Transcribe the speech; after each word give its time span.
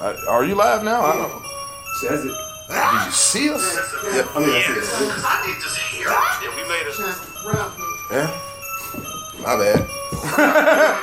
Uh, 0.00 0.16
are 0.28 0.44
you 0.44 0.54
live 0.54 0.82
now? 0.82 1.02
I 1.02 1.12
don't. 1.16 1.44
Says 2.00 2.24
it. 2.24 2.32
Did 2.32 3.04
you 3.04 3.12
see 3.12 3.50
us? 3.50 3.60
Yeah, 4.14 4.24
I 4.32 4.40
mean, 4.40 4.48
I 4.56 4.62
see 4.80 5.04
it. 5.04 5.20
I 5.20 5.44
need 5.44 5.60
to 5.60 5.68
hear. 5.92 6.08
Yeah, 6.08 6.56
we 6.56 6.62
made 6.64 6.88
it. 6.88 6.96
Yeah. 8.08 8.30
My 9.44 9.56
bad. 9.60 9.84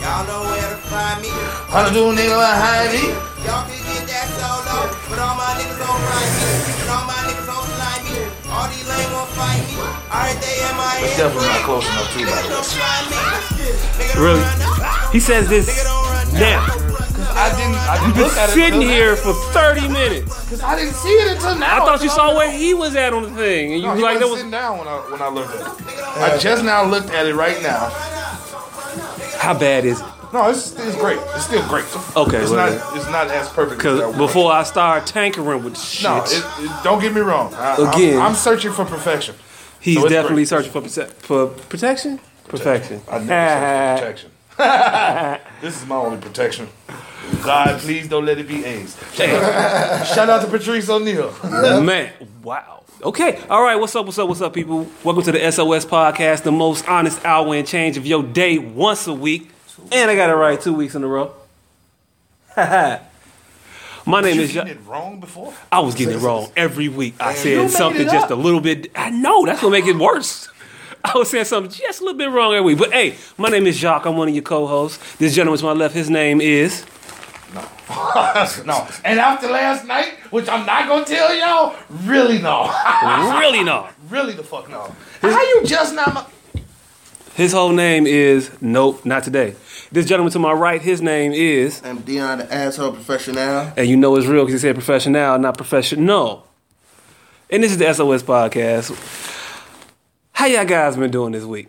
Y'all 0.00 0.24
know 0.26 0.40
where 0.48 0.64
to 0.72 0.80
find 0.90 1.20
me. 1.22 1.28
How 1.70 1.86
to 1.86 1.92
do 1.94 2.10
nigga 2.10 2.34
behind 2.34 2.90
me? 2.90 3.04
Y'all 3.46 3.62
can 3.68 3.78
get 3.86 4.08
that 4.08 4.26
solo. 4.34 4.90
But 5.12 5.18
all 5.22 5.36
my 5.38 5.52
niggas 5.60 5.78
don't 5.78 6.02
ride 6.08 6.32
me. 6.32 6.42
And 6.82 6.88
all 6.90 7.04
my 7.06 7.20
niggas 7.28 7.46
don't 7.46 7.68
slide 7.76 8.02
me. 8.08 8.16
All 8.50 8.66
these 8.72 8.82
lame 8.88 9.12
won't 9.14 9.30
fight 9.36 9.62
me. 9.70 9.76
I 10.10 10.32
heard 10.32 10.40
they 10.42 10.56
in 10.58 10.74
my 10.74 10.90
It's 11.04 11.14
head. 11.14 11.28
definitely 11.30 11.52
not 11.54 11.62
close 11.68 11.86
enough 11.86 12.08
too, 12.16 12.24
by 12.26 12.34
the 12.42 12.48
way. 12.50 12.64
try 12.74 12.98
me. 13.12 13.20
Nigga 14.00 14.14
don't 14.16 14.24
Really? 14.24 14.42
He 15.14 15.20
says 15.20 15.46
this 15.48 15.68
Nigga 15.70 15.84
don't 15.86 15.94
run 15.94 16.01
now. 16.32 16.66
I 17.34 17.48
didn't. 17.56 17.76
I 17.76 17.98
didn't 18.00 18.16
Been 18.16 18.48
sitting 18.50 18.80
here 18.82 19.16
for 19.16 19.32
30 19.52 19.88
minutes. 19.88 20.48
Cause 20.50 20.60
I 20.62 20.76
didn't 20.76 20.94
see 20.94 21.08
it 21.08 21.32
until 21.36 21.56
now. 21.58 21.82
I 21.82 21.86
thought 21.86 22.02
you 22.02 22.10
saw 22.10 22.36
where 22.36 22.50
he 22.50 22.74
was 22.74 22.94
at 22.96 23.12
on 23.12 23.22
the 23.22 23.30
thing, 23.30 23.72
and 23.72 23.80
you 23.80 23.86
No, 23.86 23.90
was 23.92 23.98
he 23.98 24.04
like, 24.04 24.18
that 24.18 24.26
was 24.28 24.36
sitting 24.38 24.50
down 24.50 24.78
when 24.78 24.88
I 24.88 24.96
when 25.10 25.22
I 25.22 25.28
looked 25.28 25.54
at 25.54 25.60
it. 25.60 26.02
I 26.18 26.38
just 26.38 26.64
now 26.64 26.84
looked 26.84 27.10
at 27.10 27.26
it 27.26 27.34
right 27.34 27.62
now. 27.62 27.88
how 29.38 29.58
bad 29.58 29.84
is 29.84 30.00
it? 30.00 30.06
No, 30.32 30.48
it's, 30.48 30.72
it's 30.78 30.96
great. 30.96 31.18
It's 31.34 31.44
still 31.44 31.66
great. 31.68 31.84
Okay, 32.16 32.38
it's 32.38 32.50
well, 32.50 32.70
not 32.72 32.96
it's 32.96 33.06
not 33.10 33.26
as 33.28 33.48
perfect. 33.50 33.84
as 33.84 33.98
Because 34.00 34.16
before 34.16 34.50
I 34.52 34.62
start 34.62 35.06
tankering 35.06 35.62
with 35.62 35.78
shit, 35.78 36.04
no, 36.04 36.22
it, 36.24 36.32
it, 36.58 36.82
don't 36.84 37.00
get 37.02 37.12
me 37.14 37.20
wrong. 37.20 37.52
I, 37.54 37.74
I'm- 37.76 37.88
Again. 37.88 38.18
I'm, 38.20 38.34
searching 38.34 38.72
for 38.72 38.84
perfection. 38.86 39.34
he's 39.80 39.96
so 39.98 40.04
it's 40.04 40.10
definitely 40.12 40.36
great. 40.44 40.48
searching 40.48 40.72
for 40.72 40.80
prote- 40.80 41.12
for 41.12 41.46
protection. 41.48 42.18
Perfection. 42.48 43.02
I 43.10 43.18
never 43.18 43.26
search 43.26 43.28
for 43.28 44.00
protection. 44.00 44.30
This 45.60 45.80
is 45.80 45.86
my 45.86 45.96
only 45.96 46.18
protection. 46.18 46.68
God, 47.42 47.80
please 47.80 48.08
don't 48.08 48.24
let 48.24 48.38
it 48.38 48.46
be 48.46 48.64
AIDS. 48.64 48.96
Shout 49.16 50.30
out 50.30 50.42
to 50.42 50.48
Patrice 50.48 50.88
O'Neal. 50.88 51.34
Man, 51.82 52.12
wow. 52.44 52.84
Okay, 53.02 53.42
all 53.50 53.62
right. 53.62 53.74
What's 53.74 53.96
up? 53.96 54.06
What's 54.06 54.18
up? 54.18 54.28
What's 54.28 54.40
up, 54.40 54.54
people? 54.54 54.86
Welcome 55.02 55.24
to 55.24 55.32
the 55.32 55.50
SOS 55.50 55.84
podcast, 55.84 56.44
the 56.44 56.52
most 56.52 56.88
honest 56.88 57.24
hour 57.24 57.52
and 57.56 57.66
change 57.66 57.96
of 57.96 58.06
your 58.06 58.22
day 58.22 58.58
once 58.58 59.08
a 59.08 59.12
week, 59.12 59.50
and 59.90 60.08
I 60.08 60.14
got 60.14 60.30
it 60.30 60.34
right 60.34 60.60
two 60.60 60.74
weeks 60.74 60.94
in 60.94 61.02
a 61.02 61.08
row. 61.08 61.32
My 62.56 64.20
name 64.20 64.36
you 64.36 64.42
is. 64.42 64.52
getting 64.52 64.74
it 64.74 64.86
wrong 64.86 65.18
before? 65.18 65.52
I 65.72 65.80
was 65.80 65.96
getting 65.96 66.14
it 66.14 66.20
wrong 66.20 66.52
every 66.56 66.88
week. 66.88 67.14
I 67.18 67.34
said 67.34 67.70
something 67.70 68.04
just 68.06 68.30
a 68.30 68.36
little 68.36 68.60
bit. 68.60 68.92
I 68.94 69.10
know 69.10 69.44
that's 69.44 69.60
what 69.62 69.70
make 69.70 69.86
it 69.86 69.96
worse. 69.96 70.48
I 71.04 71.18
was 71.18 71.30
saying 71.30 71.44
something 71.46 71.72
just 71.72 72.00
a 72.00 72.04
little 72.04 72.18
bit 72.18 72.30
wrong 72.30 72.52
every 72.54 72.74
week. 72.74 72.78
But 72.78 72.92
hey, 72.92 73.16
my 73.38 73.48
name 73.48 73.66
is 73.66 73.76
Jacques. 73.76 74.06
I'm 74.06 74.16
one 74.16 74.28
of 74.28 74.34
your 74.34 74.42
co-hosts. 74.44 75.16
This 75.16 75.34
gentleman 75.34 75.58
to 75.58 75.64
my 75.64 75.72
left, 75.72 75.94
his 75.94 76.08
name 76.10 76.40
is. 76.40 76.84
no. 77.54 77.68
No. 78.64 78.86
And 79.04 79.18
after 79.18 79.48
last 79.48 79.84
night, 79.86 80.14
which 80.30 80.48
I'm 80.48 80.64
not 80.64 80.88
gonna 80.88 81.04
tell 81.04 81.34
y'all, 81.34 81.74
really 82.04 82.38
no. 82.40 82.64
really 83.40 83.62
no. 83.62 83.88
really 84.08 84.32
the 84.32 84.42
fuck 84.42 84.70
no. 84.70 84.94
How 85.20 85.42
you 85.42 85.62
just 85.64 85.94
now? 85.94 86.26
His 87.34 87.52
whole 87.52 87.72
name 87.72 88.06
is 88.06 88.50
nope, 88.60 89.04
not 89.04 89.24
today. 89.24 89.54
This 89.90 90.06
gentleman 90.06 90.32
to 90.32 90.38
my 90.38 90.52
right, 90.52 90.80
his 90.80 91.02
name 91.02 91.32
is, 91.32 91.82
I'm 91.84 91.98
Dion, 92.00 92.38
the 92.38 92.52
asshole 92.52 92.92
professional. 92.92 93.72
and 93.76 93.86
you 93.88 93.96
know 93.96 94.16
it's 94.16 94.26
real 94.26 94.44
because 94.46 94.62
he 94.62 94.66
said 94.68 94.74
professional, 94.74 95.38
not 95.38 95.56
professional. 95.56 96.04
No. 96.04 96.42
And 97.50 97.62
this 97.62 97.72
is 97.72 97.78
the 97.78 97.92
SOS 97.92 98.22
podcast. 98.22 98.90
How 100.32 100.46
y'all 100.46 100.64
guys 100.64 100.96
been 100.96 101.10
doing 101.10 101.32
this 101.32 101.44
week? 101.44 101.68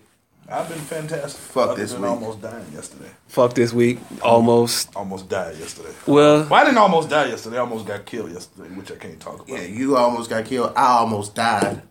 I've 0.50 0.68
been 0.68 0.78
fantastic. 0.80 1.40
Fuck 1.40 1.70
Other 1.72 1.82
this 1.82 1.94
than 1.94 2.02
week. 2.02 2.12
almost 2.12 2.42
dying 2.42 2.66
yesterday. 2.74 3.10
Fuck 3.28 3.54
this 3.54 3.74
week, 3.74 4.00
almost. 4.22 4.96
Almost 4.96 5.30
died 5.30 5.56
yesterday. 5.58 5.90
Well, 6.06 6.44
Well, 6.50 6.54
I 6.54 6.66
didn't 6.66 6.78
almost 6.78 7.10
die 7.10 7.28
yesterday. 7.28 7.58
I 7.58 7.62
almost 7.62 7.86
got 7.88 8.06
killed 8.06 8.32
yesterday, 8.32 8.70
which 8.76 8.92
I 8.92 8.96
can't 8.96 9.20
talk 9.20 9.36
about. 9.36 9.48
Yeah, 9.50 9.62
you 9.62 9.96
almost 9.96 10.30
got 10.30 10.46
killed. 10.46 10.74
I 10.76 10.98
almost 11.00 11.34
died. 11.34 11.82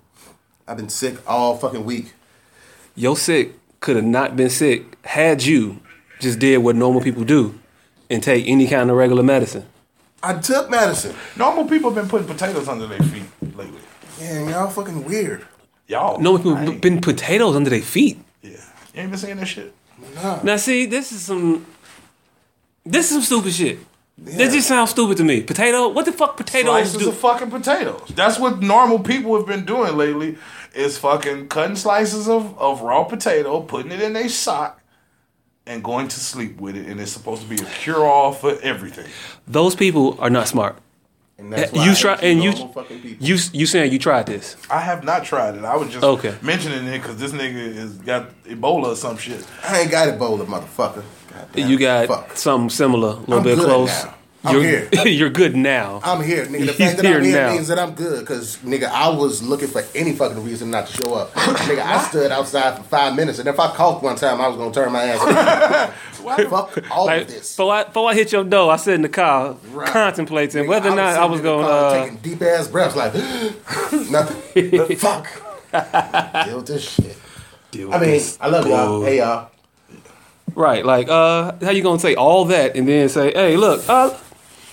I've 0.69 0.77
been 0.77 0.89
sick 0.89 1.17
all 1.27 1.57
fucking 1.57 1.85
week. 1.85 2.13
your 2.95 3.17
sick 3.17 3.53
could 3.81 3.97
have 3.97 4.05
not 4.05 4.37
been 4.37 4.51
sick 4.51 4.85
had 5.05 5.43
you 5.43 5.81
just 6.21 6.39
did 6.39 6.59
what 6.59 6.77
normal 6.77 7.01
people 7.01 7.25
do 7.25 7.59
and 8.11 8.23
take 8.23 8.47
any 8.47 8.69
kind 8.69 8.91
of 8.91 8.97
regular 8.97 9.23
medicine. 9.25 9.65
I 10.23 10.35
took 10.35 10.71
medicine. 10.71 11.17
Normal 11.37 11.65
people 11.65 11.91
have 11.91 11.97
been 12.01 12.09
putting 12.09 12.29
potatoes 12.29 12.69
under 12.69 12.87
their 12.87 13.01
feet 13.01 13.25
lately. 13.57 13.81
Yeah, 14.21 14.49
y'all 14.51 14.71
fucking 14.71 15.05
weird. 15.05 15.45
Y'all. 15.93 16.19
Normal 16.19 16.39
people 16.43 16.57
I 16.57 16.65
ain't- 16.73 16.81
been 16.81 17.01
potatoes 17.03 17.55
under 17.55 17.69
their 17.69 17.83
feet. 17.83 18.19
Yeah. 18.41 18.51
You 18.95 19.03
ain't 19.03 19.11
been 19.11 19.19
saying 19.19 19.37
that 19.37 19.47
shit? 19.47 19.75
No. 20.17 20.41
Now, 20.43 20.57
see, 20.57 20.87
this 20.87 21.13
is 21.13 21.21
some. 21.23 21.67
This 22.85 23.07
is 23.07 23.13
some 23.13 23.23
stupid 23.23 23.53
shit. 23.53 23.79
This 24.19 24.53
just 24.55 24.69
sounds 24.69 24.91
stupid 24.91 25.17
to 25.19 25.25
me. 25.25 25.43
Potato? 25.43 25.89
What 25.89 26.05
the 26.07 26.13
fuck 26.13 26.37
potatoes 26.37 26.71
Slices 26.71 26.97
do? 26.97 27.09
of 27.11 27.17
fucking 27.17 27.51
potatoes. 27.51 28.11
That's 28.15 28.39
what 28.39 28.61
normal 28.61 29.01
people 29.01 29.37
have 29.37 29.47
been 29.47 29.65
doing 29.65 29.97
lately. 29.97 30.39
Is 30.75 30.97
fucking 30.97 31.49
cutting 31.49 31.77
slices 31.77 32.29
of, 32.29 32.59
of 32.59 32.81
raw 32.81 33.05
potato, 33.05 33.61
putting 33.61 33.93
it 33.93 34.01
in 34.01 34.17
a 34.17 34.29
sock, 34.29 34.81
and 35.67 35.85
going 35.85 36.09
to 36.09 36.19
sleep 36.21 36.59
with 36.61 36.77
it. 36.77 36.87
And 36.87 37.01
it's 37.01 37.13
supposed 37.13 37.43
to 37.43 37.49
be 37.49 37.57
a 37.57 37.67
cure 37.67 38.05
all 38.07 38.33
for 38.33 38.59
everything. 38.63 39.07
Those 39.47 39.75
people 39.75 40.17
are 40.21 40.31
not 40.31 40.49
smart. 40.49 40.77
And 41.43 41.53
that's 41.53 41.73
eh, 41.73 41.77
why 41.77 41.85
You 41.87 41.95
try 41.97 42.15
and 42.23 42.43
you 42.43 42.51
normal 42.51 42.69
fucking 42.69 43.01
people. 43.01 43.27
you 43.27 43.37
you 43.53 43.67
saying 43.67 43.93
you 43.93 43.99
tried 43.99 44.27
this? 44.27 44.57
I 44.71 44.79
have 44.81 45.03
not 45.03 45.25
tried 45.25 45.57
it. 45.57 45.65
I 45.65 45.77
was 45.77 45.89
just 45.91 46.05
Okay. 46.05 46.35
mentioning 46.41 46.87
it 46.87 46.99
because 47.03 47.17
this 47.17 47.33
nigga 47.33 47.57
is 47.57 47.95
got 47.95 48.31
Ebola 48.45 48.93
or 48.93 48.97
some 48.97 49.17
shit. 49.17 49.45
I 49.65 49.81
ain't 49.81 49.91
got 49.91 50.09
Ebola, 50.09 50.47
motherfucker. 50.47 51.03
Goddamn. 51.33 51.69
You 51.69 51.79
got 51.79 52.07
Fuck. 52.07 52.37
something 52.37 52.71
similar, 52.71 53.09
a 53.09 53.21
little 53.21 53.39
I'm 53.39 53.43
bit 53.43 53.57
good 53.57 53.65
close. 53.67 54.05
now. 54.05 54.15
I'm 54.45 54.55
you're, 54.55 54.63
here. 54.65 54.89
you're 55.07 55.31
good 55.31 55.55
now. 55.55 56.01
I'm 56.03 56.21
here, 56.23 56.45
nigga. 56.47 56.67
The 56.67 56.73
fact 56.73 56.97
that 56.97 57.07
I'm 57.07 57.23
here 57.23 57.33
now. 57.33 57.53
means 57.53 57.69
that 57.69 57.79
I'm 57.79 57.93
good, 57.95 58.27
cause 58.27 58.57
nigga, 58.59 58.87
I 58.89 59.09
was 59.09 59.41
looking 59.43 59.69
for 59.69 59.85
any 59.95 60.15
fucking 60.17 60.43
reason 60.45 60.71
not 60.71 60.89
to 60.89 60.93
show 61.01 61.15
up. 61.15 61.33
nigga, 61.33 61.81
I 61.81 62.03
stood 62.09 62.33
outside 62.33 62.77
for 62.77 62.83
five 62.83 63.15
minutes, 63.15 63.39
and 63.39 63.49
if 63.49 63.61
I 63.61 63.69
coughed 63.75 64.03
one 64.03 64.17
time, 64.17 64.41
I 64.41 64.49
was 64.49 64.57
gonna 64.57 64.73
turn 64.75 64.93
my 64.93 65.05
ass. 65.05 65.93
Fuck 66.23 66.91
all 66.91 67.07
Like 67.07 67.23
of 67.23 67.29
this. 67.29 67.57
before 67.57 67.73
I, 67.75 67.85
before 67.85 68.11
I 68.11 68.15
hit 68.15 68.33
your 68.33 68.45
door, 68.45 68.73
I 68.73 68.77
sat 68.77 68.95
in 68.95 69.03
the 69.03 69.09
car 69.09 69.57
Right. 69.71 69.89
contemplating 69.89 70.65
Nigga, 70.65 70.69
whether 70.69 70.91
or 70.91 70.97
not 70.97 71.17
I 71.17 71.25
was 71.27 71.41
going 71.41 71.65
car 71.67 71.93
to. 71.95 72.01
taking 72.11 72.17
deep 72.19 72.43
ass 72.43 72.67
breaths, 72.69 72.97
like 72.97 73.15
nothing. 74.11 74.97
Fuck. 74.97 75.27
Deal 76.47 76.57
with 76.59 76.67
this 76.67 76.91
shit. 76.95 77.17
deal 77.71 77.93
I 77.93 77.99
with 77.99 78.03
mean, 78.03 78.11
this 78.13 78.39
I 78.41 78.49
love 78.49 78.67
y'all. 78.67 79.05
Hey 79.05 79.19
y'all. 79.19 79.51
Right, 80.55 80.85
like, 80.85 81.09
uh, 81.09 81.53
how 81.63 81.71
you 81.71 81.83
gonna 81.83 81.99
say 81.99 82.15
all 82.15 82.45
that 82.47 82.77
and 82.77 82.87
then 82.87 83.09
say, 83.09 83.33
hey, 83.33 83.57
look, 83.57 83.89
uh, 83.89 84.11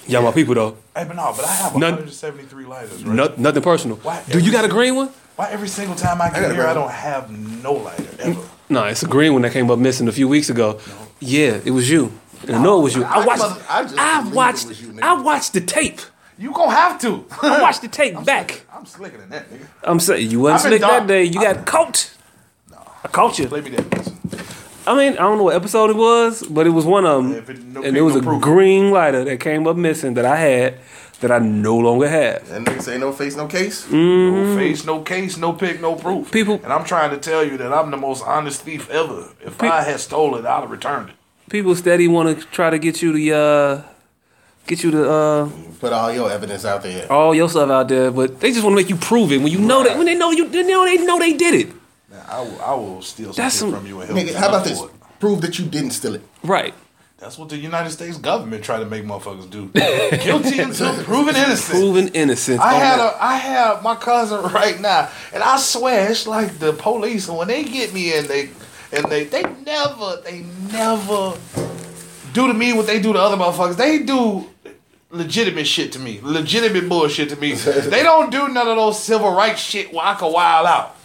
y'all 0.09 0.23
my 0.23 0.31
people 0.31 0.55
though. 0.55 0.77
Hey, 0.95 1.05
but 1.05 1.15
no, 1.15 1.33
but 1.35 1.45
I 1.45 1.51
have 1.53 1.73
None- 1.75 1.91
173 1.93 2.65
lighters, 2.65 3.03
right? 3.03 3.15
No, 3.15 3.33
nothing 3.37 3.61
personal. 3.63 3.97
Why 3.97 4.21
Do 4.29 4.39
you 4.39 4.51
got 4.51 4.65
a 4.65 4.67
green 4.67 4.95
one? 4.95 5.09
Why 5.35 5.49
every 5.51 5.67
single 5.69 5.95
time 5.95 6.21
I 6.21 6.29
get 6.29 6.51
a 6.51 6.53
here, 6.53 6.67
I 6.67 6.73
don't 6.73 6.91
have 6.91 7.29
no 7.63 7.73
lighter 7.73 8.05
ever? 8.19 8.41
No, 8.67 8.83
it's 8.83 9.03
a 9.03 9.07
green 9.07 9.33
one 9.33 9.41
that 9.43 9.53
came 9.53 9.71
up 9.71 9.79
missing 9.79 10.07
a 10.07 10.11
few 10.11 10.27
weeks 10.27 10.49
ago. 10.49 10.79
Yeah, 11.19 11.59
it 11.63 11.71
was 11.71 11.89
you. 11.89 12.11
And 12.47 12.57
I 12.57 12.63
know 12.63 12.79
it 12.79 12.83
was 12.83 12.95
you. 12.95 13.03
I 13.03 13.21
I 13.21 13.25
watched. 13.25 13.39
mother- 13.41 13.61
I 13.69 13.83
just 13.83 13.97
I 13.97 14.19
believe 14.19 14.33
it 14.33 14.35
watched. 14.35 14.67
was 14.67 14.81
you. 14.81 14.99
I 15.01 15.21
watched 15.21 15.53
the 15.53 15.61
tape. 15.61 16.01
You 16.37 16.51
gonna 16.53 16.71
have 16.71 16.99
to. 17.01 17.25
I 17.41 17.61
watched 17.61 17.81
the 17.81 17.87
tape 17.89 18.23
back. 18.25 18.65
I'm 18.73 18.85
slicker 18.85 19.17
than 19.17 19.29
that, 19.29 19.49
nigga. 19.51 19.65
I'm 19.83 19.99
saying 19.99 20.29
you 20.31 20.39
wasn't 20.41 20.73
I've 20.73 20.79
been 20.79 20.79
slick 20.87 20.91
that 20.99 21.07
day. 21.07 21.23
You 21.25 21.41
got 21.41 21.65
caught. 21.65 22.11
No, 22.71 22.77
I 23.03 23.07
caught 23.09 23.39
you. 23.39 23.47
Play 23.47 23.61
me 23.61 23.71
that. 23.71 24.11
I 24.87 24.95
mean, 24.95 25.13
I 25.13 25.21
don't 25.23 25.37
know 25.37 25.43
what 25.43 25.55
episode 25.55 25.89
it 25.91 25.95
was, 25.95 26.43
but 26.43 26.65
it 26.65 26.71
was 26.71 26.85
one 26.85 27.05
of 27.05 27.23
them, 27.23 27.33
If 27.35 27.49
it- 27.49 27.63
no 27.63 27.83
and 27.83 27.95
it 27.97 28.01
was 28.01 28.15
no 28.15 28.21
a 28.21 28.23
proof. 28.23 28.41
green 28.41 28.91
lighter 28.91 29.23
that 29.25 29.39
came 29.39 29.67
up 29.67 29.75
missing 29.77 30.13
that 30.15 30.25
I 30.25 30.35
had 30.37 30.75
that 31.21 31.31
I 31.31 31.39
no 31.39 31.77
longer 31.77 32.07
have. 32.07 32.49
And 32.51 32.65
nigga 32.65 32.81
say 32.81 32.97
no 32.97 33.11
face, 33.11 33.35
no 33.35 33.45
case. 33.47 33.85
Mm. 33.87 34.31
No 34.33 34.55
face, 34.57 34.85
no 34.85 34.99
case, 35.01 35.37
no 35.37 35.53
pick, 35.53 35.81
no 35.81 35.95
proof. 35.95 36.31
People- 36.31 36.59
and 36.63 36.71
I'm 36.71 36.85
trying 36.85 37.11
to 37.11 37.17
tell 37.17 37.43
you 37.43 37.57
that 37.57 37.71
I'm 37.73 37.91
the 37.91 37.97
most 37.97 38.23
honest 38.25 38.61
thief 38.61 38.89
ever. 38.89 39.25
If 39.45 39.61
I 39.61 39.81
had 39.81 39.99
stolen 39.99 40.45
it, 40.45 40.47
I'd 40.47 40.61
have 40.61 40.71
returned 40.71 41.09
it. 41.09 41.15
People 41.49 41.75
steady 41.75 42.07
want 42.07 42.39
to 42.39 42.45
try 42.47 42.69
to 42.69 42.77
get 42.79 43.01
you 43.01 43.11
to 43.11 43.35
uh, 43.35 43.81
get 44.67 44.83
you 44.83 44.91
to 44.91 45.09
uh, 45.11 45.49
Put 45.81 45.91
all 45.93 46.11
your 46.13 46.31
evidence 46.31 46.63
out 46.63 46.83
there. 46.83 47.11
all 47.11 47.33
your 47.35 47.49
stuff 47.49 47.69
out 47.69 47.87
there, 47.89 48.11
but 48.11 48.39
they 48.39 48.51
just 48.51 48.63
want 48.63 48.73
to 48.73 48.81
make 48.81 48.89
you 48.89 48.95
prove 48.95 49.31
it 49.31 49.39
when 49.41 49.51
you 49.51 49.59
know 49.59 49.83
that 49.83 49.97
when 49.97 50.05
they 50.05 50.15
know 50.15 50.31
you 50.31 50.47
they 50.47 50.63
know 50.63 50.85
they 50.85 50.97
know 51.03 51.17
they 51.19 51.33
did 51.33 51.53
it. 51.55 51.73
Now, 52.29 52.37
I 52.37 52.41
will, 52.41 52.61
I 52.61 52.73
will 52.75 53.01
steal 53.01 53.33
some 53.33 53.43
That's 53.43 53.55
shit 53.55 53.59
some- 53.61 53.73
from 53.73 53.85
you 53.87 53.99
and 54.01 54.09
help 54.09 54.19
Nigga, 54.19 54.31
you 54.31 54.37
how 54.37 54.49
about 54.49 54.65
this? 54.65 54.81
it. 54.81 54.89
Prove 55.19 55.41
that 55.41 55.59
you 55.59 55.65
didn't 55.65 55.91
steal 55.91 56.15
it. 56.15 56.21
Right. 56.43 56.73
That's 57.17 57.37
what 57.37 57.49
the 57.49 57.57
United 57.57 57.89
States 57.89 58.17
government 58.17 58.63
try 58.63 58.79
to 58.79 58.85
make 58.85 59.03
motherfuckers 59.03 59.49
do. 59.49 59.67
Guilty 60.23 60.59
until 60.59 60.95
proven 61.03 61.35
innocent. 61.35 61.77
Proven 61.77 62.07
innocent. 62.09 62.61
I 62.61 62.73
had 62.75 62.97
that. 62.99 63.15
a 63.15 63.23
I 63.23 63.35
have 63.35 63.83
my 63.83 63.95
cousin 63.95 64.41
right 64.53 64.79
now, 64.79 65.09
and 65.33 65.43
I 65.43 65.57
swear 65.57 66.09
it's 66.11 66.25
like 66.27 66.59
the 66.59 66.71
police. 66.71 67.27
And 67.27 67.37
when 67.37 67.49
they 67.49 67.65
get 67.65 67.93
me 67.93 68.17
and 68.17 68.25
they 68.27 68.49
and 68.93 69.03
they 69.11 69.25
they 69.25 69.43
never 69.43 70.21
they 70.23 70.45
never 70.71 71.37
do 72.31 72.47
to 72.47 72.53
me 72.53 72.71
what 72.71 72.87
they 72.87 73.01
do 73.01 73.11
to 73.11 73.19
other 73.19 73.35
motherfuckers. 73.35 73.75
They 73.75 73.99
do 73.99 74.49
legitimate 75.11 75.67
shit 75.67 75.91
to 75.93 75.99
me, 75.99 76.21
legitimate 76.23 76.87
bullshit 76.87 77.27
to 77.31 77.35
me. 77.35 77.51
they 77.55 78.01
don't 78.03 78.31
do 78.31 78.47
none 78.47 78.67
of 78.69 78.77
those 78.77 78.97
civil 79.03 79.33
rights 79.33 79.59
shit 79.59 79.91
where 79.93 80.05
I 80.05 80.13
can 80.13 80.31
wild 80.31 80.67
out. 80.67 80.95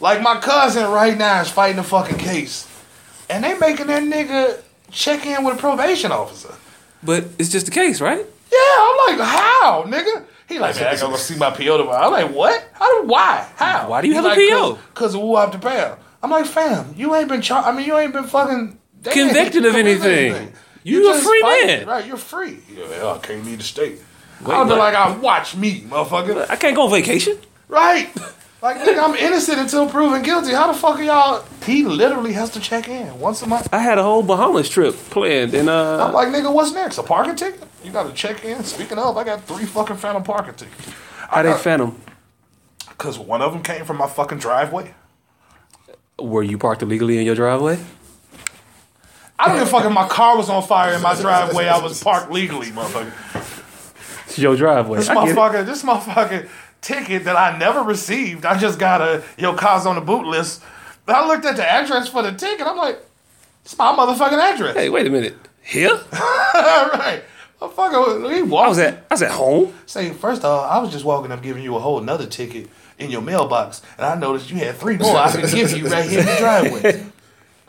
Like 0.00 0.22
my 0.22 0.38
cousin 0.38 0.90
right 0.90 1.16
now 1.16 1.40
is 1.40 1.50
fighting 1.50 1.78
a 1.78 1.82
fucking 1.82 2.18
case, 2.18 2.68
and 3.28 3.42
they 3.42 3.58
making 3.58 3.88
that 3.88 4.02
nigga 4.02 4.60
check 4.90 5.26
in 5.26 5.44
with 5.44 5.56
a 5.56 5.58
probation 5.58 6.12
officer. 6.12 6.54
But 7.02 7.24
it's 7.38 7.48
just 7.48 7.68
a 7.68 7.70
case, 7.70 8.00
right? 8.00 8.24
Yeah, 8.52 8.58
I'm 8.78 9.18
like, 9.18 9.26
how, 9.26 9.84
nigga? 9.86 10.24
He 10.48 10.58
like, 10.58 10.76
man, 10.76 10.86
I 10.86 10.94
gotta 10.96 11.06
go 11.12 11.16
see 11.16 11.36
my 11.36 11.50
PO 11.50 11.78
tomorrow. 11.78 12.06
I'm 12.06 12.12
like, 12.12 12.34
what? 12.34 12.68
How? 12.72 13.02
Do, 13.02 13.08
why? 13.08 13.46
How? 13.56 13.90
Why 13.90 14.00
do 14.00 14.08
you 14.08 14.14
He 14.14 14.16
have 14.16 14.24
a 14.24 14.28
like, 14.28 14.38
PO? 14.38 14.78
Because 14.94 15.14
of 15.14 15.20
who 15.20 15.36
I 15.36 15.42
have 15.42 15.50
to 15.52 15.58
pay. 15.58 15.94
I'm 16.22 16.30
like, 16.30 16.46
fam, 16.46 16.94
you 16.96 17.14
ain't 17.14 17.28
been 17.28 17.42
charged. 17.42 17.68
I 17.68 17.72
mean, 17.72 17.86
you 17.86 17.96
ain't 17.98 18.12
been 18.12 18.24
fucking 18.24 18.78
they 19.02 19.12
Convicted 19.12 19.64
of 19.66 19.74
convicted 19.74 20.10
anything. 20.10 20.52
You 20.82 21.12
a 21.12 21.18
free 21.18 21.40
fighting, 21.42 21.66
man. 21.66 21.86
right? 21.86 22.06
You're 22.06 22.16
free. 22.16 22.58
Yeah, 22.74 23.14
I 23.14 23.18
can't 23.18 23.44
leave 23.44 23.58
the 23.58 23.64
state. 23.64 23.98
Wait, 24.40 24.54
I 24.54 24.62
was 24.62 24.70
what? 24.70 24.78
like, 24.78 24.94
I 24.94 25.16
watch 25.18 25.54
me, 25.56 25.82
motherfucker. 25.82 26.48
I 26.48 26.56
can't 26.56 26.74
go 26.74 26.84
on 26.84 26.90
vacation. 26.90 27.38
Right? 27.68 28.10
Like, 28.60 28.78
nigga, 28.78 28.98
I'm 29.02 29.14
innocent 29.14 29.58
until 29.60 29.88
proven 29.88 30.22
guilty. 30.22 30.52
How 30.52 30.72
the 30.72 30.76
fuck 30.76 30.98
are 30.98 31.02
y'all? 31.02 31.44
He 31.64 31.84
literally 31.84 32.32
has 32.32 32.50
to 32.50 32.60
check 32.60 32.88
in 32.88 33.18
once 33.20 33.40
a 33.42 33.46
month. 33.46 33.68
I 33.72 33.78
had 33.78 33.98
a 33.98 34.02
whole 34.02 34.22
Bahamas 34.24 34.68
trip 34.68 34.94
planned, 35.10 35.54
and 35.54 35.68
uh, 35.68 36.04
I'm 36.04 36.12
like, 36.12 36.28
nigga, 36.28 36.52
what's 36.52 36.72
next? 36.72 36.98
A 36.98 37.04
parking 37.04 37.36
ticket? 37.36 37.62
You 37.84 37.92
gotta 37.92 38.12
check 38.12 38.44
in. 38.44 38.64
Speaking 38.64 38.98
of, 38.98 39.16
I 39.16 39.22
got 39.22 39.44
three 39.44 39.64
fucking 39.64 39.96
phantom 39.96 40.24
parking 40.24 40.54
tickets. 40.54 40.90
how 41.28 41.42
they 41.42 41.54
phantom? 41.54 42.00
Cause 42.96 43.16
one 43.16 43.42
of 43.42 43.52
them 43.52 43.62
came 43.62 43.84
from 43.84 43.96
my 43.96 44.08
fucking 44.08 44.38
driveway. 44.38 44.92
Were 46.18 46.42
you 46.42 46.58
parked 46.58 46.82
illegally 46.82 47.18
in 47.18 47.26
your 47.26 47.36
driveway? 47.36 47.78
I 49.38 49.46
don't 49.46 49.58
give 49.58 49.68
a 49.68 49.70
fuck 49.70 49.84
if 49.84 49.92
my 49.92 50.08
car 50.08 50.36
was 50.36 50.48
on 50.50 50.64
fire 50.64 50.94
in 50.94 51.02
my 51.02 51.14
driveway. 51.14 51.68
I 51.68 51.78
was 51.78 52.02
parked 52.02 52.32
legally, 52.32 52.72
motherfucker. 52.72 53.12
It's 54.26 54.36
your 54.36 54.56
driveway. 54.56 54.98
This 54.98 55.08
I 55.08 55.14
motherfucker, 55.14 55.64
this 55.64 55.84
motherfucking 55.84 56.48
ticket 56.80 57.24
that 57.24 57.36
I 57.36 57.58
never 57.58 57.82
received. 57.82 58.44
I 58.44 58.58
just 58.58 58.78
got 58.78 59.00
a 59.00 59.22
your 59.36 59.54
car's 59.56 59.86
on 59.86 59.94
the 59.96 60.00
boot 60.00 60.26
list. 60.26 60.62
But 61.06 61.16
I 61.16 61.26
looked 61.26 61.44
at 61.46 61.56
the 61.56 61.66
address 61.68 62.08
for 62.08 62.22
the 62.22 62.32
ticket. 62.32 62.66
I'm 62.66 62.76
like, 62.76 62.98
it's 63.64 63.76
my 63.78 63.92
motherfucking 63.96 64.38
address. 64.38 64.76
Hey, 64.76 64.88
wait 64.90 65.06
a 65.06 65.10
minute. 65.10 65.36
Here? 65.62 65.94
right. 66.12 67.22
Motherfucker, 67.60 68.30
he 68.32 68.38
I 68.38 68.42
walked. 68.42 68.68
was 68.70 68.78
at 68.78 69.04
I 69.10 69.14
was 69.14 69.22
at 69.22 69.30
home. 69.32 69.74
Say, 69.86 70.10
first 70.10 70.44
off, 70.44 70.70
I 70.70 70.78
was 70.78 70.92
just 70.92 71.04
walking 71.04 71.32
up 71.32 71.42
giving 71.42 71.62
you 71.62 71.74
a 71.76 71.78
whole 71.80 72.00
nother 72.00 72.26
ticket 72.26 72.68
in 72.98 73.10
your 73.10 73.20
mailbox, 73.22 73.82
and 73.96 74.06
I 74.06 74.14
noticed 74.16 74.50
you 74.50 74.56
had 74.58 74.76
three 74.76 74.96
more 74.96 75.16
I 75.16 75.30
could 75.32 75.50
give 75.50 75.76
you 75.76 75.88
right 75.88 76.08
here 76.08 76.20
in 76.20 76.26
the 76.26 76.36
driveway. 76.38 77.06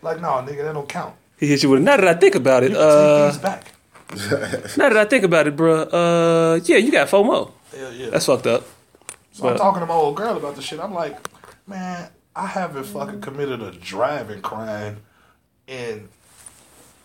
Like, 0.01 0.21
no, 0.21 0.27
nigga, 0.27 0.63
that 0.63 0.73
don't 0.73 0.87
count. 0.87 1.15
He 1.37 1.47
hit 1.47 1.63
you 1.63 1.69
with. 1.69 1.79
it. 1.79 1.83
Now 1.83 1.97
that 1.97 2.07
I 2.07 2.13
think 2.15 2.35
about 2.35 2.63
it, 2.63 2.75
uh, 2.75 3.35
back. 3.41 3.71
now 4.77 4.89
that 4.89 4.97
I 4.97 5.05
think 5.05 5.23
about 5.23 5.47
it, 5.47 5.55
bruh, 5.55 5.87
uh, 5.91 6.59
yeah, 6.65 6.77
you 6.77 6.91
got 6.91 7.07
FOMO. 7.07 7.51
Hell 7.75 7.93
yeah. 7.93 8.09
That's 8.09 8.25
fucked 8.25 8.47
up. 8.47 8.65
So 9.39 9.47
I'm 9.47 9.57
talking 9.57 9.79
to 9.79 9.85
my 9.85 9.93
old 9.93 10.17
girl 10.17 10.35
about 10.35 10.57
the 10.57 10.61
shit. 10.61 10.81
I'm 10.81 10.93
like, 10.93 11.17
man, 11.65 12.09
I 12.35 12.45
haven't 12.45 12.83
fucking 12.83 13.21
committed 13.21 13.61
a 13.61 13.71
driving 13.71 14.41
crime 14.41 14.97
in 15.65 16.09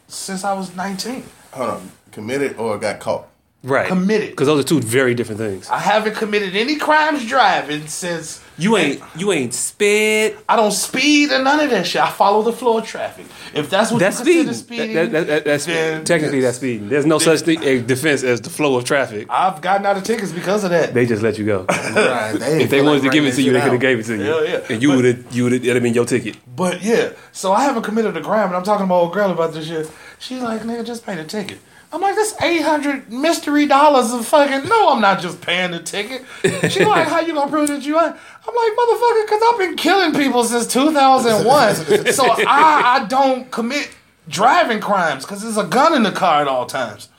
since 0.08 0.42
I 0.42 0.52
was 0.54 0.74
19. 0.74 1.22
Hold 1.52 1.70
on. 1.70 1.92
Committed 2.10 2.56
or 2.56 2.76
got 2.76 2.98
caught? 2.98 3.28
Right. 3.64 3.88
Committed. 3.88 4.30
Because 4.30 4.46
those 4.46 4.60
are 4.62 4.68
two 4.68 4.78
very 4.80 5.14
different 5.14 5.40
things. 5.40 5.70
I 5.70 5.78
haven't 5.78 6.16
committed 6.16 6.54
any 6.54 6.76
crimes 6.76 7.26
driving 7.26 7.86
since 7.86 8.44
You 8.58 8.76
ain't 8.76 9.02
you 9.16 9.32
ain't 9.32 9.54
sped. 9.54 10.36
I 10.46 10.54
don't 10.56 10.70
speed 10.70 11.32
or 11.32 11.42
none 11.42 11.60
of 11.60 11.70
that 11.70 11.86
shit. 11.86 12.02
I 12.02 12.10
follow 12.10 12.42
the 12.42 12.52
flow 12.52 12.76
of 12.78 12.84
traffic. 12.86 13.24
If 13.54 13.70
that's 13.70 13.90
what 13.90 14.00
That's 14.00 14.18
you 14.18 14.24
speeding. 14.26 14.44
consider 14.46 14.64
speeding, 14.66 14.94
That, 14.96 15.12
that, 15.12 15.26
that, 15.28 15.44
that's 15.46 15.64
then 15.64 16.04
technically 16.04 16.40
that's 16.40 16.58
speeding. 16.58 16.90
There's 16.90 17.06
no 17.06 17.18
such 17.18 17.40
thing 17.40 17.62
a 17.64 17.80
defense 17.80 18.22
as 18.22 18.42
the 18.42 18.50
flow 18.50 18.76
of 18.76 18.84
traffic. 18.84 19.26
I've 19.30 19.62
gotten 19.62 19.86
out 19.86 19.96
of 19.96 20.04
tickets 20.04 20.30
because 20.30 20.62
of 20.64 20.70
that. 20.70 20.92
They 20.92 21.06
just 21.06 21.22
let 21.22 21.38
you 21.38 21.46
go. 21.46 21.64
Right, 21.94 22.34
if 22.60 22.68
they 22.70 22.82
wanted 22.82 23.02
to 23.04 23.08
give 23.10 23.24
it 23.24 23.32
to 23.36 23.42
you, 23.42 23.52
they 23.54 23.60
could 23.60 23.72
have 23.72 23.80
gave 23.80 23.98
it 23.98 24.04
to 24.04 24.16
you, 24.16 24.22
Hell 24.24 24.46
yeah. 24.46 24.60
and 24.68 24.82
you 24.82 24.90
would 24.90 25.04
have 25.06 25.34
you 25.34 25.44
would 25.44 25.52
have 25.64 25.82
been 25.82 25.94
your 25.94 26.04
ticket. 26.04 26.36
But 26.54 26.82
yeah, 26.82 27.12
so 27.32 27.52
I 27.52 27.62
haven't 27.64 27.82
committed 27.82 28.14
a 28.16 28.20
crime, 28.20 28.48
and 28.48 28.56
I'm 28.56 28.62
talking 28.62 28.84
to 28.84 28.86
my 28.88 28.94
old 28.94 29.12
girl 29.14 29.30
about 29.30 29.54
this 29.54 29.66
shit. 29.66 29.90
She's 30.18 30.42
like, 30.42 30.62
nigga, 30.62 30.84
just 30.84 31.06
pay 31.06 31.14
the 31.14 31.24
ticket. 31.24 31.58
I'm 31.94 32.00
like, 32.00 32.16
that's 32.16 32.34
800 32.42 33.12
mystery 33.12 33.66
dollars 33.66 34.12
of 34.12 34.26
fucking. 34.26 34.68
No, 34.68 34.88
I'm 34.88 35.00
not 35.00 35.20
just 35.20 35.40
paying 35.40 35.70
the 35.70 35.78
ticket. 35.78 36.24
She's 36.42 36.78
like, 36.86 37.06
how 37.06 37.20
you 37.20 37.32
gonna 37.32 37.48
prove 37.48 37.68
that 37.68 37.86
you 37.86 37.94
ain't? 37.94 38.16
I'm 38.46 38.54
like, 38.54 38.72
motherfucker, 38.72 39.24
because 39.24 39.42
I've 39.46 39.58
been 39.58 39.76
killing 39.76 40.12
people 40.12 40.42
since 40.42 40.66
2001. 40.66 41.74
so 42.12 42.24
I, 42.28 42.98
I 42.98 43.06
don't 43.06 43.48
commit 43.52 43.90
driving 44.28 44.80
crimes 44.80 45.24
because 45.24 45.42
there's 45.42 45.56
a 45.56 45.62
gun 45.68 45.94
in 45.94 46.02
the 46.02 46.10
car 46.10 46.42
at 46.42 46.48
all 46.48 46.66
times. 46.66 47.10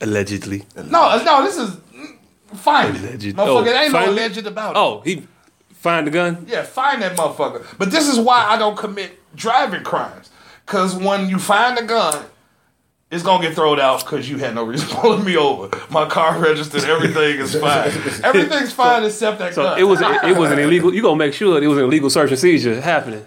Allegedly. 0.00 0.64
No, 0.76 1.10
uh, 1.10 1.22
no, 1.22 1.42
this 1.44 1.58
is 1.58 1.68
mm, 1.94 2.16
find 2.56 2.96
it. 2.96 3.02
Alleged. 3.02 3.36
Motherfucker, 3.36 3.66
Oh, 3.66 3.80
ain't 3.82 3.92
no 3.92 4.10
alleged 4.10 4.46
about 4.46 4.76
it. 4.76 4.78
Oh, 4.78 5.02
he 5.02 5.26
find 5.74 6.06
the 6.06 6.10
gun. 6.10 6.46
Yeah, 6.48 6.62
find 6.62 7.02
that 7.02 7.18
motherfucker. 7.18 7.66
But 7.76 7.90
this 7.90 8.08
is 8.08 8.18
why 8.18 8.46
I 8.46 8.56
don't 8.56 8.78
commit 8.78 9.18
driving 9.36 9.82
crimes. 9.82 10.30
Cause 10.64 10.96
when 10.96 11.28
you 11.28 11.38
find 11.38 11.78
a 11.78 11.82
gun, 11.82 12.24
it's 13.10 13.22
gonna 13.24 13.42
get 13.46 13.54
thrown 13.54 13.80
out 13.80 14.00
because 14.04 14.28
you 14.30 14.38
had 14.38 14.54
no 14.54 14.64
reason 14.64 14.88
pulling 14.88 15.24
me 15.24 15.36
over. 15.36 15.68
My 15.90 16.06
car 16.08 16.38
registered, 16.38 16.84
everything 16.84 17.38
is 17.40 17.54
fine. 17.60 17.88
Everything's 18.24 18.72
fine 18.72 19.04
except 19.04 19.38
that 19.40 19.54
So 19.54 19.62
gun. 19.64 19.78
it 19.78 19.84
was 19.84 20.00
it, 20.00 20.24
it 20.30 20.36
was 20.36 20.50
an 20.52 20.58
illegal. 20.58 20.94
You 20.94 21.02
gonna 21.02 21.16
make 21.16 21.34
sure 21.34 21.62
it 21.62 21.66
was 21.66 21.78
an 21.78 21.84
illegal 21.84 22.10
search 22.10 22.30
and 22.30 22.38
seizure 22.38 22.80
happening 22.80 23.24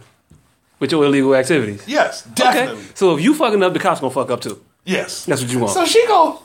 with 0.80 0.92
your 0.92 1.06
illegal 1.06 1.36
activities. 1.36 1.84
yes, 1.88 2.26
Okay. 2.28 2.36
definitely. 2.36 2.84
So 2.96 3.16
if 3.16 3.24
you 3.24 3.34
fucking 3.36 3.62
up, 3.64 3.74
the 3.74 3.80
cops 3.80 4.00
gonna 4.02 4.12
fuck 4.14 4.30
up 4.32 4.42
too. 4.42 4.62
Yes. 4.86 5.26
That's 5.26 5.42
what 5.42 5.52
you 5.52 5.60
want. 5.60 5.72
So 5.74 5.86
she 5.86 6.06
go, 6.08 6.42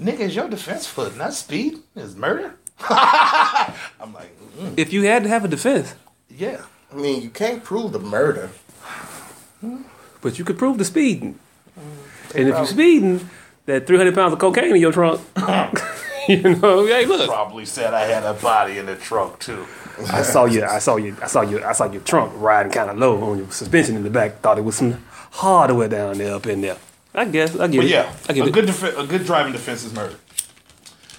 nigga, 0.00 0.20
is 0.20 0.34
your 0.36 0.48
defense 0.48 0.86
for 0.86 1.10
not 1.16 1.34
speed? 1.34 1.78
Is 1.94 2.16
murder? 2.16 2.54
I'm 2.80 4.12
like, 4.14 4.30
mm, 4.58 4.74
If 4.78 4.92
you 4.92 5.02
had 5.04 5.22
to 5.24 5.28
have 5.28 5.44
a 5.44 5.48
defense, 5.48 5.94
yeah. 6.30 6.62
I 6.92 6.96
mean, 6.96 7.22
you 7.22 7.30
can't 7.30 7.62
prove 7.64 7.92
the 7.92 7.98
murder. 7.98 8.50
but 10.20 10.38
you 10.38 10.44
could 10.44 10.58
prove 10.58 10.78
the 10.78 10.84
speeding. 10.84 11.38
And 12.36 12.48
if 12.48 12.56
you're 12.56 12.66
speeding, 12.66 13.28
that 13.66 13.86
three 13.86 13.96
hundred 13.96 14.14
pounds 14.14 14.32
of 14.32 14.38
cocaine 14.38 14.74
in 14.74 14.80
your 14.80 14.92
trunk, 14.92 15.20
you 16.28 16.42
know, 16.42 16.86
hey, 16.86 17.04
look, 17.06 17.28
Probably 17.28 17.64
said 17.64 17.94
I 17.94 18.02
had 18.02 18.24
a 18.24 18.34
body 18.34 18.78
in 18.78 18.86
the 18.86 18.96
trunk 18.96 19.38
too. 19.38 19.66
I 20.12 20.22
saw 20.22 20.44
you, 20.44 20.64
I 20.64 20.78
saw 20.78 20.96
you, 20.96 21.16
I 21.22 21.26
saw 21.26 21.40
you, 21.42 21.64
I 21.64 21.72
saw 21.72 21.90
your 21.90 22.02
trunk 22.02 22.32
riding 22.36 22.70
kind 22.72 22.90
of 22.90 22.98
low 22.98 23.22
on 23.22 23.38
your 23.38 23.50
suspension 23.50 23.96
in 23.96 24.02
the 24.02 24.10
back. 24.10 24.40
Thought 24.40 24.58
it 24.58 24.62
was 24.62 24.76
some 24.76 25.02
hardware 25.30 25.88
down 25.88 26.18
there, 26.18 26.34
up 26.34 26.46
in 26.46 26.60
there. 26.60 26.76
I 27.14 27.24
guess 27.24 27.58
I 27.58 27.66
get 27.68 27.78
But 27.78 27.86
it. 27.86 27.90
yeah, 27.90 28.12
I 28.28 28.32
get 28.34 28.44
a 28.44 28.48
it. 28.48 28.52
good 28.52 28.66
defe- 28.66 28.98
a 29.02 29.06
good 29.06 29.24
driving 29.24 29.52
defense 29.52 29.84
is 29.84 29.94
murder. 29.94 30.16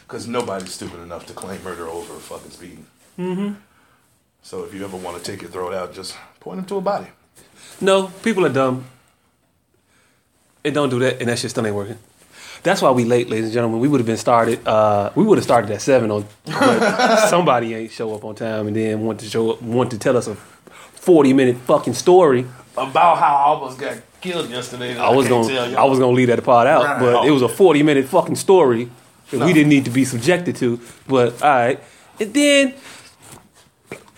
Because 0.06 0.28
nobody's 0.28 0.74
stupid 0.74 1.00
enough 1.02 1.26
to 1.26 1.34
claim 1.34 1.62
murder 1.64 1.88
over 1.88 2.14
fucking 2.14 2.52
speeding. 2.52 2.86
Mm-hmm. 3.20 3.54
So 4.42 4.64
if 4.64 4.74
you 4.74 4.86
ever 4.86 4.96
want 4.96 5.18
to 5.22 5.32
take 5.32 5.44
it, 5.44 5.50
throw 5.50 5.70
it 5.72 5.76
out, 5.76 5.94
just 5.94 6.16
point 6.40 6.58
them 6.58 6.66
to 6.68 6.76
a 6.78 6.82
body. 6.82 7.08
No, 7.82 8.08
people 8.24 8.46
are 8.46 8.54
dumb. 8.54 8.86
And 10.68 10.76
don't 10.76 10.90
do 10.90 11.00
that, 11.00 11.20
and 11.22 11.30
that 11.30 11.40
shit 11.40 11.50
still 11.52 11.66
ain't 11.66 11.76
working. 11.76 11.98
That's 12.64 12.82
why 12.82 12.92
we 12.92 13.06
late, 13.06 13.30
ladies 13.30 13.46
and 13.46 13.54
gentlemen. 13.54 13.80
We 13.80 13.88
would 13.88 14.00
have 14.02 14.06
been 14.06 14.18
started. 14.18 14.68
Uh, 14.68 15.12
we 15.16 15.24
would 15.24 15.38
have 15.38 15.46
started 15.46 15.72
at 15.72 15.82
seven 15.82 16.12
on, 16.12 16.26
but 16.46 17.28
somebody 17.30 17.74
ain't 17.74 17.92
show 17.92 18.14
up 18.14 18.26
on 18.26 18.36
time, 18.36 18.68
and 18.68 18.76
then 18.76 19.02
want 19.02 19.22
to 19.22 19.30
show 19.30 19.52
up, 19.52 19.62
want 19.62 19.92
to 19.92 19.98
tell 19.98 20.18
us 20.18 20.28
a 20.28 20.36
forty 20.36 21.32
minute 21.32 21.56
fucking 21.58 21.94
story. 21.94 22.46
About 22.76 23.18
how 23.18 23.36
I 23.38 23.42
almost 23.44 23.80
got 23.80 23.98
killed 24.20 24.50
yesterday. 24.50 24.94
that 24.96 25.02
I 25.06 25.10
was 25.16 25.30
gonna. 25.30 25.78
I 25.78 25.86
was 25.86 26.00
gonna 26.00 26.12
leave 26.12 26.28
that 26.28 26.44
part 26.44 26.68
out, 26.68 26.84
Right. 26.84 27.00
but 27.00 27.26
it 27.28 27.32
was 27.32 27.44
a 27.44 27.48
forty 27.50 27.82
minute 27.84 28.06
fucking 28.10 28.36
story 28.36 28.90
that 29.32 29.40
we 29.46 29.54
didn't 29.54 29.70
need 29.70 29.86
to 29.86 29.92
be 29.92 30.04
subjected 30.04 30.58
to. 30.58 30.80
But 31.08 31.42
all 31.42 31.50
right, 31.50 31.80
and 32.20 32.34
then 32.34 32.74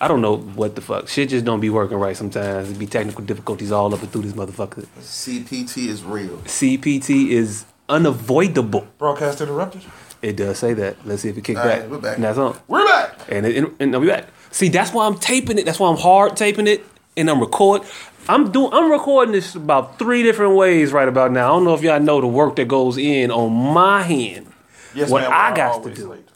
I 0.01 0.07
don't 0.07 0.21
know 0.21 0.37
what 0.37 0.75
the 0.75 0.81
fuck. 0.81 1.07
Shit 1.09 1.29
just 1.29 1.43
don't 1.45 1.59
be 1.59 1.69
working 1.69 1.97
right 1.97 2.15
sometimes. 2.15 2.69
It 2.71 2.79
be 2.79 2.85
technical 2.87 3.23
difficulties 3.23 3.71
all 3.71 3.93
up 3.93 4.01
and 4.01 4.11
through 4.11 4.21
this 4.23 4.33
motherfucker. 4.33 4.85
CPT 4.99 5.87
is 5.87 6.03
real. 6.03 6.37
CPT 6.39 7.29
is 7.29 7.65
unavoidable. 7.89 8.87
broadcast 8.97 9.41
interrupted. 9.41 9.81
It 10.21 10.35
does 10.35 10.57
say 10.59 10.73
that. 10.73 10.97
Let's 11.05 11.21
see 11.23 11.29
if 11.29 11.37
it 11.37 11.43
kicks 11.43 11.59
All 11.59 11.65
right, 11.65 11.81
back. 11.81 11.89
we're 11.89 11.97
back. 11.99 12.15
And 12.15 12.23
that's 12.23 12.37
on. 12.37 12.57
We're 12.67 12.85
back. 12.85 13.17
And, 13.29 13.45
it, 13.45 13.57
and, 13.57 13.75
and 13.79 13.95
I'll 13.95 14.01
be 14.01 14.07
back. 14.07 14.27
See, 14.51 14.69
that's 14.69 14.91
why 14.93 15.05
I'm 15.05 15.15
taping 15.17 15.57
it. 15.57 15.65
That's 15.65 15.79
why 15.79 15.89
I'm 15.89 15.97
hard 15.97 16.35
taping 16.35 16.67
it, 16.67 16.85
and 17.15 17.29
I'm 17.29 17.39
record. 17.39 17.83
I'm 18.27 18.51
doing. 18.51 18.71
I'm 18.73 18.91
recording 18.91 19.31
this 19.33 19.55
about 19.55 19.97
three 19.99 20.23
different 20.23 20.55
ways 20.55 20.91
right 20.91 21.07
about 21.07 21.31
now. 21.31 21.45
I 21.47 21.55
don't 21.55 21.63
know 21.65 21.73
if 21.73 21.81
y'all 21.81 21.99
know 21.99 22.19
the 22.21 22.27
work 22.27 22.55
that 22.57 22.67
goes 22.67 22.97
in 22.97 23.31
on 23.31 23.51
my 23.73 24.01
hand. 24.03 24.47
Yes, 24.93 25.09
What 25.09 25.21
ma'am, 25.23 25.31
I 25.33 25.55
got 25.55 25.83
to 25.83 25.93
do. 25.93 26.09
late. 26.11 26.27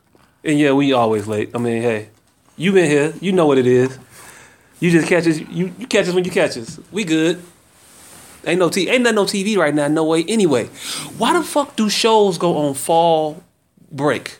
And 0.43 0.59
yeah, 0.59 0.71
we 0.73 0.93
always 0.93 1.27
late. 1.27 1.51
I 1.53 1.57
mean, 1.57 1.81
hey, 1.81 2.09
you 2.57 2.71
been 2.71 2.89
here. 2.89 3.13
You 3.21 3.31
know 3.31 3.45
what 3.45 3.57
it 3.57 3.67
is. 3.67 3.97
You 4.79 4.91
just 4.91 5.07
catch 5.07 5.27
us. 5.27 5.39
You, 5.39 5.73
you 5.77 5.87
catch 5.87 6.07
us 6.07 6.13
when 6.13 6.23
you 6.25 6.31
catch 6.31 6.57
us. 6.57 6.79
We 6.91 7.03
good. 7.03 7.41
Ain't 8.45 8.59
no 8.59 8.69
t- 8.69 8.89
ain't 8.89 9.03
nothing 9.03 9.17
on 9.19 9.25
TV 9.27 9.55
right 9.57 9.73
now. 9.73 9.87
No 9.87 10.03
way. 10.03 10.25
Anyway, 10.27 10.65
why 11.17 11.33
the 11.33 11.43
fuck 11.43 11.75
do 11.75 11.89
shows 11.89 12.37
go 12.37 12.57
on 12.57 12.73
fall 12.73 13.41
break? 13.91 14.39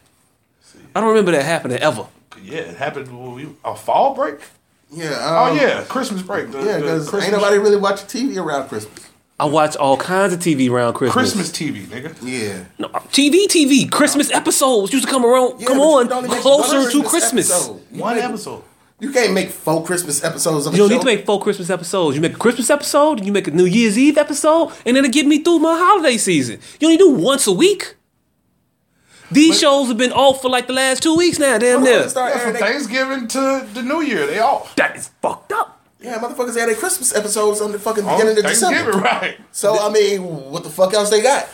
I 0.95 0.99
don't 0.99 1.09
remember 1.09 1.31
that 1.31 1.43
happening 1.45 1.77
ever. 1.79 2.07
Yeah, 2.41 2.57
it 2.59 2.75
happened 2.75 3.07
when 3.07 3.33
we 3.35 3.49
a 3.63 3.75
fall 3.75 4.13
break. 4.13 4.39
Yeah. 4.91 5.17
Oh 5.21 5.51
um, 5.51 5.57
yeah, 5.57 5.83
Christmas 5.85 6.21
break. 6.21 6.51
The- 6.51 6.59
Yeah, 6.63 6.79
because 6.79 7.13
ain't 7.23 7.31
nobody 7.31 7.57
really 7.57 7.77
watching 7.77 8.07
TV 8.07 8.37
around 8.37 8.67
Christmas. 8.67 9.09
I 9.39 9.45
watch 9.45 9.75
all 9.75 9.97
kinds 9.97 10.31
of 10.33 10.39
TV 10.39 10.69
around 10.69 10.93
Christmas. 10.93 11.33
Christmas 11.33 11.51
TV, 11.51 11.85
nigga. 11.87 12.15
Yeah. 12.21 12.65
No, 12.77 12.87
TV, 13.09 13.45
TV. 13.47 13.89
Christmas 13.91 14.31
episodes 14.31 14.93
used 14.93 15.05
to 15.05 15.11
come 15.11 15.25
around. 15.25 15.59
Yeah, 15.59 15.67
come 15.67 15.79
on, 15.79 16.07
closer 16.07 16.89
to 16.91 17.03
Christmas. 17.03 17.49
episode. 17.51 17.81
One 17.91 18.15
make- 18.15 18.23
episode. 18.23 18.63
You 18.99 19.11
can't 19.11 19.33
make 19.33 19.49
four 19.49 19.83
Christmas 19.83 20.23
episodes 20.23 20.65
of 20.65 20.73
a 20.73 20.77
You 20.77 20.83
don't 20.83 20.89
show. 20.89 20.95
need 20.95 21.01
to 21.01 21.05
make 21.17 21.25
four 21.25 21.41
Christmas 21.41 21.69
episodes. 21.69 22.15
You 22.15 22.21
make 22.21 22.35
a 22.35 22.37
Christmas 22.37 22.69
episode, 22.69 23.17
and 23.17 23.27
you 23.27 23.33
make 23.33 23.47
a 23.47 23.51
New 23.51 23.65
Year's 23.65 23.97
Eve 23.97 24.17
episode, 24.17 24.71
and 24.85 24.95
then 24.95 25.03
it 25.03 25.11
get 25.11 25.25
me 25.25 25.39
through 25.43 25.59
my 25.59 25.77
holiday 25.77 26.15
season. 26.15 26.59
You 26.79 26.87
only 26.87 26.97
do 26.97 27.09
once 27.09 27.45
a 27.45 27.51
week. 27.51 27.95
These 29.31 29.59
shows 29.59 29.87
have 29.87 29.97
been 29.97 30.11
off 30.13 30.41
for 30.43 30.49
like 30.49 30.67
the 30.67 30.73
last 30.73 31.01
two 31.03 31.15
weeks 31.17 31.39
now. 31.39 31.57
Damn 31.57 31.81
Motherfuckers 31.81 31.83
near. 31.83 32.09
start 32.09 32.33
Yeah, 32.35 32.39
from 32.43 32.53
Thanksgiving 32.55 33.27
to 33.29 33.67
the 33.73 33.81
New 33.81 34.01
Year, 34.01 34.27
they 34.27 34.39
off. 34.39 34.73
That 34.75 34.95
is 34.95 35.09
fucked 35.21 35.51
up. 35.51 35.72
Yeah, 36.03 36.19
motherfuckers 36.19 36.57
had 36.59 36.67
their 36.67 36.75
Christmas 36.75 37.15
episodes 37.15 37.61
on 37.61 37.71
the 37.71 37.79
fucking 37.79 38.03
On 38.05 38.17
beginning 38.17 38.37
of 38.37 38.43
Thanksgiving, 38.43 38.85
December. 38.85 38.97
right? 38.99 39.37
So 39.51 39.79
I 39.79 39.89
mean, 39.89 40.21
what 40.23 40.63
the 40.63 40.69
fuck 40.69 40.93
else 40.93 41.09
they 41.09 41.21
got? 41.21 41.47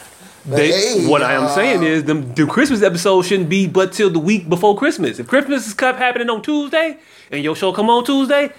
They, 0.45 0.71
Hey, 0.71 1.07
what 1.07 1.21
I 1.21 1.33
am 1.33 1.43
uh, 1.43 1.49
saying 1.55 1.83
is, 1.83 2.05
the, 2.05 2.15
the 2.15 2.47
Christmas 2.47 2.81
episode 2.81 3.23
shouldn't 3.25 3.49
be 3.49 3.67
but 3.67 3.93
till 3.93 4.09
the 4.09 4.19
week 4.19 4.49
before 4.49 4.75
Christmas. 4.75 5.19
If 5.19 5.27
Christmas 5.27 5.67
is 5.67 5.73
kept 5.73 5.99
happening 5.99 6.29
on 6.29 6.41
Tuesday 6.41 6.97
and 7.29 7.43
your 7.43 7.55
show 7.55 7.71
come 7.73 7.89
on 7.89 8.03
Tuesday, 8.05 8.49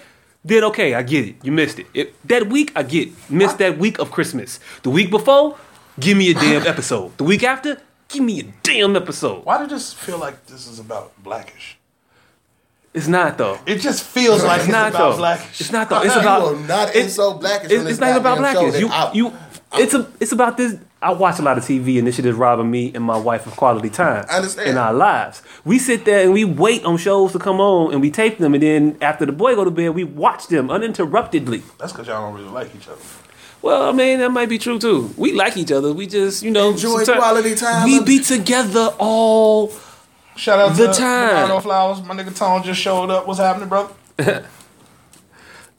then 0.45 0.63
okay, 0.65 0.93
I 0.93 1.01
get 1.03 1.27
it. 1.27 1.35
You 1.43 1.51
missed 1.51 1.79
it. 1.79 1.87
If, 1.93 2.21
that 2.23 2.47
week, 2.47 2.71
I 2.75 2.83
get 2.83 3.09
it. 3.09 3.13
Missed 3.29 3.57
that 3.57 3.77
week 3.77 3.99
of 3.99 4.11
Christmas. 4.11 4.59
The 4.83 4.89
week 4.91 5.09
before, 5.11 5.57
give 5.99 6.17
me 6.17 6.31
a 6.31 6.33
damn 6.33 6.65
episode. 6.65 7.17
The 7.17 7.23
week 7.25 7.43
after, 7.43 7.81
give 8.07 8.23
me 8.23 8.39
a 8.39 8.43
damn 8.63 8.95
episode. 8.95 9.43
Why 9.43 9.57
did 9.57 9.69
this 9.71 9.91
feel 9.91 10.19
like 10.19 10.45
this 10.45 10.67
is 10.67 10.79
about 10.79 11.11
Blackish? 11.21 11.77
It's 12.93 13.07
not 13.07 13.37
though. 13.37 13.57
It 13.65 13.77
just 13.79 14.03
feels 14.03 14.43
like 14.43 14.57
It's 14.59 14.65
it's, 14.65 14.71
not 14.71 14.89
about 14.89 15.11
though. 15.11 15.17
Blackish. 15.17 15.61
It's 15.61 15.71
not 15.71 15.89
though. 15.89 16.01
It's 16.03 16.13
You 16.15 16.21
about 16.21 16.41
will 16.41 16.59
not 16.59 16.95
insult 16.95 17.39
Blackish 17.39 17.71
It's, 17.71 17.79
on 17.79 17.83
this 17.85 17.91
it's 17.93 18.01
not 18.01 18.17
about 18.17 18.37
goddamn 18.39 18.53
blackish. 18.63 18.81
You, 18.81 18.87
that 18.89 19.09
I- 19.09 19.13
you. 19.13 19.33
It's 19.73 19.93
a. 19.93 20.11
It's 20.19 20.33
about 20.33 20.57
this. 20.57 20.75
I 21.01 21.13
watch 21.13 21.39
a 21.39 21.41
lot 21.41 21.57
of 21.57 21.63
TV, 21.63 21.97
and 21.97 22.05
this 22.05 22.17
shit 22.17 22.25
is 22.25 22.35
robbing 22.35 22.69
me 22.69 22.91
and 22.93 23.03
my 23.03 23.17
wife 23.17 23.47
of 23.47 23.55
quality 23.55 23.89
time. 23.89 24.25
I 24.29 24.35
understand. 24.37 24.69
In 24.69 24.77
our 24.77 24.93
lives, 24.93 25.41
we 25.63 25.79
sit 25.79 26.03
there 26.03 26.23
and 26.25 26.33
we 26.33 26.43
wait 26.43 26.83
on 26.83 26.97
shows 26.97 27.31
to 27.31 27.39
come 27.39 27.61
on, 27.61 27.93
and 27.93 28.01
we 28.01 28.11
tape 28.11 28.37
them, 28.37 28.53
and 28.53 28.61
then 28.61 28.97
after 29.01 29.25
the 29.25 29.31
boy 29.31 29.55
go 29.55 29.63
to 29.63 29.71
bed, 29.71 29.95
we 29.95 30.03
watch 30.03 30.47
them 30.47 30.69
uninterruptedly. 30.69 31.63
That's 31.79 31.93
because 31.93 32.07
y'all 32.07 32.21
don't 32.29 32.37
really 32.37 32.51
like 32.53 32.75
each 32.75 32.87
other. 32.89 32.99
Well, 33.61 33.87
I 33.87 33.93
mean, 33.93 34.19
that 34.19 34.31
might 34.31 34.49
be 34.49 34.57
true 34.57 34.77
too. 34.77 35.13
We 35.17 35.31
like 35.31 35.55
each 35.55 35.71
other. 35.71 35.93
We 35.93 36.05
just, 36.05 36.43
you 36.43 36.51
know, 36.51 36.71
Enjoy 36.71 37.05
quality 37.05 37.55
time. 37.55 37.85
We 37.85 38.03
be 38.03 38.19
together 38.19 38.89
all. 38.99 39.71
Shout 40.35 40.59
out 40.59 40.75
The 40.77 40.87
to 40.87 40.93
time. 40.93 41.27
Bernardo 41.29 41.59
Flowers. 41.59 42.01
My 42.03 42.15
nigga 42.15 42.35
Tone 42.35 42.63
just 42.63 42.79
showed 42.79 43.09
up. 43.09 43.27
What's 43.27 43.39
happening, 43.39 43.69
brother? 43.69 43.93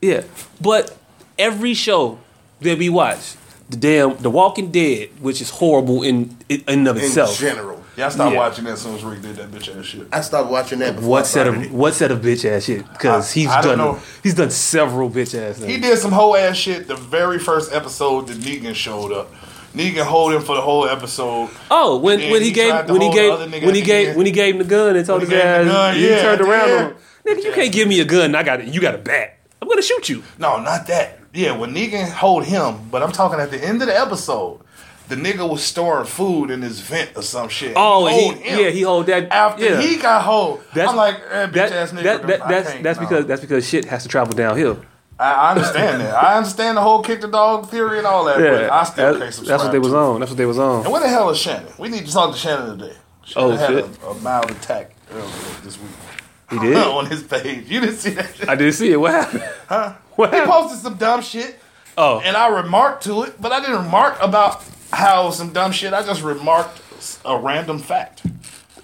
Yeah, 0.01 0.25
but 0.61 0.97
every 1.39 1.75
show 1.75 2.19
that 2.61 2.77
we 2.77 2.89
watch, 2.89 3.37
the 3.71 3.77
damn 3.77 4.17
The 4.17 4.31
Walking 4.31 4.73
Dead, 4.73 5.11
which 5.21 5.41
is 5.41 5.49
horrible 5.51 6.03
in 6.03 6.37
in 6.49 6.65
and 6.67 6.89
of 6.89 6.97
in 6.97 7.05
itself. 7.05 7.39
general. 7.39 7.81
Yeah, 7.97 8.07
I 8.07 8.09
stopped 8.09 8.33
Yeah. 8.33 8.39
watching 8.39 8.65
that 8.65 8.73
as 8.73 8.81
soon 8.83 8.97
as 8.97 9.05
Rick 9.05 9.23
did 9.23 9.37
that 9.37 9.53
bitch 9.53 9.79
ass 9.79 9.85
shit. 9.85 10.09
I 10.13 10.23
stopped 10.23 10.51
watching 10.51 10.81
that 10.81 10.97
before. 10.97 11.09
What 11.11 11.21
I 11.21 11.23
set 11.23 11.47
started 11.47 11.67
of 11.67 11.73
what 11.73 11.95
set 11.95 12.11
of 12.11 12.19
bitch 12.21 12.45
ass 12.45 12.65
shit? 12.65 12.91
Because 12.93 13.31
he's 13.31 13.47
I 13.47 13.63
done 13.63 13.79
know. 13.79 14.01
he's 14.25 14.35
done 14.35 14.51
several 14.51 15.09
bitch 15.09 15.39
ass 15.39 15.59
things. 15.59 15.71
He 15.71 15.79
did 15.79 15.97
some 15.99 16.11
whole 16.11 16.35
ass 16.37 16.57
shit 16.57 16.89
the 16.89 16.97
very 16.97 17.39
first 17.39 17.73
episode 17.73 18.27
that 18.27 18.39
Negan 18.39 18.75
showed 18.75 19.13
up. 19.13 19.33
Negan 19.75 20.05
hold 20.05 20.35
him 20.35 20.43
for 20.43 20.55
the 20.55 20.61
whole 20.61 20.87
episode. 20.87 21.49
Oh, 21.71 21.99
when 21.99 22.21
when 22.31 22.43
he, 22.43 22.49
he 22.49 22.53
gave 22.53 22.89
when 22.91 23.01
he 23.01 23.11
gave 23.11 23.65
when 23.65 23.75
he 23.75 23.81
gave 23.81 24.17
when 24.17 24.27
he 24.27 24.33
gave 24.33 24.55
him 24.55 24.59
the 24.59 24.69
gun 24.69 24.97
and 24.97 25.07
told 25.07 25.23
his 25.23 25.31
he 25.31 25.35
him 25.35 25.41
the 25.41 25.47
ass 25.47 25.65
gun, 25.67 25.95
he 25.95 26.09
yeah, 26.09 26.23
turned 26.23 26.41
around 26.43 26.69
yeah. 26.69 26.77
on 26.77 26.91
him. 26.91 26.97
Nigga, 27.27 27.45
you 27.45 27.53
can't 27.53 27.73
give 27.73 27.89
me 27.89 28.01
a 28.01 28.05
gun. 28.05 28.35
I 28.35 28.43
got 28.43 28.61
it. 28.61 28.69
You 28.69 28.81
got 28.81 28.95
a 28.95 28.99
bat. 28.99 29.39
I'm 29.63 29.69
gonna 29.69 29.81
shoot 29.81 30.09
you. 30.09 30.23
No, 30.39 30.61
not 30.61 30.87
that. 30.89 31.21
Yeah, 31.33 31.57
when 31.57 31.75
Negan 31.75 32.11
hold 32.11 32.45
him, 32.45 32.89
but 32.91 33.03
I'm 33.03 33.13
talking 33.13 33.41
at 33.41 33.51
the 33.51 33.65
end 33.65 33.81
of 33.81 33.89
the 33.89 33.99
episode. 33.99 34.61
The 35.09 35.17
nigga 35.17 35.47
was 35.49 35.63
storing 35.63 36.07
food 36.07 36.51
in 36.51 36.63
his 36.63 36.81
vent 36.81 37.11
or 37.17 37.23
some 37.23 37.49
shit. 37.49 37.75
Oh, 37.77 38.07
He 38.07 38.33
he, 38.33 38.63
yeah, 38.63 38.71
he 38.71 38.83
hold 38.83 39.07
that 39.07 39.31
After 39.31 39.65
yeah. 39.65 39.81
he 39.81 39.97
got 39.97 40.23
hold, 40.23 40.63
I'm 40.75 40.97
like, 40.97 41.17
eh, 41.29 41.49
bitch 41.49 41.53
that, 41.55 41.73
ass 41.73 41.93
nigga. 41.93 42.03
that, 42.05 42.27
that, 42.27 42.49
that's 42.49 42.83
that's 42.83 43.01
no. 43.01 43.07
because 43.07 43.27
that's 43.27 43.41
because 43.41 43.69
shit 43.69 43.85
has 43.87 44.05
to 44.05 44.09
travel 44.09 44.33
downhill. 44.33 44.83
I, 45.23 45.51
understand 45.53 46.01
that. 46.01 46.15
I 46.15 46.37
understand 46.37 46.77
the 46.77 46.81
whole 46.83 47.03
kick 47.03 47.21
the 47.21 47.29
dog 47.29 47.69
theory 47.69 47.99
and 47.99 48.07
all 48.07 48.25
that, 48.25 48.37
but 48.39 48.43
Yeah, 48.63 48.69
I 48.75 48.85
still 48.85 49.13
that- 49.13 49.19
can't 49.21 49.35
subscribe. 49.35 49.59
that's 49.59 49.65
what 49.65 49.73
they 49.73 49.79
was 49.79 49.95
on. 49.95 50.21
That's 50.21 50.31
what 50.33 50.39
they 50.39 50.47
was 50.47 50.59
on. 50.59 50.85
And 50.85 50.93
where 50.93 51.01
the 51.03 51.09
hell 51.09 51.31
is 51.31 51.39
Shannon? 51.39 51.73
We 51.79 51.89
need 51.89 52.07
to 52.07 52.13
talk 52.13 52.33
to 52.33 52.39
Shannon 52.39 52.79
today. 52.79 52.97
Oh, 52.97 53.25
Shannon 53.25 53.51
Oh, 53.53 53.57
had 53.57 53.69
shit. 53.69 54.03
A, 54.03 54.07
a 54.09 54.15
mild 54.21 54.51
attack 54.51 54.95
earlier 55.13 55.27
this 55.63 55.79
week. 55.79 55.91
He 56.51 56.59
did. 56.59 56.77
on 56.87 57.07
his 57.07 57.23
page. 57.23 57.69
You 57.71 57.81
didn't 57.81 57.97
see 57.97 58.11
that 58.11 58.35
shit. 58.35 58.49
I 58.49 58.55
didn't 58.57 58.75
see 58.75 58.93
it. 58.93 58.97
What 58.97 59.13
happened? 59.13 59.45
Huh? 59.69 59.95
What 60.17 60.35
He 60.35 60.41
posted 60.41 60.79
some 60.81 60.97
dumb 60.97 61.23
shit, 61.23 61.59
Oh, 61.97 62.21
and 62.21 62.37
I 62.37 62.49
remarked 62.49 63.05
to 63.05 63.23
it, 63.23 63.41
but 63.41 63.53
I 63.53 63.61
didn't 63.61 63.77
remark 63.85 64.17
about 64.21 64.63
how 64.93 65.31
some 65.31 65.53
dumb 65.53 65.73
shit. 65.73 65.93
I 65.93 66.03
just 66.03 66.23
remarked 66.23 66.81
a 67.25 67.37
random 67.39 67.79
fact. 67.79 68.23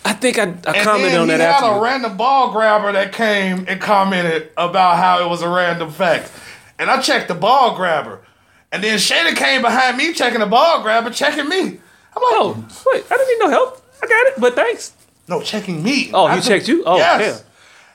I 0.05 0.13
think 0.15 0.39
I, 0.39 0.43
I 0.43 0.45
And 0.47 0.57
commented 0.65 1.13
then 1.13 1.21
on 1.21 1.29
he 1.29 1.37
that 1.37 1.41
had 1.41 1.65
after. 1.65 1.79
a 1.79 1.81
random 1.81 2.17
ball 2.17 2.53
grabber 2.53 2.93
that 2.93 3.13
came 3.13 3.65
and 3.69 3.81
commented 3.81 4.51
about 4.57 4.97
how 4.97 5.25
it 5.25 5.29
was 5.29 5.43
a 5.43 5.49
random 5.49 5.91
fact. 5.91 6.31
And 6.79 6.89
I 6.91 7.01
checked 7.01 7.29
the 7.29 7.35
ball 7.35 7.75
grabber. 7.77 8.21
And 8.73 8.83
then 8.85 8.99
Shayna 8.99 9.35
came 9.37 9.63
behind 9.63 9.97
me 9.97 10.13
checking 10.13 10.41
the 10.41 10.47
ball 10.47 10.83
grabber, 10.83 11.11
checking 11.11 11.49
me. 11.49 11.59
I'm 11.59 11.67
like, 11.73 11.81
Oh, 12.17 12.69
wait, 12.93 13.05
I 13.11 13.17
didn't 13.17 13.29
need 13.29 13.45
no 13.45 13.51
help. 13.51 13.83
I 14.03 14.07
got 14.07 14.27
it, 14.29 14.35
but 14.41 14.55
thanks. 14.55 14.93
no, 15.29 15.43
checking 15.43 15.83
me. 15.83 16.11
Oh, 16.15 16.27
I 16.27 16.37
he 16.37 16.43
checked 16.43 16.69
you? 16.69 16.85
Oh, 16.87 16.97
yes. 16.97 17.41
damn. 17.41 17.47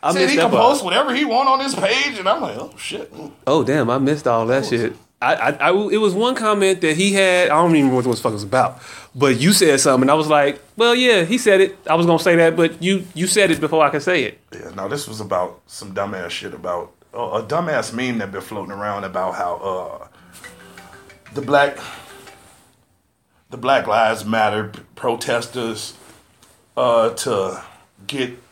I 0.03 0.12
Said 0.12 0.19
missed 0.19 0.31
he 0.33 0.38
can 0.38 0.50
post 0.51 0.83
whatever 0.83 1.15
he 1.15 1.24
want 1.24 1.48
on 1.48 1.62
his 1.62 1.74
page, 1.74 2.19
and 2.19 2.27
I'm 2.27 2.41
like, 2.41 2.57
oh 2.57 2.74
shit. 2.77 3.12
Oh 3.48 3.63
damn, 3.63 3.89
I 3.89 3.98
missed 4.00 4.27
all 4.27 4.45
that 4.48 4.65
shit. 4.65 4.93
I, 5.24 5.70
I, 5.70 5.89
it 5.92 5.98
was 5.98 6.13
one 6.13 6.36
comment 6.36 6.82
that 6.82 6.96
he 6.98 7.13
had. 7.13 7.50
I 7.50 7.56
don't 7.62 7.75
even 7.75 7.89
remember 7.89 8.10
what 8.10 8.15
the 8.15 8.22
fuck 8.22 8.32
it 8.32 8.34
was 8.34 8.44
about. 8.44 8.82
But 9.15 9.39
you 9.39 9.53
said 9.53 9.80
something, 9.80 10.03
and 10.03 10.12
I 10.12 10.15
was 10.15 10.27
like, 10.27 10.62
"Well, 10.75 10.96
yeah, 10.96 11.24
he 11.24 11.38
said 11.38 11.62
it. 11.62 11.77
I 11.88 11.96
was 11.96 12.06
gonna 12.06 12.20
say 12.20 12.36
that, 12.36 12.56
but 12.56 12.82
you, 12.82 13.06
you 13.13 13.27
said 13.27 13.51
it 13.51 13.60
before 13.60 13.84
I 13.84 13.89
could 13.89 14.03
say 14.03 14.24
it." 14.24 14.39
Yeah, 14.51 14.72
no, 14.75 14.88
this 14.88 15.08
was 15.08 15.22
about 15.22 15.62
some 15.68 15.94
dumbass 15.94 16.32
shit 16.32 16.53
about 16.53 16.94
uh, 17.13 17.42
a 17.42 17.44
dumbass 17.44 17.94
meme 17.94 18.18
that 18.20 18.32
been 18.32 18.42
floating 18.42 18.72
around 18.72 19.03
about 19.03 19.36
how 19.36 19.56
uh, 19.58 20.08
the 21.34 21.42
black 21.42 21.77
the 23.53 23.58
Black 23.58 23.86
Lives 23.86 24.25
Matter 24.25 24.72
protesters 24.96 25.94
uh, 26.75 27.12
to 27.12 27.63
get 28.08 28.42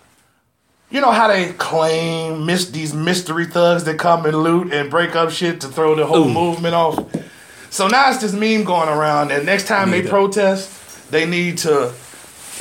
you 0.91 1.01
know 1.01 1.11
how 1.11 1.27
they 1.27 1.53
claim 1.53 2.45
mis- 2.45 2.69
these 2.69 2.93
mystery 2.93 3.45
thugs 3.45 3.85
that 3.85 3.97
come 3.97 4.25
and 4.25 4.43
loot 4.43 4.73
and 4.73 4.89
break 4.91 5.15
up 5.15 5.31
shit 5.31 5.61
to 5.61 5.67
throw 5.67 5.95
the 5.95 6.05
whole 6.05 6.27
Ooh. 6.27 6.33
movement 6.33 6.75
off. 6.75 6.99
So 7.69 7.87
now 7.87 8.09
it's 8.11 8.19
this 8.21 8.33
meme 8.33 8.65
going 8.65 8.89
around 8.89 9.29
that 9.29 9.45
next 9.45 9.67
time 9.67 9.91
they 9.91 10.01
Need 10.01 10.09
protest, 10.09 11.09
they 11.11 11.25
need 11.25 11.57
to 11.59 11.93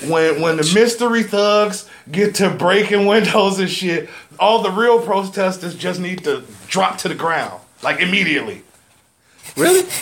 when 0.07 0.41
when 0.41 0.57
the 0.57 0.71
mystery 0.75 1.25
thugs 1.25 1.89
get 2.11 2.37
to 2.37 2.49
breaking 2.51 3.07
windows 3.15 3.59
and 3.59 3.69
shit, 3.69 4.09
all 4.39 4.63
the 4.63 4.71
real 4.71 5.01
protesters 5.01 5.75
just 5.75 6.01
need 6.01 6.25
to 6.25 6.45
drop 6.69 6.99
to 6.99 7.09
the 7.09 7.15
ground 7.15 7.61
like 7.83 8.01
immediately. 8.01 8.63
Really? 9.57 9.87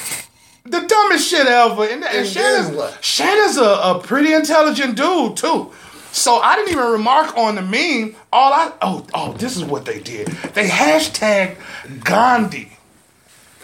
The 0.65 0.81
dumbest 0.87 1.27
shit 1.31 1.47
ever. 1.47 1.85
And, 1.85 2.05
and 2.05 2.05
And 2.05 2.27
Shannon's. 2.29 2.93
Shannon's 3.01 3.57
a, 3.57 3.63
a 3.63 4.01
pretty 4.05 4.35
intelligent 4.35 4.97
dude 4.99 5.35
too. 5.39 5.73
So 6.13 6.37
I 6.39 6.57
didn't 6.57 6.73
even 6.73 6.91
remark 6.91 7.37
on 7.37 7.55
the 7.55 7.63
meme. 7.63 8.17
All 8.33 8.53
I 8.53 8.73
oh 8.83 9.07
oh 9.15 9.33
this 9.35 9.57
is 9.57 9.65
what 9.65 9.85
they 9.85 10.01
did. 10.01 10.27
They 10.55 10.69
hashtag 10.69 11.57
Gandhi. 12.05 12.73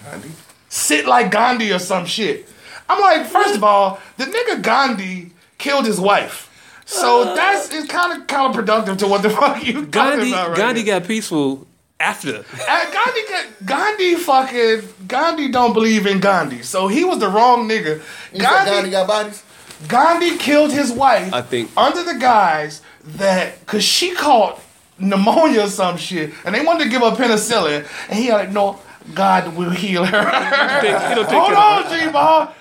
Gandhi? 0.04 0.30
Sit 0.68 1.06
like 1.06 1.30
Gandhi 1.30 1.72
or 1.72 1.78
some 1.78 2.06
shit. 2.06 2.48
I'm 2.88 3.00
like, 3.00 3.26
first 3.26 3.54
of 3.54 3.64
all, 3.64 3.98
the 4.18 4.24
nigga 4.24 4.60
Gandhi 4.62 5.30
killed 5.58 5.86
his 5.86 6.00
wife. 6.00 6.50
So 6.84 7.34
that's 7.34 7.72
it's 7.72 7.88
kind 7.88 8.20
of 8.20 8.26
counterproductive 8.26 8.98
to 8.98 9.06
what 9.08 9.22
the 9.22 9.30
fuck 9.40 9.64
you 9.64 9.86
Gandhi, 9.86 9.90
talking 9.90 10.32
about 10.32 10.48
right 10.50 10.56
Gandhi 10.58 10.82
now. 10.84 10.98
got 10.98 11.08
peaceful 11.08 11.66
after. 11.98 12.44
Uh, 12.68 12.92
Gandhi, 12.92 13.20
got- 13.30 13.46
Gandhi 13.64 14.14
fucking 14.16 14.88
Gandhi 15.08 15.48
don't 15.50 15.72
believe 15.72 16.06
in 16.06 16.20
Gandhi, 16.20 16.62
so 16.62 16.88
he 16.88 17.04
was 17.04 17.20
the 17.20 17.28
wrong 17.28 17.66
nigga. 17.68 18.02
You 18.32 18.40
said 18.40 18.40
Gandhi, 18.40 18.70
Gandhi 18.70 18.90
got 18.90 19.06
bodies? 19.08 19.42
Gandhi 19.88 20.36
killed 20.38 20.72
his 20.72 20.90
wife. 20.92 21.32
I 21.32 21.42
think- 21.42 21.70
under 21.76 22.02
the 22.02 22.14
guise 22.14 22.80
that 23.16 23.60
because 23.60 23.84
she 23.84 24.14
caught 24.14 24.60
pneumonia 24.98 25.62
or 25.64 25.68
some 25.68 25.96
shit, 25.96 26.32
and 26.44 26.54
they 26.54 26.64
wanted 26.64 26.84
to 26.84 26.90
give 26.90 27.02
her 27.02 27.10
penicillin, 27.10 27.86
and 28.08 28.18
he 28.18 28.30
like, 28.32 28.50
no, 28.50 28.78
God 29.14 29.54
will 29.56 29.70
heal 29.70 30.04
her. 30.04 30.80
He 30.80 31.14
don't 31.14 31.24
take 31.28 31.34
Hold 31.38 31.52
on, 31.52 31.90
G 31.92 32.10
Ball. 32.10 32.54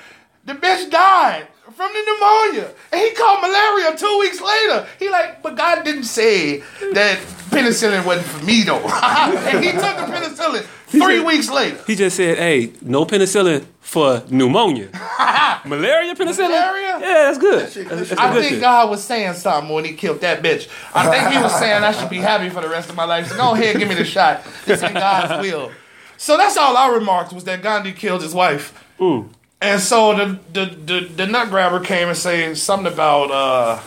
The 0.45 0.53
bitch 0.53 0.89
died 0.91 1.47
from 1.73 1.91
the 1.93 2.01
pneumonia, 2.05 2.69
and 2.91 3.01
he 3.01 3.11
caught 3.11 3.41
malaria 3.41 3.95
two 3.97 4.17
weeks 4.19 4.41
later. 4.41 4.85
He 4.99 5.09
like, 5.09 5.41
but 5.41 5.55
God 5.55 5.83
didn't 5.85 6.03
say 6.03 6.57
that 6.93 7.19
penicillin 7.49 8.05
wasn't 8.05 8.27
for 8.27 8.45
me 8.45 8.63
though, 8.63 8.77
and 8.83 9.63
he 9.63 9.71
took 9.71 9.81
the 9.81 10.05
penicillin 10.11 10.63
three 10.87 11.19
weeks 11.21 11.49
later. 11.49 11.79
He 11.87 11.95
just 11.95 12.17
said, 12.17 12.37
"Hey, 12.37 12.73
no 12.81 13.05
penicillin 13.05 13.65
for 13.93 14.23
pneumonia. 14.29 14.89
Malaria 15.65 16.15
penicillin. 16.15 16.49
Malaria? 16.49 16.99
Yeah, 16.99 16.99
that's 16.99 17.37
good. 17.37 17.71
shit- 17.71 17.87
That's, 17.87 18.09
that 18.09 18.17
that's 18.17 18.21
I 18.21 18.33
good 18.33 18.41
think 18.41 18.53
shit. 18.55 18.61
God 18.61 18.89
was 18.89 19.03
saying 19.03 19.33
something 19.35 19.73
when 19.73 19.85
he 19.85 19.93
killed 19.93 20.21
that 20.21 20.41
bitch. 20.41 20.67
I 20.95 21.09
think 21.09 21.33
he 21.35 21.41
was 21.41 21.53
saying 21.59 21.83
I 21.83 21.91
should 21.91 22.09
be 22.09 22.17
happy 22.17 22.49
for 22.49 22.61
the 22.61 22.69
rest 22.69 22.89
of 22.89 22.95
my 22.95 23.05
life. 23.05 23.27
So 23.27 23.37
go 23.37 23.53
ahead, 23.53 23.77
give 23.77 23.87
me 23.87 23.95
the 23.95 24.03
shot. 24.03 24.43
This 24.65 24.81
ain't 24.83 24.95
God's 24.95 25.47
will. 25.47 25.71
So 26.17 26.37
that's 26.37 26.57
all 26.57 26.75
I 26.75 26.87
remarked 26.89 27.33
was 27.33 27.43
that 27.43 27.61
Gandhi 27.61 27.91
killed 27.93 28.21
his 28.23 28.33
wife. 28.33 28.73
Ooh. 29.01 29.29
And 29.61 29.79
so 29.79 30.15
the 30.15 30.39
the, 30.51 30.65
the 30.75 30.99
the 31.15 31.27
nut 31.27 31.49
grabber 31.49 31.79
came 31.79 32.07
and 32.09 32.17
said 32.17 32.57
something 32.57 32.91
about 32.91 33.29
uh 33.31 33.79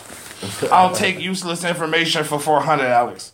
I'll 0.71 0.93
take 0.95 1.19
useless 1.19 1.63
information 1.63 2.23
for 2.23 2.39
four 2.39 2.61
hundred, 2.61 2.85
Alex. 2.87 3.33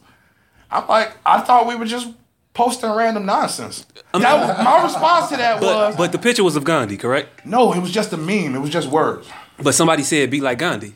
I'm 0.71 0.87
like, 0.87 1.15
I 1.25 1.41
thought 1.41 1.67
we 1.67 1.75
were 1.75 1.85
just 1.85 2.09
posting 2.53 2.91
random 2.91 3.25
nonsense. 3.25 3.85
That 4.13 4.63
my 4.63 4.83
response 4.83 5.29
to 5.29 5.37
that 5.37 5.59
But 5.59 5.75
was, 5.75 5.95
but 5.95 6.11
the 6.11 6.19
picture 6.19 6.43
was 6.43 6.55
of 6.55 6.63
Gandhi, 6.63 6.97
correct? 6.97 7.45
no, 7.45 7.73
it 7.73 7.79
was 7.79 7.91
just 7.91 8.13
a 8.13 8.17
meme. 8.17 8.55
It 8.55 8.59
was 8.59 8.69
just 8.69 8.87
words. 8.89 9.27
But 9.61 9.73
somebody 9.73 10.03
said 10.03 10.29
be 10.29 10.41
like 10.41 10.59
Gandhi. 10.59 10.93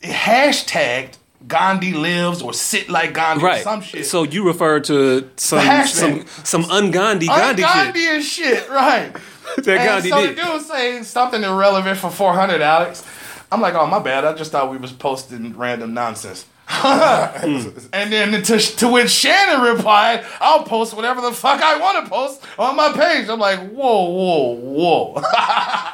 It 0.00 0.10
hashtagged 0.12 1.14
Gandhi 1.46 1.92
lives 1.92 2.42
or 2.42 2.52
sit 2.52 2.88
like 2.88 3.12
Gandhi 3.14 3.42
or 3.44 3.46
Right. 3.48 3.62
some 3.62 3.80
shit. 3.82 4.06
So 4.06 4.22
you 4.24 4.46
refer 4.46 4.80
to 4.80 5.28
some 5.36 5.86
some 5.86 6.24
some 6.44 6.64
un-Gandhi 6.70 7.26
Gandhi 7.26 7.62
Gandhi 7.62 8.00
shit 8.00 8.14
and 8.14 8.24
shit, 8.24 8.68
right? 8.70 9.12
that 9.56 9.68
and 9.68 9.84
Gandhi 9.88 10.08
so 10.10 10.20
did. 10.26 10.36
the 10.36 10.42
dude 10.42 10.62
saying 10.62 11.04
something 11.04 11.42
irrelevant 11.42 11.98
for 11.98 12.10
400, 12.10 12.60
Alex. 12.60 13.04
I'm 13.52 13.60
like, 13.60 13.74
oh, 13.74 13.86
my 13.86 14.00
bad. 14.00 14.24
I 14.24 14.32
just 14.34 14.50
thought 14.50 14.70
we 14.72 14.76
was 14.76 14.90
posting 14.92 15.56
random 15.56 15.94
nonsense. 15.94 16.46
and 16.84 18.12
then 18.12 18.42
to, 18.42 18.58
to 18.58 18.88
which 18.88 19.10
Shannon 19.10 19.74
replied, 19.74 20.24
I'll 20.40 20.64
post 20.64 20.94
whatever 20.94 21.20
the 21.20 21.32
fuck 21.32 21.62
I 21.62 21.78
want 21.78 22.04
to 22.04 22.10
post 22.10 22.42
on 22.58 22.74
my 22.74 22.92
page. 22.92 23.28
I'm 23.28 23.38
like, 23.38 23.60
whoa, 23.70 24.10
whoa, 24.10 24.54
whoa. 24.54 25.22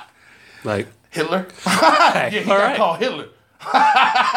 Like 0.65 0.87
Hitler? 1.11 1.47
yeah, 1.67 2.31
he 2.31 2.39
all 2.39 2.45
got 2.45 2.59
right. 2.63 2.77
called 2.77 2.99
Hitler. 2.99 3.29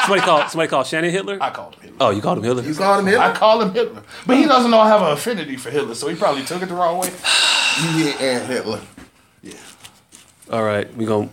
somebody 0.03 0.21
called 0.21 0.49
somebody 0.49 0.69
called 0.69 0.87
Shannon 0.87 1.11
Hitler. 1.11 1.37
I 1.39 1.51
called 1.51 1.75
him 1.75 1.81
Hitler. 1.81 1.97
Oh, 1.99 2.09
you 2.09 2.21
called 2.21 2.39
him 2.39 2.43
Hitler. 2.43 2.63
You 2.63 2.73
called 2.73 2.99
him 2.99 3.05
Hitler. 3.05 3.21
I 3.21 3.27
Hitler? 3.27 3.39
call 3.39 3.61
him 3.61 3.73
Hitler. 3.73 4.03
But 4.25 4.37
he 4.37 4.45
doesn't 4.45 4.71
know 4.71 4.79
I 4.79 4.87
have 4.87 5.01
an 5.01 5.11
affinity 5.11 5.55
for 5.55 5.69
Hitler, 5.69 5.93
so 5.93 6.07
he 6.07 6.15
probably 6.15 6.43
took 6.43 6.61
it 6.61 6.67
the 6.67 6.73
wrong 6.75 6.99
way. 6.99 7.11
You 7.97 8.07
and 8.07 8.47
Hitler. 8.47 8.79
Yeah. 9.43 9.53
All 10.49 10.63
right, 10.63 10.91
we 10.95 11.05
going 11.05 11.29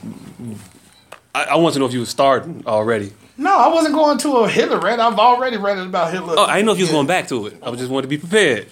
I, 1.34 1.44
I 1.44 1.56
want 1.56 1.74
to 1.74 1.78
know 1.78 1.86
if 1.86 1.92
you 1.92 2.00
were 2.00 2.06
starting 2.06 2.64
already. 2.66 3.12
No, 3.42 3.58
I 3.58 3.66
wasn't 3.66 3.94
going 3.94 4.18
to 4.18 4.36
a 4.36 4.48
Hitler 4.48 4.78
rant. 4.78 5.00
I've 5.00 5.18
already 5.18 5.56
ranted 5.56 5.88
about 5.88 6.12
Hitler. 6.12 6.36
Oh, 6.38 6.44
I 6.44 6.56
didn't 6.56 6.66
know 6.66 6.72
if 6.72 6.78
you 6.78 6.84
was 6.84 6.92
going 6.92 7.08
back 7.08 7.26
to 7.28 7.48
it. 7.48 7.58
I 7.60 7.70
was 7.70 7.80
just 7.80 7.90
wanted 7.90 8.02
to 8.02 8.08
be 8.08 8.18
prepared. 8.18 8.68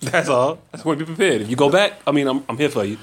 That's 0.00 0.28
all. 0.28 0.60
I 0.74 0.76
just 0.76 0.84
want 0.84 0.98
to 0.98 1.06
be 1.06 1.14
prepared. 1.14 1.40
If 1.40 1.48
you 1.48 1.56
go 1.56 1.70
back, 1.70 1.94
I 2.06 2.12
mean, 2.12 2.28
I'm, 2.28 2.44
I'm 2.50 2.58
here 2.58 2.68
for 2.68 2.84
you. 2.84 2.98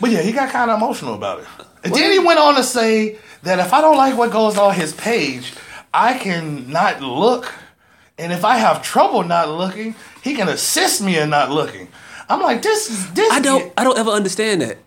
But 0.00 0.10
yeah, 0.10 0.22
he 0.22 0.32
got 0.32 0.48
kind 0.48 0.70
of 0.70 0.78
emotional 0.78 1.14
about 1.14 1.40
it. 1.40 1.46
And 1.84 1.94
then 1.94 2.10
he 2.10 2.18
went 2.18 2.38
on 2.38 2.54
to 2.54 2.62
say 2.62 3.18
that 3.42 3.58
if 3.58 3.74
I 3.74 3.82
don't 3.82 3.98
like 3.98 4.16
what 4.16 4.32
goes 4.32 4.56
on 4.56 4.74
his 4.74 4.94
page, 4.94 5.52
I 5.92 6.16
can 6.16 6.70
not 6.70 7.02
look. 7.02 7.52
And 8.16 8.32
if 8.32 8.42
I 8.42 8.56
have 8.56 8.82
trouble 8.82 9.22
not 9.22 9.50
looking, 9.50 9.94
he 10.22 10.34
can 10.34 10.48
assist 10.48 11.02
me 11.02 11.18
in 11.18 11.28
not 11.28 11.50
looking. 11.50 11.88
I'm 12.30 12.40
like, 12.40 12.62
this 12.62 12.88
is 12.90 13.12
this. 13.12 13.30
I 13.30 13.40
don't. 13.40 13.72
I 13.76 13.84
don't 13.84 13.98
ever 13.98 14.10
understand 14.10 14.62
that. 14.62 14.78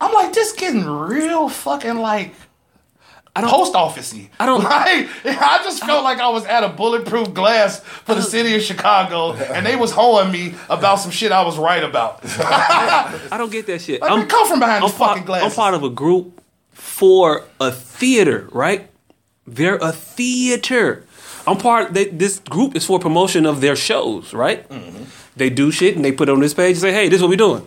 I'm 0.00 0.12
like, 0.12 0.32
this 0.32 0.52
getting 0.52 0.84
real 0.84 1.48
fucking 1.48 1.98
like 1.98 2.34
I 3.36 3.42
don't. 3.42 3.50
post 3.50 3.74
officey. 3.74 4.28
I 4.40 4.46
don't- 4.46 4.62
Like, 4.64 5.08
I 5.24 5.60
just 5.62 5.84
felt 5.84 6.02
like 6.02 6.18
I 6.18 6.28
was 6.30 6.44
at 6.46 6.64
a 6.64 6.68
bulletproof 6.68 7.32
glass 7.32 7.80
for 7.80 8.14
the 8.16 8.22
city 8.34 8.54
of 8.56 8.62
Chicago, 8.62 9.34
and 9.34 9.64
they 9.64 9.76
was 9.76 9.92
hoeing 9.92 10.32
me 10.32 10.54
about 10.68 10.96
some 10.96 11.10
shit 11.12 11.30
I 11.32 11.42
was 11.44 11.56
right 11.56 11.82
about. 11.84 12.20
I 12.24 13.36
don't 13.38 13.52
get 13.52 13.66
that 13.66 13.80
shit. 13.82 14.00
Like, 14.00 14.10
man, 14.10 14.26
come 14.28 14.46
from 14.48 14.58
behind 14.58 14.82
I'm 14.84 14.90
fucking 14.90 15.24
glasses. 15.24 15.52
I'm 15.52 15.56
part 15.56 15.74
of 15.74 15.82
a 15.84 15.90
group 15.90 16.40
for 16.72 17.44
a 17.60 17.70
theater, 17.70 18.48
right? 18.52 18.88
They're 19.46 19.76
a 19.76 19.92
theater. 19.92 21.04
I'm 21.46 21.56
part. 21.56 21.94
They, 21.94 22.06
this 22.06 22.38
group 22.40 22.76
is 22.76 22.84
for 22.84 22.98
promotion 22.98 23.46
of 23.46 23.60
their 23.60 23.76
shows, 23.76 24.32
right? 24.34 24.68
Mm-hmm. 24.68 25.04
They 25.36 25.50
do 25.50 25.70
shit 25.70 25.96
and 25.96 26.04
they 26.04 26.12
put 26.12 26.28
it 26.28 26.32
on 26.32 26.40
this 26.40 26.52
page 26.54 26.72
and 26.72 26.80
say, 26.80 26.92
"Hey, 26.92 27.08
this 27.08 27.16
is 27.16 27.22
what 27.22 27.30
we 27.30 27.36
doing." 27.36 27.66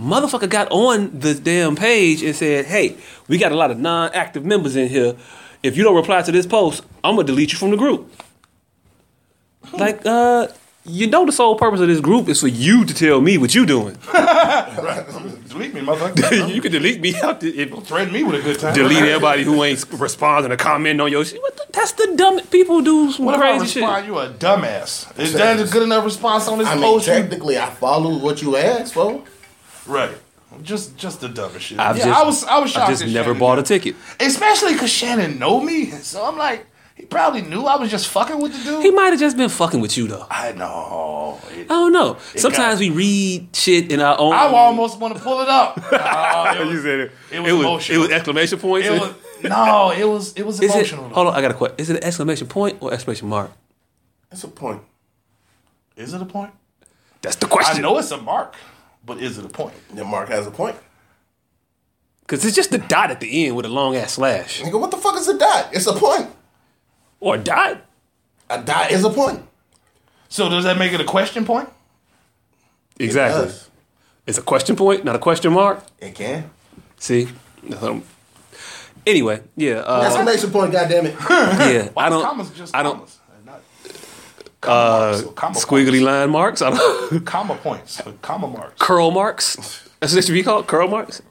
Motherfucker 0.00 0.48
got 0.48 0.68
on 0.70 1.18
the 1.18 1.34
damn 1.34 1.76
page 1.76 2.22
and 2.22 2.34
said, 2.34 2.64
"Hey, 2.66 2.96
we 3.28 3.36
got 3.36 3.52
a 3.52 3.56
lot 3.56 3.70
of 3.70 3.78
non-active 3.78 4.44
members 4.44 4.74
in 4.74 4.88
here. 4.88 5.14
If 5.62 5.76
you 5.76 5.84
don't 5.84 5.94
reply 5.94 6.22
to 6.22 6.32
this 6.32 6.46
post, 6.46 6.82
I'm 7.04 7.16
gonna 7.16 7.26
delete 7.26 7.52
you 7.52 7.58
from 7.58 7.70
the 7.70 7.76
group." 7.76 8.10
Like, 9.72 10.00
uh, 10.06 10.48
you 10.86 11.06
know, 11.06 11.26
the 11.26 11.32
sole 11.32 11.54
purpose 11.56 11.80
of 11.80 11.88
this 11.88 12.00
group 12.00 12.28
is 12.30 12.40
for 12.40 12.48
you 12.48 12.86
to 12.86 12.94
tell 12.94 13.20
me 13.20 13.36
what 13.36 13.54
you're 13.54 13.66
doing. 13.66 13.96
Delete 15.50 15.74
me, 15.74 15.80
motherfucker. 15.82 16.48
you 16.54 16.62
can 16.62 16.72
delete 16.72 17.00
me 17.00 17.14
out. 17.20 17.40
The, 17.40 17.48
if, 17.60 17.70
Threaten 17.86 18.12
me 18.12 18.22
with 18.24 18.36
a 18.36 18.42
good 18.42 18.58
time. 18.58 18.72
delete 18.74 18.98
everybody 19.02 19.42
who 19.42 19.62
ain't 19.64 19.84
responding 19.92 20.50
or 20.52 20.56
commenting 20.56 21.00
on 21.00 21.10
your 21.10 21.24
shit. 21.24 21.42
What 21.42 21.56
the, 21.56 21.66
that's 21.72 21.92
the 21.92 22.14
dumb 22.16 22.40
people 22.46 22.80
do 22.80 23.12
some 23.12 23.26
What 23.26 23.34
if 23.34 23.40
I 23.42 23.58
crazy 23.58 23.66
shit. 23.66 23.82
respond? 23.82 24.06
You 24.06 24.18
a 24.18 24.30
dumbass. 24.30 25.18
Is 25.18 25.32
that 25.34 25.60
a 25.60 25.70
good 25.70 25.82
enough 25.82 26.04
response 26.04 26.48
on 26.48 26.58
this 26.58 26.68
I 26.68 26.74
mean, 26.76 26.84
post? 26.84 27.06
technically, 27.06 27.58
I 27.58 27.68
followed 27.68 28.22
what 28.22 28.40
you 28.40 28.56
asked 28.56 28.94
for. 28.94 29.22
Right. 29.86 30.16
Just, 30.62 30.96
just 30.96 31.20
the 31.20 31.28
dumbest 31.28 31.66
shit. 31.66 31.78
I've 31.78 31.96
yeah, 31.96 32.06
just, 32.06 32.20
I 32.20 32.24
was, 32.24 32.44
I 32.44 32.58
was 32.58 32.70
shocked. 32.72 32.82
I've 32.84 32.90
just 32.90 33.02
that 33.04 33.10
never 33.10 33.26
Shannon 33.28 33.38
bought 33.38 33.58
a 33.60 33.62
ticket. 33.62 33.94
Especially 34.18 34.72
because 34.72 34.90
Shannon 34.90 35.38
know 35.38 35.60
me, 35.60 35.86
so 35.92 36.24
I'm 36.24 36.36
like, 36.36 36.66
he 36.96 37.06
probably 37.06 37.42
knew 37.42 37.62
I 37.62 37.76
was 37.76 37.88
just 37.90 38.08
fucking 38.08 38.40
with 38.40 38.52
the 38.52 38.64
dude. 38.64 38.82
He 38.82 38.90
might 38.90 39.10
have 39.10 39.20
just 39.20 39.36
been 39.36 39.48
fucking 39.48 39.80
with 39.80 39.96
you 39.96 40.08
though. 40.08 40.26
I 40.28 40.50
know. 40.52 41.38
It- 41.52 41.64
I 41.70 41.74
don't 41.74 41.92
know. 41.92 42.18
Sometimes 42.34 42.80
we 42.80 42.90
read 42.90 43.54
shit 43.54 43.92
in 43.92 44.00
our 44.00 44.18
own. 44.18 44.32
I 44.32 44.48
almost 44.48 44.98
want 44.98 45.14
to 45.16 45.20
pull 45.22 45.40
it 45.40 45.48
up. 45.48 45.80
Uh, 45.92 46.54
it, 46.56 46.60
You 46.66 46.66
was, 46.74 46.82
said 46.82 46.98
it. 47.00 47.12
it 47.30 47.40
was 47.40 47.48
it 47.48 47.52
was, 47.52 47.60
emotional. 47.64 47.96
it 47.96 48.00
was 48.00 48.10
exclamation 48.10 48.58
points. 48.58 48.88
it 48.88 49.00
was 49.00 49.14
no, 49.44 49.90
it 49.92 50.04
was 50.04 50.32
it 50.34 50.44
was 50.44 50.60
is 50.62 50.70
it? 50.70 50.74
emotional. 50.74 51.08
Hold 51.10 51.28
on, 51.28 51.34
I 51.34 51.40
got 51.40 51.52
a 51.52 51.54
question. 51.54 51.76
Is 51.78 51.90
it 51.90 51.96
an 51.98 52.04
exclamation 52.04 52.46
point 52.48 52.78
or 52.80 52.92
exclamation 52.92 53.28
mark? 53.28 53.50
That's 54.30 54.42
a 54.44 54.48
point. 54.48 54.82
Is 55.96 56.12
it 56.12 56.20
a 56.20 56.24
point? 56.24 56.50
That's 57.22 57.36
the 57.36 57.46
question. 57.46 57.78
I 57.78 57.88
know 57.88 57.98
it's 57.98 58.10
a 58.10 58.16
mark, 58.18 58.56
but 59.04 59.18
is 59.18 59.38
it 59.38 59.44
a 59.44 59.48
point? 59.48 59.74
Yeah, 59.94 60.04
Mark 60.04 60.28
has 60.28 60.46
a 60.46 60.50
point. 60.50 60.76
because 62.22 62.44
it's 62.44 62.54
just 62.56 62.72
a 62.74 62.78
dot 62.78 63.10
at 63.10 63.20
the 63.20 63.46
end 63.46 63.56
with 63.56 63.66
a 63.66 63.68
long 63.68 63.96
ass 63.96 64.12
slash 64.14 64.60
Nigga, 64.62 64.78
what 64.80 64.90
the 64.90 64.96
fuck 64.96 65.16
is 65.16 65.28
a 65.28 65.36
dot? 65.38 65.70
It's 65.72 65.86
a 65.86 65.92
point. 65.94 66.28
or 67.20 67.34
a 67.36 67.38
dot. 67.38 67.82
A 68.48 68.62
dot 68.62 68.90
is 68.90 69.04
a 69.04 69.10
point. 69.10 69.42
So 70.28 70.48
does 70.48 70.64
that 70.64 70.78
make 70.78 70.92
it 70.92 71.00
a 71.00 71.04
question 71.04 71.44
point? 71.44 71.68
Exactly. 72.98 73.46
does. 73.46 73.68
It's 74.26 74.38
a 74.38 74.42
question 74.42 74.76
point, 74.76 75.04
not 75.04 75.16
a 75.16 75.18
question 75.18 75.52
mark. 75.52 75.82
It 75.98 76.14
can. 76.14 76.50
See. 76.98 77.28
Um, 77.80 78.04
anyway, 79.06 79.42
yeah. 79.56 79.76
Uh, 79.78 80.02
Exclamation 80.02 80.50
point, 80.50 80.72
goddammit. 80.72 81.14
yeah. 81.30 81.88
Why 81.94 82.06
I 82.06 82.08
don't. 82.10 82.22
commas 82.22 82.50
just 82.50 82.74
I 82.76 82.82
don't. 82.82 83.08
Commas? 84.60 85.20
and 85.22 85.36
comma 85.36 85.50
uh, 85.50 85.52
marks 85.54 85.64
Squiggly 85.66 85.90
points? 85.90 86.02
line 86.04 86.30
marks. 86.30 86.62
I 86.62 86.70
don't. 86.70 87.24
comma 87.26 87.54
points, 87.56 88.00
comma 88.22 88.48
marks. 88.48 88.74
curl 88.78 89.10
marks. 89.10 89.56
That's 90.00 90.12
what 90.12 90.16
they 90.20 90.26
should 90.26 90.32
be 90.32 90.42
called. 90.42 90.66
Curl 90.66 90.88
marks. 90.88 91.22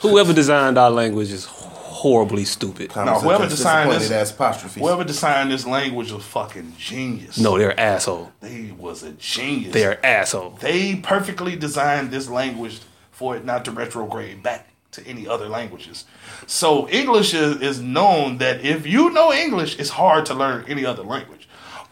Whoever 0.00 0.32
designed 0.32 0.78
our 0.78 0.90
language 0.90 1.30
is 1.30 1.44
horribly 1.44 2.44
stupid. 2.44 2.94
No, 2.96 3.20
whoever 3.20 3.48
designed 3.48 3.92
this- 3.92 4.10
ass 4.10 4.32
apostrophes. 4.32 4.82
Whoever 4.82 5.04
designed 5.04 5.52
this 5.52 5.64
language 5.64 6.10
was 6.10 6.24
fucking 6.24 6.74
genius. 6.76 7.38
No, 7.38 7.56
they're 7.56 7.78
asshole. 7.78 8.32
they 8.40 8.72
was 8.76 9.04
a 9.04 9.12
genius. 9.12 9.72
They're 9.72 10.04
asshole. 10.04 10.58
They 10.60 10.96
perfectly 10.96 11.54
designed 11.54 12.10
this 12.10 12.28
language 12.28 12.80
for 13.12 13.36
it 13.36 13.44
not 13.44 13.64
to 13.66 13.70
retrograde 13.70 14.42
back 14.42 14.68
to 14.92 15.06
any 15.06 15.28
other 15.28 15.48
languages. 15.48 16.04
So 16.46 16.88
English 16.88 17.34
is, 17.34 17.60
is 17.62 17.80
known 17.80 18.38
that 18.38 18.64
if 18.64 18.86
you 18.86 19.10
know 19.10 19.32
English, 19.32 19.78
it's 19.78 19.90
hard 19.90 20.26
to 20.26 20.34
learn 20.34 20.64
any 20.68 20.84
other 20.84 21.02
language. 21.04 21.41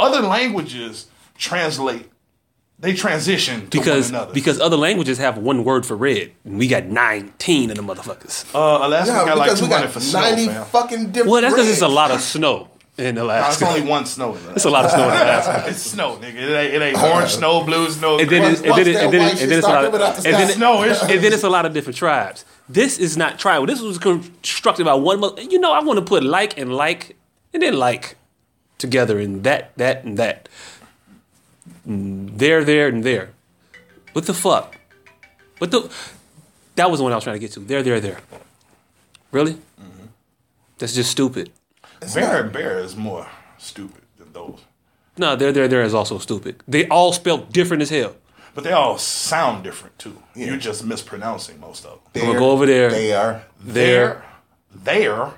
Other 0.00 0.22
languages 0.26 1.06
translate, 1.38 2.06
they 2.78 2.94
transition 2.94 3.68
to 3.68 3.78
Because 3.78 4.06
one 4.10 4.20
another. 4.20 4.34
because 4.34 4.58
other 4.60 4.76
languages 4.76 5.18
have 5.18 5.36
one 5.38 5.64
word 5.64 5.84
for 5.86 5.96
red, 5.96 6.32
and 6.44 6.58
we 6.58 6.66
got 6.68 6.84
nineteen 6.86 7.70
of 7.70 7.76
the 7.76 7.82
motherfuckers. 7.82 8.44
uh, 8.54 8.86
Alaska 8.86 9.12
yeah, 9.12 9.24
got 9.26 9.38
like 9.38 9.46
because 9.48 9.62
we 9.62 9.68
200 9.68 9.84
got 9.86 9.92
for 9.92 10.00
snow, 10.00 10.20
90 10.20 10.46
fam. 10.46 10.64
fucking 10.66 11.06
different 11.12 11.28
Well, 11.30 11.42
that's 11.42 11.54
because 11.54 11.68
it's 11.68 11.82
a 11.82 11.88
lot 11.88 12.10
of 12.10 12.20
snow 12.20 12.68
in 12.98 13.14
No, 13.14 13.28
it's 13.30 13.62
only 13.62 13.82
one 13.82 14.04
snow 14.06 14.34
in 14.34 14.40
It's 14.54 14.64
a 14.64 14.70
lot 14.70 14.84
of 14.84 14.90
snow 14.90 15.04
in 15.08 15.14
Alaska. 15.14 15.64
It's 15.70 15.82
snow, 15.82 16.16
nigga. 16.16 16.34
It 16.34 16.50
ain't, 16.50 16.74
it 16.74 16.82
ain't 16.82 16.98
orange 17.02 17.30
snow, 17.30 17.64
blue 17.64 17.88
snow. 17.90 18.18
And 18.18 18.28
then, 18.28 18.40
green 18.42 18.52
it's, 18.52 18.60
and 18.62 18.72
then, 18.74 18.88
it- 18.88 18.96
and 18.96 19.12
then, 19.12 19.30
and 19.30 19.38
then 19.50 19.58
it's 19.58 19.66
a 19.66 19.70
lot 19.70 19.84
of, 19.84 19.90
start 19.90 19.92
coming 19.92 20.06
out 20.06 20.16
the 20.16 20.28
and 20.28 20.36
then, 20.36 20.56
snow. 20.56 20.82
And 20.82 21.24
then 21.24 21.32
it's 21.32 21.42
a 21.42 21.48
lot 21.50 21.64
of 21.66 21.72
different 21.72 21.96
tribes. 21.96 22.44
This 22.68 22.98
is 22.98 23.16
not 23.16 23.38
tribal. 23.38 23.66
This 23.66 23.80
was 23.80 23.98
constructed 23.98 24.84
by 24.84 24.94
one. 24.94 25.20
mo- 25.20 25.34
You 25.38 25.58
know, 25.58 25.72
I 25.72 25.80
want 25.82 25.98
to 25.98 26.04
put 26.04 26.22
like 26.24 26.58
and 26.58 26.74
like 26.74 27.16
and 27.54 27.62
then 27.62 27.74
like 27.78 28.16
together 28.80 29.20
and 29.20 29.44
that, 29.44 29.76
that, 29.76 30.04
and 30.04 30.18
that. 30.18 30.48
There, 31.86 32.64
there, 32.64 32.88
and 32.88 33.04
there. 33.04 33.30
What 34.12 34.26
the 34.26 34.34
fuck? 34.34 34.76
What 35.58 35.70
the? 35.70 35.90
That 36.74 36.90
was 36.90 36.98
the 36.98 37.04
one 37.04 37.12
I 37.12 37.16
was 37.16 37.24
trying 37.24 37.36
to 37.36 37.40
get 37.40 37.52
to. 37.52 37.60
There, 37.60 37.82
there, 37.82 38.00
there. 38.00 38.18
Really? 39.30 39.52
Mm-hmm. 39.52 40.06
That's 40.78 40.94
just 40.94 41.10
stupid. 41.10 41.50
bear 42.14 42.42
and 42.42 42.52
bear 42.52 42.78
is 42.78 42.96
more 42.96 43.28
stupid 43.58 44.02
than 44.18 44.32
those. 44.32 44.60
No, 45.16 45.36
there, 45.36 45.52
there, 45.52 45.68
there 45.68 45.82
is 45.82 45.94
also 45.94 46.18
stupid. 46.18 46.62
They 46.66 46.88
all 46.88 47.12
spell 47.12 47.38
different 47.38 47.82
as 47.82 47.90
hell. 47.90 48.16
But 48.54 48.64
they 48.64 48.72
all 48.72 48.98
sound 48.98 49.62
different 49.62 49.98
too. 49.98 50.20
You're 50.34 50.56
just 50.56 50.84
mispronouncing 50.84 51.60
most 51.60 51.84
of 51.84 52.00
them. 52.12 52.22
I'm 52.22 52.28
gonna 52.28 52.38
go 52.38 52.50
over 52.50 52.66
there. 52.66 52.90
They 52.90 53.12
are. 53.12 53.44
There. 53.60 54.24
there, 54.72 55.34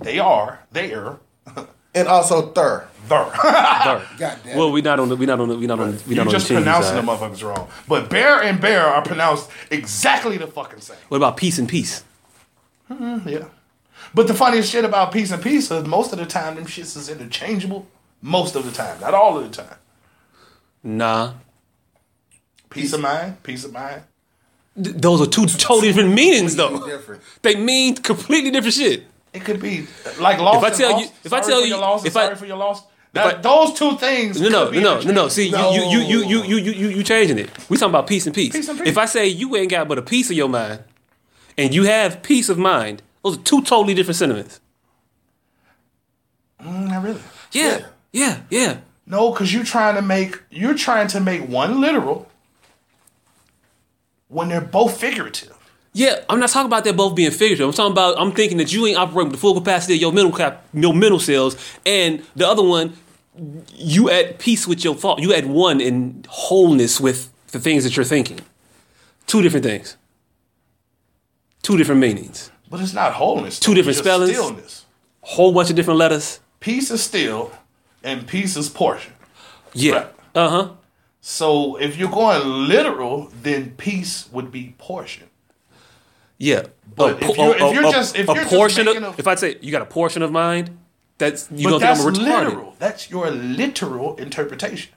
they 0.00 0.18
are, 0.18 0.60
there, 0.72 1.18
And 1.96 2.06
also 2.08 2.52
thir. 2.52 2.86
there. 3.08 3.24
There. 3.86 4.02
God 4.18 4.38
damn. 4.44 4.56
Well, 4.58 4.70
we 4.72 4.82
not 4.82 5.00
on 5.00 5.08
the 5.08 5.16
we 5.16 5.26
not 5.26 5.40
on 5.40 5.48
the 5.48 5.56
we 5.56 5.66
not 5.66 5.80
on 5.80 5.92
we 6.06 6.14
You're 6.14 6.16
not 6.24 6.26
on 6.26 6.32
just 6.32 6.48
the 6.48 6.54
team 6.54 6.62
pronouncing 6.64 6.94
side. 6.94 7.02
the 7.04 7.10
motherfuckers 7.10 7.42
wrong. 7.42 7.68
But 7.88 8.10
bear 8.10 8.42
and 8.42 8.60
bear 8.60 8.84
are 8.86 9.02
pronounced 9.02 9.48
exactly 9.70 10.36
the 10.38 10.46
fucking 10.46 10.80
same. 10.80 10.96
What 11.08 11.16
about 11.18 11.36
peace 11.36 11.58
and 11.58 11.68
peace? 11.68 12.04
Mm-hmm, 12.90 13.28
yeah. 13.28 13.44
But 14.14 14.28
the 14.28 14.34
funniest 14.34 14.70
shit 14.70 14.84
about 14.84 15.12
peace 15.12 15.30
and 15.32 15.42
peace 15.42 15.70
is 15.70 15.84
most 15.84 16.12
of 16.12 16.18
the 16.18 16.26
time 16.26 16.56
them 16.56 16.66
shits 16.66 16.96
is 16.96 17.08
interchangeable. 17.08 17.86
Most 18.22 18.56
of 18.56 18.64
the 18.64 18.72
time, 18.72 19.00
not 19.00 19.14
all 19.14 19.38
of 19.38 19.44
the 19.50 19.62
time. 19.62 19.76
Nah. 20.82 21.34
Peace 22.70 22.92
of 22.92 23.00
mind. 23.00 23.42
Peace 23.42 23.64
of 23.64 23.72
mind. 23.72 24.02
Th- 24.82 24.96
those 24.96 25.20
are 25.20 25.26
two 25.26 25.46
totally 25.46 25.88
different 25.88 26.12
meanings, 26.14 26.56
though. 26.56 26.84
Different. 26.86 27.22
They 27.42 27.56
mean 27.56 27.94
completely 27.96 28.50
different 28.50 28.74
shit. 28.74 29.04
It 29.36 29.44
could 29.44 29.60
be 29.60 29.86
like 30.18 30.38
lost. 30.38 30.64
If 30.64 30.72
I 30.72 30.76
tell 30.76 31.00
you, 31.00 31.06
if 31.24 31.32
I 31.32 31.40
tell 31.40 31.66
you, 31.66 31.76
if 32.06 32.16
I 32.16 32.24
sorry 32.24 32.36
for 32.36 32.46
your 32.46 32.56
loss. 32.56 32.82
That, 33.12 33.42
those 33.42 33.72
two 33.72 33.96
things. 33.96 34.38
No, 34.40 34.48
no, 34.48 34.70
no, 34.70 35.00
no, 35.00 35.12
no. 35.12 35.28
See, 35.28 35.50
no. 35.50 35.72
you, 35.72 35.82
you, 35.84 36.00
you, 36.00 36.24
you, 36.26 36.42
you, 36.42 36.56
you, 36.56 36.88
you, 36.88 37.02
changing 37.02 37.38
it. 37.38 37.50
We 37.70 37.78
talking 37.78 37.90
about 37.90 38.06
peace 38.06 38.26
and 38.26 38.34
peace. 38.34 38.52
peace 38.52 38.68
and 38.68 38.78
peace. 38.78 38.88
If 38.88 38.98
I 38.98 39.06
say 39.06 39.26
you 39.26 39.56
ain't 39.56 39.70
got 39.70 39.88
but 39.88 39.96
a 39.96 40.02
piece 40.02 40.28
of 40.30 40.36
your 40.36 40.50
mind, 40.50 40.84
and 41.56 41.74
you 41.74 41.84
have 41.84 42.22
peace 42.22 42.50
of 42.50 42.58
mind, 42.58 43.02
those 43.22 43.38
are 43.38 43.42
two 43.42 43.62
totally 43.62 43.94
different 43.94 44.16
sentiments. 44.16 44.60
Mm, 46.60 46.88
not 46.88 47.02
really. 47.02 47.20
Yeah, 47.52 47.78
yeah, 47.78 47.86
yeah. 48.12 48.40
yeah. 48.50 48.76
No, 49.06 49.30
because 49.30 49.52
you're 49.54 49.64
trying 49.64 49.94
to 49.94 50.02
make 50.02 50.42
you're 50.50 50.74
trying 50.74 51.08
to 51.08 51.20
make 51.20 51.48
one 51.48 51.80
literal 51.80 52.28
when 54.28 54.48
they're 54.48 54.60
both 54.60 55.00
figurative. 55.00 55.55
Yeah, 55.96 56.22
I'm 56.28 56.38
not 56.38 56.50
talking 56.50 56.66
about 56.66 56.84
that 56.84 56.94
both 56.94 57.14
being 57.14 57.30
figurative. 57.30 57.66
I'm 57.66 57.72
talking 57.72 57.92
about 57.92 58.20
I'm 58.20 58.30
thinking 58.30 58.58
that 58.58 58.70
you 58.70 58.86
ain't 58.86 58.98
operating 58.98 59.30
with 59.30 59.32
the 59.32 59.40
full 59.40 59.54
capacity 59.54 59.94
of 59.94 60.00
your 60.02 60.12
mental 60.12 60.30
cap, 60.30 60.66
your 60.74 60.92
mental 60.92 61.18
cells, 61.18 61.56
and 61.86 62.22
the 62.36 62.46
other 62.46 62.62
one, 62.62 62.92
you 63.74 64.10
at 64.10 64.38
peace 64.38 64.66
with 64.66 64.84
your 64.84 64.94
thought. 64.94 65.20
You 65.20 65.32
at 65.32 65.46
one 65.46 65.80
in 65.80 66.22
wholeness 66.28 67.00
with 67.00 67.32
the 67.52 67.58
things 67.58 67.82
that 67.84 67.96
you're 67.96 68.04
thinking. 68.04 68.40
Two 69.26 69.40
different 69.40 69.64
things. 69.64 69.96
Two 71.62 71.78
different 71.78 72.02
meanings. 72.02 72.50
But 72.68 72.82
it's 72.82 72.92
not 72.92 73.14
wholeness. 73.14 73.58
Two 73.58 73.70
though. 73.70 73.76
different 73.76 73.96
spellings. 73.96 74.32
Stillness. 74.32 74.84
Whole 75.22 75.54
bunch 75.54 75.70
of 75.70 75.76
different 75.76 75.98
letters. 75.98 76.40
Peace 76.60 76.90
is 76.90 77.02
still, 77.02 77.52
and 78.04 78.26
peace 78.26 78.54
is 78.54 78.68
portion. 78.68 79.14
Yeah. 79.72 79.94
Right. 79.94 80.06
Uh 80.34 80.48
huh. 80.50 80.70
So 81.22 81.76
if 81.76 81.96
you're 81.96 82.10
going 82.10 82.68
literal, 82.68 83.32
then 83.42 83.70
peace 83.78 84.30
would 84.30 84.52
be 84.52 84.74
portion. 84.76 85.30
Yeah. 86.38 86.66
But 86.94 87.22
if 87.22 87.36
you're- 87.36 87.54
if 87.56 87.74
you're 87.74 87.90
just- 87.92 88.16
if 88.16 88.28
a 88.28 88.34
you're 88.34 88.44
portion 88.44 88.88
of, 88.88 88.96
a- 88.96 89.14
if 89.18 89.26
I 89.26 89.34
say 89.34 89.56
you 89.60 89.70
got 89.72 89.82
a 89.82 89.86
portion 89.86 90.22
of 90.22 90.30
mind, 90.32 90.76
that's 91.18 91.48
you 91.50 91.68
gonna 91.70 91.80
think 91.80 91.98
I'm 92.00 92.06
a 92.06 92.10
retarded. 92.18 92.44
literal. 92.46 92.76
That's 92.78 93.10
your 93.10 93.30
literal 93.30 94.16
interpretation. 94.16 94.92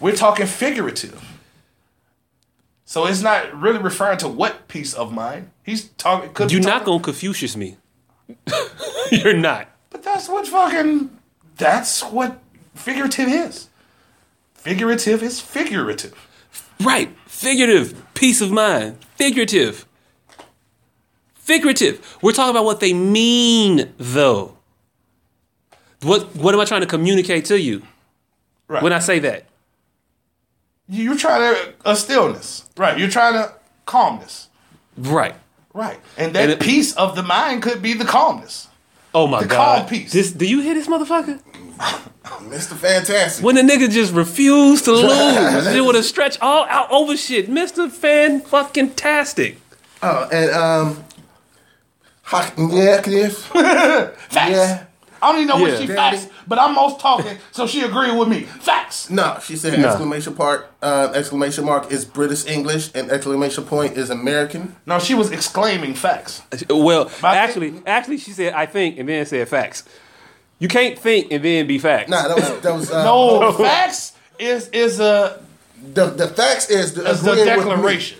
We're 0.00 0.14
talking 0.16 0.46
figurative. 0.46 1.20
So 2.84 3.06
it's 3.06 3.20
not 3.20 3.58
really 3.58 3.78
referring 3.78 4.18
to 4.18 4.28
what 4.28 4.68
piece 4.68 4.94
of 4.94 5.12
mind. 5.12 5.50
He's 5.62 5.88
talking. 5.98 6.30
You're 6.48 6.60
not 6.60 6.84
gonna 6.84 7.02
Confucius 7.02 7.56
me. 7.56 7.76
you're 9.10 9.34
not. 9.36 9.68
But 9.90 10.02
that's 10.02 10.28
what 10.28 10.46
fucking. 10.46 11.10
That's 11.56 12.02
what 12.02 12.38
figurative 12.74 13.28
is. 13.28 13.68
Figurative 14.54 15.22
is 15.22 15.40
figurative. 15.40 16.14
Right. 16.80 17.10
Figurative. 17.26 18.00
Peace 18.14 18.40
of 18.40 18.50
mind. 18.50 18.98
Figurative. 19.16 19.86
Figurative. 21.48 22.18
We're 22.20 22.32
talking 22.32 22.50
about 22.50 22.66
what 22.66 22.80
they 22.80 22.92
mean, 22.92 23.90
though. 23.96 24.54
What 26.02 26.36
What 26.36 26.54
am 26.54 26.60
I 26.60 26.66
trying 26.66 26.82
to 26.82 26.86
communicate 26.86 27.46
to 27.46 27.58
you 27.58 27.82
Right. 28.68 28.82
when 28.82 28.92
I 28.92 28.98
say 28.98 29.18
that? 29.20 29.46
You're 30.90 31.16
trying 31.16 31.54
to 31.54 31.72
a 31.86 31.96
stillness. 31.96 32.64
Right. 32.76 32.98
You're 32.98 33.08
trying 33.08 33.32
to 33.32 33.52
calmness. 33.86 34.48
Right. 34.98 35.34
Right. 35.72 35.98
And 36.18 36.34
that 36.34 36.42
And 36.42 36.50
it- 36.52 36.60
piece 36.60 36.92
of 36.96 37.16
the 37.16 37.22
mind 37.22 37.62
could 37.62 37.80
be 37.80 37.94
the 37.94 38.04
calmness. 38.04 38.68
Oh 39.14 39.26
my 39.26 39.40
The 39.40 39.48
god. 39.48 39.78
calm 39.78 39.86
piece. 39.88 40.12
This, 40.12 40.30
do 40.32 40.44
you 40.44 40.60
hear 40.60 40.74
this 40.74 40.86
motherfucker? 40.86 41.40
Mr. 42.52 42.76
Fantastic. 42.76 43.42
When 43.42 43.54
the 43.54 43.62
nigga 43.62 43.90
just 43.90 44.12
refused 44.12 44.84
to 44.84 44.92
lose, 45.10 45.66
it 45.66 45.82
would 45.82 45.94
have 45.94 46.04
stretched 46.04 46.42
all 46.42 46.66
out 46.68 46.90
over 46.90 47.16
shit. 47.16 47.48
Mr. 47.50 47.90
Fan 47.90 48.42
fucking 48.42 48.90
tastic. 48.90 49.56
Oh, 50.02 50.28
and 50.30 50.50
um, 50.50 50.96
ha- 50.96 51.02
yeah, 52.32 53.00
Cliff. 53.02 53.36
Facts. 53.44 54.14
Yeah. 54.50 54.84
I 55.20 55.32
don't 55.32 55.42
even 55.42 55.48
know 55.48 55.56
Yeah. 55.66 55.72
what 55.72 55.80
she 55.80 55.86
Daddy. 55.88 56.16
facts, 56.18 56.28
but 56.46 56.60
I'm 56.60 56.76
most 56.76 57.00
talking, 57.00 57.36
so 57.50 57.66
she 57.66 57.80
agreed 57.80 58.16
with 58.16 58.28
me. 58.28 58.42
Facts. 58.42 59.10
No, 59.10 59.38
she 59.42 59.56
said 59.56 59.76
No. 59.76 59.88
exclamation 59.88 60.34
part. 60.34 60.70
Uh, 60.80 61.10
exclamation 61.12 61.64
mark 61.64 61.90
is 61.90 62.04
British 62.04 62.46
English, 62.46 62.90
and 62.94 63.10
exclamation 63.10 63.64
point 63.64 63.96
is 63.96 64.10
American. 64.10 64.76
No, 64.86 65.00
she 65.00 65.14
was 65.14 65.32
exclaiming 65.32 65.94
facts. 65.94 66.42
Well, 66.70 67.10
But 67.20 67.34
I 67.34 67.36
actually, 67.38 67.82
actually, 67.84 68.18
she 68.18 68.30
said 68.30 68.52
I 68.52 68.66
think 68.66 68.96
and 69.00 69.08
then 69.08 69.26
said 69.26 69.48
facts. 69.48 69.82
You 70.60 70.68
can't 70.68 70.96
think 70.96 71.32
and 71.32 71.44
then 71.44 71.66
be 71.66 71.78
facts. 71.80 72.08
Nah, 72.10 72.28
that 72.28 72.36
was 72.36 72.60
that 72.60 72.72
was 72.74 72.90
uh, 72.92 73.02
No, 73.10 73.50
facts 73.58 74.12
is 74.38 74.68
is 74.68 75.00
a 75.00 75.40
The 75.94 76.06
the 76.10 76.28
facts 76.28 76.70
is 76.70 76.94
the, 76.94 77.10
is 77.10 77.22
the 77.22 77.32
agreeing 77.32 77.56
with 77.56 77.64
me. 77.66 77.72
declaration. 77.72 78.18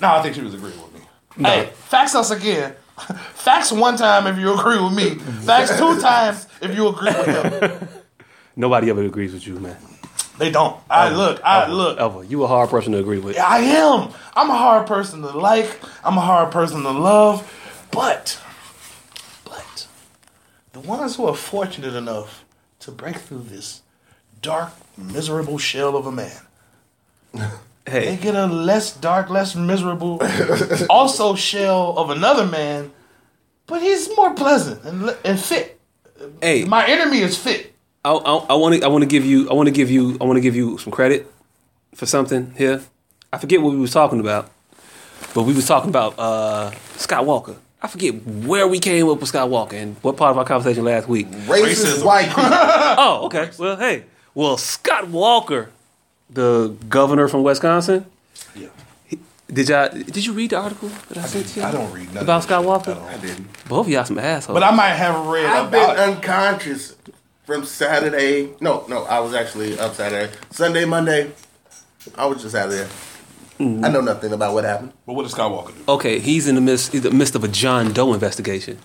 No, 0.00 0.08
I 0.08 0.22
think 0.22 0.34
she 0.34 0.40
was 0.42 0.54
agreeing 0.54 0.80
with 0.82 0.92
me. 0.92 1.44
Hey, 1.48 1.70
facts 1.88 2.16
us 2.16 2.32
again. 2.32 2.74
Facts 3.34 3.72
one 3.72 3.96
time 3.96 4.26
if 4.26 4.38
you 4.38 4.58
agree 4.58 4.80
with 4.82 4.94
me. 4.94 5.14
Facts 5.16 5.76
two 5.78 6.00
times 6.00 6.46
if 6.60 6.74
you 6.74 6.88
agree 6.88 7.12
with 7.12 7.60
them. 7.60 7.88
Nobody 8.56 8.90
ever 8.90 9.02
agrees 9.02 9.34
with 9.34 9.46
you, 9.46 9.58
man. 9.58 9.76
They 10.38 10.50
don't. 10.50 10.78
I 10.90 11.10
look. 11.10 11.40
I 11.44 11.68
look. 11.68 11.98
Ever. 11.98 12.24
You 12.24 12.44
a 12.44 12.46
hard 12.46 12.68
person 12.68 12.92
to 12.92 12.98
agree 12.98 13.18
with. 13.18 13.38
I 13.38 13.58
am. 13.58 14.12
I'm 14.34 14.50
a 14.50 14.56
hard 14.56 14.86
person 14.86 15.22
to 15.22 15.28
like. 15.28 15.80
I'm 16.04 16.16
a 16.18 16.20
hard 16.22 16.50
person 16.52 16.82
to 16.82 16.90
love. 16.90 17.50
But, 17.90 18.38
but, 19.44 19.86
the 20.72 20.80
ones 20.80 21.16
who 21.16 21.26
are 21.26 21.34
fortunate 21.34 21.94
enough 21.94 22.44
to 22.80 22.90
break 22.90 23.16
through 23.16 23.44
this 23.44 23.80
dark, 24.42 24.72
miserable 24.98 25.56
shell 25.56 25.96
of 25.96 26.06
a 26.06 26.12
man, 26.12 26.42
they 27.86 28.14
Hey, 28.14 28.16
get 28.16 28.34
a 28.34 28.46
less 28.46 28.92
dark, 28.96 29.30
less 29.30 29.54
miserable, 29.54 30.20
also 30.90 31.34
shell 31.34 31.96
of 31.98 32.10
another 32.10 32.44
man, 32.46 32.90
but 33.66 33.80
he's 33.82 34.08
more 34.16 34.34
pleasant 34.34 34.84
and, 34.84 35.16
and 35.24 35.38
fit. 35.40 35.78
hey, 36.42 36.64
My 36.64 36.86
enemy 36.86 37.20
is 37.20 37.38
fit. 37.38 37.72
I 38.04 38.10
want 38.12 38.74
to 38.74 38.84
I 38.84 38.88
want 38.88 39.02
to 39.02 39.08
give 39.08 39.24
you 39.24 39.50
I 39.50 39.54
want 39.54 39.66
to 39.66 39.72
give 39.72 39.90
you 39.90 40.16
I 40.20 40.24
want 40.24 40.36
to 40.36 40.40
give 40.40 40.54
you 40.54 40.78
some 40.78 40.92
credit 40.92 41.26
for 41.94 42.06
something 42.06 42.52
here. 42.56 42.80
I 43.32 43.38
forget 43.38 43.60
what 43.60 43.72
we 43.72 43.78
was 43.80 43.90
talking 43.92 44.20
about, 44.20 44.48
but 45.34 45.42
we 45.42 45.52
was 45.52 45.66
talking 45.66 45.90
about 45.90 46.16
uh, 46.18 46.70
Scott 46.96 47.26
Walker. 47.26 47.56
I 47.82 47.88
forget 47.88 48.14
where 48.24 48.66
we 48.68 48.78
came 48.78 49.08
up 49.08 49.18
with 49.18 49.28
Scott 49.28 49.50
Walker 49.50 49.76
and 49.76 49.96
what 50.02 50.16
part 50.16 50.30
of 50.30 50.38
our 50.38 50.44
conversation 50.44 50.84
last 50.84 51.08
week. 51.08 51.26
Racist 51.28 51.84
Racism. 51.98 52.04
white 52.04 52.28
people. 52.28 52.44
Oh, 52.46 53.22
okay. 53.26 53.50
Well, 53.58 53.76
hey, 53.76 54.04
well 54.34 54.56
Scott 54.56 55.08
Walker, 55.08 55.70
the 56.30 56.74
governor 56.88 57.28
from 57.28 57.42
Wisconsin. 57.42 58.06
Yeah. 58.54 58.68
Did 59.52 59.68
y'all 59.68 59.88
did 59.88 60.26
you 60.26 60.32
read 60.32 60.50
the 60.50 60.56
article 60.58 60.88
that 61.08 61.18
I, 61.18 61.22
sent 61.22 61.46
to 61.48 61.60
you? 61.60 61.66
I 61.66 61.70
don't 61.70 61.92
read 61.92 62.06
nothing. 62.06 62.22
about 62.22 62.42
Scott 62.42 62.64
Walker. 62.64 62.92
I 62.92 63.16
didn't. 63.18 63.46
Both 63.68 63.86
of 63.86 63.92
y'all 63.92 64.04
some 64.04 64.18
assholes. 64.18 64.54
But 64.54 64.64
I 64.64 64.72
might 64.74 64.94
have 64.94 65.26
read 65.26 65.46
I've 65.46 65.70
been 65.70 65.88
it. 65.90 65.98
unconscious 65.98 66.96
from 67.44 67.64
Saturday. 67.64 68.50
No, 68.60 68.84
no, 68.88 69.04
I 69.04 69.20
was 69.20 69.34
actually 69.34 69.78
up 69.78 69.94
Saturday. 69.94 70.32
Sunday, 70.50 70.84
Monday, 70.84 71.30
I 72.16 72.26
was 72.26 72.42
just 72.42 72.56
out 72.56 72.70
there. 72.70 72.86
Mm-hmm. 73.60 73.84
I 73.84 73.88
know 73.88 74.00
nothing 74.00 74.32
about 74.32 74.52
what 74.52 74.64
happened. 74.64 74.92
But 75.06 75.12
what 75.14 75.22
does 75.22 75.32
Scott 75.32 75.50
Walker 75.52 75.72
do? 75.72 75.92
okay, 75.92 76.18
he's 76.18 76.48
in 76.48 76.56
the 76.56 76.60
midst, 76.60 76.92
he's 76.92 77.04
in 77.04 77.12
the 77.12 77.16
midst 77.16 77.36
of 77.36 77.44
a 77.44 77.48
John 77.48 77.92
Doe 77.92 78.12
investigation. 78.14 78.78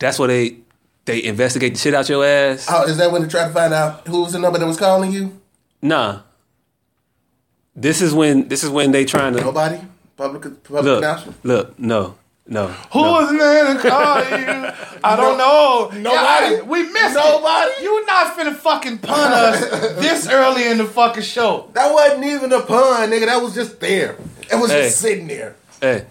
That's 0.00 0.18
where 0.18 0.28
they 0.28 0.56
they 1.04 1.22
investigate 1.22 1.74
the 1.74 1.78
shit 1.78 1.94
out 1.94 2.08
your 2.08 2.24
ass. 2.24 2.66
Oh, 2.68 2.84
is 2.84 2.96
that 2.98 3.12
when 3.12 3.22
they 3.22 3.28
try 3.28 3.46
to 3.46 3.54
find 3.54 3.72
out 3.72 4.06
who 4.08 4.22
was 4.22 4.32
the 4.32 4.38
number 4.40 4.58
that 4.58 4.66
was 4.66 4.76
calling 4.76 5.12
you? 5.12 5.40
Nah. 5.80 6.22
This 7.80 8.02
is 8.02 8.12
when 8.12 8.48
this 8.48 8.62
is 8.62 8.70
when 8.70 8.92
they 8.92 9.04
trying 9.04 9.32
to 9.34 9.40
Nobody? 9.40 9.78
Public, 10.16 10.42
public 10.64 10.84
look 10.84 10.98
announcement? 10.98 11.44
look 11.44 11.78
no 11.78 12.14
no 12.46 12.66
Who 12.92 13.00
no. 13.02 13.12
was 13.12 13.30
there 13.30 13.72
to 13.74 13.80
call 13.88 14.18
you? 14.18 14.70
I 15.04 15.16
don't 15.16 15.38
know. 15.38 15.88
nobody. 15.98 16.54
Yeah, 16.56 16.60
I- 16.60 16.62
we 16.62 16.82
missed 16.82 17.14
Nobody. 17.14 17.70
it. 17.70 17.82
You 17.82 18.04
not 18.06 18.36
finna 18.36 18.54
fucking 18.54 18.98
pun 18.98 19.32
us 19.32 19.60
this 19.98 20.28
early 20.28 20.66
in 20.68 20.76
the 20.78 20.84
fucking 20.84 21.22
show. 21.22 21.70
That 21.72 21.90
wasn't 21.92 22.24
even 22.24 22.52
a 22.52 22.60
pun, 22.60 23.08
nigga. 23.10 23.26
That 23.26 23.40
was 23.42 23.54
just 23.54 23.80
there. 23.80 24.16
It 24.52 24.56
was 24.60 24.70
Hey. 24.70 24.82
just 24.82 24.98
sitting 25.00 25.26
there. 25.28 25.56
Hey. 25.80 26.04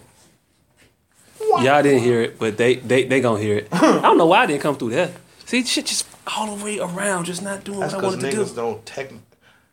Y'all 1.40 1.82
didn't 1.82 2.00
hear 2.02 2.20
it, 2.22 2.38
but 2.38 2.56
they 2.56 2.76
they 2.76 3.04
they 3.04 3.20
gonna 3.20 3.40
hear 3.40 3.58
it. 3.58 3.68
I 3.72 4.00
don't 4.02 4.18
know 4.18 4.26
why 4.26 4.42
I 4.42 4.46
didn't 4.46 4.62
come 4.62 4.76
through 4.76 4.90
that. 4.90 5.10
See, 5.46 5.64
shit 5.64 5.86
just 5.86 6.06
all 6.36 6.54
the 6.56 6.64
way 6.64 6.78
around, 6.78 7.24
just 7.24 7.42
not 7.42 7.64
doing 7.64 7.80
That's 7.80 7.94
what 7.94 8.04
I 8.04 8.08
because 8.10 8.22
wanted 8.22 8.30
to 8.32 8.42
niggas 8.42 8.48
do. 8.50 8.54
don't 8.56 8.86
tech. 8.86 9.10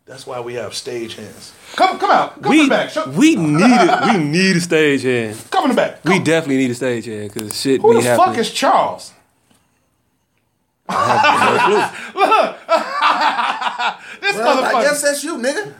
That's 0.08 0.26
why 0.26 0.40
we 0.40 0.54
have 0.54 0.74
stage 0.74 1.16
hands. 1.16 1.52
Come, 1.76 2.00
come 2.00 2.10
out. 2.12 2.42
Come 2.42 2.50
We 2.50 2.60
in 2.62 2.66
the 2.68 2.70
back. 2.70 2.90
Show, 2.92 3.10
we 3.10 3.36
need 3.36 3.60
it. 3.62 4.06
We 4.06 4.18
need 4.24 4.56
a 4.56 4.62
stage 4.62 5.04
hand. 5.04 5.38
come 5.52 5.66
in 5.66 5.72
the 5.72 5.76
back. 5.76 6.04
We 6.06 6.20
definitely 6.20 6.58
need 6.58 6.72
a 6.72 6.76
stage 6.76 7.06
hand 7.06 7.34
because 7.34 7.60
shit 7.60 7.82
Who 7.82 7.90
be 7.90 7.96
the 8.02 8.10
happening. 8.10 8.28
fuck 8.28 8.38
is 8.38 8.52
Charles? 8.52 9.12
Look, 10.90 10.98
This 14.22 14.36
Well, 14.38 14.64
I 14.64 14.82
guess 14.84 15.02
that's 15.02 15.24
you, 15.24 15.38
nigga. 15.38 15.74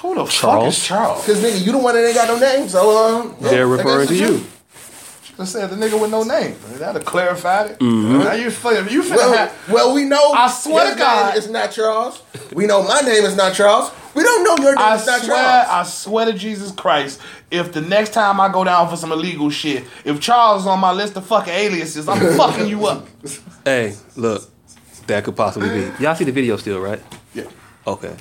Who 0.00 0.14
the 0.16 0.24
fuck 0.26 0.30
Charles? 0.32 0.76
is 0.76 0.84
Charles? 0.86 1.24
Because, 1.26 1.42
nigga, 1.42 1.64
you 1.64 1.72
the 1.72 1.78
one 1.78 1.94
that 1.94 2.04
ain't 2.04 2.14
got 2.14 2.28
no 2.28 2.38
name, 2.38 2.68
so, 2.68 3.20
um... 3.20 3.36
They're 3.40 3.72
I 3.72 3.76
guess 3.76 3.84
referring 3.86 4.08
to 4.08 4.14
it's 4.14 4.20
you. 4.20 4.44
Just 5.36 5.52
said 5.52 5.70
the 5.70 5.76
nigga 5.76 5.98
with 6.00 6.10
no 6.10 6.22
name. 6.24 6.56
That'd 6.74 6.96
have 6.96 7.04
clarified 7.06 7.70
it. 7.72 7.78
Mm-hmm. 7.78 8.18
Now 8.18 8.32
you 8.34 8.48
finna, 8.48 8.90
you 8.90 9.02
finna 9.02 9.16
Well, 9.16 9.32
have. 9.32 9.68
well, 9.70 9.94
we 9.94 10.04
know. 10.04 10.32
I 10.32 10.48
swear 10.50 10.92
to 10.92 10.98
God. 10.98 11.36
it's 11.36 11.48
not 11.48 11.70
Charles. 11.72 12.22
We 12.52 12.66
know 12.66 12.82
my 12.82 13.00
name 13.00 13.24
is 13.24 13.34
not 13.34 13.54
Charles. 13.54 13.90
We 14.14 14.22
don't 14.24 14.44
know 14.44 14.62
your 14.62 14.74
name. 14.76 14.84
I 14.84 14.96
It's 14.96 15.06
not 15.06 15.22
swear, 15.22 15.36
Charles. 15.38 15.68
I 15.70 15.82
swear 15.84 16.26
to 16.26 16.32
Jesus 16.34 16.70
Christ, 16.72 17.18
if 17.50 17.72
the 17.72 17.80
next 17.80 18.12
time 18.12 18.40
I 18.40 18.52
go 18.52 18.62
down 18.62 18.90
for 18.90 18.96
some 18.96 19.10
illegal 19.10 19.48
shit, 19.48 19.84
if 20.04 20.20
Charles 20.20 20.62
is 20.62 20.66
on 20.68 20.80
my 20.80 20.92
list 20.92 21.16
of 21.16 21.24
fucking 21.26 21.52
aliases, 21.52 22.08
I'm 22.10 22.36
fucking 22.36 22.66
you 22.66 22.84
up. 22.86 23.06
Hey, 23.64 23.94
look, 24.16 24.42
that 25.06 25.24
could 25.24 25.34
possibly 25.34 25.70
be. 25.70 26.02
Y'all 26.04 26.14
see 26.14 26.24
the 26.24 26.32
video 26.32 26.58
still, 26.58 26.78
right? 26.78 27.00
Yeah. 27.32 27.44
Okay. 27.86 28.14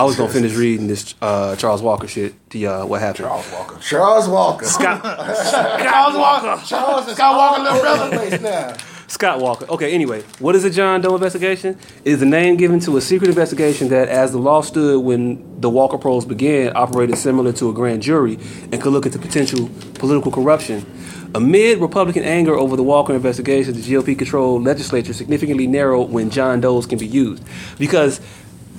I 0.00 0.02
was 0.04 0.16
gonna 0.16 0.32
finish 0.32 0.54
reading 0.56 0.86
this 0.86 1.14
uh, 1.20 1.56
Charles 1.56 1.82
Walker 1.82 2.08
shit. 2.08 2.32
The 2.48 2.68
uh, 2.68 2.86
what 2.86 3.02
happened? 3.02 3.26
Charles 3.26 3.52
Walker. 3.52 3.78
Charles 3.80 4.28
Walker. 4.28 4.64
Scott 4.64 5.02
Charles 5.82 6.16
Walker. 6.16 6.62
Charles 6.64 7.06
is 7.06 7.16
Scott 7.16 7.36
Walker, 7.36 7.62
little 7.62 7.80
brother. 7.80 8.16
Place 8.16 8.40
now. 8.40 8.74
Scott 9.08 9.40
Walker. 9.40 9.66
Okay. 9.68 9.92
Anyway, 9.92 10.22
what 10.38 10.56
is 10.56 10.64
a 10.64 10.70
John 10.70 11.02
Doe 11.02 11.14
investigation? 11.14 11.78
It 12.02 12.12
is 12.12 12.20
the 12.20 12.24
name 12.24 12.56
given 12.56 12.80
to 12.80 12.96
a 12.96 13.00
secret 13.02 13.28
investigation 13.28 13.88
that, 13.88 14.08
as 14.08 14.32
the 14.32 14.38
law 14.38 14.62
stood 14.62 15.04
when 15.04 15.60
the 15.60 15.68
Walker 15.68 15.98
Pros 15.98 16.24
began, 16.24 16.74
operated 16.74 17.18
similar 17.18 17.52
to 17.52 17.68
a 17.68 17.72
grand 17.74 18.00
jury 18.00 18.38
and 18.72 18.80
could 18.80 18.94
look 18.94 19.04
into 19.04 19.18
potential 19.18 19.68
political 19.94 20.32
corruption. 20.32 20.86
Amid 21.34 21.78
Republican 21.78 22.24
anger 22.24 22.54
over 22.54 22.74
the 22.74 22.82
Walker 22.82 23.14
investigation, 23.14 23.74
the 23.74 23.82
GOP-controlled 23.82 24.64
legislature 24.64 25.12
significantly 25.12 25.66
narrowed 25.66 26.10
when 26.10 26.30
John 26.30 26.60
Doe's 26.62 26.86
can 26.86 26.98
be 26.98 27.06
used 27.06 27.44
because 27.78 28.20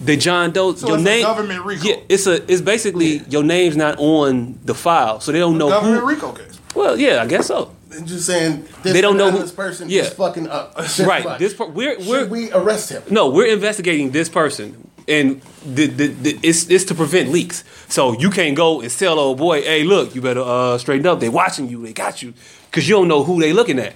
the 0.04 0.18
John 0.18 0.52
Doe 0.52 0.74
So 0.76 0.88
your 0.88 0.98
name 0.98 1.24
government 1.24 1.64
RICO. 1.66 1.84
Yeah, 1.88 1.96
it's 2.10 2.28
a 2.28 2.42
it's 2.52 2.62
basically 2.62 3.20
your 3.30 3.44
name's 3.44 3.78
not 3.78 3.98
on 4.00 4.60
the 4.66 4.74
file, 4.74 5.20
so 5.20 5.32
they 5.32 5.40
don't 5.40 5.58
know 5.58 5.70
Government 5.70 6.02
who. 6.02 6.08
Rico 6.08 6.32
case. 6.32 6.60
Well, 6.76 6.98
yeah, 7.00 7.22
I 7.22 7.28
guess 7.28 7.48
so. 7.48 7.72
I'm 7.94 8.06
just 8.06 8.26
saying. 8.26 8.64
This 8.84 8.94
They 8.94 9.02
don't 9.02 9.18
know 9.18 9.26
who- 9.26 9.30
anonymous 9.30 9.52
person 9.52 9.90
yeah. 9.90 10.04
is 10.04 10.14
fucking 10.14 10.48
up. 10.48 10.76
Right. 11.00 11.38
This 11.38 11.54
per- 11.54 11.66
we're 11.66 11.98
we're 12.00 12.22
Should 12.22 12.32
we 12.32 12.52
arrest 12.54 12.90
him? 12.90 13.04
no, 13.10 13.30
we're 13.30 13.48
investigating 13.54 14.12
this 14.12 14.30
person, 14.30 14.90
and 15.08 15.42
the, 15.66 15.88
the, 15.88 16.08
the 16.08 16.40
it's 16.42 16.70
it's 16.70 16.86
to 16.86 16.96
prevent 16.96 17.30
leaks. 17.30 17.64
So 17.90 18.14
you 18.18 18.30
can't 18.30 18.56
go 18.56 18.80
and 18.82 18.90
tell 18.90 19.20
old 19.20 19.38
boy, 19.38 19.62
hey, 19.64 19.84
look, 19.84 20.16
you 20.16 20.22
better 20.22 20.42
uh, 20.42 20.78
straighten 20.78 21.06
up. 21.06 21.20
They 21.20 21.28
watching 21.30 21.68
you. 21.68 21.84
They 21.86 21.92
got 21.94 22.22
you 22.24 22.34
because 22.70 22.88
you 22.88 22.96
don't 22.96 23.10
know 23.10 23.24
who 23.26 23.42
they 23.42 23.52
looking 23.52 23.78
at 23.80 23.94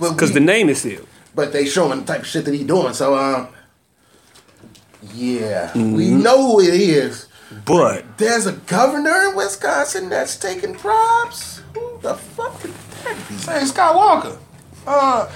because 0.00 0.32
the 0.32 0.40
name 0.40 0.68
is 0.68 0.80
sealed. 0.82 1.06
But 1.34 1.52
they 1.52 1.66
showing 1.66 2.00
the 2.00 2.06
type 2.06 2.20
of 2.22 2.26
shit 2.26 2.44
that 2.46 2.54
he 2.54 2.64
doing. 2.64 2.94
So 2.94 3.14
um, 3.16 3.48
yeah, 5.14 5.72
we 5.74 5.80
Mm-hmm. 6.08 6.22
know 6.22 6.52
who 6.52 6.60
it 6.60 6.74
is. 6.74 7.26
But 7.64 8.18
There's 8.18 8.46
a 8.46 8.52
governor 8.52 9.30
in 9.30 9.36
Wisconsin 9.36 10.08
that's 10.08 10.36
taking 10.36 10.74
props. 10.74 11.62
Who 11.74 11.98
the 12.02 12.14
fuck 12.14 12.60
could 12.60 12.72
that 13.04 13.16
be? 13.28 13.34
Hey, 13.36 13.64
Scott 13.64 13.94
Walker. 13.94 14.36
Uh, 14.86 15.30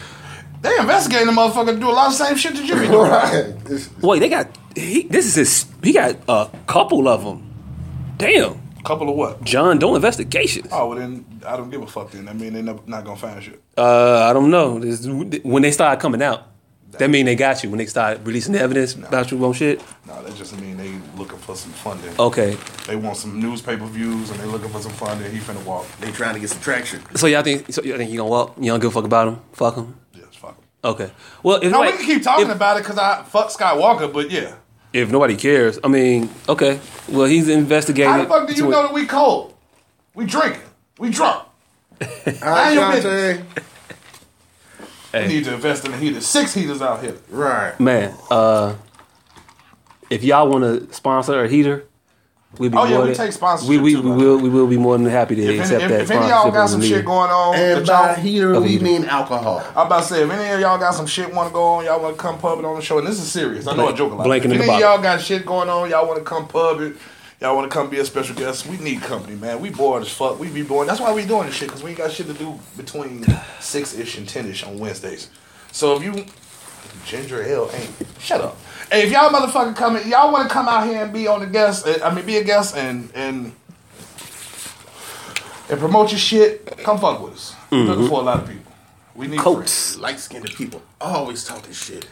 they 0.61 0.77
investigating 0.79 1.27
the 1.27 1.33
motherfucker 1.33 1.75
to 1.75 1.81
do 1.81 1.89
a 1.89 1.93
lot 1.93 2.13
of 2.13 2.19
the 2.19 2.25
same 2.25 2.37
shit 2.37 2.55
that 2.55 2.65
you 2.67 2.75
be 2.75 2.87
doing. 2.89 3.11
Right. 3.11 3.35
It's- 3.67 3.89
wait, 4.03 4.19
they 4.19 4.29
got 4.29 4.49
he, 4.77 5.03
this 5.05 5.27
is 5.27 5.35
his. 5.35 5.67
He 5.83 5.93
got 5.93 6.17
a 6.29 6.49
couple 6.67 7.09
of 7.09 7.25
them. 7.25 7.47
Damn, 8.19 8.61
Couple 8.85 9.09
of 9.11 9.17
what? 9.17 9.43
John 9.45 9.79
Doe 9.79 9.95
investigations. 9.95 10.69
Oh, 10.73 10.89
well 10.89 10.99
then 10.99 11.25
I 11.47 11.57
don't 11.57 11.71
give 11.71 11.83
a 11.83 11.87
fuck 11.87 12.11
then. 12.13 12.29
I 12.29 12.33
mean 12.33 12.53
they 12.55 12.63
never 12.63 12.81
not 12.87 13.05
gonna 13.05 13.17
find 13.17 13.43
shit. 13.43 13.61
Uh, 13.77 14.27
I 14.29 14.33
don't 14.33 14.51
know. 14.51 14.79
This, 14.79 15.07
when 15.43 15.63
they 15.63 15.71
start 15.71 16.01
coming 16.01 16.23
out, 16.23 16.47
that 16.99 17.11
mean 17.11 17.27
they 17.27 17.37
got 17.37 17.63
you. 17.63 17.71
When 17.71 17.79
they 17.79 17.87
start 17.87 18.21
releasing 18.25 18.53
the 18.53 18.61
evidence 18.61 18.95
about 18.95 19.31
you 19.31 19.45
on 19.45 19.53
shit. 19.53 19.81
No, 20.07 20.23
that 20.23 20.35
just 20.35 20.59
mean 20.61 20.77
they 20.77 20.93
looking 21.17 21.39
for 21.39 21.55
some 21.57 21.73
funding. 21.73 22.13
Okay, 22.19 22.57
They 22.87 22.97
want 22.97 23.17
some 23.17 23.41
newspaper 23.41 23.87
views 23.87 24.31
and 24.31 24.41
they 24.41 24.47
looking 24.47 24.69
for 24.71 24.81
some 24.81 24.93
funding. 24.93 25.31
He 25.31 25.39
finna 25.39 25.65
walk. 25.65 25.87
They 26.01 26.11
trying 26.11 26.35
to 26.35 26.41
get 26.41 26.51
some 26.51 26.61
traction. 26.61 27.01
so 27.17 27.27
y'all 27.27 27.43
think 27.43 27.73
so 27.73 27.83
y'all 27.83 27.97
think 27.97 28.11
you 28.11 28.19
gonna 28.19 28.29
walk? 28.29 28.57
You 28.59 28.67
don't 28.67 28.81
give 28.81 28.91
a 28.91 28.95
fuck 28.95 29.05
about 29.05 29.29
him? 29.29 29.41
Fuck 29.53 29.77
him. 29.77 29.95
Yes, 30.15 30.35
fuck. 30.35 30.51
him. 30.51 30.65
Okay. 30.85 31.11
Well, 31.43 31.57
if 31.59 31.71
No, 31.71 31.79
nobody, 31.83 31.93
we 31.93 31.99
can 31.99 32.07
keep 32.15 32.23
talking 32.23 32.47
if, 32.49 32.55
about 32.55 32.77
it 32.77 32.83
because 32.83 32.99
I 32.99 33.23
fuck 33.25 33.51
Scott 33.51 33.79
Walker, 33.79 34.09
but 34.09 34.31
yeah. 34.31 34.55
if 34.93 35.11
nobody 35.11 35.37
cares, 35.37 35.79
I 35.85 35.89
mean, 35.89 36.29
okay. 36.49 36.81
Well, 37.09 37.27
he's 37.27 37.49
investigating. 37.49 38.11
How 38.11 38.23
the 38.23 38.29
fuck 38.29 38.49
do 38.49 38.55
you 38.55 38.69
know 38.69 38.81
it. 38.81 38.83
that 38.89 38.93
we 38.95 39.07
cold? 39.07 39.55
We 40.15 40.27
drinking. 40.27 40.63
We 40.99 41.11
drunk. 41.11 41.47
All 42.01 42.09
right, 42.43 42.73
your 42.73 43.45
Shantae. 45.13 45.23
We 45.27 45.29
need 45.35 45.45
to 45.45 45.55
invest 45.55 45.85
in 45.85 45.93
the 45.93 45.97
heaters. 45.99 46.27
Six 46.27 46.55
heaters 46.55 46.81
out 46.83 47.03
here. 47.03 47.17
Right. 47.31 47.79
Man, 47.81 48.15
uh, 48.31 48.75
if 50.09 50.23
y'all 50.25 50.49
want 50.49 50.65
to 50.65 50.93
sponsor 50.95 51.43
a 51.45 51.49
heater, 51.49 51.85
we'd 52.59 52.73
be 52.73 52.79
Oh, 52.79 52.85
yeah, 52.85 52.91
more 52.97 53.01
we 53.03 53.07
than- 53.09 53.17
take 53.17 53.33
sponsorship 53.33 53.71
We, 53.71 53.79
we, 53.79 53.93
too, 53.95 54.03
we 54.03 54.11
will 54.25 54.39
we 54.39 54.49
will 54.49 54.67
be 54.67 54.77
more 54.77 54.97
than 54.99 55.07
happy 55.07 55.37
to 55.37 55.43
If 55.43 55.61
accept 55.61 55.83
if, 55.85 55.89
that 55.91 56.01
if 56.03 56.11
any 56.11 56.25
of 56.25 56.29
y'all 56.31 56.51
got 56.51 56.69
some 56.69 56.83
shit 56.83 57.05
going 57.05 57.31
on, 57.31 57.55
And 57.55 57.81
that 57.81 57.87
by 57.87 58.07
y'all, 58.15 58.15
heater, 58.23 58.55
Oh, 58.57 58.61
we 58.61 58.69
heater. 58.71 58.85
mean 58.85 59.05
alcohol. 59.05 59.63
I'm 59.77 59.87
about 59.87 60.01
to 60.03 60.09
say, 60.09 60.23
if 60.25 60.31
any 60.31 60.53
of 60.55 60.61
y'all 60.61 60.79
got 60.79 60.95
some 60.95 61.07
shit 61.07 61.33
want 61.33 61.49
to 61.49 61.53
go 61.55 61.63
on, 61.65 61.85
y'all 61.85 62.01
want 62.03 62.17
to 62.17 62.21
come 62.21 62.39
pub 62.39 62.59
it 62.59 62.65
on 62.65 62.77
the 62.77 62.83
show, 62.83 62.99
and 62.99 63.07
this 63.07 63.21
is 63.21 63.31
serious. 63.31 63.67
I 63.67 63.77
know 63.77 63.89
I 63.89 63.93
joke 63.93 64.13
a 64.13 64.17
lot. 64.17 64.25
Blank 64.25 64.45
If 64.45 64.51
in 64.51 64.57
the 64.59 64.65
any 64.65 64.65
of 64.75 64.81
bottle. 64.81 64.95
y'all 64.97 65.03
got 65.03 65.21
shit 65.21 65.47
going 65.47 65.69
on, 65.69 65.91
y'all 65.91 66.07
want 66.07 66.19
to 66.19 66.25
come 66.25 66.49
pub 66.49 66.81
it, 66.81 66.97
y'all 67.41 67.57
want 67.57 67.71
to 67.71 67.75
come 67.75 67.89
be 67.89 67.99
a 67.99 68.05
special 68.05 68.35
guest, 68.35 68.67
we 68.67 68.77
need 68.79 69.01
company, 69.01 69.37
man. 69.37 69.61
We 69.61 69.71
bored 69.71 70.03
as 70.03 70.13
fuck. 70.13 70.39
We 70.39 70.49
be 70.49 70.63
bored. 70.63 70.89
That's 70.89 71.01
why 71.01 71.13
we 71.13 71.25
doing 71.25 71.47
this 71.47 71.57
shit, 71.57 71.69
because 71.69 71.83
we 71.83 71.91
ain't 71.91 71.99
got 71.99 72.13
shit 72.13 72.27
to 72.27 72.35
do 72.35 72.59
between 72.77 73.21
6-ish 73.61 74.19
and 74.19 74.27
10-ish 74.27 74.65
on 74.65 74.79
Wednesdays. 74.79 75.31
So 75.73 75.97
if 75.97 76.03
you... 76.03 76.25
Ginger 77.07 77.43
ale 77.43 77.71
ain't... 77.73 77.91
Shut 78.19 78.41
up. 78.41 78.57
Hey, 78.91 79.05
if 79.05 79.13
y'all 79.13 79.31
motherfucker 79.31 79.77
come 79.77 79.97
y'all 80.09 80.33
want 80.33 80.49
to 80.49 80.53
come 80.53 80.69
out 80.69 80.87
here 80.87 81.05
and 81.05 81.13
be 81.13 81.29
on 81.29 81.41
the 81.41 81.47
guest, 81.47 81.87
uh, 81.87 81.99
I 82.05 82.13
mean, 82.15 82.27
be 82.27 82.37
a 82.37 82.45
guest 82.45 82.77
and... 82.77 83.11
and 83.15 83.53
and 85.69 85.79
promote 85.79 86.11
your 86.11 86.19
shit, 86.19 86.67
come 86.79 86.99
fuck 86.99 87.23
with 87.23 87.35
us. 87.35 87.55
We're 87.71 87.85
looking 87.85 88.09
for 88.09 88.21
a 88.21 88.25
lot 88.25 88.41
of 88.41 88.49
people. 88.49 88.73
We 89.15 89.29
need 89.29 89.41
friends. 89.41 89.45
Coats. 89.45 89.99
Light 89.99 90.19
skinned 90.19 90.47
people 90.47 90.83
always 91.01 91.45
talking 91.45 91.73
shit. 91.73 92.09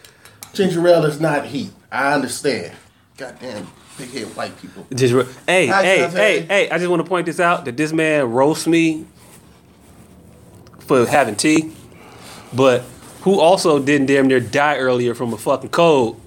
Ginger 0.52 0.86
ale 0.86 1.04
is 1.06 1.20
not 1.20 1.46
heat. 1.46 1.72
I 1.90 2.12
understand. 2.12 2.76
Goddamn 3.16 3.66
big 3.98 4.10
head 4.10 4.36
white 4.36 4.58
people. 4.60 4.86
Just 4.94 5.12
re- 5.12 5.26
hey, 5.46 5.66
hey, 5.66 6.08
hey, 6.08 6.40
hey! 6.42 6.70
I 6.70 6.78
just 6.78 6.88
want 6.88 7.04
to 7.04 7.08
point 7.08 7.26
this 7.26 7.40
out 7.40 7.64
that 7.64 7.76
this 7.76 7.92
man 7.92 8.30
roasts 8.30 8.66
me 8.66 9.04
for 10.80 11.04
having 11.06 11.36
tea, 11.36 11.72
but 12.52 12.84
who 13.22 13.38
also 13.40 13.78
didn't 13.78 14.06
damn 14.06 14.28
near 14.28 14.40
die 14.40 14.76
earlier 14.76 15.14
from 15.14 15.32
a 15.32 15.36
fucking 15.36 15.70
cold. 15.70 16.20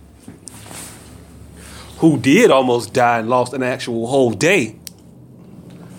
Who 1.99 2.17
did 2.17 2.51
almost 2.51 2.93
die 2.93 3.19
and 3.19 3.29
lost 3.29 3.53
an 3.53 3.63
actual 3.63 4.07
whole 4.07 4.31
day. 4.31 4.75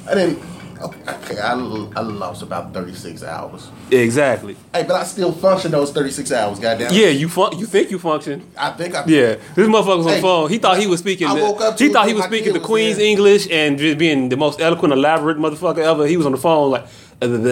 I 0.08 0.14
didn't. 0.14 0.51
Okay, 0.82 1.38
I, 1.38 1.52
I 1.52 2.00
lost 2.00 2.42
about 2.42 2.74
36 2.74 3.22
hours. 3.22 3.68
Exactly. 3.90 4.56
Hey, 4.72 4.82
but 4.82 4.96
I 4.96 5.04
still 5.04 5.30
function 5.30 5.70
those 5.70 5.92
36 5.92 6.32
hours, 6.32 6.58
goddamn. 6.58 6.92
Yeah, 6.92 7.08
you 7.08 7.28
fun- 7.28 7.56
you 7.58 7.66
think 7.66 7.90
you 7.90 7.98
function. 7.98 8.50
I 8.56 8.70
think 8.70 8.94
I. 8.94 9.04
Yeah, 9.06 9.36
this 9.54 9.68
motherfucker's 9.68 10.06
on 10.06 10.12
Hey, 10.14 10.20
phone. 10.20 10.50
He 10.50 10.58
thought 10.58 10.78
he 10.78 10.86
was 10.88 11.00
speaking. 11.00 11.28
I 11.28 11.34
woke 11.34 11.60
up 11.60 11.78
he 11.78 11.88
thought 11.88 12.08
he 12.08 12.14
was 12.14 12.24
speaking 12.24 12.52
the 12.52 12.58
was 12.58 12.66
Queen's 12.66 12.96
there. 12.96 13.06
English 13.06 13.48
and 13.50 13.78
just 13.78 13.98
being 13.98 14.28
the 14.28 14.36
most 14.36 14.60
eloquent, 14.60 14.92
elaborate 14.92 15.38
motherfucker 15.38 15.78
ever. 15.78 16.06
He 16.06 16.16
was 16.16 16.26
on 16.26 16.32
the 16.32 16.38
phone 16.38 16.72
like, 16.72 16.86
and 17.22 17.44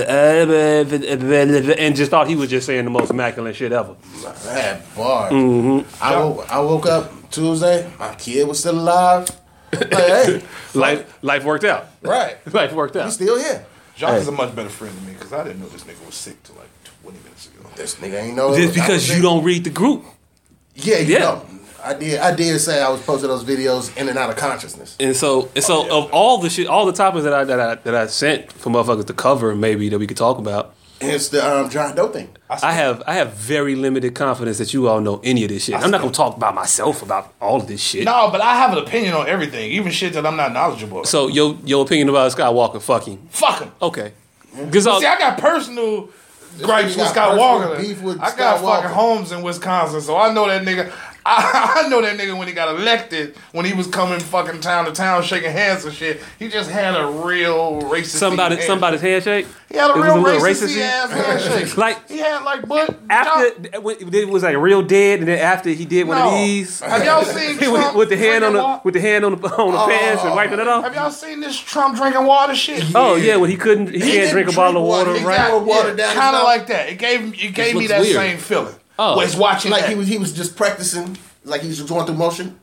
just 1.97 2.11
thought 2.11 2.29
he 2.29 2.37
was 2.37 2.51
just 2.51 2.67
saying 2.67 2.85
the 2.85 2.91
most 2.91 3.11
immaculate 3.11 3.55
shit 3.57 3.73
ever. 3.73 3.95
I 4.27 4.59
had 4.59 4.83
bars. 4.97 5.33
Mm-hmm. 5.33 6.03
I, 6.05 6.17
woke, 6.19 6.53
I 6.53 6.61
woke 6.61 6.87
up 6.87 7.31
Tuesday. 7.31 7.91
My 7.99 8.15
kid 8.17 8.47
was 8.49 8.59
still 8.59 8.79
alive. 8.79 9.29
Like, 9.73 9.93
hey, 9.93 10.43
Life, 10.75 11.19
life 11.23 11.45
worked 11.45 11.65
out. 11.65 11.87
right. 12.03 12.37
Life 12.55 12.73
worked 12.73 12.97
out. 12.97 13.05
He's 13.05 13.13
out. 13.13 13.15
still 13.15 13.39
here. 13.39 13.67
Jacques 13.97 14.11
Hey. 14.15 14.19
is 14.21 14.29
a 14.29 14.33
much 14.33 14.55
better 14.55 14.69
friend 14.69 14.95
to 14.97 15.03
me 15.07 15.13
because 15.15 15.33
I 15.33 15.45
didn't 15.45 15.61
know 15.61 15.69
this 15.69 15.85
nigga 15.85 16.05
was 16.07 16.15
sick 16.15 16.43
till 16.43 16.57
like 16.57 16.69
20 17.03 17.19
minutes 17.19 17.47
ago. 17.49 17.69
This 17.77 17.95
nigga 17.97 18.23
ain't 18.23 18.37
know. 18.37 18.57
Just 18.57 18.75
because 18.75 19.09
you 19.09 19.15
sick. 19.15 19.23
don't 19.23 19.45
read 19.45 19.65
the 19.65 19.71
group. 19.71 20.05
Yeah, 20.75 20.99
you 20.99 21.15
Yeah. 21.15 21.19
know. 21.21 21.47
I 21.83 21.95
did. 21.95 22.21
I 22.21 22.35
did 22.35 22.59
say 22.61 22.83
I 22.83 22.91
was 22.91 23.01
posting 23.03 23.29
those 23.29 23.43
videos 23.43 23.97
in 23.97 24.09
and 24.09 24.19
out 24.19 24.29
of 24.29 24.37
consciousness. 24.37 24.97
And 25.01 25.17
so, 25.17 25.49
and 25.55 25.65
so 25.65 25.83
oh, 25.83 25.87
yeah. 25.87 26.05
of 26.05 26.13
all 26.13 26.37
the 26.39 26.51
shit, 26.51 26.67
all 26.67 26.85
the 26.85 26.93
topics 26.93 27.25
that 27.25 27.33
I 27.33 27.45
that 27.45 27.59
I 27.59 27.75
that 27.77 27.95
I 27.95 28.07
sent 28.07 28.53
for 28.53 28.69
motherfuckers 28.71 29.07
to 29.07 29.15
cover, 29.15 29.55
maybe 29.55 29.89
that 29.89 29.99
we 29.99 30.07
could 30.07 30.19
talk 30.19 30.37
about. 30.39 30.75
Hence 31.01 31.29
the 31.29 31.43
um, 31.47 31.71
John 31.71 31.95
Doe 31.97 32.09
thing. 32.09 32.29
I 32.51 32.73
have 32.73 33.03
I 33.07 33.15
have 33.15 33.33
very 33.35 33.75
limited 33.75 34.15
confidence 34.15 34.59
that 34.59 34.75
you 34.75 34.89
all 34.89 35.01
know 35.01 35.21
any 35.25 35.45
of 35.45 35.49
this 35.49 35.65
shit. 35.65 35.75
I'm 35.77 35.91
not 35.91 36.01
gonna 36.03 36.13
talk 36.13 36.37
about 36.37 36.55
myself 36.55 37.03
about 37.03 37.33
all 37.41 37.57
of 37.61 37.67
this 37.69 37.81
shit. 37.81 38.05
No, 38.05 38.29
but 38.31 38.41
I 38.41 38.57
have 38.57 38.73
an 38.77 38.79
opinion 38.85 39.15
on 39.15 39.27
everything, 39.29 39.71
even 39.73 39.93
shit 39.93 40.13
that 40.13 40.27
I'm 40.27 40.37
not 40.37 40.53
knowledgeable 40.53 41.01
of. 41.01 41.07
So 41.07 41.29
your 41.29 41.57
your 41.65 41.85
opinion 41.85 42.09
about 42.11 42.33
Scott 42.33 42.55
Walker 42.55 42.81
fucking 42.81 43.29
Fuck 43.31 43.61
him. 43.63 43.73
okay? 43.81 44.13
Because 44.65 44.85
See, 44.85 45.07
I 45.07 45.19
got 45.19 45.39
personal 45.39 46.11
gripes 46.61 46.95
nigga 46.95 46.97
with 46.97 46.97
got 46.97 47.11
Scott 47.13 47.29
personal 47.31 47.39
Walker. 47.39 47.77
beef 47.83 48.03
with 48.03 48.17
I 48.21 48.25
got 48.25 48.33
Scott 48.33 48.63
Walker. 48.63 48.83
fucking 48.83 48.95
homes 48.97 49.33
in 49.33 49.43
Wisconsin, 49.43 50.01
so 50.03 50.17
I 50.19 50.35
know 50.35 50.47
that 50.49 50.63
nigga. 50.63 50.93
I, 51.27 51.83
I 51.85 51.89
know 51.89 52.01
that 52.03 52.19
nigga 52.19 52.37
when 52.39 52.49
he 52.49 52.55
got 52.55 52.75
elected, 52.75 53.37
when 53.53 53.65
he 53.67 53.73
was 53.73 53.87
coming 53.87 54.21
fucking 54.21 54.61
town 54.61 54.87
to 54.87 54.93
town 54.93 55.23
shaking 55.23 55.51
hands 55.53 55.85
and 55.85 55.95
shit. 55.95 56.21
He 56.39 56.49
just 56.49 56.71
had 56.71 56.95
a 56.99 57.07
real 57.07 57.83
racist. 57.83 58.17
somebody 58.19 58.55
handshake. 58.55 58.67
somebody's 58.67 59.01
handshake. 59.01 59.47
He 59.69 59.77
had 59.77 59.91
a 59.91 59.95
It 59.95 60.03
real 60.03 60.27
a 60.27 60.31
racist 60.41 60.41
racist-y? 60.69 60.81
ass 60.83 61.11
handshake. 61.11 61.77
Like- 61.77 62.09
he 62.09 62.19
had 62.19 62.43
like, 62.43 62.67
but 62.67 62.99
After 63.09 63.81
when- 63.81 63.97
it 64.15 64.29
was 64.29 64.43
like 64.43 64.57
real 64.57 64.83
dead, 64.83 65.21
and 65.21 65.29
then 65.29 65.39
after 65.39 65.71
he 65.71 65.85
did 65.85 66.09
one 66.09 66.19
of 66.19 66.33
these 66.35 66.81
Have 66.81 67.05
y'all 67.05 67.23
seen 67.25 67.57
with, 67.59 67.69
Trump 67.69 67.97
with 67.97 68.09
the 68.09 68.17
hand 68.17 68.45
on 68.45 68.53
the 68.55 68.59
wa- 68.63 68.81
with 68.83 68.95
the 68.95 69.01
hand 69.01 69.25
on 69.25 69.33
the 69.41 69.49
on 69.49 69.73
the 69.73 69.79
oh. 69.79 69.87
pants 69.89 70.25
and 70.25 70.35
wiping 70.35 70.59
it 70.59 70.67
off? 70.67 70.85
Have 70.85 70.95
y'all 70.95 71.11
seen 71.11 71.41
this 71.41 71.59
Trump 71.59 71.97
drinking 71.97 72.25
water 72.27 72.55
shit? 72.55 72.85
Oh 72.95 73.15
yeah, 73.17 73.37
when 73.37 73.49
he 73.51 73.57
couldn't 73.57 73.89
he, 73.89 74.01
can't 74.01 74.11
didn't 74.13 74.31
drink 74.33 74.49
a 74.53 74.57
bottle 74.57 74.83
of 74.83 74.89
water, 74.89 75.13
water. 75.13 75.25
right? 75.27 75.35
Exactly. 75.41 75.65
water 75.69 75.95
down 75.97 76.09
his 76.11 76.19
kind 76.19 76.37
of 76.37 76.43
mouth. 76.43 76.45
like 76.45 76.67
that. 76.69 76.89
It 76.89 76.99
gave 76.99 77.45
it 77.45 77.55
gave 77.55 77.77
me 77.77 77.87
that 77.89 78.01
weird. 78.01 78.15
same 78.17 78.39
feeling. 78.39 78.75
Oh. 79.03 79.17
was 79.17 79.35
watching 79.35 79.71
Like 79.71 79.83
that. 79.83 79.91
he 79.91 79.95
was. 79.97 80.09
He 80.09 80.19
was 80.19 80.33
just 80.33 80.57
practicing. 80.57 81.17
Like 81.45 81.63
he 81.63 81.69
was 81.69 81.81
going 81.83 82.05
through 82.07 82.17
motion. 82.17 82.61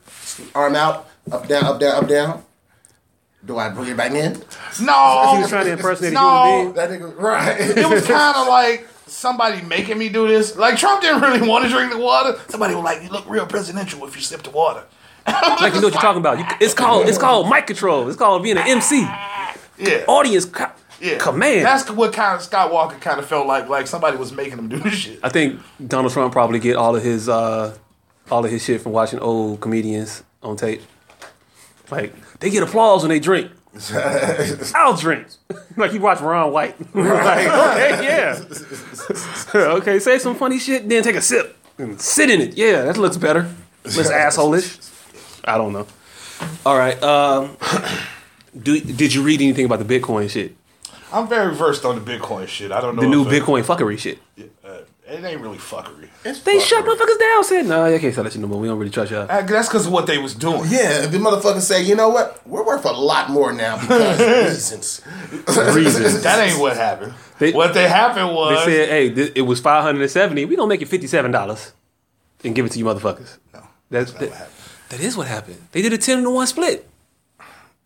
Arm 0.54 0.76
out. 0.76 1.08
Up 1.32 1.48
down, 1.48 1.64
up 1.64 1.80
down, 1.80 1.96
up 2.04 2.08
down. 2.08 2.44
Do 3.44 3.58
I 3.58 3.68
bring 3.70 3.88
it 3.88 3.96
back 3.96 4.12
in? 4.12 4.32
No, 4.82 5.32
He 5.34 5.40
was 5.42 5.48
trying 5.48 5.66
to 5.66 5.72
impersonate 5.72 6.12
a 6.12 6.14
no. 6.14 6.44
human 6.46 6.62
being. 6.64 6.74
That 6.74 6.90
nigga, 6.90 7.18
right? 7.18 7.60
it 7.60 7.88
was 7.88 8.06
kind 8.06 8.36
of 8.36 8.46
like 8.48 8.86
somebody 9.06 9.62
making 9.62 9.98
me 9.98 10.08
do 10.08 10.28
this. 10.28 10.56
Like 10.56 10.76
Trump 10.76 11.00
didn't 11.02 11.20
really 11.22 11.46
want 11.46 11.64
to 11.64 11.70
drink 11.70 11.92
the 11.92 11.98
water. 11.98 12.38
Somebody 12.48 12.74
was 12.74 12.84
like, 12.84 13.02
"You 13.02 13.08
look 13.10 13.28
real 13.28 13.46
presidential 13.46 14.06
if 14.06 14.14
you 14.16 14.22
sip 14.22 14.42
the 14.42 14.50
water." 14.50 14.84
Like 15.26 15.74
you 15.74 15.80
know 15.80 15.86
what 15.88 15.92
you're 15.94 16.02
talking 16.02 16.20
about. 16.20 16.38
You, 16.38 16.44
it's 16.60 16.72
called 16.74 17.06
it's 17.08 17.18
called 17.18 17.48
mic 17.50 17.66
control. 17.66 18.08
It's 18.08 18.16
called 18.16 18.42
being 18.42 18.56
an 18.58 18.66
MC. 18.66 19.00
Yeah, 19.78 20.04
Audience 20.08 20.44
co- 20.46 20.70
yeah. 21.00 21.18
command. 21.18 21.64
That's 21.64 21.90
what 21.90 22.12
kind 22.12 22.36
of 22.36 22.42
Scott 22.42 22.72
Walker 22.72 22.96
kind 22.98 23.18
of 23.18 23.26
felt 23.26 23.46
like. 23.46 23.68
Like 23.68 23.86
somebody 23.86 24.16
was 24.16 24.32
making 24.32 24.58
him 24.58 24.68
do 24.68 24.78
this 24.78 24.94
shit. 24.94 25.20
I 25.22 25.28
think 25.28 25.60
Donald 25.86 26.12
Trump 26.12 26.32
probably 26.32 26.58
get 26.58 26.76
all 26.76 26.96
of 26.96 27.02
his 27.02 27.28
uh, 27.28 27.76
all 28.30 28.44
of 28.44 28.50
his 28.50 28.64
shit 28.64 28.80
from 28.80 28.92
watching 28.92 29.18
old 29.18 29.60
comedians 29.60 30.22
on 30.42 30.56
tape. 30.56 30.82
Like 31.90 32.14
they 32.40 32.50
get 32.50 32.62
applause 32.62 33.02
when 33.02 33.10
they 33.10 33.20
drink. 33.20 33.50
I'll 34.74 34.96
drink. 34.96 35.28
like 35.76 35.92
you 35.92 36.00
watch 36.00 36.20
Ron 36.20 36.52
White. 36.52 36.78
like, 36.94 37.46
okay, 37.46 38.04
yeah. 38.04 38.42
okay, 39.54 39.98
say 39.98 40.18
some 40.18 40.34
funny 40.34 40.58
shit, 40.58 40.88
then 40.88 41.02
take 41.02 41.16
a 41.16 41.20
sip 41.20 41.56
and 41.78 42.00
sit 42.00 42.30
in 42.30 42.40
it. 42.40 42.56
Yeah, 42.56 42.82
that 42.82 42.96
looks 42.96 43.16
better. 43.16 43.54
Less 43.84 44.10
asshole-ish. 44.10 44.78
I 45.44 45.56
don't 45.56 45.72
know. 45.72 45.86
All 46.66 46.76
right. 46.76 47.00
Um, 47.02 47.56
do 48.62 48.80
did 48.80 49.14
you 49.14 49.22
read 49.22 49.40
anything 49.40 49.64
about 49.64 49.86
the 49.86 50.00
Bitcoin 50.00 50.28
shit? 50.28 50.56
I'm 51.12 51.28
very 51.28 51.54
versed 51.54 51.84
on 51.84 52.02
the 52.02 52.18
Bitcoin 52.18 52.46
shit. 52.48 52.70
I 52.72 52.80
don't 52.80 52.96
know 52.96 53.02
The 53.02 53.08
new 53.08 53.26
if 53.26 53.32
it- 53.32 53.42
Bitcoin 53.42 53.62
fuckery 53.64 53.98
shit. 53.98 54.18
Uh, 54.64 54.78
it 55.06 55.24
ain't 55.24 55.40
really 55.40 55.56
fuckery. 55.56 56.08
It's 56.24 56.40
They 56.40 56.60
shut 56.60 56.84
motherfuckers 56.84 57.18
down. 57.18 57.44
Said, 57.44 57.66
"No, 57.66 57.84
I 57.84 57.98
can't 57.98 58.14
sell 58.14 58.24
that 58.24 58.32
shit 58.34 58.42
no 58.42 58.46
more. 58.48 58.60
We 58.60 58.68
don't 58.68 58.78
really 58.78 58.90
trust 58.90 59.10
y'all." 59.10 59.22
Uh, 59.22 59.40
That's 59.40 59.66
because 59.68 59.86
of 59.86 59.92
what 59.92 60.06
they 60.06 60.18
was 60.18 60.34
doing. 60.34 60.64
yeah, 60.68 61.06
the 61.06 61.16
motherfuckers 61.16 61.62
say, 61.62 61.82
you 61.82 61.94
know 61.94 62.10
what? 62.10 62.46
We're 62.46 62.62
worth 62.64 62.84
a 62.84 62.92
lot 62.92 63.30
more 63.30 63.50
now 63.54 63.80
because 63.80 64.18
reasons. 64.50 65.00
Reasons. 65.74 66.22
That 66.28 66.46
ain't 66.46 66.60
what 66.60 66.76
happened. 66.76 67.14
They- 67.38 67.52
what 67.52 67.72
they 67.72 67.88
happened 67.88 68.34
was 68.34 68.66
They 68.66 68.76
said, 68.76 68.88
"Hey, 68.90 69.10
th- 69.10 69.32
it 69.34 69.42
was 69.42 69.60
five 69.60 69.82
hundred 69.82 70.02
and 70.02 70.10
seventy. 70.10 70.44
We 70.44 70.56
gonna 70.56 70.68
make 70.68 70.82
it 70.82 70.88
fifty-seven 70.88 71.30
dollars 71.30 71.72
and 72.44 72.54
give 72.54 72.66
it 72.66 72.72
to 72.72 72.78
you, 72.78 72.84
motherfuckers." 72.84 73.38
no, 73.54 73.60
That's, 73.90 74.12
that's 74.12 74.12
not 74.12 74.20
that, 74.20 74.28
what 74.28 74.38
happened. 74.38 74.54
that 74.90 75.00
is 75.00 75.16
what 75.16 75.26
happened. 75.26 75.56
They 75.72 75.80
did 75.80 75.94
a 75.94 75.98
ten 75.98 76.22
to 76.22 76.28
one 76.30 76.46
split. 76.46 76.86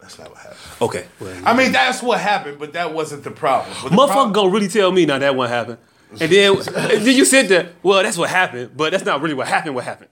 That's 0.01 0.19
not 0.19 0.31
what 0.31 0.39
happened. 0.39 0.52
Okay, 0.83 1.07
well, 1.21 1.43
I 1.47 1.57
mean, 1.57 1.71
that's 1.73 2.03
what 2.03 2.21
happened, 2.21 2.59
but 2.59 2.73
that 2.73 2.93
wasn't 2.93 3.23
the 3.25 3.31
problem. 3.31 3.75
But 3.83 3.91
the 3.91 3.97
motherfucker 3.97 4.07
problem- 4.09 4.33
gonna 4.33 4.49
really 4.51 4.69
tell 4.69 4.91
me 4.91 5.07
now 5.07 5.19
that 5.19 5.37
one 5.37 5.49
happened, 5.49 5.79
and 6.21 6.31
then 6.31 6.57
and 6.57 6.67
then 7.07 7.17
you 7.17 7.25
said 7.25 7.49
that. 7.49 7.69
Well, 7.83 8.03
that's 8.03 8.19
what 8.19 8.29
happened, 8.31 8.77
but 8.77 8.91
that's 8.91 9.05
not 9.05 9.21
really 9.23 9.35
what 9.35 9.47
happened. 9.49 9.75
What 9.77 9.85
happened? 9.85 10.11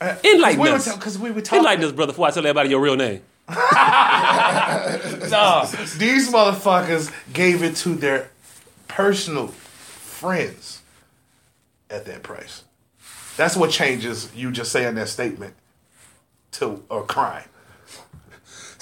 Uh, 0.00 0.14
Enlighten 0.24 0.60
we 0.60 0.68
us. 0.70 0.94
because 0.94 1.18
we 1.18 1.30
were 1.30 1.40
talking. 1.42 1.58
Enlighten 1.58 1.84
us, 1.84 1.92
brother. 1.92 2.12
Before 2.12 2.26
I 2.28 2.30
tell 2.30 2.46
everybody 2.46 2.70
your 2.70 2.80
real 2.80 2.96
name. 2.96 3.22
Nah, 5.28 5.64
these 5.96 6.30
motherfuckers 6.32 7.12
gave 7.32 7.62
it 7.62 7.76
to 7.76 7.94
their 7.94 8.30
personal 8.88 9.48
friends 9.48 10.82
at 11.90 12.04
that 12.06 12.22
price. 12.22 12.62
That's 13.36 13.56
what 13.56 13.70
changes 13.70 14.30
you 14.34 14.50
just 14.52 14.72
saying 14.72 14.94
that 14.96 15.08
statement 15.08 15.54
to 16.52 16.82
a 16.90 17.02
crime. 17.02 17.48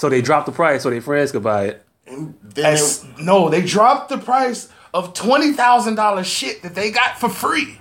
So 0.05 0.11
they 0.11 0.21
dropped 0.21 0.45
the 0.45 0.53
price 0.53 0.83
so 0.83 0.91
their 0.91 1.01
friends 1.01 1.33
could 1.33 1.43
buy 1.43 1.65
it. 1.65 1.83
Then 2.07 2.75
As- 2.75 3.07
no, 3.19 3.49
they 3.49 3.63
dropped 3.63 4.11
the 4.11 4.19
price 4.19 4.69
of 4.93 5.15
twenty 5.15 5.53
thousand 5.55 5.95
dollars 5.95 6.27
shit 6.27 6.61
that 6.61 6.75
they 6.75 6.91
got 6.91 7.19
for 7.19 7.31
free. 7.31 7.81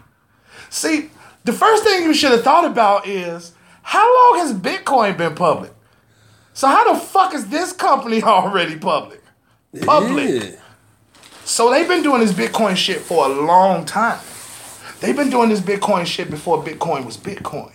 See, 0.69 1.09
the 1.43 1.51
first 1.51 1.83
thing 1.83 2.03
you 2.03 2.13
should 2.13 2.31
have 2.31 2.41
thought 2.41 2.63
about 2.63 3.05
is 3.05 3.51
how 3.81 4.05
long 4.05 4.39
has 4.39 4.53
Bitcoin 4.53 5.17
been 5.17 5.35
public? 5.35 5.73
So 6.53 6.67
how 6.67 6.93
the 6.93 6.97
fuck 6.97 7.33
is 7.33 7.47
this 7.49 7.73
company 7.73 8.23
already 8.23 8.77
public? 8.77 9.21
Public. 9.81 10.43
Yeah. 10.43 10.51
So 11.43 11.71
they've 11.71 11.89
been 11.89 12.03
doing 12.03 12.21
this 12.21 12.31
Bitcoin 12.31 12.77
shit 12.77 13.01
for 13.01 13.25
a 13.25 13.27
long 13.27 13.83
time. 13.83 14.21
They've 15.01 15.13
been 15.13 15.29
doing 15.29 15.49
this 15.49 15.59
Bitcoin 15.59 16.05
shit 16.05 16.29
before 16.29 16.63
Bitcoin 16.63 17.05
was 17.05 17.17
Bitcoin. 17.17 17.73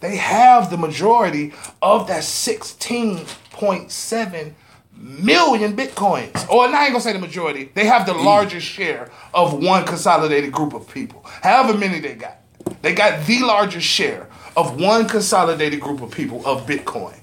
They 0.00 0.16
have 0.16 0.70
the 0.70 0.76
majority 0.76 1.54
of 1.82 2.08
that 2.08 2.22
16.7 2.22 4.54
million 5.00 5.76
Bitcoins. 5.76 6.48
Or 6.48 6.66
I 6.66 6.84
ain't 6.84 6.92
gonna 6.92 7.00
say 7.00 7.12
the 7.12 7.18
majority. 7.18 7.70
They 7.74 7.86
have 7.86 8.06
the 8.06 8.12
mm. 8.12 8.24
largest 8.24 8.66
share 8.66 9.10
of 9.32 9.62
one 9.62 9.84
consolidated 9.84 10.52
group 10.52 10.74
of 10.74 10.88
people. 10.88 11.22
However 11.24 11.76
many 11.76 12.00
they 12.00 12.14
got. 12.14 12.36
They 12.82 12.94
got 12.94 13.26
the 13.26 13.40
largest 13.40 13.86
share 13.86 14.28
of 14.56 14.80
one 14.80 15.08
consolidated 15.08 15.80
group 15.80 16.02
of 16.02 16.10
people 16.10 16.44
of 16.46 16.66
Bitcoin. 16.66 17.18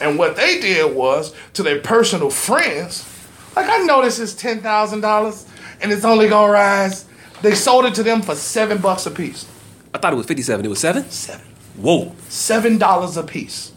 And 0.00 0.18
what 0.18 0.36
they 0.36 0.60
did 0.60 0.94
was 0.94 1.34
to 1.54 1.62
their 1.62 1.80
personal 1.80 2.30
friends, 2.30 3.06
like 3.54 3.68
I 3.68 3.78
know 3.84 4.02
this 4.02 4.18
is 4.18 4.34
ten 4.34 4.60
thousand 4.60 5.00
dollars 5.00 5.46
and 5.80 5.92
it's 5.92 6.04
only 6.04 6.28
gonna 6.28 6.52
rise. 6.52 7.06
They 7.42 7.54
sold 7.54 7.86
it 7.86 7.94
to 7.94 8.02
them 8.02 8.22
for 8.22 8.34
seven 8.34 8.78
bucks 8.78 9.06
a 9.06 9.10
piece. 9.10 9.46
I 9.94 9.98
thought 9.98 10.12
it 10.12 10.16
was 10.16 10.26
fifty-seven. 10.26 10.64
It 10.64 10.68
was 10.68 10.80
seven. 10.80 11.08
Seven. 11.10 11.49
Whoa. 11.76 12.12
Seven 12.28 12.78
dollars 12.78 13.16
a 13.16 13.22
piece. 13.22 13.72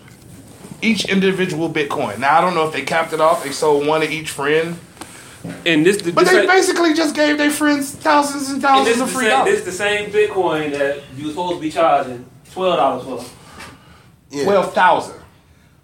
Each 0.81 1.05
individual 1.05 1.69
Bitcoin. 1.69 2.19
Now 2.19 2.37
I 2.37 2.41
don't 2.41 2.55
know 2.55 2.67
if 2.67 2.73
they 2.73 2.81
capped 2.83 3.13
it 3.13 3.21
off. 3.21 3.43
They 3.43 3.51
sold 3.51 3.87
one 3.87 4.01
to 4.01 4.09
each 4.09 4.29
friend, 4.31 4.77
And 5.65 5.85
this, 5.85 6.01
but 6.01 6.15
this 6.15 6.29
they 6.29 6.39
ain't- 6.39 6.49
basically 6.49 6.93
just 6.93 7.15
gave 7.15 7.37
their 7.37 7.51
friends 7.51 7.91
thousands 7.91 8.47
and 8.47 8.55
And 8.55 8.61
thousands 8.63 8.97
this, 8.97 9.01
of 9.01 9.09
free 9.11 9.25
same, 9.27 9.45
this 9.45 9.45
dollars. 9.45 9.59
is 9.59 9.65
the 9.65 9.71
same 9.71 10.09
Bitcoin 10.11 10.71
that 10.77 10.99
you 11.17 11.25
were 11.25 11.29
supposed 11.31 11.55
to 11.55 11.61
be 11.61 11.71
charging 11.71 12.25
twelve 12.51 12.75
dollars 12.77 13.03
for. 13.25 13.31
yeah. 14.29 14.43
Twelve 14.43 14.73
thousand. 14.73 15.15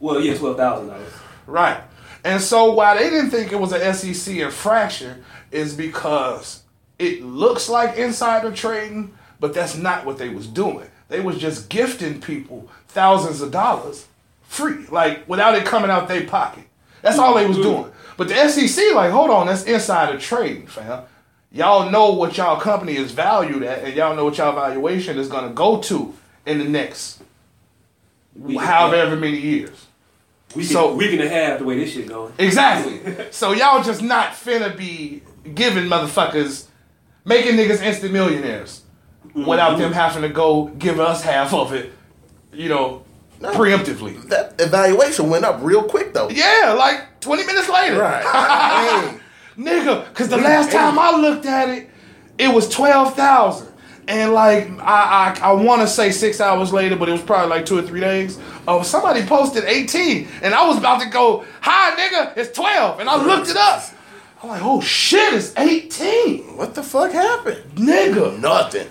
Well, 0.02 0.20
yeah, 0.22 0.36
twelve 0.38 0.58
thousand 0.58 0.88
dollars. 0.90 1.14
Right. 1.48 1.80
And 2.26 2.42
so 2.42 2.74
why 2.74 2.96
they 2.98 3.10
didn't 3.10 3.32
think 3.32 3.54
it 3.54 3.60
was 3.60 3.72
an 3.72 3.94
SEC 3.94 4.40
infraction 4.40 5.24
is 5.52 5.74
because 5.74 6.64
it 6.98 7.24
looks 7.24 7.70
like 7.70 7.96
insider 7.98 8.52
trading, 8.52 9.14
but 9.40 9.54
that's 9.54 9.78
not 9.78 10.06
what 10.06 10.18
they 10.18 10.28
was 10.28 10.46
doing. 10.48 10.88
They 11.10 11.20
was 11.20 11.38
just 11.38 11.70
gifting 11.70 12.22
people 12.22 12.70
thousands 12.88 13.42
of 13.42 13.52
dollars 13.52 14.08
free, 14.44 14.86
like 14.90 15.28
without 15.28 15.56
it 15.56 15.66
coming 15.66 15.92
out 15.92 16.08
their 16.08 16.26
pocket. 16.26 16.64
That's 17.02 17.18
all 17.18 17.36
they 17.36 17.46
was 17.46 17.58
mm-hmm. 17.58 17.64
doing. 17.64 17.92
But 18.18 18.28
the 18.28 18.50
SEC, 18.50 18.94
like, 18.94 19.12
hold 19.12 19.30
on, 19.30 19.48
that's 19.48 19.64
insider 19.64 20.20
trading, 20.20 20.68
fam. 20.68 21.04
Y'all 21.52 21.90
know 21.90 22.12
what 22.12 22.38
y'all 22.38 22.60
company 22.60 22.96
is 22.96 23.12
valued 23.12 23.64
at, 23.64 23.84
and 23.84 23.96
y'all 23.96 24.16
know 24.16 24.26
what 24.26 24.38
y'all 24.38 24.54
valuation 24.54 25.18
is 25.18 25.28
gonna 25.28 25.50
go 25.50 25.82
to 25.82 26.14
in 26.46 26.60
the 26.60 26.66
next 26.66 27.22
we 28.36 28.56
however 28.56 29.16
many 29.16 29.38
years. 29.38 29.88
We 30.56 30.64
So- 30.64 31.00
and 31.00 31.22
a 31.22 31.30
half 31.30 31.60
the 31.60 31.66
way 31.66 31.78
this 31.78 31.94
shit 31.94 32.08
going. 32.08 32.34
Exactly. 32.38 33.00
so 33.32 33.52
y'all 33.54 33.84
just 33.84 34.02
not 34.02 34.32
finna 34.32 34.76
be 34.76 35.22
giving 35.56 35.86
motherfuckers, 35.86 36.66
making 37.26 37.56
niggas 37.56 37.82
instant 37.82 38.14
millionaires 38.14 38.79
Mm-hmm. 39.30 39.46
without 39.46 39.78
them 39.78 39.94
having 39.94 40.24
to 40.24 40.30
go 40.30 40.66
give 40.66 41.00
us 41.00 41.22
half 41.22 41.54
of 41.54 41.72
it, 41.72 41.94
you 42.52 42.68
know, 42.68 43.04
preemptively. 43.40 44.22
that 44.30 44.60
evaluation 44.60 45.30
went 45.30 45.46
up 45.46 45.60
real 45.62 45.84
quick 45.84 46.14
though. 46.14 46.30
Yeah, 46.30 46.76
like 46.78 47.20
20 47.22 47.46
minutes 47.46 47.70
later. 47.70 48.00
Right. 48.00 49.20
Nigga, 49.58 50.08
because 50.10 50.30
the 50.30 50.38
last 50.38 50.72
time 50.72 50.98
I 50.98 51.12
looked 51.12 51.46
at 51.46 51.70
it, 51.70 51.90
it 52.40 52.54
was 52.54 52.68
12,000. 52.70 53.68
And 54.08 54.34
like, 54.34 54.68
I 54.80 55.36
I, 55.38 55.40
I 55.42 55.52
want 55.52 55.82
to 55.82 55.88
say 55.88 56.10
six 56.10 56.42
hours 56.42 56.74
later, 56.74 56.96
but 56.96 57.08
it 57.08 57.12
was 57.12 57.22
probably 57.22 57.50
like 57.50 57.68
two 57.68 57.78
or 57.78 57.84
three 57.84 58.00
days. 58.00 58.40
Oh, 58.68 58.82
somebody 58.82 59.24
posted 59.24 59.66
18, 59.66 60.28
and 60.42 60.56
I 60.56 60.68
was 60.68 60.80
about 60.80 61.02
to 61.02 61.10
go, 61.10 61.46
hi, 61.62 61.96
nigga, 61.96 62.36
it's 62.36 62.52
12. 62.58 63.02
And 63.02 63.08
I 63.08 63.24
looked 63.24 63.50
it 63.50 63.58
up. 63.58 63.84
I'm 64.42 64.50
like, 64.50 64.62
oh 64.64 64.82
shit, 64.82 65.34
it's 65.34 65.56
18. 65.56 66.58
what 66.58 66.74
the 66.74 66.82
fuck 66.82 67.12
happened? 67.12 67.62
Nigga. 67.76 68.40
Nothing. 68.40 68.88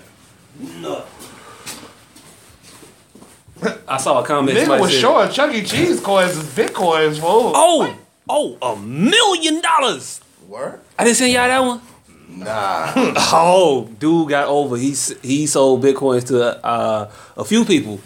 I 3.87 3.97
saw 3.97 4.21
a 4.21 4.25
comment. 4.25 4.57
Nigga 4.57 4.61
somebody 4.61 4.81
was 4.81 4.91
said, 4.91 5.01
showing 5.01 5.31
Chuck 5.31 5.53
E. 5.53 5.63
Cheese 5.63 5.99
coins 5.99 6.37
as 6.37 6.45
Bitcoins, 6.45 7.19
fool. 7.19 7.51
Oh, 7.55 7.97
oh, 8.29 8.57
a 8.61 8.75
million 8.79 9.61
dollars. 9.61 10.21
Word? 10.47 10.79
I 10.97 11.03
didn't 11.03 11.17
send 11.17 11.33
y'all 11.33 11.47
that 11.47 11.59
one. 11.59 11.81
Nah. 12.29 12.93
Oh, 13.33 13.89
dude 13.99 14.29
got 14.29 14.47
over. 14.47 14.77
He 14.77 14.95
he 15.21 15.45
sold 15.47 15.83
bitcoins 15.83 16.27
to 16.27 16.63
uh, 16.65 17.11
a 17.35 17.43
few 17.43 17.65
people. 17.65 17.99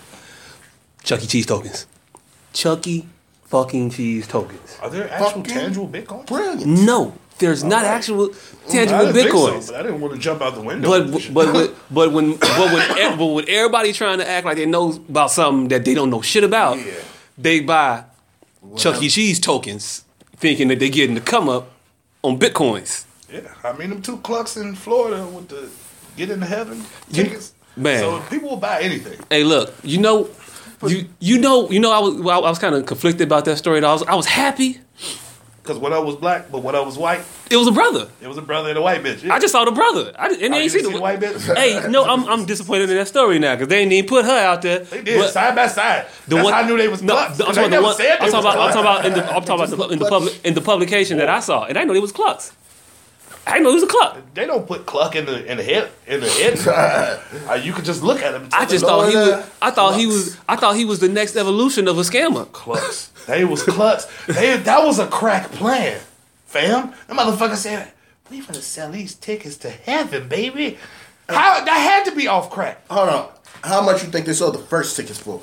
Chuck 1.04 1.24
E. 1.24 1.28
Cheese 1.28 1.46
tokens. 1.46 1.86
Chuck 2.54 2.86
E. 2.88 3.06
fucking 3.46 3.90
Cheese 3.92 4.28
tokens. 4.28 4.78
Are 4.82 4.90
there 4.90 5.10
actual 5.12 5.28
Fucking 5.28 5.44
tangible 5.44 5.88
Bitcoins? 5.88 6.28
Brilliant. 6.28 6.66
No, 6.66 7.14
there's 7.40 7.64
not 7.64 7.84
actual 7.86 8.30
tangible 8.70 9.02
I 9.02 9.12
didn't 9.12 9.14
think 9.16 9.32
so, 9.32 9.38
bitcoins. 9.38 9.68
but 9.68 9.76
I 9.76 9.84
didn't 9.84 10.02
want 10.02 10.14
to 10.14 10.20
jump 10.20 10.42
out 10.42 10.56
the 10.56 10.62
window. 10.62 10.88
But 10.90 11.34
but 11.34 11.54
but 11.54 11.76
but 11.92 12.12
when 12.12 12.36
but 12.38 12.74
when 12.74 13.18
but 13.18 13.26
when 13.28 13.50
everybody 13.50 13.92
trying 13.94 14.20
to 14.20 14.30
act 14.30 14.46
like 14.46 14.58
they 14.58 14.66
know 14.66 14.92
about 15.10 15.32
something 15.32 15.68
that 15.70 15.84
they 15.86 15.94
don't 15.94 16.10
know 16.10 16.22
shit 16.22 16.44
about, 16.44 16.78
Yeah. 16.78 16.94
they 17.38 17.60
buy 17.60 18.04
Chuck 18.78 19.02
E. 19.02 19.10
Cheese 19.10 19.40
tokens, 19.40 20.06
thinking 20.38 20.68
that 20.70 20.80
they're 20.80 20.90
getting 20.90 21.16
the 21.16 21.22
come 21.22 21.50
up 21.50 21.72
on 22.22 22.38
bitcoins. 22.40 23.06
Yeah, 23.32 23.42
I 23.64 23.74
mean 23.74 23.90
them 23.90 24.02
two 24.02 24.18
clucks 24.18 24.56
in 24.58 24.76
Florida 24.76 25.26
with 25.26 25.48
the 25.50 25.70
get 26.16 26.30
into 26.30 26.46
heaven 26.46 26.84
You- 27.10 27.24
tickets. 27.24 27.54
man. 27.76 28.00
so 28.00 28.20
people 28.30 28.50
will 28.52 28.58
buy 28.58 28.82
anything. 28.82 29.20
Hey, 29.30 29.44
look, 29.44 29.74
you 29.84 29.98
know, 29.98 30.30
You 30.86 31.08
you 31.20 31.40
know 31.40 31.70
you 31.70 31.80
know 31.80 31.92
I 31.92 32.00
was 32.00 32.14
well, 32.16 32.46
I 32.46 32.50
was 32.50 32.60
kind 32.60 32.76
of 32.76 32.86
conflicted 32.86 33.26
about 33.28 33.46
that 33.46 33.58
story. 33.58 33.84
I 33.84 33.92
was 33.94 34.04
I 34.04 34.16
was 34.16 34.26
happy. 34.28 34.80
Because 35.64 35.78
one 35.78 35.94
of 35.94 36.00
them 36.00 36.08
was 36.08 36.18
black, 36.18 36.52
but 36.52 36.62
one 36.62 36.76
of 36.76 36.80
them 36.82 36.88
was 36.88 36.98
white. 36.98 37.22
It 37.50 37.56
was 37.56 37.68
a 37.70 37.72
brother. 37.72 38.10
It 38.22 38.28
was 38.28 38.38
a 38.38 38.42
brother 38.42 38.68
and 38.68 38.78
a 38.78 38.82
white 38.82 39.02
bitch. 39.02 39.30
I 39.30 39.40
just 39.40 39.54
saw 39.54 39.64
the 39.64 39.72
brother. 39.72 40.12
I 40.20 40.28
didn't, 40.28 40.44
and 40.44 40.54
Oh, 40.54 40.58
they 40.58 40.58
you 40.58 40.64
ain't 40.64 40.72
see 40.74 40.78
didn't 40.80 40.92
the, 40.92 40.92
see 40.92 40.98
the 40.98 41.02
white 41.02 41.20
bitch? 41.22 41.56
Hey, 41.56 41.90
no, 41.90 42.04
I'm 42.04 42.26
I'm 42.28 42.46
disappointed 42.46 42.90
in 42.90 42.98
that 42.98 43.08
story 43.08 43.40
now 43.40 43.56
because 43.56 43.70
they 43.70 43.80
ain't 43.80 43.94
even 43.94 44.10
put 44.10 44.26
her 44.26 44.38
out 44.40 44.62
there. 44.62 44.80
They 44.80 45.02
did 45.02 45.18
But 45.20 45.30
side 45.32 45.56
by 45.56 45.68
side. 45.68 46.06
the 46.28 46.36
That's 46.36 46.44
one- 46.44 46.54
how 46.54 46.60
I 46.64 46.68
knew 46.68 46.78
they 46.78 46.90
was 46.90 47.02
no, 47.02 47.14
clucks. 47.14 47.38
the- 47.38 47.46
I'm 47.48 47.56
talking 47.56 47.74
about 47.74 47.98
the 47.98 48.04
one. 48.04 48.12
I'm 48.12 48.32
talking 48.32 48.40
about. 48.40 48.58
I'm 48.60 48.74
talking 48.74 48.82
about 48.82 49.06
in 49.06 49.14
the. 49.14 49.26
I'm 49.26 49.44
talking 49.46 49.74
about 49.74 49.88
the, 49.88 49.94
in 49.94 50.00
the 50.00 50.10
public 50.10 50.46
in 50.46 50.54
the 50.54 50.62
publication 50.62 51.18
that 51.20 51.30
I 51.30 51.40
saw, 51.40 51.64
and 51.64 51.78
I 51.78 51.86
know 51.86 51.94
it 51.94 52.02
was 52.02 52.12
Clucks. 52.12 52.52
I 53.46 53.54
didn't 53.54 53.64
know 53.64 53.72
it 53.72 53.74
was 53.74 53.84
a 53.84 53.88
Cluck. 53.88 54.18
They 54.34 54.46
don't 54.46 54.66
put 54.66 54.86
cluck 54.86 55.16
in 55.16 55.26
the 55.26 55.46
in 55.46 55.58
the 55.58 55.64
head 55.64 55.92
in 56.08 56.22
the 56.22 56.30
head. 56.30 56.60
uh, 57.50 57.54
you 57.56 57.74
could 57.74 57.86
just 57.86 58.02
look 58.02 58.22
at 58.22 58.34
him. 58.34 58.44
and 58.44 58.54
I 58.54 58.66
just 58.66 58.86
them, 58.86 58.90
thought 58.90 59.10
he 59.10 59.16
was. 59.16 59.50
I 59.62 59.72
thought 59.72 59.96
he 60.00 60.06
was. 60.06 60.38
I 60.48 60.56
thought 60.56 60.76
he 60.76 60.86
was 60.86 61.00
the 61.00 61.10
next 61.10 61.36
evolution 61.36 61.88
of 61.88 61.98
a 61.98 62.02
scammer. 62.02 62.50
clucks. 62.52 63.12
They 63.28 63.44
was 63.46 63.64
clucks. 63.64 64.08
They 64.28 64.58
that 64.58 64.84
was 64.84 65.00
a 65.00 65.08
crack 65.08 65.52
plan, 65.52 66.00
fam. 66.46 66.94
That 67.08 67.18
motherfucker 67.18 67.56
said, 67.56 67.92
"We 68.30 68.40
gonna 68.42 68.62
sell 68.62 68.92
these 68.92 69.14
tickets 69.16 69.58
to 69.58 69.70
heaven, 69.70 70.28
baby." 70.30 70.78
How 71.30 71.64
that 71.64 71.70
had 72.06 72.10
to 72.10 72.16
be 72.16 72.28
off 72.28 72.50
crack. 72.50 72.86
Hold 72.90 73.10
on. 73.10 73.30
How 73.64 73.82
much 73.82 74.04
you 74.04 74.10
think 74.10 74.26
they 74.26 74.34
sold 74.34 74.56
the 74.56 74.60
first 74.60 74.96
tickets 74.96 75.20
for? 75.20 75.42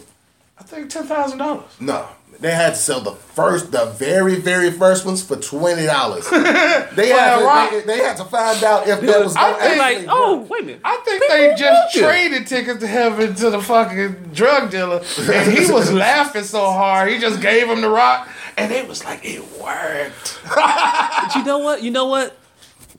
I 0.58 0.62
think 0.62 0.90
ten 0.90 1.04
thousand 1.04 1.38
dollars. 1.38 1.70
No. 1.80 2.06
They 2.40 2.52
had 2.52 2.70
to 2.70 2.76
sell 2.76 3.00
the 3.02 3.12
first, 3.12 3.70
the 3.70 3.84
very, 3.86 4.36
very 4.36 4.70
first 4.70 5.04
ones 5.04 5.22
for 5.22 5.36
twenty 5.36 5.84
dollars. 5.86 6.28
they 6.30 7.08
had 7.08 7.38
to, 7.70 7.76
they, 7.76 7.82
they 7.86 7.98
had 8.02 8.16
to 8.16 8.24
find 8.24 8.64
out 8.64 8.88
if 8.88 9.00
that 9.02 9.20
was. 9.24 9.36
I 9.36 9.52
think- 9.52 9.78
Like, 9.78 10.06
oh 10.08 10.46
wait 10.48 10.62
a 10.62 10.66
minute. 10.66 10.80
I 10.84 10.96
think 11.04 11.22
People 11.22 11.36
they 11.36 11.54
just 11.54 11.62
want 11.62 11.94
it. 11.96 12.00
traded 12.00 12.46
tickets 12.46 12.80
to 12.80 12.86
heaven 12.86 13.34
to 13.34 13.50
the 13.50 13.60
fucking 13.60 14.30
drug 14.32 14.70
dealer, 14.70 15.02
and 15.18 15.52
he 15.52 15.70
was 15.70 15.92
laughing 16.06 16.44
so 16.44 16.70
hard. 16.70 17.10
He 17.12 17.18
just 17.18 17.42
gave 17.42 17.68
him 17.68 17.82
the 17.82 17.90
rock, 17.90 18.28
and 18.56 18.72
it 18.72 18.88
was 18.88 19.04
like 19.04 19.20
it 19.24 19.42
worked. 19.60 20.38
But 20.54 21.34
you 21.36 21.44
know 21.44 21.58
what? 21.58 21.82
You 21.82 21.90
know 21.90 22.06
what? 22.06 22.36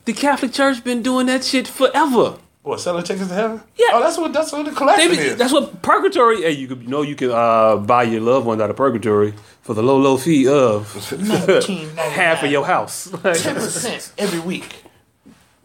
The 0.05 0.13
Catholic 0.13 0.51
Church 0.53 0.83
been 0.83 1.01
doing 1.01 1.25
that 1.27 1.43
shit 1.43 1.67
forever. 1.67 2.37
What 2.63 2.79
selling 2.79 3.03
tickets 3.03 3.27
to 3.29 3.33
heaven? 3.33 3.61
Yeah. 3.75 3.87
Oh, 3.93 3.99
that's 4.01 4.17
what 4.19 4.31
that's 4.33 4.51
what 4.51 4.65
the 4.65 4.71
They 4.71 4.77
collection 4.77 5.11
be, 5.11 5.17
is. 5.17 5.35
that's 5.35 5.51
what 5.51 5.81
purgatory. 5.81 6.43
Hey, 6.43 6.51
you 6.51 6.67
could 6.67 6.83
you 6.83 6.87
know 6.89 7.01
you 7.01 7.15
can 7.15 7.31
uh, 7.31 7.77
buy 7.77 8.03
your 8.03 8.21
loved 8.21 8.45
ones 8.45 8.61
out 8.61 8.69
of 8.69 8.75
purgatory 8.75 9.33
for 9.63 9.73
the 9.73 9.81
low 9.81 9.97
low 9.97 10.17
fee 10.17 10.47
of 10.47 10.93
half 11.97 12.43
of 12.43 12.51
your 12.51 12.65
house. 12.65 13.09
ten 13.23 13.55
percent 13.55 14.11
every 14.17 14.39
week. 14.39 14.83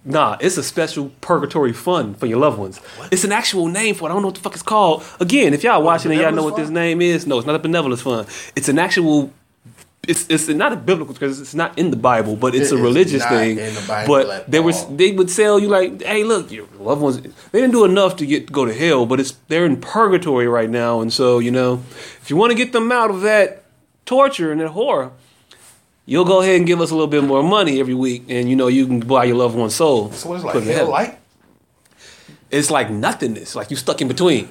nah, 0.06 0.38
it's 0.40 0.56
a 0.56 0.62
special 0.62 1.10
purgatory 1.20 1.74
fund 1.74 2.16
for 2.18 2.24
your 2.26 2.38
loved 2.38 2.58
ones. 2.58 2.80
It's 3.10 3.24
an 3.24 3.32
actual 3.32 3.68
name 3.68 3.94
for 3.94 4.08
it. 4.08 4.12
I 4.12 4.14
don't 4.14 4.22
know 4.22 4.28
what 4.28 4.36
the 4.36 4.40
fuck 4.40 4.54
it's 4.54 4.62
called. 4.62 5.04
Again, 5.20 5.52
if 5.52 5.64
y'all 5.64 5.82
watching 5.82 6.12
and 6.12 6.20
y'all 6.20 6.32
know 6.32 6.44
what 6.44 6.56
this 6.56 6.70
name 6.70 7.02
is, 7.02 7.26
no, 7.26 7.36
it's 7.36 7.46
not 7.46 7.56
a 7.56 7.58
benevolence 7.58 8.00
fund. 8.00 8.26
It's 8.56 8.68
an 8.70 8.78
actual. 8.78 9.30
It's 10.06 10.26
it's 10.28 10.48
not 10.48 10.72
a 10.72 10.76
biblical 10.76 11.14
because 11.14 11.40
it's 11.40 11.54
not 11.54 11.76
in 11.78 11.90
the 11.90 11.96
Bible, 11.96 12.36
but 12.36 12.54
it's 12.54 12.70
It 12.70 12.78
a 12.78 12.82
religious 12.82 13.22
not 13.22 13.30
thing. 13.30 13.58
in 13.58 13.74
the 13.74 13.84
Bible 13.88 14.14
but 14.14 14.50
they 14.50 14.60
were 14.60 14.72
they 14.96 15.10
would 15.12 15.30
sell 15.30 15.58
you 15.58 15.68
like, 15.68 16.02
hey, 16.02 16.22
look, 16.24 16.50
your 16.52 16.66
loved 16.78 17.00
ones. 17.02 17.20
They 17.20 17.60
didn't 17.60 17.72
do 17.72 17.84
enough 17.84 18.16
to 18.16 18.26
get 18.26 18.52
go 18.52 18.64
to 18.64 18.72
hell, 18.74 19.04
but 19.06 19.18
it's 19.20 19.32
they're 19.48 19.66
in 19.66 19.80
purgatory 19.80 20.46
right 20.46 20.70
now, 20.70 21.00
and 21.00 21.12
so 21.12 21.38
you 21.40 21.50
know, 21.50 21.82
if 22.22 22.30
you 22.30 22.36
want 22.36 22.50
to 22.52 22.56
get 22.56 22.72
them 22.72 22.92
out 22.92 23.10
of 23.10 23.22
that 23.22 23.64
torture 24.04 24.52
and 24.52 24.60
that 24.60 24.68
horror, 24.68 25.10
you'll 26.04 26.24
go 26.24 26.40
ahead 26.40 26.56
and 26.56 26.66
give 26.66 26.80
us 26.80 26.90
a 26.90 26.94
little 26.94 27.08
bit 27.10 27.24
more 27.24 27.42
money 27.42 27.80
every 27.80 27.94
week, 27.94 28.24
and 28.28 28.48
you 28.48 28.54
know 28.54 28.68
you 28.68 28.86
can 28.86 29.00
buy 29.00 29.24
your 29.24 29.36
loved 29.36 29.56
one's 29.56 29.74
soul. 29.74 30.12
So 30.12 30.32
it's 30.34 30.44
like 30.44 30.52
Put 30.54 30.62
it 30.62 30.68
in 30.68 30.76
hell 30.76 30.88
light. 30.90 31.18
It's 32.50 32.70
like 32.70 32.90
nothingness, 32.90 33.56
like 33.56 33.70
you 33.72 33.76
stuck 33.76 34.00
in 34.00 34.06
between. 34.08 34.48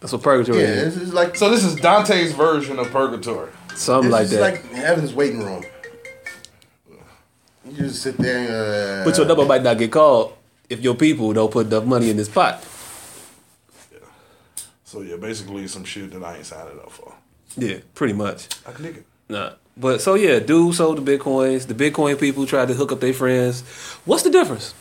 That's 0.00 0.12
what 0.12 0.22
purgatory 0.22 0.62
Yeah, 0.62 0.86
is. 0.86 0.96
is 0.96 1.12
like 1.12 1.36
So 1.36 1.50
this 1.50 1.64
is 1.64 1.74
Dante's 1.74 2.32
version 2.32 2.78
of 2.78 2.90
purgatory. 2.90 3.50
Something 3.76 4.10
this 4.10 4.20
like 4.20 4.28
that. 4.28 4.40
like 4.40 4.72
heaven's 4.72 5.14
waiting 5.14 5.44
room. 5.44 5.64
You 7.64 7.76
just 7.76 8.02
sit 8.02 8.16
there 8.16 8.38
and 8.38 9.02
uh, 9.02 9.04
but 9.04 9.16
your 9.16 9.26
number 9.26 9.44
might 9.44 9.62
not 9.62 9.78
get 9.78 9.92
called 9.92 10.36
if 10.68 10.80
your 10.80 10.94
people 10.94 11.32
don't 11.32 11.50
put 11.50 11.66
enough 11.66 11.84
money 11.84 12.10
in 12.10 12.16
this 12.16 12.28
pot. 12.28 12.64
Yeah. 13.92 13.98
So 14.84 15.02
yeah, 15.02 15.16
basically 15.16 15.68
some 15.68 15.84
shit 15.84 16.10
that 16.12 16.22
I 16.22 16.36
ain't 16.36 16.46
signed 16.46 16.68
up 16.78 16.90
for. 16.90 17.14
Yeah, 17.56 17.78
pretty 17.94 18.14
much. 18.14 18.48
I 18.66 18.72
can 18.72 18.84
dig 18.84 18.96
it. 18.98 19.06
Nah. 19.28 19.52
But 19.76 20.00
so 20.00 20.14
yeah, 20.14 20.40
dude 20.40 20.74
sold 20.74 21.04
the 21.04 21.18
bitcoins. 21.18 21.66
The 21.66 21.74
Bitcoin 21.74 22.18
people 22.18 22.44
tried 22.46 22.68
to 22.68 22.74
hook 22.74 22.92
up 22.92 23.00
their 23.00 23.14
friends. 23.14 23.62
What's 24.04 24.22
the 24.22 24.30
difference? 24.30 24.74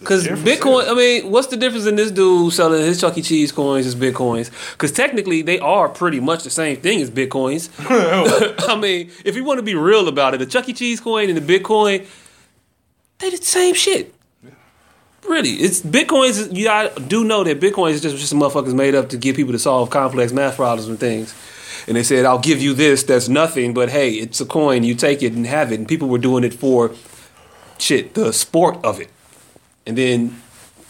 Because 0.00 0.26
Bitcoin, 0.26 0.88
I 0.88 0.94
mean, 0.94 1.30
what's 1.30 1.48
the 1.48 1.58
difference 1.58 1.84
in 1.86 1.94
this 1.94 2.10
dude 2.10 2.54
selling 2.54 2.80
his 2.80 2.98
Chuck 2.98 3.18
E. 3.18 3.22
Cheese 3.22 3.52
coins 3.52 3.86
as 3.86 3.94
Bitcoins? 3.94 4.50
Because 4.72 4.92
technically, 4.92 5.42
they 5.42 5.58
are 5.60 5.90
pretty 5.90 6.20
much 6.20 6.42
the 6.42 6.48
same 6.48 6.78
thing 6.78 7.02
as 7.02 7.10
Bitcoins. 7.10 7.68
I 8.68 8.76
mean, 8.76 9.10
if 9.26 9.36
you 9.36 9.44
want 9.44 9.58
to 9.58 9.62
be 9.62 9.74
real 9.74 10.08
about 10.08 10.32
it, 10.32 10.38
the 10.38 10.46
Chuck 10.46 10.68
E. 10.70 10.72
Cheese 10.72 11.00
coin 11.00 11.28
and 11.28 11.36
the 11.36 11.58
Bitcoin, 11.58 12.06
they 13.18 13.28
did 13.28 13.42
the 13.42 13.46
same 13.46 13.74
shit. 13.74 14.14
Really, 15.28 15.50
it's 15.50 15.82
Bitcoins. 15.82 16.56
You 16.56 16.70
I 16.70 16.88
do 16.88 17.22
know 17.22 17.44
that 17.44 17.60
Bitcoin 17.60 17.90
is 17.90 18.00
just 18.00 18.16
just 18.16 18.32
motherfuckers 18.32 18.74
made 18.74 18.94
up 18.94 19.10
to 19.10 19.18
get 19.18 19.36
people 19.36 19.52
to 19.52 19.58
solve 19.58 19.90
complex 19.90 20.32
math 20.32 20.56
problems 20.56 20.88
and 20.88 20.98
things. 20.98 21.34
And 21.86 21.94
they 21.94 22.02
said, 22.02 22.24
"I'll 22.24 22.38
give 22.38 22.62
you 22.62 22.72
this. 22.72 23.02
That's 23.02 23.28
nothing, 23.28 23.74
but 23.74 23.90
hey, 23.90 24.12
it's 24.12 24.40
a 24.40 24.46
coin. 24.46 24.82
You 24.82 24.94
take 24.94 25.22
it 25.22 25.34
and 25.34 25.46
have 25.46 25.72
it." 25.72 25.78
And 25.78 25.86
people 25.86 26.08
were 26.08 26.18
doing 26.18 26.42
it 26.42 26.54
for 26.54 26.92
shit, 27.78 28.14
the 28.14 28.32
sport 28.32 28.78
of 28.82 28.98
it. 28.98 29.10
And 29.90 29.98
then 29.98 30.40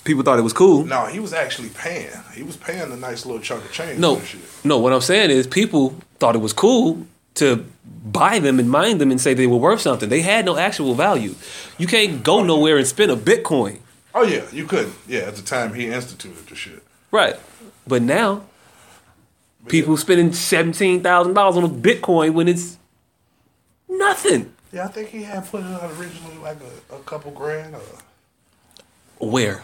people 0.05 0.23
thought 0.23 0.39
it 0.39 0.43
was 0.43 0.53
cool. 0.53 0.85
No, 0.85 1.07
he 1.07 1.21
was 1.21 1.33
actually 1.33 1.71
paying. 1.71 2.11
He 2.35 2.43
was 2.43 2.59
paying 2.59 2.93
a 2.93 2.97
nice 2.97 3.25
little 3.25 3.41
chunk 3.41 3.65
of 3.65 3.73
change 3.73 3.99
No, 3.99 4.21
no. 4.63 4.77
What 4.77 4.93
I'm 4.93 5.01
saying 5.01 5.31
is, 5.31 5.47
people 5.47 5.97
thought 6.19 6.37
it 6.37 6.41
was 6.41 6.53
cool 6.53 7.07
to 7.37 7.65
buy 8.05 8.41
them 8.41 8.59
and 8.59 8.69
mine 8.69 8.99
them 8.99 9.11
and 9.11 9.19
say 9.19 9.33
they 9.33 9.47
were 9.47 9.57
worth 9.57 9.81
something. 9.81 10.11
They 10.11 10.21
had 10.21 10.45
no 10.45 10.59
actual 10.59 10.93
value. 10.93 11.35
You 11.79 11.87
can't 11.87 12.23
go 12.23 12.41
oh, 12.41 12.45
nowhere 12.45 12.77
and 12.77 12.87
spend 12.87 13.11
a 13.11 13.17
Bitcoin, 13.17 13.79
Oh 14.15 14.23
yeah, 14.23 14.45
you 14.53 14.67
couldn't. 14.67 14.95
Yeah, 15.09 15.21
at 15.21 15.37
the 15.37 15.43
time 15.43 15.73
he 15.73 15.87
instituted 15.87 16.47
the 16.47 16.55
shit. 16.55 16.83
right? 17.11 17.37
But 17.87 18.03
now, 18.03 18.45
people 19.69 19.97
spending 19.97 20.35
seventeen 20.35 21.03
thousand 21.03 21.33
dollars 21.33 21.57
on 21.57 21.65
a 21.65 21.69
Bitcoin 21.69 22.35
when 22.35 22.49
it's 22.49 22.77
nothing. 23.89 24.53
Yeah, 24.73 24.85
I 24.85 24.89
think 24.89 25.09
he 25.09 25.23
had 25.23 25.47
put 25.47 25.63
it 25.63 25.67
out 25.67 25.91
originally 25.93 26.37
like 26.43 26.59
a, 26.61 26.97
a 26.97 26.99
couple 27.01 27.31
grand. 27.31 27.75
Or, 27.75 27.81
Where? 29.21 29.62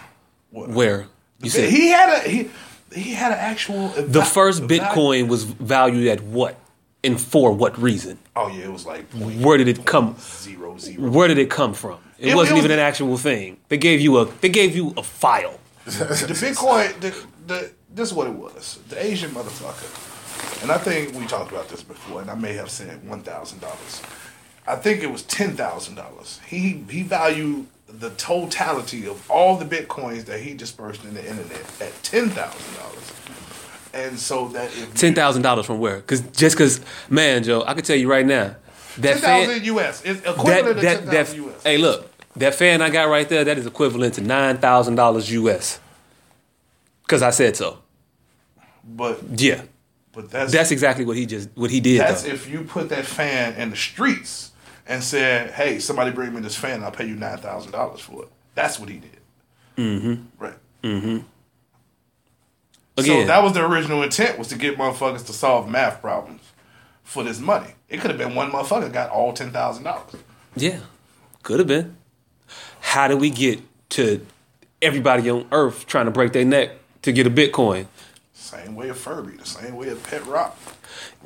what? 0.51 0.69
Where? 0.71 1.07
You 1.41 1.51
said 1.51 1.71
he 1.71 1.89
had 1.89 2.09
a 2.25 2.29
he 2.29 2.51
he 2.95 3.13
had 3.13 3.33
an 3.33 3.39
actual 3.39 3.89
the 3.89 4.23
first 4.25 4.63
Bitcoin 4.63 5.29
was 5.29 5.45
valued 5.45 6.07
at 6.09 6.23
what, 6.23 6.57
and 7.05 7.21
for 7.21 7.53
what 7.53 7.77
reason? 7.79 8.19
Oh 8.35 8.49
yeah, 8.49 8.65
it 8.65 8.73
was 8.73 8.87
like 8.87 9.11
point 9.11 9.41
Where 9.41 9.59
did 9.59 9.69
it 9.69 9.85
come? 9.85 10.17
zero 10.19 10.79
zero. 10.79 11.11
Where 11.11 11.29
did 11.29 11.39
it 11.39 11.51
come 11.51 11.75
from? 11.75 11.99
It, 12.19 12.29
It- 12.29 12.33
it 12.33 12.37
wasn't 12.37 12.57
was- 12.57 12.65
even 12.65 12.79
an 12.79 12.83
actual 12.85 13.19
thing. 13.19 13.59
They 13.69 13.77
gave 13.79 14.01
you 14.01 14.19
a 14.19 14.25
they 14.41 14.49
gave 14.49 14.75
you 14.77 14.95
a 14.97 15.03
file. 15.03 15.59
the 15.85 15.91
Bitcoin, 16.35 16.99
the, 17.01 17.15
the 17.47 17.71
this 17.95 18.09
is 18.09 18.15
what 18.15 18.27
it 18.27 18.33
was. 18.35 18.79
The 18.89 19.03
Asian 19.05 19.31
motherfucker, 19.31 20.63
and 20.63 20.73
I 20.73 20.79
think 20.79 21.15
we 21.15 21.27
talked 21.27 21.51
about 21.53 21.69
this 21.69 21.83
before, 21.83 22.21
and 22.23 22.31
I 22.31 22.35
may 22.35 22.55
have 22.55 22.71
said 22.71 23.07
one 23.09 23.23
thousand 23.23 23.61
dollars. 23.61 24.03
I 24.67 24.77
think 24.77 25.03
it 25.03 25.11
was 25.11 25.23
ten 25.23 25.55
thousand 25.57 25.95
dollars. 25.97 26.41
He 26.47 26.83
he 26.91 27.03
valued 27.03 27.67
the 27.89 28.11
totality 28.11 29.07
of 29.07 29.31
all 29.31 29.57
the 29.57 29.65
bitcoins 29.65 30.25
that 30.25 30.41
he 30.41 30.55
dispersed 30.55 31.05
in 31.05 31.15
the 31.15 31.21
internet 31.21 31.63
at 31.81 31.93
ten 32.03 32.29
thousand 32.31 32.75
dollars, 32.77 33.13
and 33.95 34.19
so 34.19 34.49
that 34.49 34.67
if 34.67 34.95
Ten 34.95 35.15
thousand 35.15 35.43
dollars 35.43 35.67
from 35.67 35.79
where? 35.79 35.97
Because 35.97 36.21
just 36.33 36.57
because, 36.57 36.81
man, 37.09 37.43
Joe, 37.45 37.65
I 37.67 37.75
can 37.75 37.85
tell 37.85 37.97
you 37.97 38.11
right 38.11 38.27
now 38.27 38.57
that 38.99 39.21
ten 39.21 39.47
fan 39.49 39.65
US, 39.65 40.01
that 40.01 40.17
equivalent 40.19 40.67
to 40.67 40.83
that 40.83 40.99
ten 40.99 41.07
that 41.07 41.27
thousand 41.29 41.45
US. 41.45 41.63
hey 41.63 41.79
look 41.79 42.11
that 42.37 42.55
fan 42.55 42.83
I 42.83 42.91
got 42.91 43.09
right 43.09 43.29
there 43.29 43.45
that 43.45 43.59
is 43.59 43.67
equivalent 43.67 44.15
to 44.15 44.21
nine 44.21 44.59
thousand 44.59 44.97
dollars 44.97 45.31
US. 45.33 45.81
Because 47.03 47.23
I 47.23 47.31
said 47.31 47.57
so. 47.57 47.79
but 48.85 49.21
Yeah, 49.37 49.63
but 50.13 50.31
that's 50.31 50.53
that's 50.53 50.71
exactly 50.71 51.05
what 51.05 51.17
he 51.17 51.25
just 51.27 51.51
what 51.55 51.71
he 51.71 51.81
did. 51.81 52.01
That's 52.01 52.23
though. 52.23 52.31
if 52.31 52.49
you 52.49 52.63
put 52.63 52.89
that 52.89 53.07
fan 53.07 53.55
in 53.55 53.71
the 53.71 53.77
streets 53.77 54.53
and 54.87 55.03
said, 55.03 55.51
"Hey, 55.51 55.79
somebody 55.79 56.11
bring 56.11 56.35
me 56.35 56.41
this 56.41 56.57
fan. 56.57 56.83
I'll 56.85 56.91
pay 56.91 57.07
you 57.07 57.17
nine 57.17 57.39
thousand 57.39 57.73
dollars 57.73 58.01
for 58.01 58.23
it." 58.25 58.29
That's 58.55 58.79
what 58.79 58.89
he 58.89 58.99
did. 58.99 59.19
Mm-hmm. 59.77 60.23
Right. 60.39 60.55
Again, 60.83 61.25
So 62.97 63.27
that 63.27 63.43
was 63.43 63.53
the 63.53 63.65
original 63.65 64.03
intent 64.03 64.39
was 64.39 64.49
to 64.49 64.57
get 64.57 64.79
motherfuckers 64.79 65.27
to 65.27 65.33
solve 65.33 65.69
math 65.69 66.01
problems 66.01 66.41
for 67.05 67.23
this 67.23 67.39
money. 67.39 67.75
It 67.89 68.01
could 68.01 68.11
have 68.11 68.19
been 68.19 68.35
one 68.35 68.51
motherfucker 68.51 68.91
got 68.93 69.11
all 69.11 69.33
ten 69.33 69.51
thousand 69.51 69.85
dollars. 69.85 70.15
Yeah, 70.55 70.81
could 71.43 71.59
have 71.59 71.69
been. 71.69 71.97
How 72.81 73.09
do 73.09 73.17
we 73.17 73.29
get 73.31 73.61
to 73.91 74.25
everybody 74.81 75.29
on 75.29 75.47
Earth 75.53 75.87
trying 75.87 76.07
to 76.07 76.11
break 76.11 76.33
their 76.33 76.45
neck 76.45 76.71
to 77.03 77.13
get 77.13 77.27
a 77.27 77.31
Bitcoin? 77.31 77.87
Same 78.33 78.75
way 78.75 78.89
of 78.89 78.97
Furby, 78.97 79.37
the 79.37 79.45
same 79.45 79.77
way 79.77 79.89
of 79.89 80.03
Pet 80.05 80.25
Rock. 80.27 80.57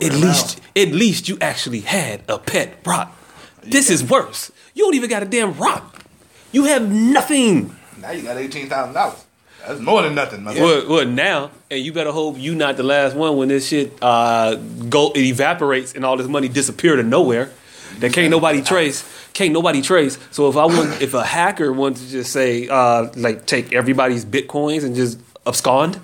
At 0.00 0.10
Right 0.10 0.20
least, 0.20 0.60
at 0.74 0.88
least 0.88 1.28
you 1.28 1.38
actually 1.40 1.80
had 1.80 2.22
a 2.28 2.38
pet 2.38 2.78
rock. 2.84 3.16
This 3.62 3.90
is 3.90 4.02
worse. 4.02 4.50
You 4.74 4.84
don't 4.84 4.94
even 4.94 5.10
got 5.10 5.22
a 5.22 5.26
damn 5.26 5.54
rock. 5.54 6.04
You 6.52 6.64
have 6.64 6.90
nothing. 6.90 7.76
Now 8.00 8.10
you 8.10 8.22
got 8.22 8.36
eighteen 8.36 8.68
thousand 8.68 8.94
dollars. 8.94 9.24
That's 9.66 9.80
more 9.80 10.02
than 10.02 10.14
nothing, 10.14 10.42
man. 10.42 10.54
Well, 10.56 10.88
well, 10.88 11.06
now, 11.06 11.50
and 11.70 11.84
you 11.84 11.92
better 11.92 12.12
hope 12.12 12.38
you 12.38 12.54
not 12.54 12.76
the 12.76 12.82
last 12.82 13.14
one 13.14 13.36
when 13.36 13.48
this 13.48 13.68
shit 13.68 13.92
uh, 14.02 14.54
go 14.54 15.10
it 15.10 15.20
evaporates 15.20 15.94
and 15.94 16.04
all 16.04 16.16
this 16.16 16.28
money 16.28 16.48
disappear 16.48 16.96
to 16.96 17.02
nowhere. 17.02 17.50
That 17.98 18.12
can't 18.12 18.30
nobody 18.30 18.62
trace. 18.62 19.04
Can't 19.32 19.52
nobody 19.52 19.82
trace. 19.82 20.18
So 20.30 20.48
if 20.48 20.56
I 20.56 20.64
want, 20.64 21.02
if 21.02 21.12
a 21.12 21.24
hacker 21.24 21.72
wants 21.72 22.02
to 22.02 22.08
just 22.08 22.32
say, 22.32 22.68
uh, 22.68 23.08
like, 23.16 23.46
take 23.46 23.72
everybody's 23.72 24.24
bitcoins 24.24 24.84
and 24.84 24.94
just 24.94 25.18
abscond, 25.46 26.00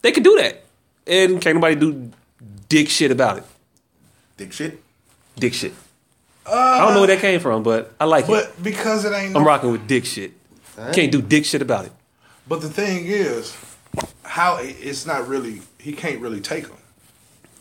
they 0.00 0.12
could 0.12 0.24
do 0.24 0.36
that, 0.38 0.64
and 1.06 1.40
can't 1.40 1.56
nobody 1.56 1.74
do 1.76 2.10
dick 2.68 2.88
shit 2.88 3.10
about 3.10 3.38
it. 3.38 3.44
Dick 4.36 4.52
shit. 4.52 4.82
Dick 5.36 5.54
shit. 5.54 5.74
I 6.46 6.78
don't 6.80 6.94
know 6.94 7.00
where 7.00 7.08
that 7.08 7.20
came 7.20 7.40
from, 7.40 7.62
but 7.62 7.94
I 8.00 8.04
like 8.04 8.24
it. 8.24 8.28
But 8.28 8.62
because 8.62 9.04
it 9.04 9.12
ain't, 9.12 9.34
I'm 9.36 9.42
no, 9.42 9.44
rocking 9.44 9.70
with 9.72 9.86
dick 9.86 10.04
shit. 10.04 10.32
Can't 10.92 11.12
do 11.12 11.22
dick 11.22 11.44
shit 11.44 11.62
about 11.62 11.84
it. 11.86 11.92
but 12.48 12.60
the 12.60 12.68
thing 12.68 13.04
is, 13.06 13.56
how 14.24 14.58
it's 14.60 15.06
not 15.06 15.28
really. 15.28 15.62
He 15.78 15.92
can't 15.92 16.20
really 16.20 16.40
take 16.40 16.66
them. 16.68 16.78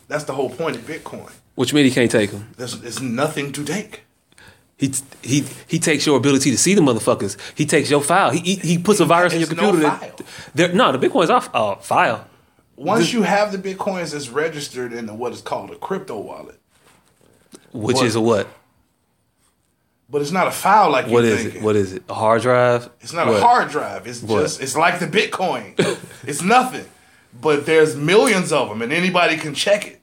That's 0.07 0.23
the 0.25 0.33
whole 0.33 0.49
point 0.49 0.75
of 0.75 0.83
Bitcoin. 0.83 1.31
Which 1.55 1.73
means 1.73 1.89
he 1.89 1.93
can't 1.93 2.09
take 2.11 2.31
them. 2.31 2.49
There's, 2.57 2.79
there's 2.81 3.01
nothing 3.01 3.51
to 3.53 3.63
take. 3.63 4.03
He 4.77 4.91
he 5.21 5.43
he 5.67 5.77
takes 5.79 6.05
your 6.07 6.17
ability 6.17 6.49
to 6.51 6.57
see 6.57 6.73
the 6.73 6.81
motherfuckers. 6.81 7.37
He 7.55 7.65
takes 7.65 7.91
your 7.91 8.01
file. 8.01 8.31
He 8.31 8.39
he, 8.39 8.55
he 8.55 8.77
puts 8.79 8.99
a 8.99 9.05
virus 9.05 9.33
in 9.33 9.39
your 9.39 9.49
It's 9.49 9.55
no 9.61 9.69
computer. 9.71 9.91
file. 9.95 10.15
that, 10.55 10.73
no, 10.73 10.91
the 10.97 11.07
Bitcoin's 11.07 11.29
off 11.29 11.49
uh, 11.53 11.75
file. 11.75 12.25
Once 12.77 13.13
you 13.13 13.21
have 13.21 13.51
the 13.51 13.59
bitcoins, 13.59 14.15
it's 14.15 14.29
registered 14.29 14.91
in 14.91 15.05
what 15.19 15.33
is 15.33 15.41
called 15.41 15.69
a 15.69 15.75
crypto 15.75 16.17
wallet. 16.19 16.59
Which 17.73 17.97
What? 17.97 18.05
is 18.05 18.15
a 18.15 18.21
what? 18.21 18.47
But 20.11 20.21
it's 20.21 20.31
not 20.31 20.47
a 20.47 20.51
file 20.51 20.91
like 20.91 21.07
What 21.07 21.23
is 21.23 21.39
thinking. 21.41 21.61
it? 21.61 21.63
What 21.63 21.75
is 21.77 21.93
it? 21.93 22.03
A 22.09 22.13
hard 22.13 22.41
drive? 22.41 22.89
It's 22.99 23.13
not 23.13 23.27
What? 23.27 23.37
a 23.37 23.41
hard 23.41 23.69
drive. 23.69 24.05
It's 24.07 24.21
What? 24.21 24.41
just 24.41 24.61
it's 24.61 24.75
like 24.75 24.99
the 24.99 25.07
Bitcoin. 25.07 25.73
it's 26.27 26.41
nothing. 26.41 26.85
But 27.41 27.65
there's 27.65 27.95
millions 27.95 28.51
of 28.51 28.67
them, 28.69 28.81
and 28.81 28.91
anybody 28.91 29.37
can 29.37 29.53
check 29.53 29.87
it. 29.87 29.97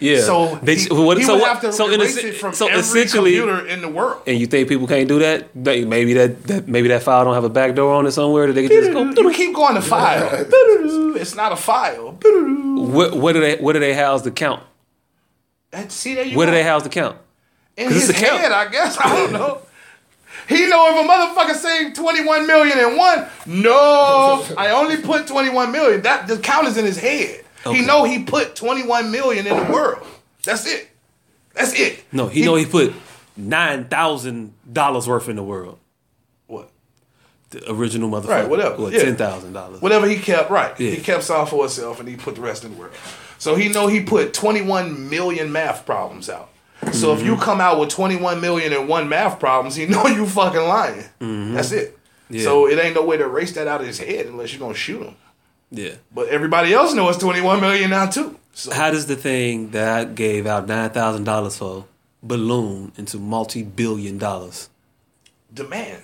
Yeah. 0.00 0.22
So 0.22 0.58
They- 0.60 0.74
he, 0.74 0.88
what- 0.92 1.18
he 1.18 1.22
so 1.22 1.34
would 1.34 1.44
have 1.44 1.60
to 1.60 1.72
so 1.72 1.86
in 1.88 2.00
erase 2.00 2.16
a- 2.16 2.28
it 2.30 2.34
from 2.34 2.52
so 2.52 2.66
every 2.66 2.80
essentially- 2.80 3.36
computer 3.38 3.64
in 3.64 3.80
the 3.80 3.88
world. 3.88 4.22
And 4.26 4.36
you 4.40 4.46
think 4.48 4.68
people 4.68 4.88
can't 4.88 5.06
do 5.06 5.20
that? 5.20 5.48
They- 5.54 5.84
Maybe 5.84 6.14
that, 6.14 6.42
that 6.48 6.66
maybe 6.66 6.88
that 6.88 7.04
file 7.04 7.24
don't 7.24 7.34
have 7.34 7.44
a 7.44 7.48
back 7.48 7.76
door 7.76 7.94
on 7.94 8.04
it 8.06 8.10
somewhere 8.10 8.48
that 8.48 8.54
they 8.54 8.66
can 8.66 8.76
just 8.76 8.92
go. 8.92 9.04
You 9.22 9.32
keep 9.32 9.54
going 9.54 9.76
to 9.76 9.82
file. 9.82 10.28
it's 11.16 11.36
not 11.36 11.52
a 11.52 11.56
file. 11.56 12.18
What, 12.20 13.14
where 13.14 13.32
do 13.32 13.40
they 13.40 13.54
where 13.58 13.72
do 13.72 13.78
they 13.78 13.94
house 13.94 14.22
the 14.22 14.32
count? 14.32 14.62
See 15.88 16.14
there 16.14 16.24
you 16.24 16.36
Where 16.36 16.46
go. 16.46 16.52
do 16.52 16.56
they 16.58 16.64
house 16.64 16.82
the 16.82 16.88
count? 16.88 17.16
In 17.76 17.90
his 17.92 18.10
head, 18.10 18.52
I 18.52 18.68
guess. 18.70 18.96
I 19.00 19.16
don't 19.16 19.32
know. 19.32 19.60
He 20.48 20.66
know 20.66 20.98
if 20.98 21.04
a 21.04 21.08
motherfucker 21.08 21.54
saved 21.54 21.96
21 21.96 22.46
million 22.46 22.78
in 22.78 22.96
one, 22.98 23.26
no, 23.46 24.44
I 24.58 24.70
only 24.72 24.98
put 24.98 25.26
21 25.26 25.72
million. 25.72 26.02
That 26.02 26.26
the 26.28 26.36
count 26.38 26.66
is 26.66 26.76
in 26.76 26.84
his 26.84 26.98
head. 26.98 27.44
Okay. 27.64 27.78
He 27.78 27.86
know 27.86 28.04
he 28.04 28.24
put 28.24 28.54
21 28.54 29.10
million 29.10 29.46
in 29.46 29.56
the 29.56 29.72
world. 29.72 30.06
That's 30.42 30.66
it. 30.66 30.90
That's 31.54 31.72
it. 31.78 32.04
No, 32.12 32.28
he, 32.28 32.44
know 32.44 32.56
he 32.56 32.66
put 32.66 32.92
nine 33.36 33.86
thousand 33.88 34.52
dollars 34.70 35.08
worth 35.08 35.28
in 35.30 35.36
the 35.36 35.42
world. 35.42 35.78
what? 36.46 36.70
The 37.50 37.70
original 37.72 38.10
motherfucker. 38.10 38.28
Right, 38.28 38.48
whatever, 38.48 38.82
What, 38.82 38.92
yeah. 38.92 39.04
ten 39.04 39.16
thousand 39.16 39.54
dollars. 39.54 39.80
Whatever 39.80 40.06
he 40.06 40.18
kept, 40.18 40.50
right. 40.50 40.78
Yeah. 40.78 40.90
He 40.90 41.00
kept 41.00 41.22
some 41.22 41.46
for 41.46 41.62
himself 41.62 42.00
and 42.00 42.08
he 42.08 42.16
put 42.16 42.34
the 42.34 42.42
rest 42.42 42.64
in 42.64 42.74
the 42.74 42.80
world. 42.80 42.92
So 43.38 43.54
he 43.54 43.68
know 43.70 43.86
he 43.86 44.02
put 44.02 44.34
21 44.34 45.08
million 45.08 45.52
math 45.52 45.86
problems 45.86 46.28
out. 46.28 46.50
So 46.92 47.12
if 47.12 47.18
Mm-hmm. 47.20 47.26
you 47.26 47.36
come 47.36 47.60
out 47.60 47.78
with 47.80 47.88
21 47.90 48.40
million 48.40 48.72
and 48.72 48.88
one 48.88 49.08
math 49.08 49.38
problems, 49.40 49.74
he 49.74 49.86
know 49.94 50.06
you 50.06 50.26
fucking 50.26 50.60
lying. 50.60 51.04
That's 51.54 51.72
it. 51.72 51.96
Mm-hmm. 51.96 52.34
Yeah. 52.34 52.42
So 52.42 52.68
it 52.68 52.78
ain't 52.78 52.94
no 52.94 53.04
way 53.04 53.16
to 53.16 53.24
erase 53.24 53.52
that 53.52 53.66
out 53.68 53.80
of 53.80 53.86
his 53.86 53.98
head 53.98 54.26
unless 54.26 54.52
you're 54.52 54.60
gonna 54.60 54.74
shoot 54.74 55.02
him. 55.02 55.16
Yeah. 55.70 55.94
But 56.14 56.28
everybody 56.28 56.72
else 56.72 56.94
knows 56.94 57.16
it's 57.16 57.22
21 57.24 57.60
million 57.60 57.90
now 57.90 58.06
too. 58.06 58.38
So 58.52 58.72
How 58.72 58.90
does 58.90 59.06
the 59.06 59.16
thing 59.16 59.70
that 59.70 59.88
I 59.98 60.04
gave 60.04 60.46
out 60.46 60.66
nine 60.68 60.90
thousand 60.90 61.24
dollars 61.24 61.56
for 61.58 61.86
balloon 62.22 62.92
into 62.96 63.18
multi 63.18 63.62
billion 63.62 64.18
dollars? 64.18 64.68
demand. 65.52 66.02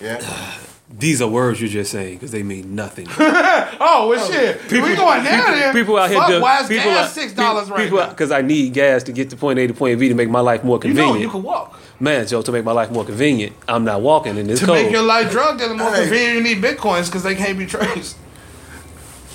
Yeah. 0.00 0.20
These 0.90 1.20
are 1.20 1.28
words 1.28 1.60
you're 1.60 1.68
just 1.68 1.92
saying 1.92 2.14
because 2.14 2.30
they 2.30 2.42
mean 2.42 2.74
nothing. 2.74 3.06
Oh 3.80 4.08
well, 4.08 4.18
oh, 4.20 4.30
shit. 4.32 4.60
we 4.72 4.96
going 4.96 5.22
down 5.22 5.52
there. 5.52 5.72
people 5.72 5.96
out 5.96 6.10
here 6.10 6.18
Fuck, 6.18 6.28
doing 6.28 6.42
why 6.42 6.60
is 6.62 6.68
people 6.68 6.84
gas 6.90 7.08
out- 7.08 7.14
six 7.14 7.32
dollars 7.32 7.70
right 7.70 7.84
people 7.84 7.98
now? 7.98 8.08
because 8.08 8.32
I 8.32 8.42
need 8.42 8.72
gas 8.74 9.04
to 9.04 9.12
get 9.12 9.30
to 9.30 9.36
point 9.36 9.58
A 9.58 9.66
to 9.68 9.74
point 9.74 10.00
B 10.00 10.08
to 10.08 10.14
make 10.14 10.28
my 10.28 10.40
life 10.40 10.64
more 10.64 10.78
convenient. 10.80 11.20
You 11.20 11.26
know 11.26 11.30
convenient. 11.30 11.34
you 11.34 11.40
can 11.40 11.42
walk. 11.44 11.80
Man, 12.00 12.26
Joe, 12.26 12.42
to 12.42 12.50
make 12.52 12.64
my 12.64 12.72
life 12.72 12.90
more 12.90 13.04
convenient, 13.04 13.54
I'm 13.68 13.84
not 13.84 14.00
walking 14.00 14.36
in 14.36 14.46
this 14.48 14.60
To 14.60 14.66
cold. 14.66 14.78
make 14.82 14.90
your 14.90 15.02
life 15.02 15.30
drug 15.30 15.58
dealing 15.58 15.78
more 15.78 15.90
Hey. 15.92 16.02
convenient, 16.02 16.34
you 16.36 16.42
need 16.54 16.62
bitcoins 16.64 17.06
because 17.06 17.22
they 17.22 17.34
can't 17.36 17.56
be 17.58 17.66
traced. 17.66 18.16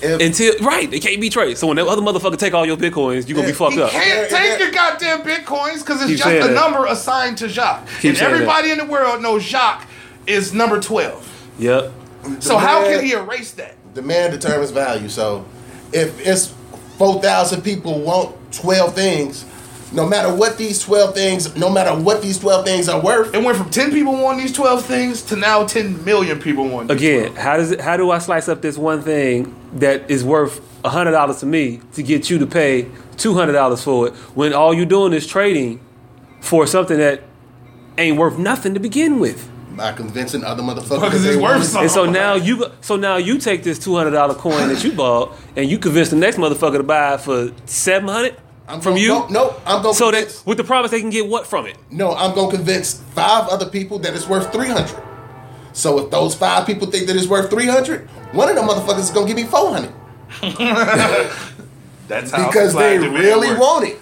If, 0.02 0.20
Until 0.20 0.58
right, 0.66 0.90
they 0.90 1.00
can't 1.00 1.20
be 1.20 1.30
traced. 1.30 1.60
So 1.60 1.66
when 1.68 1.76
that 1.76 1.86
other 1.86 2.02
motherfucker 2.02 2.38
take 2.38 2.52
all 2.52 2.66
your 2.66 2.76
bitcoins, 2.76 3.26
you 3.28 3.34
gonna 3.34 3.46
be 3.46 3.52
fucked 3.54 3.76
You 3.76 3.84
up. 3.84 3.90
can't 3.92 4.28
take 4.28 4.50
yeah. 4.50 4.58
your 4.58 4.70
goddamn 4.72 5.22
bitcoins 5.22 5.78
because 5.78 6.02
it's 6.02 6.10
Keep 6.10 6.18
just 6.18 6.28
a 6.28 6.48
that. 6.48 6.52
number 6.52 6.84
assigned 6.86 7.38
to 7.38 7.48
Jacques. 7.48 7.86
Keep 8.00 8.10
and 8.10 8.18
saying 8.18 8.30
that. 8.30 8.34
everybody 8.34 8.70
in 8.72 8.78
the 8.78 8.84
world 8.84 9.22
knows 9.22 9.42
Jacques 9.44 9.86
is 10.26 10.52
number 10.52 10.80
12. 10.80 11.30
Yep. 11.58 11.92
So 12.40 12.58
how 12.58 12.84
can 12.84 13.04
he 13.04 13.12
erase 13.12 13.52
that? 13.52 13.76
demand 13.94 14.32
determines 14.32 14.72
value. 14.72 15.08
So 15.08 15.44
if 15.92 16.26
it's 16.26 16.52
four 16.98 17.22
thousand 17.22 17.62
people 17.62 18.00
want 18.00 18.34
twelve 18.52 18.94
things, 18.94 19.44
no 19.92 20.04
matter 20.04 20.34
what 20.34 20.58
these 20.58 20.80
twelve 20.80 21.14
things, 21.14 21.54
no 21.56 21.70
matter 21.70 21.94
what 21.96 22.20
these 22.20 22.38
twelve 22.38 22.64
things 22.64 22.88
are 22.88 23.00
worth, 23.00 23.32
It 23.32 23.44
went 23.44 23.56
from 23.56 23.70
10 23.70 23.92
people 23.92 24.12
wanting 24.20 24.40
these 24.40 24.52
12 24.52 24.84
things 24.84 25.22
to 25.22 25.36
now 25.36 25.64
10 25.64 26.04
million 26.04 26.40
people 26.40 26.68
want 26.68 26.90
Again, 26.90 27.30
12. 27.32 27.36
how 27.38 27.56
does 27.56 27.70
it? 27.70 27.80
How 27.80 27.96
do 27.96 28.10
I 28.10 28.18
slice 28.18 28.48
up 28.48 28.62
this 28.62 28.76
one 28.76 29.00
thing 29.02 29.54
that 29.74 30.10
is 30.10 30.24
worth 30.24 30.60
hundred 30.84 31.12
dollars 31.12 31.38
to 31.40 31.46
me 31.46 31.80
to 31.92 32.02
get 32.02 32.28
you 32.28 32.38
to 32.38 32.46
pay 32.46 32.88
two 33.16 33.34
hundred 33.34 33.52
dollars 33.52 33.82
for 33.84 34.08
it 34.08 34.14
when 34.34 34.52
all 34.52 34.74
you're 34.74 34.84
doing 34.86 35.12
is 35.12 35.24
trading 35.26 35.78
for 36.40 36.66
something 36.66 36.98
that 36.98 37.22
ain't 37.96 38.18
worth 38.18 38.38
nothing 38.38 38.74
to 38.74 38.80
begin 38.80 39.20
with? 39.20 39.48
By 39.76 39.92
convincing 39.92 40.44
other 40.44 40.62
motherfuckers 40.62 41.00
Because 41.00 41.22
that 41.22 41.28
it's 41.30 41.36
they 41.36 41.42
worth 41.42 41.64
something. 41.64 41.82
And 41.82 41.90
so 41.90 42.04
now 42.06 42.34
you 42.34 42.66
so 42.80 42.96
now 42.96 43.16
you 43.16 43.38
take 43.38 43.62
this 43.62 43.78
two 43.78 43.94
hundred 43.96 44.12
dollar 44.12 44.34
coin 44.34 44.68
that 44.68 44.82
you 44.84 44.92
bought 44.92 45.32
and 45.56 45.68
you 45.70 45.78
convince 45.78 46.10
the 46.10 46.16
next 46.16 46.36
motherfucker 46.36 46.76
to 46.78 46.82
buy 46.82 47.14
it 47.14 47.20
for 47.20 47.52
seven 47.66 48.08
hundred 48.08 48.36
I'm 48.66 48.80
from 48.80 48.92
gonna- 48.92 49.00
you. 49.02 49.08
No, 49.08 49.26
no, 49.28 49.56
I'm 49.66 49.82
going. 49.82 49.94
So 49.94 50.10
that 50.10 50.42
with 50.46 50.56
the 50.58 50.64
promise 50.64 50.90
they 50.90 51.00
can 51.00 51.10
get 51.10 51.28
what 51.28 51.46
from 51.46 51.66
it? 51.66 51.76
no, 51.90 52.14
I'm 52.14 52.34
going 52.34 52.50
to 52.50 52.56
convince 52.56 52.94
five 53.14 53.48
other 53.48 53.66
people 53.68 53.98
that 54.00 54.14
it's 54.14 54.26
worth 54.28 54.52
three 54.52 54.68
hundred. 54.68 54.96
So 55.74 55.98
if 55.98 56.10
those 56.10 56.34
five 56.34 56.66
people 56.66 56.88
think 56.90 57.06
that 57.08 57.16
it's 57.16 57.26
worth 57.26 57.50
three 57.50 57.66
hundred, 57.66 58.08
one 58.32 58.48
of 58.48 58.54
them 58.56 58.66
motherfuckers 58.66 59.00
is 59.00 59.10
going 59.10 59.26
to 59.26 59.34
give 59.34 59.44
me 59.44 59.50
four 59.50 59.72
hundred 59.72 59.92
That's 62.08 62.30
how 62.30 62.46
because 62.46 62.74
they 62.74 62.98
really 62.98 63.48
works. 63.48 63.60
want 63.60 63.88
it. 63.88 63.98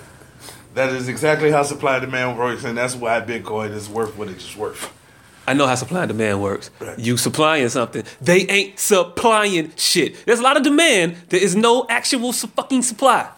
That 0.75 0.91
is 0.93 1.09
exactly 1.09 1.51
how 1.51 1.63
supply 1.63 1.97
and 1.97 2.05
demand 2.07 2.39
works, 2.39 2.65
and 2.65 2.77
that's 2.77 2.95
why 2.95 3.21
Bitcoin 3.21 3.73
is 3.73 3.89
worth 3.89 4.17
what 4.17 4.29
it's 4.29 4.57
worth. 4.57 4.93
I 5.53 5.55
know 5.55 5.67
how 5.67 5.75
supply 5.75 6.01
and 6.05 6.09
demand 6.09 6.43
works. 6.43 6.71
Right. 6.81 6.99
You 6.99 7.17
supplying 7.19 7.69
something, 7.69 8.05
they 8.23 8.47
ain't 8.49 8.79
supplying 8.79 9.71
shit. 9.77 10.25
There's 10.25 10.39
a 10.41 10.43
lot 10.43 10.57
of 10.57 10.63
demand. 10.63 11.17
There 11.29 11.43
is 11.43 11.55
no 11.55 11.85
actual 11.91 12.33
su- 12.33 12.47
fucking 12.49 12.83
supply. 12.83 13.29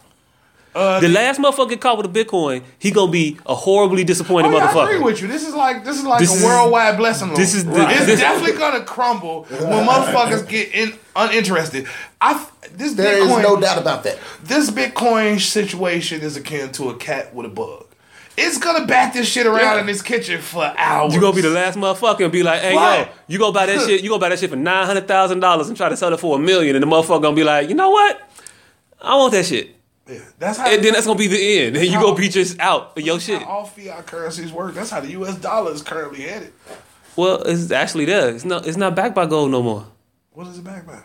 Uh, 0.76 0.98
The 1.00 1.08
last 1.08 1.40
motherfucker 1.40 1.80
caught 1.80 1.98
with 1.98 2.06
a 2.06 2.24
Bitcoin, 2.24 2.62
he 2.80 2.90
gonna 2.90 3.10
be 3.10 3.36
a 3.46 3.54
horribly 3.54 4.02
disappointed 4.04 4.48
Oh, 4.48 4.56
yeah, 4.56 4.64
I 4.76 4.84
agree 4.84 4.98
with 4.98 5.20
you. 5.22 5.28
This 5.28 5.46
is 5.46 5.54
like 5.54 5.84
this 5.84 5.96
is 5.98 6.04
like 6.04 6.18
This 6.20 6.32
a 6.32 6.36
is- 6.36 6.42
worldwide 6.44 6.96
blessing. 6.96 7.28
Lord. 7.28 7.40
this 7.40 7.54
is 7.54 7.64
the- 7.64 7.88
it's 7.90 8.06
this- 8.06 8.20
definitely 8.20 8.56
gonna 8.58 8.84
crumble 8.84 9.44
when 9.50 9.86
motherfuckers 9.86 10.48
get 10.48 10.72
in 10.74 10.94
uninterested. 11.16 11.86
I 12.20 12.44
this 12.76 12.94
There 12.94 13.18
is 13.18 13.28
Bitcoin, 13.28 13.42
no 13.42 13.60
doubt 13.60 13.78
about 13.78 14.02
that. 14.04 14.18
this 14.42 14.68
Bitcoin 14.70 15.40
situation 15.40 16.20
is 16.22 16.36
akin 16.36 16.70
to 16.72 16.90
a 16.90 16.94
cat 16.96 17.32
with 17.34 17.46
a 17.46 17.50
bug. 17.50 17.83
It's 18.36 18.58
gonna 18.58 18.86
bat 18.86 19.12
this 19.14 19.28
shit 19.28 19.46
around 19.46 19.60
Yeah. 19.76 19.80
in 19.80 19.86
this 19.86 20.02
kitchen 20.02 20.40
for 20.40 20.64
hours. 20.76 21.14
You 21.14 21.20
gonna 21.20 21.34
be 21.36 21.40
the 21.42 21.50
last 21.50 21.78
motherfucker 21.78 22.24
and 22.24 22.32
be 22.32 22.42
like, 22.42 22.60
"Hey, 22.62 22.74
yo, 22.74 23.06
you 23.28 23.38
gonna 23.38 23.52
buy 23.52 23.66
that 23.66 23.80
shit? 23.86 24.02
You 24.02 24.08
gonna 24.08 24.20
buy 24.20 24.30
that 24.30 24.38
shit 24.40 24.50
for 24.50 24.56
nine 24.56 24.86
hundred 24.86 25.06
thousand 25.06 25.40
dollars 25.40 25.68
and 25.68 25.76
try 25.76 25.88
to 25.88 25.96
sell 25.96 26.12
it 26.12 26.18
for 26.20 26.36
a 26.36 26.38
million, 26.40 26.74
and 26.74 26.82
the 26.82 26.86
motherfucker 26.86 27.22
gonna 27.22 27.36
be 27.36 27.44
like, 27.44 27.68
you 27.68 27.74
know 27.74 27.90
what? 27.90 28.20
I 29.00 29.16
want 29.16 29.32
that 29.32 29.44
shit, 29.46 29.76
Yeah, 30.08 30.18
that's 30.38 30.58
how. 30.58 30.66
and 30.66 30.82
then 30.82 30.94
that's 30.94 31.06
gonna 31.06 31.18
be 31.18 31.28
the 31.28 31.58
end, 31.60 31.76
and 31.76 31.86
you 31.86 31.92
gonna 32.00 32.16
be 32.16 32.28
just 32.28 32.58
out 32.58 32.96
of 32.96 33.02
your 33.04 33.20
shit. 33.20 33.42
all 33.42 33.66
fiat 33.66 34.06
currencies 34.06 34.50
work. 34.50 34.74
That's 34.74 34.90
how 34.90 35.00
the 35.00 35.10
U.S. 35.12 35.36
dollar 35.36 35.72
is 35.72 35.82
currently 35.82 36.22
headed. 36.22 36.52
Well, 37.16 37.42
it's 37.42 37.70
actually 37.70 38.06
there. 38.06 38.30
It's 38.30 38.44
not. 38.44 38.66
It's 38.66 38.76
not 38.76 38.96
backed 38.96 39.14
by 39.14 39.26
gold 39.26 39.50
no 39.52 39.62
more. 39.62 39.86
What 40.32 40.48
is 40.48 40.58
it 40.58 40.64
backed 40.64 40.86
by? 40.88 40.98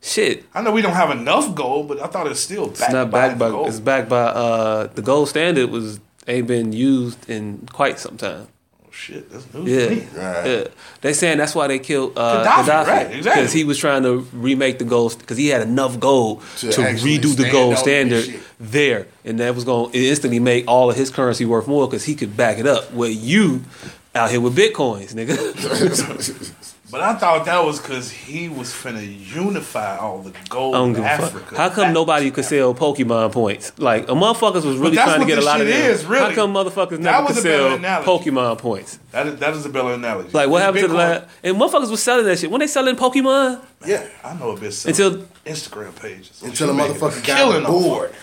Shit. 0.00 0.44
I 0.54 0.62
know 0.62 0.70
we 0.70 0.82
don't 0.82 0.92
have 0.92 1.10
enough 1.10 1.52
gold, 1.56 1.88
but 1.88 2.00
I 2.00 2.06
thought 2.06 2.28
it's 2.28 2.38
still 2.38 2.66
backed 2.68 2.80
It's 2.82 2.92
not 2.92 3.10
by 3.10 3.28
backed 3.28 3.38
by. 3.40 3.48
gold. 3.48 3.68
It's 3.68 3.80
backed 3.80 4.08
by. 4.08 4.20
Uh, 4.22 4.86
the 4.94 5.02
gold 5.02 5.28
standard 5.28 5.70
was 5.70 5.98
ain't 6.26 6.46
been 6.46 6.72
used 6.72 7.28
in 7.28 7.68
quite 7.72 7.98
some 7.98 8.16
time. 8.16 8.48
Oh, 8.82 8.88
shit, 8.90 9.30
that's 9.30 9.52
news 9.54 9.68
Yeah. 9.68 9.88
Right. 9.88 10.46
yeah. 10.46 10.64
They 11.00 11.12
saying 11.12 11.38
that's 11.38 11.54
why 11.54 11.66
they 11.68 11.78
killed 11.78 12.12
uh, 12.16 12.44
Gaddafi, 12.44 12.64
Gaddafi, 12.64 12.86
right, 12.86 13.06
exactly. 13.16 13.42
because 13.42 13.52
he 13.52 13.64
was 13.64 13.78
trying 13.78 14.02
to 14.02 14.18
remake 14.32 14.78
the 14.78 14.84
gold 14.84 15.18
because 15.18 15.36
he 15.36 15.48
had 15.48 15.62
enough 15.62 16.00
gold 16.00 16.42
To 16.58 16.72
to, 16.72 16.80
redo 16.80 17.36
the 17.36 17.50
gold 17.50 17.78
standard 17.78 18.26
there, 18.58 19.06
and 19.24 19.38
that 19.40 19.54
was 19.54 19.64
going 19.64 19.92
to 19.92 19.98
instantly 19.98 20.40
make 20.40 20.66
all 20.66 20.90
of 20.90 20.96
his 20.96 21.10
currency 21.10 21.44
worth 21.44 21.66
more 21.66 21.86
because 21.86 22.04
he 22.04 22.14
could 22.14 22.36
back 22.36 22.58
it 22.58 22.66
up. 22.66 22.92
Where 22.92 23.10
you 23.10 23.62
out 24.14 24.30
here 24.30 24.40
with 24.40 24.56
bitcoins, 24.56 25.14
nigga. 25.14 25.36
But 26.88 27.00
I 27.00 27.14
thought 27.16 27.44
that 27.46 27.64
was 27.64 27.80
because 27.80 28.10
he 28.12 28.48
was 28.48 28.68
finna 28.72 29.04
unify 29.34 29.96
all 29.98 30.20
the 30.20 30.32
gold 30.48 30.96
in 30.96 31.02
Africa. 31.04 31.44
fuck. 31.44 31.56
How 31.56 31.68
come 31.68 31.84
That- 31.88 31.92
nobody 31.94 32.30
could 32.30 32.44
sell 32.44 32.74
Pokemon 32.74 33.32
points? 33.32 33.72
Like, 33.76 34.04
a 34.08 34.12
motherfuckers 34.12 34.64
was 34.64 34.76
really 34.76 34.96
trying 34.96 35.18
to 35.20 35.26
get 35.26 35.38
a 35.38 35.42
lot 35.42 35.60
of 35.60 35.66
shit 35.66 35.76
them. 35.76 35.90
is, 35.90 36.04
really. 36.04 36.28
How 36.28 36.34
come 36.34 36.54
motherfuckers 36.54 36.90
That 36.90 37.00
never 37.00 37.24
was 37.26 37.36
could 37.42 37.46
a 37.46 37.78
sell. 37.80 38.02
Pokemon 38.04 38.58
points? 38.58 38.98
That 39.10 39.26
is, 39.26 39.36
that 39.40 39.54
is 39.54 39.66
a 39.66 39.68
better 39.68 39.92
analogy. 39.94 40.30
Like, 40.32 40.48
what 40.48 40.62
happened 40.62 40.82
to 40.82 40.88
the 40.88 40.94
last? 40.94 41.24
And 41.42 41.56
motherfuckers 41.56 41.90
was 41.90 42.02
selling 42.02 42.24
that 42.26 42.38
shit. 42.38 42.50
When 42.50 42.60
they 42.60 42.66
selling 42.68 42.94
Pokemon? 42.94 43.60
Yeah. 43.84 44.04
I 44.24 44.34
know 44.34 44.50
a 44.50 44.56
bit 44.60 44.72
selling 44.72 45.00
Until- 45.00 45.26
Instagram 45.44 46.00
pages. 46.00 46.40
Until 46.44 46.70
a 46.70 46.72
She 46.72 46.76
making 46.78 46.94
motherfucker 47.00 47.22
killing 47.24 47.62
got 47.62 47.70
off 47.72 47.82
bored. 47.82 48.14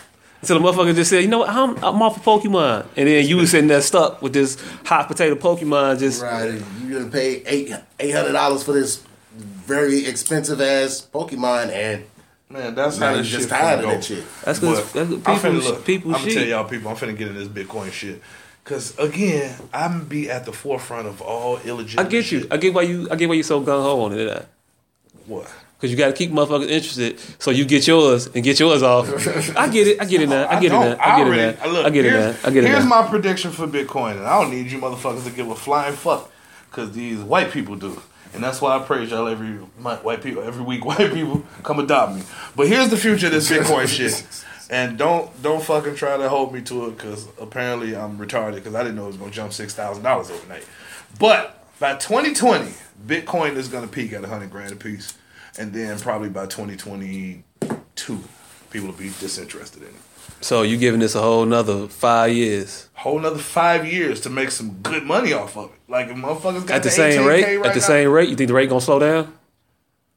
So 0.43 0.57
the 0.57 0.59
motherfucker 0.59 0.93
just 0.93 1.09
said, 1.09 1.21
you 1.23 1.29
know 1.29 1.39
what, 1.39 1.49
I'm, 1.49 1.77
I'm 1.83 2.01
off 2.01 2.17
of 2.17 2.23
Pokemon. 2.23 2.85
And 2.97 3.07
then 3.07 3.25
you 3.25 3.37
was 3.37 3.51
sitting 3.51 3.67
there 3.67 3.81
stuck 3.81 4.21
with 4.21 4.33
this 4.33 4.57
hot 4.85 5.07
potato 5.07 5.35
Pokemon 5.35 5.99
just. 5.99 6.21
Right. 6.21 6.49
and 6.49 6.89
You 6.89 6.99
done 6.99 7.11
pay 7.11 7.43
eight 7.45 7.73
eight 7.99 8.11
hundred 8.11 8.33
dollars 8.33 8.63
for 8.63 8.73
this 8.73 9.03
very 9.35 10.05
expensive 10.05 10.59
ass 10.61 11.07
Pokemon 11.13 11.69
and 11.71 12.03
Man, 12.49 12.75
that's 12.75 12.99
Now 12.99 13.07
how 13.07 13.11
you 13.13 13.17
this 13.19 13.27
just 13.29 13.41
shit 13.43 13.49
tired 13.49 13.79
finna 13.79 13.83
of 13.85 13.89
that 13.89 14.03
shit. 14.03 14.23
That's 14.43 14.59
'cause- 14.59 14.79
But 14.81 14.93
that's 14.93 15.09
'cause 15.09 15.09
I'm 15.09 15.21
people- 15.21 15.37
finna 15.39 15.63
look. 15.63 15.85
people 15.85 16.15
I'm 16.15 16.21
gonna 16.21 16.33
tell 16.33 16.43
y'all 16.45 16.63
people. 16.65 16.91
I'm 16.91 16.97
finna 16.97 17.17
get 17.17 17.27
in 17.29 17.35
this 17.35 17.47
Bitcoin 17.47 17.91
shit. 17.91 18.21
Cause 18.63 18.97
again, 18.99 19.55
I'm 19.73 20.05
be 20.05 20.29
at 20.29 20.45
the 20.45 20.53
forefront 20.53 21.07
of 21.07 21.19
all 21.21 21.57
illegitimate. 21.65 22.05
I 22.05 22.09
get 22.09 22.31
you. 22.31 22.41
shit. 22.41 22.53
I 22.53 22.57
get 22.57 22.73
why 22.73 22.83
you. 22.83 23.07
I 23.09 23.15
get 23.15 23.27
why 23.27 23.35
you 23.35 23.43
so 23.43 23.59
gung 23.61 23.81
ho 23.81 24.01
on 24.03 24.13
it. 24.17 24.45
What? 25.25 25.49
Because 25.83 25.91
you 25.91 25.97
got 25.97 26.07
to 26.07 26.13
keep 26.13 26.31
motherfuckers 26.31 26.69
interested, 26.69 27.19
so 27.39 27.51
you 27.51 27.65
get 27.65 27.85
yours 27.87 28.27
and 28.27 28.41
get 28.41 28.57
yours 28.57 28.81
off. 28.81 29.09
I 29.57 29.67
get 29.67 29.85
it. 29.85 30.01
I 30.01 30.05
get 30.05 30.21
it 30.21 30.29
now. 30.29 30.47
I 30.47 30.57
get 30.61 30.71
it 30.71 30.75
now. 30.75 30.97
I 30.97 31.17
get 31.17 31.27
it 31.27 31.59
now. 31.59 31.71
Look, 31.73 31.85
I 31.85 31.89
get 31.89 32.05
it 32.05 32.11
here's, 32.13 32.41
now. 32.41 32.47
I 32.47 32.53
get 32.53 32.63
it 32.63 32.67
Here's 32.69 32.85
now. 32.85 33.01
my 33.01 33.09
prediction 33.09 33.51
for 33.51 33.67
Bitcoin, 33.67 34.11
and 34.11 34.25
I 34.25 34.41
don't 34.41 34.49
need 34.49 34.71
you 34.71 34.79
motherfuckers 34.79 35.25
to 35.25 35.29
give 35.29 35.49
a 35.49 35.55
flying 35.55 35.93
fuck, 35.93 36.31
cause 36.71 36.93
these 36.93 37.19
white 37.19 37.51
people 37.51 37.75
do, 37.75 38.01
and 38.33 38.41
that's 38.41 38.61
why 38.61 38.77
I 38.77 38.79
praise 38.81 39.11
y'all 39.11 39.27
every 39.27 39.59
my, 39.77 39.95
white 39.97 40.23
people 40.23 40.41
every 40.41 40.63
week. 40.63 40.85
White 40.85 41.11
people 41.11 41.43
come 41.63 41.79
adopt 41.79 42.15
me. 42.15 42.23
But 42.55 42.69
here's 42.69 42.87
the 42.87 42.95
future 42.95 43.25
of 43.25 43.33
this 43.33 43.51
Bitcoin 43.51 43.87
shit, 43.89 44.25
and 44.69 44.97
don't 44.97 45.29
don't 45.43 45.61
fucking 45.61 45.95
try 45.95 46.15
to 46.15 46.29
hold 46.29 46.53
me 46.53 46.61
to 46.61 46.85
it, 46.85 46.97
cause 46.97 47.27
apparently 47.41 47.93
I'm 47.93 48.17
retarded, 48.17 48.63
cause 48.63 48.73
I 48.73 48.83
didn't 48.83 48.95
know 48.95 49.03
it 49.03 49.07
was 49.07 49.17
gonna 49.17 49.31
jump 49.31 49.51
six 49.51 49.73
thousand 49.73 50.03
dollars 50.03 50.31
overnight. 50.31 50.65
But 51.19 51.59
by 51.81 51.95
2020, 51.95 52.71
Bitcoin 53.05 53.57
is 53.57 53.67
gonna 53.67 53.87
peak 53.87 54.13
at 54.13 54.23
hundred 54.23 54.49
grand 54.49 54.71
a 54.71 54.77
piece, 54.77 55.15
and 55.57 55.73
then 55.73 55.97
probably 55.99 56.29
by 56.29 56.45
2022, 56.45 57.43
people 58.71 58.87
will 58.87 58.95
be 58.95 59.11
disinterested 59.19 59.83
in 59.83 59.89
it 59.89 59.95
So 60.41 60.61
you 60.63 60.77
giving 60.77 60.99
this 60.99 61.15
a 61.15 61.21
whole 61.21 61.45
nother 61.45 61.87
five 61.87 62.33
years 62.33 62.89
whole 63.03 63.19
another 63.19 63.37
five 63.37 63.85
years 63.85 64.21
to 64.21 64.29
make 64.29 64.49
some 64.49 64.71
good 64.81 65.03
money 65.03 65.33
off 65.33 65.57
of 65.57 65.65
it. 65.65 65.79
Like 65.89 66.07
if 66.07 66.15
motherfuckers 66.15 66.65
got 66.65 66.77
at 66.77 66.83
the 66.83 66.89
same 66.89 67.25
rate? 67.25 67.57
right 67.57 67.65
at 67.65 67.73
the 67.73 67.81
now, 67.81 67.85
same 67.85 68.09
rate, 68.09 68.29
you 68.29 68.35
think 68.35 68.47
the 68.47 68.53
rate 68.53 68.69
gonna 68.69 68.81
slow 68.81 68.99
down? 68.99 69.33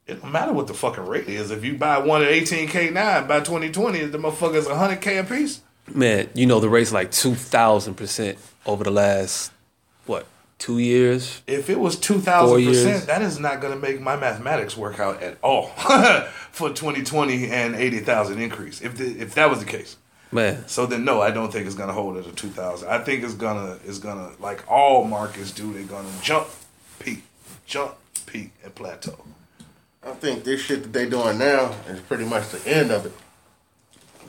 It 0.07 0.21
don't 0.21 0.31
matter 0.31 0.53
what 0.53 0.67
the 0.67 0.73
fucking 0.73 1.05
rate 1.05 1.27
is. 1.27 1.51
If 1.51 1.65
you 1.65 1.77
buy 1.77 1.97
one 1.97 2.23
at 2.23 2.29
18K 2.29 2.93
now, 2.93 3.27
by 3.27 3.41
2020, 3.41 4.05
the 4.05 4.17
motherfuckers 4.17 4.63
100K 4.63 5.19
a 5.19 5.23
piece. 5.25 5.59
Man, 5.93 6.29
you 6.33 6.45
know 6.45 6.61
the 6.61 6.69
rate's 6.69 6.93
like 6.93 7.11
two 7.11 7.35
thousand 7.35 7.95
percent 7.95 8.37
over 8.65 8.85
the 8.85 8.91
last 8.91 9.51
what 10.05 10.25
two 10.59 10.79
years? 10.79 11.41
If 11.47 11.69
it 11.69 11.79
was 11.79 11.95
2,000%, 11.97 13.05
that 13.05 13.21
is 13.21 13.39
not 13.39 13.61
going 13.61 13.73
to 13.73 13.79
make 13.79 14.01
my 14.01 14.15
mathematics 14.15 14.75
work 14.75 14.99
out 14.99 15.21
at 15.21 15.37
all 15.41 15.67
for 16.51 16.69
2020 16.69 17.49
and 17.51 17.75
80,000 17.75 18.41
increase. 18.41 18.81
If 18.81 18.97
the, 18.97 19.05
if 19.19 19.35
that 19.35 19.49
was 19.49 19.59
the 19.59 19.65
case. 19.65 19.97
Man, 20.29 20.67
So 20.67 20.85
then 20.85 21.05
no, 21.05 21.21
I 21.21 21.31
don't 21.31 21.53
think 21.53 21.65
it's 21.67 21.75
gonna 21.75 21.93
hold 21.93 22.17
at 22.17 22.27
a 22.27 22.33
two 22.33 22.49
thousand. 22.49 22.89
I 22.89 22.99
think 22.99 23.23
it's 23.23 23.33
gonna 23.33 23.79
it's 23.85 23.97
gonna 23.97 24.31
like 24.41 24.69
all 24.69 25.05
markets 25.05 25.51
do, 25.51 25.71
they're 25.71 25.83
gonna 25.83 26.09
jump, 26.21 26.49
peak, 26.99 27.23
jump, 27.65 27.95
peak, 28.25 28.51
and 28.61 28.75
plateau. 28.75 29.17
I 30.03 30.11
think 30.11 30.43
this 30.43 30.59
shit 30.59 30.83
that 30.83 30.91
they're 30.91 31.09
doing 31.09 31.37
now 31.37 31.73
is 31.87 32.01
pretty 32.01 32.25
much 32.25 32.49
the 32.49 32.69
end 32.69 32.91
of 32.91 33.05
it. 33.05 33.13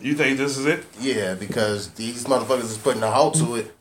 You 0.00 0.14
think 0.14 0.38
this 0.38 0.56
is 0.56 0.66
it? 0.66 0.84
Yeah, 1.00 1.34
because 1.34 1.90
these 1.90 2.24
motherfuckers 2.24 2.62
is 2.64 2.78
putting 2.78 3.02
a 3.02 3.10
halt 3.10 3.34
to 3.34 3.56
it, 3.56 3.74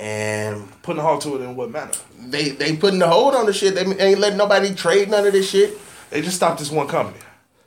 and 0.00 0.66
Putting 0.82 1.00
a 1.00 1.02
halt 1.04 1.20
to 1.22 1.36
it 1.36 1.42
in 1.42 1.54
what 1.56 1.70
manner? 1.70 1.92
they 2.18 2.48
they 2.50 2.76
putting 2.76 3.00
a 3.02 3.08
hold 3.08 3.34
on 3.34 3.46
the 3.46 3.52
shit. 3.52 3.74
They 3.74 3.82
ain't 3.82 4.18
letting 4.18 4.38
nobody 4.38 4.74
trade 4.74 5.10
none 5.10 5.26
of 5.26 5.32
this 5.32 5.48
shit. 5.50 5.78
They 6.10 6.22
just 6.22 6.36
stopped 6.36 6.58
this 6.58 6.70
one 6.70 6.88
company 6.88 7.18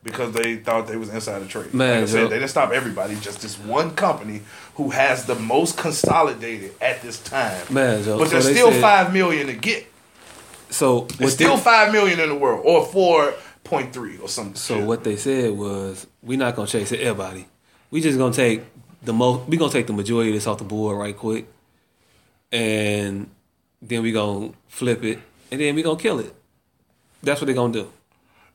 because 0.03 0.33
they 0.33 0.57
thought 0.57 0.87
they 0.87 0.97
was 0.97 1.09
insider 1.09 1.45
trade. 1.45 1.73
Man, 1.73 2.01
like 2.01 2.09
I 2.09 2.11
said, 2.11 2.29
they 2.29 2.39
didn't 2.39 2.49
stop 2.49 2.71
everybody. 2.71 3.15
Just 3.15 3.41
this 3.41 3.57
one 3.59 3.91
company 3.95 4.41
who 4.75 4.89
has 4.89 5.25
the 5.25 5.35
most 5.35 5.77
consolidated 5.77 6.73
at 6.81 7.01
this 7.01 7.21
time. 7.21 7.61
Man, 7.73 8.03
Joe, 8.03 8.17
but 8.17 8.25
so 8.25 8.31
there's 8.31 8.45
they 8.45 8.53
still 8.53 8.71
said- 8.71 8.81
five 8.81 9.13
million 9.13 9.47
to 9.47 9.53
get. 9.53 9.85
so 10.69 11.01
There's 11.17 11.33
still 11.33 11.55
they, 11.55 11.61
five 11.61 11.91
million 11.93 12.19
in 12.19 12.29
the 12.29 12.35
world, 12.35 12.63
or 12.65 12.85
four 12.85 13.33
point 13.63 13.93
three, 13.93 14.17
or 14.17 14.27
something. 14.27 14.55
so 14.55 14.83
what 14.83 15.03
they 15.03 15.15
said 15.15 15.51
was 15.51 16.05
we're 16.21 16.37
not 16.37 16.55
gonna 16.55 16.67
chase 16.67 16.91
everybody. 16.91 17.47
We 17.91 18.01
just 18.01 18.17
gonna 18.17 18.33
take 18.33 18.63
the 19.03 19.13
most. 19.13 19.47
We 19.47 19.55
gonna 19.57 19.71
take 19.71 19.87
the 19.87 19.93
majority 19.93 20.31
of 20.31 20.35
this 20.35 20.47
off 20.47 20.57
the 20.57 20.63
board 20.63 20.97
right 20.97 21.15
quick, 21.15 21.45
and 22.53 23.29
then 23.81 24.03
we 24.03 24.11
gonna 24.11 24.51
flip 24.67 25.03
it, 25.03 25.19
and 25.51 25.59
then 25.59 25.75
we 25.75 25.81
gonna 25.81 25.99
kill 25.99 26.19
it. 26.19 26.33
That's 27.21 27.41
what 27.41 27.47
they 27.47 27.53
gonna 27.53 27.73
do. 27.73 27.91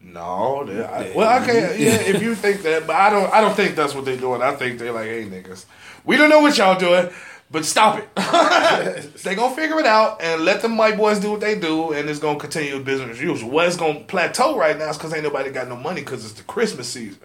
No, 0.01 0.65
they, 0.65 0.83
I, 0.83 1.13
well, 1.15 1.43
okay, 1.43 1.77
yeah, 1.85 2.15
if 2.15 2.23
you 2.23 2.37
think 2.37 2.63
that, 2.63 2.87
but 2.87 2.95
I 2.95 3.11
don't. 3.11 3.33
I 3.33 3.41
don't 3.41 3.55
think 3.55 3.75
that's 3.75 3.95
what 3.95 4.05
they're 4.05 4.17
doing. 4.17 4.41
I 4.41 4.55
think 4.55 4.79
they're 4.79 4.93
like, 4.93 5.07
hey, 5.07 5.27
niggas, 5.27 5.67
we 6.05 6.17
don't 6.17 6.31
know 6.31 6.41
what 6.41 6.57
y'all 6.57 6.79
doing, 6.79 7.11
but 7.51 7.65
stop 7.65 7.99
it. 7.99 8.09
they 9.25 9.35
gonna 9.35 9.55
figure 9.57 9.81
it 9.81 9.87
out 9.87 10.23
and 10.23 10.45
let 10.45 10.63
them 10.63 10.77
white 10.77 10.97
boys 10.97 11.19
do 11.19 11.33
what 11.33 11.41
they 11.41 11.59
do, 11.59 11.93
and 11.93 12.09
it's 12.09 12.21
gonna 12.21 12.39
continue 12.39 12.79
business 12.83 13.17
as 13.17 13.21
usual. 13.21 13.51
What 13.51 13.67
it's 13.67 13.77
gonna 13.77 14.01
plateau 14.01 14.57
right 14.57 14.79
now 14.79 14.91
is 14.91 14.97
because 14.97 15.13
ain't 15.13 15.25
nobody 15.25 15.51
got 15.51 15.69
no 15.69 15.77
money 15.77 16.03
because 16.03 16.25
it's 16.25 16.35
the 16.35 16.45
Christmas 16.45 16.89
season. 16.89 17.19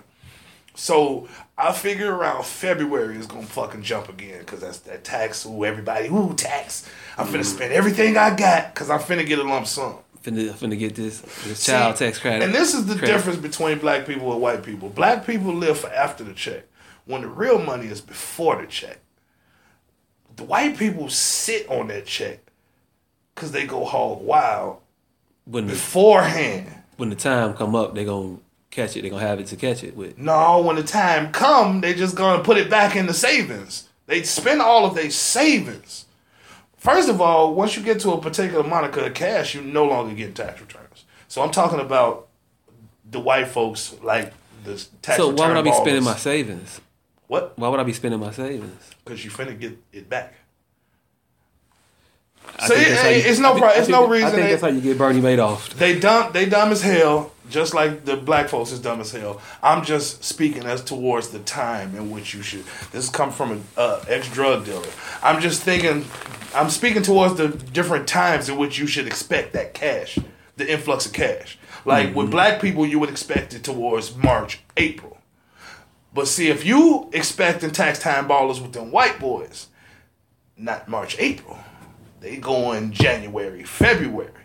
So 0.76 1.28
I 1.58 1.72
figure 1.72 2.14
around 2.14 2.46
February 2.46 3.18
is 3.18 3.28
gonna 3.28 3.46
fucking 3.46 3.84
jump 3.84 4.10
again 4.10 4.40
because 4.40 4.62
that's 4.62 4.80
that 4.80 5.04
tax. 5.04 5.46
Ooh, 5.46 5.64
everybody, 5.66 6.08
ooh, 6.08 6.34
tax. 6.36 6.90
I'm 7.18 7.28
finna 7.28 7.32
mm-hmm. 7.32 7.44
spend 7.44 7.74
everything 7.74 8.18
I 8.18 8.36
got 8.36 8.74
because 8.74 8.90
I'm 8.90 9.00
finna 9.00 9.26
get 9.26 9.40
a 9.40 9.44
lump 9.44 9.68
sum. 9.68 9.98
Finna, 10.24 10.52
finna 10.52 10.80
get 10.80 10.96
this, 10.96 11.20
this 11.44 11.66
child 11.66 11.98
See, 11.98 12.06
tax 12.06 12.18
credit. 12.20 12.44
And 12.44 12.56
this 12.56 12.74
is 12.74 12.86
the 12.86 12.96
credit. 12.96 13.12
difference 13.12 13.40
between 13.40 13.78
black 13.80 14.08
people 14.08 14.32
and 14.32 14.42
white 14.42 14.64
people. 14.64 14.90
Black 14.90 15.28
people 15.28 15.54
live 15.54 15.78
for 15.80 15.92
after 15.92 16.24
the 16.24 16.34
check, 16.34 16.64
when 17.06 17.22
the 17.22 17.28
real 17.28 17.60
money 17.60 17.88
is 17.88 18.02
before 18.02 18.60
the 18.60 18.68
check. 18.68 19.00
The 20.36 20.46
white 20.46 20.78
people 20.78 21.10
sit 21.10 21.70
on 21.70 21.90
that 21.90 22.06
check 22.06 22.40
because 23.36 23.52
they 23.52 23.68
go 23.68 23.86
hog 23.86 24.24
wild 24.24 24.80
When 25.46 25.68
the 25.68 25.74
beforehand. 25.74 26.74
when 26.98 27.10
the 27.10 27.16
time 27.16 27.54
come 27.54 27.76
up, 27.76 27.94
they 27.94 28.06
gonna 28.06 28.38
catch 28.74 28.98
it. 28.98 29.02
They're 29.02 29.12
gonna 29.12 29.26
have 29.26 29.40
it 29.40 29.48
to 29.48 29.56
catch 29.56 29.84
it 29.84 29.96
with. 29.96 30.18
No, 30.18 30.60
when 30.62 30.76
the 30.76 30.84
time 30.84 31.32
come, 31.32 31.82
they 31.82 31.94
just 31.94 32.16
gonna 32.16 32.44
put 32.44 32.58
it 32.58 32.70
back 32.70 32.96
in 32.96 33.06
the 33.06 33.14
savings. 33.14 33.88
They 34.08 34.24
spend 34.24 34.62
all 34.62 34.86
of 34.86 34.96
their 34.96 35.10
savings. 35.12 36.06
First 36.78 37.08
of 37.08 37.22
all, 37.22 37.54
once 37.54 37.78
you 37.78 37.84
get 37.84 38.00
to 38.02 38.12
a 38.12 38.20
particular 38.20 38.64
monica 38.64 39.06
of 39.06 39.14
cash, 39.14 39.56
you 39.56 39.62
no 39.62 39.86
longer 39.86 40.14
get 40.14 40.36
tax 40.36 40.60
returns. 40.60 41.06
So 41.30 41.42
I'm 41.42 41.52
talking 41.52 41.80
about 41.80 42.28
the 43.10 43.20
white 43.20 43.48
folks 43.48 43.96
like 44.04 44.34
the 44.66 44.84
tax 45.02 45.18
So 45.18 45.30
why 45.30 45.48
would 45.48 45.58
I 45.58 45.62
be 45.62 45.72
spending 45.72 46.04
my 46.04 46.16
savings? 46.18 46.82
What? 47.28 47.58
Why 47.58 47.70
would 47.70 47.80
I 47.80 47.84
be 47.84 47.94
spending 47.94 48.20
my 48.20 48.32
savings? 48.32 48.90
Because 49.04 49.24
you 49.24 49.32
finna 49.32 49.58
get 49.58 49.78
it 49.94 50.10
back. 50.10 50.34
I 52.60 52.68
See, 52.68 52.74
think 52.76 52.88
that's 52.90 53.02
how 53.02 53.08
it- 53.10 53.26
it's 53.26 53.40
no 53.40 53.50
I 53.50 53.52
think- 53.54 53.66
pro- 53.66 53.74
it's 53.74 53.88
no 53.90 54.06
I 54.06 54.10
reason 54.10 54.30
think 54.32 54.44
they- 54.44 54.50
that's 54.52 54.62
how 54.62 54.68
you 54.68 54.82
get 54.82 54.98
Bernie 54.98 55.22
Madoff. 55.22 55.70
They 55.76 56.00
dumb. 56.00 56.32
They 56.34 56.46
dumb 56.46 56.72
as 56.72 56.82
hell. 56.82 57.32
Just 57.54 57.76
like 57.76 58.04
the 58.04 58.18
black 58.18 58.50
folks 58.50 58.72
is 58.72 58.80
dumb 58.80 59.00
as 59.00 59.12
hell. 59.12 59.40
I'm 59.62 59.86
just 59.86 60.24
speaking 60.24 60.64
as 60.64 60.84
towards 60.84 61.28
the 61.28 61.38
time 61.38 61.96
in 61.96 62.10
which 62.10 62.34
you 62.34 62.42
should. 62.42 62.64
This 62.92 63.10
come 63.10 63.32
from 63.32 63.52
an 63.52 63.64
uh, 63.78 64.04
ex 64.08 64.28
drug 64.34 64.66
dealer. 64.66 64.88
I'm 65.22 65.40
just 65.40 65.62
thinking. 65.62 66.04
I'm 66.56 66.72
speaking 66.72 67.04
towards 67.04 67.36
the 67.36 67.50
different 67.50 68.08
times 68.08 68.50
in 68.50 68.58
which 68.58 68.80
you 68.80 68.88
should 68.88 69.06
expect 69.06 69.54
that 69.54 69.76
cash, 69.76 70.18
the 70.58 70.72
influx 70.72 71.06
of 71.06 71.14
cash. 71.14 71.60
Like 71.86 72.16
with 72.16 72.32
black 72.32 72.60
people, 72.60 72.88
you 72.88 72.98
would 72.98 73.10
expect 73.10 73.54
it 73.54 73.64
towards 73.64 74.16
March, 74.16 74.60
April. 74.76 75.20
But 76.12 76.28
see, 76.28 76.48
if 76.50 76.66
you 76.66 77.08
expecting 77.14 77.70
tax 77.70 78.00
time 78.00 78.28
ballers 78.28 78.64
with 78.64 78.74
them 78.74 78.92
white 78.92 79.20
boys, 79.20 79.68
not 80.58 80.88
March, 80.88 81.18
April, 81.20 81.60
they 82.20 82.38
go 82.38 82.72
in 82.72 82.92
January, 82.92 83.64
February. 83.64 84.43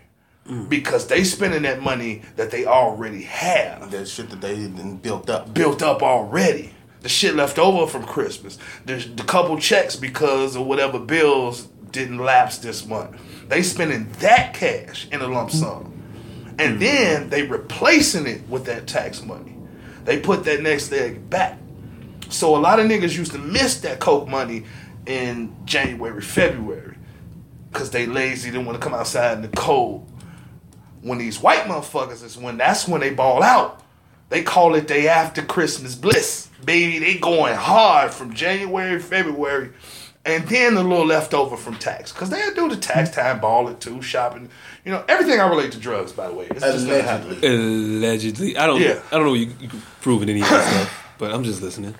Because 0.67 1.07
they 1.07 1.23
spending 1.23 1.61
that 1.63 1.81
money 1.81 2.23
that 2.35 2.49
they 2.49 2.65
already 2.65 3.21
have 3.23 3.91
That 3.91 4.07
shit 4.07 4.29
that 4.31 4.41
they 4.41 4.67
built 4.67 5.29
up. 5.29 5.53
built 5.53 5.83
up 5.83 6.01
already. 6.01 6.73
The 7.01 7.09
shit 7.09 7.35
left 7.35 7.59
over 7.59 7.89
from 7.89 8.03
Christmas. 8.03 8.57
There's 8.83 9.07
the 9.13 9.23
couple 9.23 9.57
checks 9.59 9.95
because 9.95 10.55
of 10.55 10.65
whatever 10.65 10.99
bills 10.99 11.67
didn't 11.91 12.17
lapse 12.17 12.57
this 12.57 12.85
month. 12.85 13.19
They 13.47 13.63
spending 13.63 14.09
that 14.19 14.53
cash 14.53 15.07
in 15.11 15.21
a 15.21 15.27
lump 15.27 15.51
sum. 15.51 15.93
And 16.57 16.77
mm. 16.77 16.79
then 16.79 17.29
they 17.29 17.43
replacing 17.43 18.27
it 18.27 18.47
with 18.49 18.65
that 18.65 18.87
tax 18.87 19.23
money. 19.23 19.55
They 20.05 20.19
put 20.19 20.43
that 20.45 20.61
next 20.61 20.91
leg 20.91 21.29
back. 21.29 21.57
So 22.29 22.55
a 22.55 22.59
lot 22.59 22.79
of 22.79 22.87
niggas 22.87 23.17
used 23.17 23.31
to 23.31 23.37
miss 23.37 23.79
that 23.81 23.99
coke 23.99 24.27
money 24.27 24.65
in 25.05 25.55
January, 25.65 26.21
February. 26.21 26.95
Cause 27.71 27.91
they 27.91 28.07
lazy, 28.07 28.49
didn't 28.49 28.65
want 28.65 28.81
to 28.81 28.83
come 28.83 28.95
outside 28.95 29.37
in 29.37 29.41
the 29.43 29.47
cold. 29.49 30.09
When 31.01 31.17
these 31.17 31.41
white 31.41 31.63
motherfuckers 31.63 32.23
is 32.23 32.37
when 32.37 32.57
that's 32.57 32.87
when 32.87 33.01
they 33.01 33.11
ball 33.11 33.43
out. 33.43 33.83
They 34.29 34.43
call 34.43 34.75
it 34.75 34.87
day 34.87 35.07
after 35.07 35.41
Christmas 35.41 35.95
bliss, 35.95 36.49
baby. 36.63 36.99
They 36.99 37.17
going 37.17 37.55
hard 37.55 38.13
from 38.13 38.33
January, 38.33 38.99
February, 38.99 39.71
and 40.23 40.47
then 40.47 40.77
a 40.77 40.83
little 40.83 41.07
leftover 41.07 41.57
from 41.57 41.75
tax, 41.77 42.11
cause 42.11 42.29
they 42.29 42.41
do 42.53 42.69
the 42.69 42.77
tax 42.77 43.09
time 43.09 43.39
balling 43.39 43.77
too, 43.77 44.01
shopping. 44.01 44.49
You 44.85 44.91
know 44.91 45.03
everything 45.07 45.39
I 45.39 45.47
relate 45.47 45.71
to 45.71 45.79
drugs, 45.79 46.11
by 46.11 46.27
the 46.27 46.33
way. 46.33 46.47
It's 46.51 46.61
just. 46.61 46.85
Allegedly. 46.85 47.47
Allegedly, 47.47 48.57
I 48.57 48.67
don't. 48.67 48.81
Yeah. 48.81 49.01
I 49.11 49.17
don't 49.17 49.25
know. 49.25 49.33
You, 49.33 49.51
you 49.59 49.69
proving 50.01 50.29
any 50.29 50.41
of 50.41 50.49
that 50.49 50.71
stuff, 50.73 51.13
but 51.17 51.33
I'm 51.33 51.43
just 51.43 51.61
listening. 51.61 51.95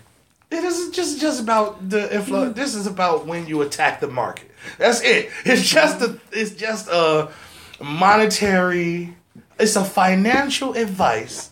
It 0.51 0.63
is 0.63 0.89
just 0.91 1.19
just 1.19 1.41
about 1.41 1.89
the 1.89 2.13
influence. 2.13 2.55
This 2.55 2.75
is 2.75 2.87
about 2.87 3.25
when 3.25 3.47
you 3.47 3.61
attack 3.61 3.99
the 4.01 4.07
market. 4.07 4.49
That's 4.77 5.01
it. 5.01 5.29
It's 5.45 5.67
just 5.67 6.01
a. 6.01 6.19
It's 6.31 6.51
just 6.51 6.87
a 6.89 7.29
monetary. 7.81 9.15
It's 9.59 9.75
a 9.75 9.83
financial 9.83 10.73
advice 10.73 11.51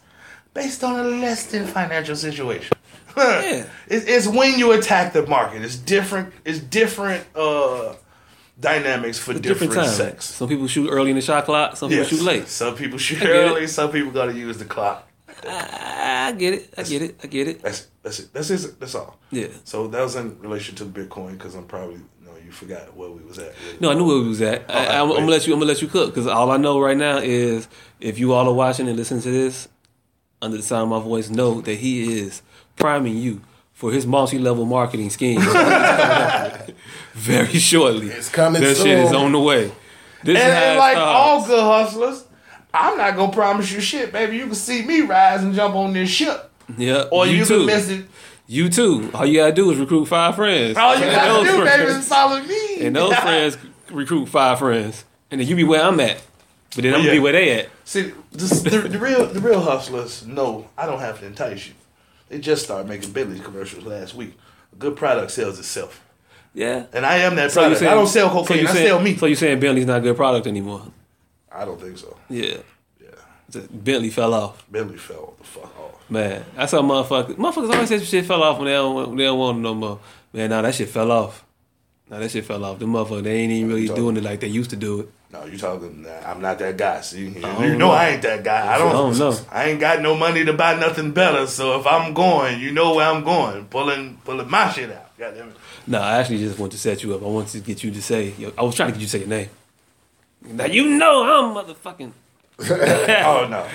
based 0.54 0.84
on 0.84 1.00
a 1.00 1.04
less 1.04 1.46
than 1.48 1.66
financial 1.68 2.16
situation. 2.16 2.74
Yeah. 3.18 3.66
It's, 3.88 4.06
it's 4.06 4.28
when 4.28 4.60
you 4.60 4.74
attack 4.74 5.12
the 5.12 5.26
market. 5.26 5.64
It's 5.64 5.76
different. 5.76 6.36
It's 6.46 6.60
different 6.60 7.26
uh, 7.36 7.96
dynamics 8.60 9.18
for 9.18 9.34
different, 9.34 9.72
Different 9.74 9.90
sex. 9.90 10.26
Some 10.26 10.48
people 10.48 10.68
shoot 10.68 10.88
early 10.88 11.10
in 11.10 11.16
the 11.16 11.24
shot 11.24 11.46
clock. 11.46 11.78
Some 11.78 11.90
people 11.90 12.04
Yes. 12.04 12.12
shoot 12.12 12.22
late. 12.22 12.48
Some 12.48 12.76
people 12.76 13.00
shoot 13.00 13.20
get 13.20 13.30
it. 13.32 13.34
early. 13.34 13.66
Some 13.66 13.92
people 13.92 14.12
got 14.12 14.28
to 14.28 14.34
use 14.34 14.60
the 14.60 14.66
clock. 14.66 15.08
I, 15.48 16.28
I 16.28 16.32
get 16.34 16.54
it. 16.54 16.74
I 16.78 16.84
get 16.84 17.02
it. 17.02 17.20
I 17.24 17.28
get 17.28 17.48
it. 17.48 17.62
That's 17.64 17.88
that's 18.04 18.20
it. 18.20 18.34
That's 18.34 18.50
it. 18.52 18.80
That's 18.80 18.94
all. 18.94 19.18
Yeah. 19.32 19.48
So 19.64 19.88
that 19.88 20.02
was 20.04 20.16
in 20.16 20.40
relation 20.40 20.76
to 20.76 20.86
Bitcoin 20.86 21.32
because 21.40 21.56
I'm 21.56 21.66
probably 21.66 22.00
you 22.48 22.54
forgot 22.54 22.96
where 22.96 23.10
we 23.10 23.22
was 23.24 23.38
at. 23.40 23.54
No, 23.82 23.92
I 23.92 23.94
knew 23.94 24.06
where 24.08 24.20
we 24.22 24.30
was 24.30 24.42
at. 24.42 24.66
Oh, 24.70 24.74
I, 24.74 25.02
I'm, 25.02 25.10
I'm 25.10 25.16
gonna 25.18 25.26
let 25.28 25.46
you. 25.46 25.54
I'm 25.54 25.60
gonna 25.60 25.68
let 25.70 25.82
you 25.82 25.90
cook 25.90 26.14
because 26.14 26.28
all 26.28 26.50
I 26.50 26.56
know 26.56 26.80
right 26.80 26.96
now 26.96 27.18
is 27.18 27.68
if 28.00 28.18
you 28.18 28.32
all 28.32 28.48
are 28.48 28.54
watching 28.54 28.88
and 28.88 28.96
listening 28.96 29.22
to 29.24 29.30
this 29.32 29.68
under 30.42 30.56
the 30.56 30.64
sound 30.64 30.84
of 30.84 30.90
my 30.90 31.04
voice, 31.06 31.30
know 31.30 31.60
that 31.60 31.76
he 31.76 32.20
is 32.20 32.42
priming 32.78 33.18
you 33.18 33.42
for 33.74 33.92
his 33.92 34.08
multi-level 34.08 34.66
marketing 34.66 35.10
scheme. 35.10 35.42
Very 37.14 37.60
shortly, 37.60 38.08
It's 38.08 38.30
coming 38.30 38.62
That 38.62 38.78
shit 38.78 39.00
is 39.00 39.12
on 39.14 39.34
the 39.34 39.40
way. 39.40 39.72
This 40.24 40.40
And, 40.42 40.54
and 40.54 40.80
like 40.80 40.98
all 40.98 41.46
good 41.46 41.60
hustlers, 41.62 42.24
I'm 42.74 42.98
not 42.98 43.16
gonna 43.18 43.34
promise 43.34 43.72
you 43.72 43.82
shit, 43.82 44.14
baby. 44.14 44.38
You 44.38 44.46
can 44.46 44.56
see 44.56 44.86
me 44.86 45.02
rise 45.02 45.44
and 45.44 45.54
jump 45.54 45.76
on 45.76 45.92
this 45.94 46.10
ship, 46.10 46.50
Yeah, 46.78 47.04
or 47.12 47.28
you, 47.28 47.44
too. 47.46 47.58
can 47.58 47.66
miss 47.66 47.90
it. 47.90 48.06
You 48.48 48.70
too. 48.70 49.12
All 49.14 49.26
you 49.26 49.40
gotta 49.40 49.54
do 49.54 49.70
is 49.72 49.78
recruit 49.78 50.06
five 50.06 50.36
friends. 50.36 50.78
All 50.78 50.96
you 50.96 51.04
And 51.04 51.12
gotta 51.12 51.34
those 51.34 51.44
do, 51.48 51.64
baby, 51.66 51.84
friends- 51.86 51.98
is 52.04 52.08
follow 52.08 52.42
me. 52.42 52.80
And 52.86 52.96
those 52.96 53.14
friends 53.18 53.58
recruit 53.92 54.28
five 54.28 54.60
friends, 54.60 55.04
and 55.32 55.42
then 55.42 55.48
you 55.48 55.56
be 55.56 55.64
where 55.66 55.82
I'm 55.84 56.00
at, 56.00 56.22
but 56.76 56.84
then 56.84 56.94
I'm 56.94 57.00
gonna 57.02 57.08
Yeah. 57.10 57.14
be 57.16 57.20
where 57.20 57.34
they 57.34 57.52
at. 57.60 57.70
See, 57.84 58.14
this, 58.32 58.62
the, 58.62 58.70
the 58.80 59.00
real 59.00 59.26
the 59.26 59.40
real 59.42 59.62
hustlers 59.62 60.26
know 60.26 60.70
I 60.78 60.86
don't 60.86 61.00
have 61.00 61.20
to 61.20 61.26
entice 61.26 61.68
you. 61.68 61.74
They 62.30 62.40
just 62.40 62.64
started 62.64 62.88
making 62.88 63.12
Bentley 63.12 63.40
commercials 63.40 63.86
last 63.86 64.14
week. 64.16 64.38
A 64.74 64.76
good 64.78 64.96
product 64.96 65.32
sells 65.32 65.60
itself, 65.60 66.02
Yeah. 66.54 66.86
and 66.94 67.06
I 67.06 67.18
am 67.20 67.36
that 67.36 67.52
So 67.52 67.62
product. 67.62 67.80
saying 67.80 67.92
I 67.92 67.96
don't 67.96 68.08
sell 68.08 68.30
so 68.30 68.34
cocaine. 68.34 68.60
you 68.64 68.68
I 68.70 68.74
saying- 68.74 68.88
sell 68.88 69.00
me. 69.02 69.18
So 69.18 69.26
you 69.26 69.36
saying 69.36 69.60
Bentley's 69.60 69.86
not 69.86 69.98
a 70.00 70.02
good 70.02 70.16
product 70.16 70.48
anymore? 70.48 70.84
I 71.52 71.66
don't 71.66 71.80
think 71.82 71.98
so. 71.98 72.16
Yeah. 72.30 72.58
Bentley 73.50 74.10
fell 74.10 74.34
off. 74.34 74.70
Bentley 74.70 74.98
fell 74.98 75.34
the 75.38 75.44
fuck 75.44 75.80
off. 75.80 76.10
Man, 76.10 76.44
I 76.58 76.66
saw 76.66 76.82
motherfuckers. 76.82 77.36
Motherfuckers 77.36 77.74
always 77.74 77.90
say 77.90 78.00
shit 78.00 78.26
fell 78.26 78.44
off 78.44 78.58
when 78.58 78.66
they 78.66 78.74
don't, 78.74 79.16
they 79.16 79.24
don't 79.24 79.40
want 79.40 79.58
it 79.58 79.62
no 79.62 79.74
more. 79.74 80.00
Man, 80.34 80.50
nah, 80.50 80.62
that 80.62 80.76
shit 80.76 80.90
fell 80.90 81.12
off. 81.12 81.46
Nah, 82.10 82.20
that 82.20 82.32
shit 82.32 82.46
fell 82.46 82.64
off. 82.64 82.80
The 82.80 82.86
motherfuckers, 82.86 83.24
they 83.24 83.38
ain't 83.38 83.52
even 83.52 83.70
really 83.70 83.88
doing 83.88 84.18
it 84.18 84.24
like 84.24 84.42
they 84.42 84.48
used 84.48 84.70
to 84.72 84.76
do 84.76 85.02
it. 85.02 85.10
No, 85.32 85.46
you 85.46 85.58
talking? 85.58 86.04
nah, 86.04 86.10
I'm 86.26 86.42
not 86.42 86.58
that 86.60 86.78
guy. 86.78 87.02
See, 87.02 87.28
you, 87.28 87.40
know 87.40 87.78
know. 87.78 87.92
I 87.92 88.10
ain't 88.10 88.22
that 88.22 88.44
guy. 88.44 88.74
I 88.74 88.78
don't, 88.78 88.90
I 88.90 88.94
don't 88.94 89.18
know. 89.18 89.38
I 89.52 89.70
ain't 89.70 89.80
got 89.80 90.02
no 90.02 90.16
money 90.16 90.46
to 90.46 90.54
buy 90.54 90.80
nothing 90.80 91.12
better. 91.12 91.48
So 91.48 91.80
if 91.80 91.88
I'm 91.88 92.14
going, 92.14 92.62
you 92.62 92.72
know 92.72 92.96
where 92.96 93.08
I'm 93.08 93.24
going. 93.24 93.66
Pulling, 93.66 94.18
pulling 94.24 94.50
my 94.50 94.70
shit 94.72 94.92
out. 94.92 95.18
Goddamn 95.18 95.50
it. 95.50 95.56
Nah, 95.86 96.00
I 96.00 96.20
actually 96.20 96.40
just 96.40 96.58
want 96.58 96.72
to 96.74 96.78
set 96.78 97.04
you 97.04 97.14
up. 97.14 97.22
I 97.22 97.26
want 97.26 97.50
to 97.50 97.60
get 97.60 97.84
you 97.84 97.92
to 97.92 98.02
say. 98.02 98.34
I 98.58 98.62
was 98.62 98.76
trying 98.76 98.90
to 98.90 98.94
get 98.94 99.02
you 99.02 99.08
to 99.08 99.12
say 99.12 99.20
your 99.20 99.28
name. 99.28 99.50
Now 100.42 100.66
you 100.66 100.98
know 100.98 101.24
I'm 101.24 101.56
motherfucking 101.56 102.12
oh 102.60 103.48
no, 103.50 103.68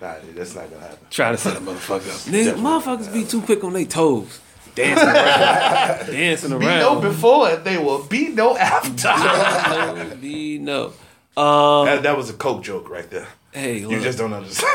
nah, 0.00 0.14
that's 0.34 0.54
not 0.54 0.70
gonna 0.70 0.82
happen. 0.82 0.98
Try 1.10 1.32
to 1.32 1.36
set 1.38 1.56
a 1.56 1.60
motherfucker 1.60 2.08
up. 2.08 2.32
Nigga, 2.32 2.54
motherfuckers 2.54 3.12
be 3.12 3.24
too 3.24 3.42
quick 3.42 3.64
on 3.64 3.72
their 3.72 3.84
toes, 3.84 4.40
dancing 4.74 5.08
around, 5.08 6.06
dancing 6.12 6.50
Be 6.58 6.64
no 6.64 6.92
around. 6.92 7.00
before, 7.02 7.56
they 7.56 7.76
will 7.76 8.04
be 8.04 8.28
no 8.28 8.56
after. 8.56 9.08
no, 9.08 10.16
be 10.20 10.58
no. 10.58 10.92
Um, 11.36 11.86
that, 11.86 12.02
that 12.04 12.16
was 12.16 12.28
a 12.30 12.34
coke 12.34 12.62
joke 12.62 12.88
right 12.90 13.08
there. 13.10 13.26
hey, 13.52 13.78
You 13.78 14.00
just 14.00 14.18
don't 14.18 14.32
understand. 14.32 14.68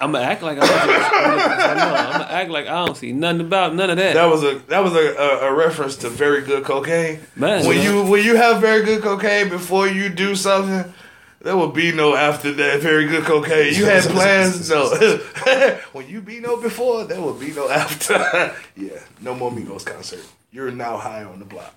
I'm 0.00 0.12
gonna 0.12 0.24
act 0.24 0.42
like 0.42 0.58
I 0.58 0.66
don't. 0.66 0.80
I'm 0.80 1.76
gonna 2.12 2.24
act 2.30 2.50
like 2.50 2.66
I 2.66 2.84
don't 2.84 2.96
see 2.96 3.12
nothing 3.12 3.40
about 3.42 3.74
none 3.74 3.88
of 3.90 3.96
that. 3.98 4.14
that 4.14 4.26
was 4.26 4.42
a 4.42 4.58
that 4.68 4.82
was 4.82 4.94
a, 4.94 5.14
a, 5.16 5.50
a 5.50 5.54
reference 5.54 5.96
to 5.96 6.08
very 6.08 6.42
good 6.42 6.64
cocaine. 6.64 7.20
Man. 7.36 7.66
when 7.66 7.80
you 7.82 8.04
when 8.04 8.22
you 8.24 8.36
have 8.36 8.60
very 8.60 8.84
good 8.84 9.02
cocaine 9.02 9.48
before 9.48 9.86
you 9.86 10.08
do 10.08 10.34
something, 10.34 10.92
there 11.40 11.56
will 11.56 11.70
be 11.70 11.92
no 11.92 12.14
after 12.16 12.52
that 12.52 12.80
very 12.80 13.06
good 13.06 13.24
cocaine. 13.24 13.74
You 13.74 13.86
had 13.86 14.04
plans, 14.04 14.68
no. 14.70 14.88
when 15.92 16.08
you 16.08 16.20
be 16.20 16.40
no 16.40 16.56
before, 16.56 17.04
there 17.04 17.20
will 17.20 17.34
be 17.34 17.52
no 17.52 17.68
after. 17.68 18.14
yeah, 18.76 19.00
no 19.20 19.34
more 19.34 19.50
Migos 19.50 19.84
concert. 19.84 20.24
You're 20.50 20.70
now 20.70 20.96
high 20.96 21.24
on 21.24 21.38
the 21.38 21.44
block 21.44 21.74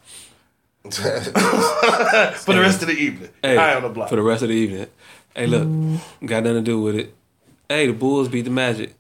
for 0.83 0.89
the 2.53 2.59
rest 2.61 2.81
of 2.81 2.87
the 2.87 2.95
evening. 2.97 3.29
Hey, 3.41 3.55
high 3.55 3.75
on 3.75 3.83
the 3.83 3.89
block. 3.89 4.09
for 4.09 4.15
the 4.15 4.23
rest 4.23 4.41
of 4.41 4.49
the 4.49 4.55
evening. 4.55 4.87
Hey, 5.35 5.47
look, 5.47 5.67
got 6.25 6.43
nothing 6.43 6.55
to 6.55 6.61
do 6.61 6.81
with 6.81 6.95
it. 6.95 7.15
Hey, 7.69 7.87
the 7.87 7.93
Bulls 7.93 8.27
beat 8.27 8.41
the 8.41 8.49
Magic. 8.49 8.95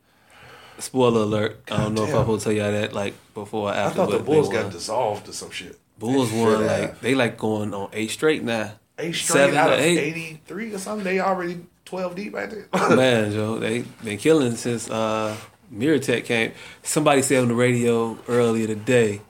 Spoiler 0.77 1.21
alert. 1.21 1.61
I 1.71 1.77
don't 1.77 1.93
know 1.93 2.03
if 2.03 2.09
I'm 2.09 2.15
damn. 2.15 2.23
supposed 2.23 2.43
to 2.43 2.49
tell 2.49 2.57
y'all 2.57 2.71
that 2.71 2.93
like 2.93 3.13
before 3.33 3.69
or 3.69 3.73
I 3.73 3.77
after. 3.77 3.97
thought 3.97 4.11
the 4.11 4.19
Bulls 4.19 4.49
got 4.49 4.71
dissolved 4.71 5.27
or 5.27 5.33
some 5.33 5.51
shit. 5.51 5.77
Bulls 5.99 6.31
won 6.31 6.65
like 6.65 6.99
they 7.01 7.13
like 7.13 7.37
going 7.37 7.73
on 7.73 7.89
eight 7.93 8.09
straight 8.11 8.43
now. 8.43 8.73
Eight 9.01 9.15
straight 9.15 9.53
out 9.53 9.73
of 9.73 9.79
eight. 9.79 9.97
83 9.97 10.73
or 10.73 10.77
something. 10.77 11.03
They 11.03 11.19
already 11.19 11.65
12 11.85 12.15
deep 12.15 12.33
right 12.33 12.49
there. 12.49 12.67
Man, 12.95 13.31
Joe, 13.31 13.59
they 13.59 13.81
been 14.03 14.17
killing 14.17 14.55
since 14.55 14.89
uh 14.89 15.35
Mirotic 15.73 16.25
came. 16.25 16.51
Somebody 16.83 17.21
said 17.21 17.41
on 17.41 17.47
the 17.47 17.55
radio 17.55 18.17
earlier 18.27 18.67
today, 18.67 19.21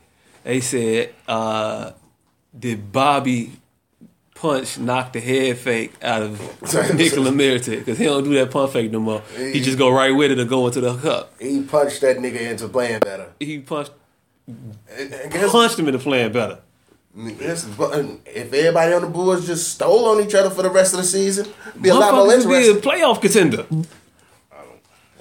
they 0.44 0.60
said, 0.60 1.14
uh, 1.28 1.92
did 2.58 2.92
Bobby 2.92 3.52
punch 4.34 4.80
knock 4.80 5.14
the 5.14 5.20
head 5.20 5.58
fake 5.58 5.94
out 6.02 6.24
of 6.24 6.40
Nikola 6.96 7.30
Mirotic? 7.30 7.80
Because 7.80 8.00
he 8.00 8.06
don't 8.06 8.24
do 8.24 8.34
that 8.34 8.50
pump 8.50 8.74
fake 8.74 8.92
no 8.92 9.00
more. 9.00 9.22
He 9.38 9.62
just 9.62 9.78
go 9.78 9.92
right 9.92 10.12
with 10.12 10.32
it 10.32 10.40
or 10.40 10.46
go 10.46 10.66
into 10.66 10.82
the 10.82 10.98
cup. 10.98 11.34
he 11.40 11.62
punched 11.62 12.02
that 12.02 12.18
nigga 12.18 12.42
into 12.42 12.68
playing 12.68 13.00
better. 13.00 13.32
He 13.40 13.60
punched 13.60 13.92
guess, 14.88 15.52
punched 15.52 15.78
him 15.80 15.88
into 15.88 16.00
playing 16.00 16.32
better. 16.32 16.60
This- 17.16 17.66
if 18.26 18.54
everybody 18.54 18.94
on 18.94 19.02
the 19.02 19.08
Bulls 19.08 19.46
just 19.46 19.70
stole 19.74 20.06
on 20.06 20.24
each 20.26 20.34
other 20.34 20.50
for 20.50 20.62
the 20.62 20.70
rest 20.70 20.94
of 20.94 21.00
the 21.00 21.06
season, 21.06 21.48
it'd 21.70 21.82
be 21.82 21.90
a 21.90 21.94
lot 21.96 22.14
more 22.14 22.26
Motherfuckers 22.28 22.46
would 22.48 22.60
be 22.62 22.70
a 22.70 22.82
playoff 22.82 23.22
contender. 23.22 23.64
I 23.64 23.66
don't 23.70 23.86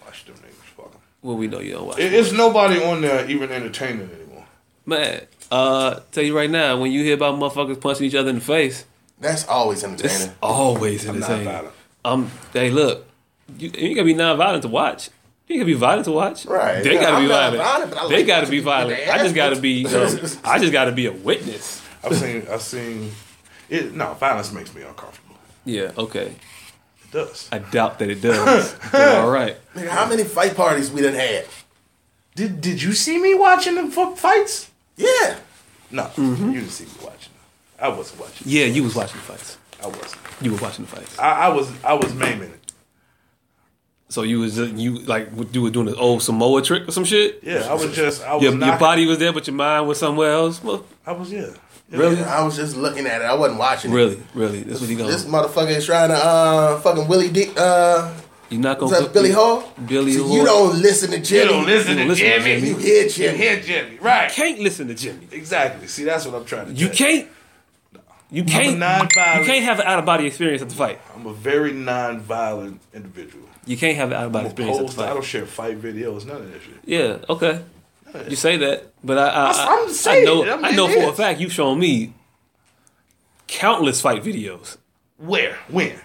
watch 0.05 0.25
them 0.25 0.35
niggas. 0.37 0.77
Fuck 0.77 0.91
'em. 0.95 1.01
Well, 1.23 1.37
we 1.37 1.47
know 1.49 1.61
you 1.61 1.73
don't 1.73 1.87
watch. 1.87 1.99
It- 1.99 2.13
It's 2.13 2.33
nobody 2.33 2.83
on 2.83 3.01
there 3.03 3.29
even 3.29 3.51
entertaining 3.51 4.09
anymore. 4.15 4.45
Man, 4.87 5.23
uh, 5.51 6.01
tell 6.13 6.23
you 6.25 6.37
right 6.37 6.51
now, 6.51 6.77
when 6.79 6.93
you 6.93 7.03
hear 7.03 7.15
about 7.15 7.35
motherfuckers 7.39 7.81
punching 7.81 8.07
each 8.07 8.15
other 8.15 8.31
in 8.31 8.37
the 8.37 8.41
face, 8.45 8.85
That's 9.23 9.47
always 9.49 9.83
It's 9.85 9.87
entertaining. 9.93 10.33
always 10.43 11.05
I'm 11.07 11.17
entertaining. 11.17 11.45
non-violent. 11.45 11.75
Um, 12.07 12.31
hey, 12.55 12.71
look, 12.71 13.05
you, 13.59 13.71
you 13.77 13.95
gotta 13.95 14.07
be 14.07 14.15
non-violent 14.15 14.63
to 14.63 14.69
watch. 14.69 15.11
You 15.47 15.57
gotta 15.57 15.67
be 15.67 15.75
violent 15.75 16.05
to 16.07 16.13
watch. 16.13 16.47
Right. 16.47 16.83
They 16.83 16.95
Yeah, 16.95 17.01
gotta 17.03 17.17
I'm 17.17 17.23
be 17.25 17.29
violent. 17.29 17.59
non-violent, 17.63 18.09
they 18.11 18.17
like 18.19 18.27
gotta 18.27 18.47
be 18.47 18.61
violent. 18.61 18.99
I 19.11 19.19
just 19.19 19.35
gotta 19.35 19.57
be. 19.61 19.71
You 19.83 19.89
know, 19.91 20.09
I 20.45 20.59
just 20.59 20.73
gotta 20.73 20.93
be 20.93 21.05
a 21.05 21.13
witness. 21.13 21.80
I've 22.03 22.17
seen, 22.17 22.47
I've 22.51 22.63
seen, 22.63 23.13
it. 23.69 23.95
No, 23.95 24.15
violence 24.15 24.53
makes 24.53 24.75
me 24.75 24.83
uncomfortable. 24.83 25.37
Yeah. 25.65 25.93
Okay. 25.97 26.35
It 27.05 27.11
does. 27.13 27.49
I 27.53 27.59
doubt 27.59 27.99
that 27.99 28.11
it 28.11 28.21
does. 28.21 28.75
but 28.93 29.19
all 29.19 29.31
right. 29.31 29.57
Nigga, 29.75 29.89
how 29.89 30.09
many 30.09 30.25
fight 30.25 30.57
parties 30.57 30.91
we 30.91 31.03
done 31.03 31.15
had? 31.15 31.47
Did 32.35 32.61
Did 32.61 32.83
you 32.83 32.93
see 32.93 33.19
me 33.19 33.35
watching 33.35 33.75
the 33.75 33.83
f- 33.83 34.19
fights? 34.19 34.71
Yeah. 34.97 35.37
No, 35.91 36.05
mm-hmm. 36.05 36.51
you 36.51 36.61
didn't 36.61 36.71
see 36.71 36.85
me 36.85 36.93
watching. 37.03 37.33
I 37.79 37.89
wasn't 37.89 38.21
watching. 38.21 38.47
Yeah, 38.49 38.67
you 38.67 38.83
was 38.83 38.95
watching 38.95 39.17
the 39.17 39.23
fights. 39.23 39.59
I 39.83 39.87
wasn't. 39.87 40.21
You 40.41 40.53
were 40.53 40.59
watching 40.59 40.85
the 40.85 40.91
fights. 40.91 41.19
I, 41.19 41.47
I 41.47 41.49
was. 41.49 41.73
I 41.83 41.95
was 41.95 42.15
maiming 42.15 42.51
it. 42.51 42.73
So 44.09 44.23
you 44.23 44.41
was 44.41 44.57
just, 44.57 44.75
you 44.75 44.99
like 45.01 45.29
you 45.53 45.63
were 45.63 45.71
doing 45.71 45.87
the 45.87 45.97
old 45.97 46.23
Samoa 46.23 46.63
trick 46.63 46.89
or 46.89 46.91
some 46.91 47.05
shit. 47.05 47.41
Yeah, 47.43 47.67
I 47.69 47.75
was 47.75 47.95
just. 47.95 48.23
I 48.25 48.35
was. 48.35 48.43
Your, 48.43 48.55
your 48.55 48.79
body 48.79 49.07
was 49.07 49.19
there, 49.19 49.33
but 49.33 49.47
your 49.47 49.55
mind 49.57 49.87
was 49.87 49.99
somewhere 49.99 50.33
else. 50.33 50.63
Well, 50.63 50.85
I 51.07 51.13
was. 51.13 51.33
Yeah. 51.33 51.51
Yeah. 51.91 51.99
Really? 51.99 52.23
I 52.23 52.43
was 52.45 52.57
just 52.57 52.77
looking 52.77 53.07
at 53.07 53.21
it. 53.21 53.25
I 53.25 53.35
wasn't 53.35 53.59
watching 53.59 53.91
it. 53.91 53.95
really, 53.95 54.23
really. 54.35 54.63
That's 54.63 54.81
what 54.81 54.89
he 54.89 54.95
you 54.97 55.07
This 55.07 55.25
motherfucker 55.25 55.71
is 55.77 55.85
trying 55.87 56.11
to 56.11 56.17
uh 56.17 56.81
fucking 56.81 57.09
Willie 57.09 57.31
Dick 57.31 57.51
uh 57.59 58.13
You're 58.49 58.61
not 58.61 58.79
gonna 58.79 59.01
that 59.01 59.13
Billy 59.13 59.31
Hall? 59.33 59.73
Billy 59.87 60.13
See, 60.13 60.21
Hall. 60.21 60.37
you 60.37 60.45
don't 60.45 60.81
listen 60.81 61.11
to 61.11 61.19
You 61.19 61.23
Jimmy. 61.25 61.51
don't 61.51 61.67
listen 61.67 61.91
You 61.91 61.95
to 61.95 62.01
don't 62.01 62.09
listen 62.09 62.27
to 62.27 62.39
Jimmy. 62.39 62.55
Jimmy. 62.61 62.69
You 62.69 62.77
hear 62.77 63.03
You 63.05 63.11
Jimmy. 63.11 63.39
hear 63.39 63.61
Jimmy, 63.61 63.99
right? 64.01 64.31
Can't 64.31 64.61
listen 64.61 64.87
to 64.89 64.95
Jimmy. 64.95 65.27
Exactly. 65.33 65.89
See, 65.89 66.05
that's 66.05 66.27
what 66.27 66.35
I'm 66.37 66.45
trying 66.45 66.67
to. 66.67 66.73
You 66.73 66.87
tell 66.89 66.97
can't. 66.97 67.29
You 68.33 68.45
can't. 68.45 68.79
non-violent- 68.79 69.41
You 69.41 69.47
can't 69.53 69.65
have 69.65 69.81
an 69.81 69.87
out 69.87 69.99
of 69.99 70.05
body 70.05 70.27
experience 70.27 70.63
at 70.63 70.69
the 70.69 70.77
fight. 70.77 71.01
I'm 71.17 71.27
a 71.27 71.33
very 71.33 71.73
non-violent 71.73 72.81
individual. 72.95 73.49
You 73.67 73.77
can't 73.77 73.97
have 73.97 74.13
an 74.13 74.17
out 74.19 74.27
of 74.27 74.33
body 74.33 74.45
I'm 74.45 74.51
experience 74.53 74.77
at 74.79 74.81
the 74.81 74.85
opposed 74.85 74.99
to- 74.99 75.05
I 75.11 75.15
don't 75.15 75.25
share 75.25 75.47
fight 75.47 75.83
videos, 75.83 76.25
none 76.27 76.37
of 76.37 76.53
that 76.53 76.63
shit. 76.63 76.75
Yeah. 76.85 77.17
Okay. 77.29 77.61
You 78.29 78.37
say 78.37 78.57
that, 78.59 78.93
but 79.05 79.19
I 79.19 79.29
I, 79.29 79.51
I, 79.51 79.83
I'm 79.83 79.91
saying 79.93 80.23
I 80.23 80.25
know 80.31 80.43
it. 80.45 80.49
I 80.49 80.57
mean, 80.57 80.65
I 80.65 80.71
know 80.73 80.89
it 80.89 81.05
for 81.05 81.11
a 81.11 81.15
fact 81.15 81.41
you've 81.41 81.53
shown 81.53 81.79
me 81.79 82.13
countless 83.47 84.01
fight 84.01 84.23
videos 84.23 84.77
Where? 85.19 85.57
When? 85.69 85.99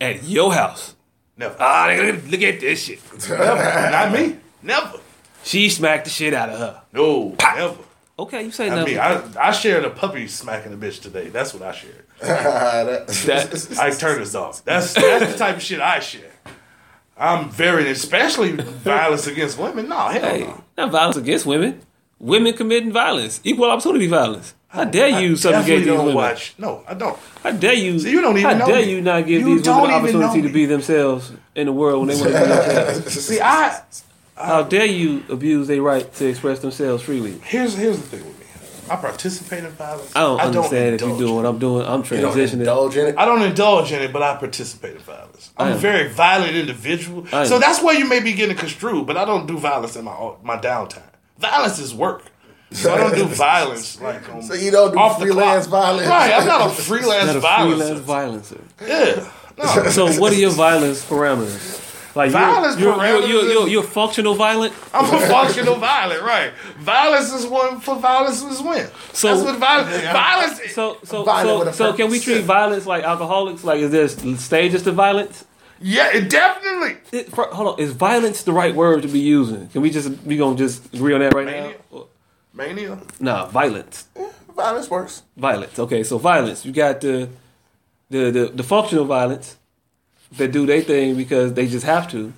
at 0.00 0.24
your 0.24 0.52
house. 0.52 0.94
Never. 1.36 1.56
Ah, 1.58 1.86
nigga, 1.88 2.30
look 2.30 2.42
at 2.42 2.60
this 2.60 2.84
shit. 2.84 3.00
Never. 3.28 3.90
Not 3.90 4.12
me. 4.12 4.36
Never. 4.62 4.98
She 5.44 5.68
smacked 5.68 6.04
the 6.04 6.10
shit 6.10 6.32
out 6.34 6.48
of 6.48 6.58
her. 6.58 6.82
No. 6.92 7.34
Never. 7.38 7.76
Okay, 8.18 8.44
you 8.44 8.50
say 8.52 8.66
I 8.70 8.76
nothing. 8.76 8.94
mean, 8.94 9.00
I, 9.00 9.48
I 9.48 9.50
shared 9.52 9.84
a 9.84 9.90
puppy 9.90 10.28
smacking 10.28 10.72
a 10.72 10.76
bitch 10.76 11.02
today. 11.02 11.28
That's 11.30 11.52
what 11.52 11.62
I 11.62 11.72
shared. 11.72 12.04
That- 12.20 13.76
Ike 13.80 13.98
Turner's 13.98 14.32
dog. 14.32 14.54
That's 14.64 14.94
that's 14.94 15.32
the 15.32 15.38
type 15.38 15.56
of 15.56 15.62
shit 15.62 15.80
I 15.80 15.98
share. 16.00 16.30
I'm 17.16 17.48
very, 17.50 17.90
especially 17.90 18.52
violence 18.52 19.26
against 19.26 19.58
women. 19.58 19.88
No, 19.88 19.96
hell 20.08 20.20
hey, 20.20 20.40
no. 20.40 20.64
not 20.76 20.90
violence 20.90 21.16
against 21.16 21.46
women. 21.46 21.80
Women 22.18 22.54
committing 22.54 22.92
violence, 22.92 23.40
equal 23.44 23.70
opportunity 23.70 24.06
violence. 24.06 24.54
How 24.68 24.84
dare 24.84 25.06
I 25.14 25.20
you 25.20 25.34
definitely 25.36 25.36
subjugate 25.36 25.78
these 25.80 25.86
don't 25.86 25.98
women? 25.98 26.14
watch. 26.14 26.54
No, 26.58 26.82
I 26.88 26.94
don't. 26.94 27.16
How 27.42 27.52
dare 27.52 27.74
you? 27.74 27.98
See, 28.00 28.10
you 28.10 28.20
don't 28.20 28.36
even 28.38 28.58
How 28.58 28.66
dare 28.66 28.82
me. 28.84 28.90
you 28.90 29.00
not 29.02 29.26
give 29.26 29.42
You 29.42 29.58
these 29.58 29.68
women 29.68 29.88
the 29.88 29.94
opportunity 29.94 30.42
to 30.42 30.48
be 30.48 30.66
themselves 30.66 31.30
in 31.54 31.66
the 31.66 31.72
world 31.72 32.00
when 32.06 32.08
they 32.08 32.20
want 32.20 32.32
to 32.32 32.40
be 32.40 32.46
themselves? 32.46 33.24
See, 33.24 33.40
I 33.40 33.80
How 34.36 34.62
dare 34.64 34.86
you 34.86 35.22
abuse 35.28 35.68
their 35.68 35.80
right 35.82 36.12
to 36.14 36.26
express 36.26 36.58
themselves 36.60 37.04
freely? 37.04 37.38
here's 37.44 37.74
here's 37.76 37.98
the 37.98 38.02
thing 38.16 38.24
with 38.26 38.38
me. 38.40 38.43
I 38.90 38.96
participate 38.96 39.64
in 39.64 39.70
violence. 39.70 40.12
I 40.14 40.20
don't 40.20 40.40
understand 40.40 40.94
if 40.96 41.00
you're 41.00 41.18
doing 41.18 41.34
what 41.36 41.46
I'm 41.46 41.58
doing. 41.58 41.86
I'm 41.86 42.02
You 42.04 42.20
don't 42.20 42.36
transitioning. 42.36 42.52
indulge 42.60 42.96
in 42.96 43.06
it. 43.06 43.14
I 43.18 43.24
don't 43.24 43.42
indulge 43.42 43.92
in 43.92 44.02
it, 44.02 44.12
but 44.12 44.22
I 44.22 44.36
participate 44.36 44.96
in 44.96 45.02
violence. 45.02 45.50
I'm 45.56 45.72
a 45.72 45.76
very 45.76 46.08
violent 46.08 46.54
individual, 46.56 47.26
so 47.26 47.58
that's 47.58 47.82
where 47.82 47.94
you 47.98 48.06
may 48.08 48.20
be 48.20 48.32
getting 48.32 48.56
construed. 48.56 49.06
But 49.06 49.16
I 49.16 49.24
don't 49.24 49.46
do 49.46 49.58
violence 49.58 49.96
in 49.96 50.04
my 50.04 50.32
my 50.42 50.56
downtime. 50.56 51.02
Violence 51.38 51.78
is 51.78 51.94
work, 51.94 52.22
so 52.72 52.92
I 52.92 52.98
don't 52.98 53.14
do 53.14 53.24
violence 53.48 54.00
like 54.00 54.28
on, 54.32 54.42
So 54.42 54.54
you 54.54 54.70
don't 54.70 54.92
do 54.92 54.98
off 54.98 55.18
freelance 55.20 55.66
violence. 55.66 56.06
Right, 56.08 56.32
I'm 56.32 56.46
not 56.46 56.70
a 56.70 56.74
freelance 56.74 57.26
Not 57.26 57.36
a 57.36 57.40
violence. 57.40 58.00
freelance 58.00 58.50
violenter. 58.50 58.60
Yeah, 58.86 59.30
no. 59.58 59.90
So 59.90 60.12
what 60.20 60.32
are 60.32 60.36
your 60.36 60.50
violence 60.50 61.04
parameters? 61.04 61.80
Like 62.14 62.30
you're- 62.30 62.42
Violence 62.44 62.78
you're, 62.78 62.88
you're, 62.90 62.98
parameters 63.22 63.28
you're, 63.28 63.44
you're, 63.52 63.68
you're 63.68 63.82
functional 63.82 64.34
violent. 64.34 64.72
I'm 64.92 65.04
a 65.12 65.26
functional 65.26 65.76
violent, 65.76 66.22
right? 66.22 66.52
Violence 66.78 67.32
is 67.32 67.46
one 67.46 67.80
for 67.80 67.98
violence 67.98 68.42
is 68.42 68.62
win. 68.62 68.88
So- 69.12 69.28
that's 69.34 69.42
what 69.44 69.58
violence. 69.58 70.02
Violence. 70.02 70.74
So 70.74 70.98
so 71.04 71.24
so, 71.24 71.72
so 71.72 71.92
can 71.92 72.10
we 72.10 72.20
treat 72.20 72.44
violence 72.44 72.86
like 72.86 73.04
alcoholics? 73.04 73.64
Like 73.64 73.80
is 73.80 73.90
there 73.90 74.08
stages 74.36 74.82
to 74.84 74.92
violence? 74.92 75.44
yeah, 75.80 76.08
it 76.16 76.30
definitely. 76.30 76.96
It, 77.12 77.30
for, 77.30 77.44
hold 77.46 77.74
on, 77.74 77.80
is 77.80 77.92
violence 77.92 78.42
the 78.44 78.52
right 78.52 78.74
word 78.74 79.02
to 79.02 79.08
be 79.08 79.18
using? 79.18 79.68
Can 79.68 79.82
we 79.82 79.90
just 79.90 80.08
we 80.24 80.36
gonna 80.36 80.56
just 80.56 80.94
agree 80.94 81.14
on 81.14 81.20
that 81.20 81.34
right 81.34 81.46
Mania? 81.46 81.74
now? 81.92 82.06
Mania. 82.54 82.98
Nah, 83.20 83.46
violence. 83.46 84.06
Violence 84.54 84.88
works. 84.88 85.22
Violence. 85.36 85.78
Okay, 85.78 86.04
so 86.04 86.16
violence. 86.18 86.64
You 86.64 86.72
got 86.72 87.00
the 87.00 87.28
the 88.08 88.30
the, 88.30 88.44
the 88.54 88.62
functional 88.62 89.04
violence 89.04 89.56
that 90.32 90.52
do 90.52 90.66
their 90.66 90.80
thing 90.82 91.16
because 91.16 91.52
they 91.54 91.66
just 91.66 91.86
have 91.86 92.10
to. 92.10 92.32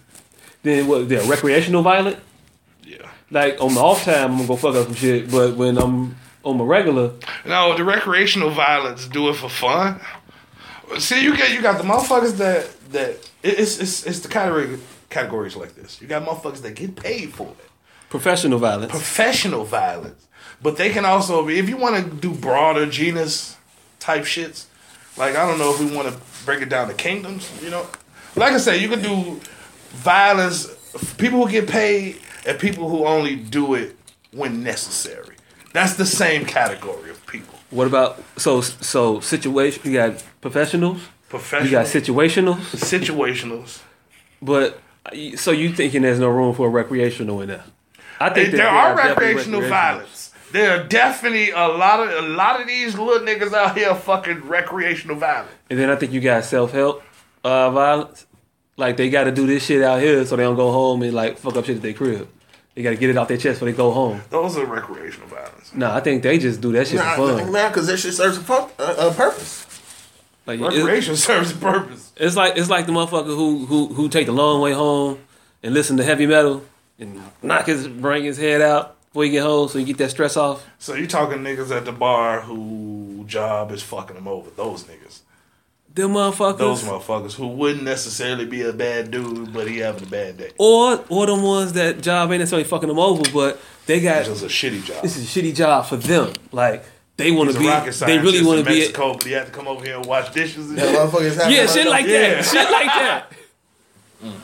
Then 0.63 0.87
what? 0.87 1.09
The 1.09 1.19
recreational 1.29 1.83
violent. 1.83 2.19
Yeah. 2.85 3.09
Like 3.31 3.61
on 3.61 3.75
my 3.75 3.81
off 3.81 4.05
time, 4.05 4.33
I'm 4.33 4.37
gonna 4.37 4.49
go 4.49 4.57
fuck 4.57 4.75
up 4.75 4.87
some 4.87 4.95
shit. 4.95 5.31
But 5.31 5.57
when 5.57 5.79
I'm 5.79 6.17
on 6.45 6.59
my 6.59 6.65
regular, 6.65 7.13
No, 7.45 7.77
the 7.77 7.85
recreational 7.85 8.51
violence 8.51 9.07
do 9.09 9.29
it 9.29 9.35
for 9.37 9.49
fun. 9.49 10.01
See, 10.99 11.23
you 11.23 11.37
get 11.37 11.53
you 11.53 11.63
got 11.63 11.79
the 11.79 11.85
motherfuckers 11.85 12.37
that 12.39 12.69
that 12.93 13.31
it's 13.43 13.79
it's 13.81 14.07
it's 14.07 14.21
the 14.21 14.29
category 14.29 14.79
categories 15.11 15.57
like 15.57 15.75
this. 15.75 16.01
You 16.01 16.07
got 16.07 16.25
motherfuckers 16.25 16.63
that 16.63 16.75
get 16.75 16.95
paid 16.97 17.33
for 17.33 17.49
it. 17.49 17.69
professional 18.09 18.59
violence. 18.59 18.91
Professional 18.93 19.65
violence, 19.65 20.27
but 20.63 20.77
they 20.77 20.91
can 20.91 21.05
also 21.05 21.45
be 21.47 21.59
if 21.59 21.69
you 21.69 21.77
want 21.77 21.97
to 21.97 22.11
do 22.17 22.33
broader 22.33 22.87
genus 22.87 23.57
type 23.99 24.23
shits. 24.25 24.67
Like 25.17 25.35
I 25.35 25.47
don't 25.47 25.59
know 25.59 25.73
if 25.75 25.81
we 25.81 25.87
want 25.97 26.09
to 26.09 26.15
break 26.47 26.63
it 26.63 26.71
down 26.71 26.89
to 26.89 26.95
kingdoms. 26.95 27.51
You 27.63 27.71
know, 27.71 27.87
like 28.37 28.53
I 28.53 28.59
said, 28.59 28.81
you 28.81 28.89
can 28.89 29.03
do 29.03 29.41
violence. 29.91 30.69
People 31.19 31.45
who 31.45 31.53
get 31.53 31.69
paid 31.69 32.21
and 32.47 32.59
people 32.59 32.89
who 32.89 33.05
only 33.05 33.37
do 33.37 33.75
it 33.75 33.97
when 34.31 34.63
necessary. 34.63 35.37
That's 35.75 35.95
the 35.97 36.07
same 36.07 36.47
category 36.47 37.11
of 37.11 37.27
people. 37.27 37.59
What 37.71 37.87
about 37.87 38.23
so 38.39 38.63
so 38.63 39.21
situation? 39.21 39.83
You 39.85 39.99
got 39.99 40.25
professionals. 40.41 41.03
Professional. 41.29 41.67
You 41.67 41.71
got 41.73 41.87
situational. 41.87 42.55
situationals. 42.73 43.83
But 44.41 44.81
so 45.37 45.51
you 45.51 45.75
thinking 45.75 46.03
there's 46.03 46.21
no 46.21 46.29
room 46.29 46.55
for 46.55 46.71
recreational 46.71 47.43
in 47.43 47.49
there? 47.49 47.65
I 48.19 48.31
think 48.31 48.53
that 48.53 48.57
there 48.57 48.69
are 48.69 48.97
recreational. 48.97 49.69
violence. 49.69 50.16
There 50.57 50.71
are 50.81 50.85
definitely 50.85 51.51
a 51.51 51.69
lot 51.69 52.01
of 52.01 52.25
a 52.25 52.29
lot 52.29 52.61
of 52.61 52.67
these 52.67 52.97
little 52.97 53.27
niggas 53.27 53.53
out 53.53 53.77
here 53.77 53.95
fucking 53.95 54.41
recreational 54.49 55.17
violence. 55.17 55.51
And 55.69 55.79
then 55.79 55.91
I 55.91 55.97
think 55.97 56.13
you 56.13 56.21
got 56.23 56.45
self 56.45 56.73
help 56.73 57.03
uh, 57.45 57.71
violence. 57.71 58.25
Like 58.79 58.97
they 58.97 59.11
got 59.11 59.25
to 59.25 59.33
do 59.33 59.47
this 59.47 59.67
shit 59.67 59.83
out 59.83 60.01
here 60.01 60.25
so 60.25 60.35
they 60.37 60.45
don't 60.45 60.57
go 60.57 60.73
home 60.73 61.03
and 61.03 61.13
like 61.13 61.37
fuck 61.37 61.57
up 61.57 61.67
shit 61.67 61.77
at 61.77 61.83
their 61.83 61.93
crib. 61.93 62.27
They 62.75 62.83
got 62.83 62.91
to 62.91 62.97
get 62.97 63.11
it 63.11 63.17
off 63.19 63.29
their 63.29 63.37
chest 63.37 63.57
before 63.61 63.71
they 63.71 63.77
go 63.77 63.91
home. 63.91 64.23
Those 64.31 64.57
are 64.57 64.65
recreational 64.65 65.29
violence. 65.29 65.75
Nah, 65.75 65.95
I 65.95 66.01
think 66.01 66.23
they 66.23 66.39
just 66.39 66.61
do 66.63 66.73
that 66.73 66.87
shit 66.87 66.97
Nah, 67.01 67.17
for 67.17 67.39
fun. 67.39 67.53
nah, 67.53 67.69
because 67.69 67.87
that 67.89 67.99
shit 67.99 68.15
serves 68.15 68.39
a, 68.39 68.41
fu- 68.41 68.69
a, 68.83 69.09
a 69.09 69.13
purpose. 69.15 69.67
Like 70.47 70.61
it's, 70.61 70.77
Recreation 70.77 71.17
serves 71.17 71.53
a 71.53 71.57
purpose. 71.57 72.13
it's 72.17 72.35
like 72.37 72.57
it's 72.57 72.71
like 72.71 72.87
the 72.87 72.93
motherfucker 72.93 73.27
who 73.35 73.67
who 73.67 73.89
who 73.89 74.09
take 74.09 74.27
the 74.27 74.33
long 74.33 74.61
way 74.63 74.73
home 74.73 75.19
and 75.63 75.75
listen 75.75 75.97
to 75.99 76.05
heavy 76.05 76.27
metal 76.27 76.63
and 76.99 77.21
knock 77.43 77.67
his 77.67 77.87
bring 77.89 78.25
his 78.25 78.39
head 78.39 78.63
out 78.63 78.96
before 79.17 79.25
you 79.25 79.33
get 79.33 79.45
home 79.45 79.67
so 79.67 79.79
you 79.79 79.87
get 79.87 79.97
that 79.97 80.11
stress 80.11 80.37
off. 80.37 80.63
So 80.79 80.93
you 80.93 81.07
talking 81.07 81.39
niggas 81.39 81.75
at 81.75 81.87
the 81.87 81.93
bar 81.93 82.43
who 82.43 83.25
job 83.27 83.73
is 83.73 83.83
fucking 83.83 84.15
them 84.15 84.29
over. 84.29 84.51
Those 84.51 84.85
niggas. 84.85 85.21
Them 85.95 86.11
motherfuckers. 86.13 86.59
Those 86.59 86.83
motherfuckers 86.83 87.35
who 87.35 87.47
wouldn't 87.49 87.83
necessarily 87.83 88.45
be 88.45 88.61
a 88.61 88.75
bad 88.75 89.11
dude, 89.11 89.55
but 89.55 89.69
he 89.69 89.79
having 89.79 90.03
a 90.03 90.11
bad 90.11 90.37
day. 90.37 90.51
or 90.59 91.03
or 91.09 91.25
them 91.27 91.41
ones 91.43 91.73
that 91.73 92.03
job 92.03 92.31
ain't 92.31 92.41
necessarily 92.41 92.69
fucking 92.69 92.91
them 92.91 92.99
over, 92.99 93.23
but 93.33 93.59
they 93.87 94.03
got 94.03 94.19
It's 94.19 94.29
just 94.29 94.45
a 94.45 94.49
shitty 94.49 94.85
job. 94.85 95.03
this 95.03 95.17
is 95.17 95.25
a 95.35 95.41
shitty 95.41 95.55
job 95.55 95.87
for 95.87 95.97
them. 95.97 96.35
Like 96.53 96.85
they 97.17 97.31
want 97.31 97.51
to 97.53 97.59
be, 97.59 97.65
they 98.05 98.19
really 98.19 98.45
want 98.45 98.59
to 98.63 98.71
be. 98.71 98.81
Mexico, 98.81 99.15
but 99.15 99.25
he 99.25 99.33
had 99.33 99.47
to 99.47 99.53
come 99.53 99.67
over 99.67 99.83
here 99.83 99.97
and 99.97 100.05
wash 100.05 100.29
dishes. 100.35 100.69
And 100.69 100.77
That 100.77 100.91
shit. 100.91 100.99
motherfuckers 100.99 101.51
Yeah, 101.51 101.67
shit 101.67 101.87
like 101.87 102.05
Yeah. 102.07 102.35
that. 102.35 102.45
Shit 102.45 102.71
like 102.71 102.87
that. 102.87 103.33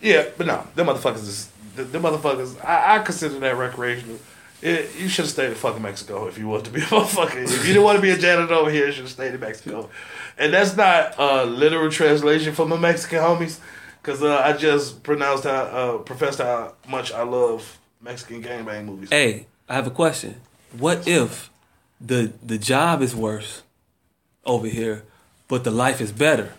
Yeah, 0.00 0.24
but 0.36 0.46
no, 0.48 0.66
them 0.74 0.86
motherfuckers 0.88 1.28
is 1.28 1.48
the, 1.76 1.84
them 1.84 2.02
motherfuckers. 2.02 2.62
I, 2.64 2.96
I 2.96 2.98
consider 3.00 3.38
that 3.40 3.56
recreational. 3.56 4.18
It, 4.60 4.94
you 4.96 5.08
should 5.08 5.24
have 5.24 5.32
stayed 5.32 5.48
in 5.48 5.54
fucking 5.54 5.82
Mexico 5.82 6.28
if 6.28 6.38
you 6.38 6.46
want 6.46 6.64
to 6.66 6.70
be 6.70 6.80
a 6.80 6.84
motherfucker. 6.86 7.42
If 7.42 7.66
you 7.66 7.74
didn't 7.74 7.82
want 7.82 7.96
to 7.96 8.02
be 8.02 8.10
a 8.10 8.16
janitor 8.16 8.54
over 8.54 8.70
here, 8.70 8.86
you 8.86 8.92
should 8.92 9.02
have 9.02 9.10
stayed 9.10 9.34
in 9.34 9.40
Mexico. 9.40 9.90
And 10.38 10.52
that's 10.52 10.76
not 10.76 11.14
a 11.18 11.44
literal 11.44 11.90
translation 11.90 12.54
for 12.54 12.66
my 12.66 12.76
Mexican 12.76 13.18
homies, 13.18 13.58
because 14.00 14.22
uh, 14.22 14.38
I 14.38 14.52
just 14.52 15.02
pronounced 15.02 15.44
how 15.44 15.50
uh, 15.50 15.98
professed 15.98 16.38
how 16.38 16.74
much 16.88 17.12
I 17.12 17.22
love 17.22 17.78
Mexican 18.00 18.42
gangbang 18.42 18.84
movies. 18.84 19.10
Hey, 19.10 19.46
I 19.68 19.74
have 19.74 19.86
a 19.86 19.90
question. 19.90 20.40
What 20.78 21.06
if 21.06 21.50
the 22.00 22.32
the 22.42 22.58
job 22.58 23.02
is 23.02 23.14
worse 23.14 23.62
over 24.44 24.66
here, 24.66 25.04
but 25.48 25.64
the 25.64 25.70
life 25.70 26.00
is 26.00 26.12
better? 26.12 26.52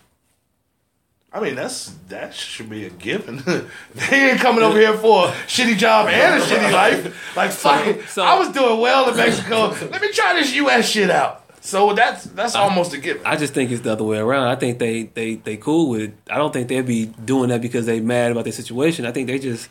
I 1.33 1.39
mean, 1.39 1.55
that's 1.55 1.87
that 2.09 2.33
should 2.35 2.69
be 2.69 2.85
a 2.85 2.89
given. 2.91 3.37
they 3.95 4.29
ain't 4.31 4.39
coming 4.39 4.63
over 4.63 4.77
here 4.79 4.95
for 4.95 5.27
a 5.27 5.31
shitty 5.47 5.77
job 5.77 6.07
and 6.07 6.41
a 6.41 6.45
shitty 6.45 6.71
life. 6.81 7.35
Like 7.35 7.51
fuck 7.51 7.87
it. 7.87 8.07
so- 8.07 8.23
I 8.23 8.37
was 8.37 8.49
doing 8.49 8.79
well 8.79 9.09
in 9.09 9.17
Mexico. 9.17 9.69
Let 9.89 10.01
me 10.01 10.11
try 10.11 10.33
this 10.35 10.53
U.S. 10.55 10.87
shit 10.87 11.09
out. 11.09 11.39
So 11.61 11.93
that's 11.93 12.25
that's 12.25 12.55
almost 12.55 12.93
a 12.93 12.97
given. 12.99 13.25
I 13.25 13.37
just 13.37 13.53
think 13.53 13.71
it's 13.71 13.81
the 13.81 13.93
other 13.93 14.03
way 14.03 14.17
around. 14.17 14.47
I 14.47 14.55
think 14.55 14.79
they 14.79 15.03
they 15.03 15.35
they 15.35 15.57
cool 15.57 15.89
with 15.89 16.01
it. 16.01 16.13
I 16.29 16.37
don't 16.37 16.51
think 16.53 16.67
they'd 16.67 16.85
be 16.85 17.05
doing 17.05 17.49
that 17.49 17.61
because 17.61 17.85
they 17.85 17.99
mad 18.01 18.31
about 18.31 18.43
their 18.43 18.53
situation. 18.53 19.05
I 19.05 19.11
think 19.11 19.27
they 19.27 19.39
just 19.39 19.69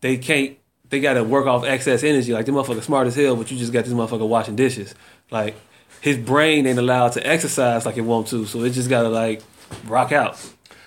they 0.00 0.16
can't 0.16 0.56
they 0.88 1.00
gotta 1.00 1.22
work 1.22 1.46
off 1.46 1.64
excess 1.64 2.02
energy. 2.02 2.32
Like 2.32 2.46
the 2.46 2.52
motherfucker 2.52 2.82
smart 2.82 3.06
as 3.06 3.14
hell, 3.14 3.36
but 3.36 3.50
you 3.50 3.58
just 3.58 3.72
got 3.72 3.84
this 3.84 3.92
motherfucker 3.92 4.26
washing 4.26 4.56
dishes. 4.56 4.94
Like 5.30 5.54
his 6.00 6.16
brain 6.16 6.66
ain't 6.66 6.78
allowed 6.78 7.12
to 7.12 7.26
exercise 7.26 7.84
like 7.86 7.98
it 7.98 8.02
want 8.02 8.26
to, 8.28 8.46
so 8.46 8.62
it 8.64 8.70
just 8.70 8.88
gotta 8.88 9.10
like 9.10 9.42
rock 9.86 10.12
out. 10.12 10.40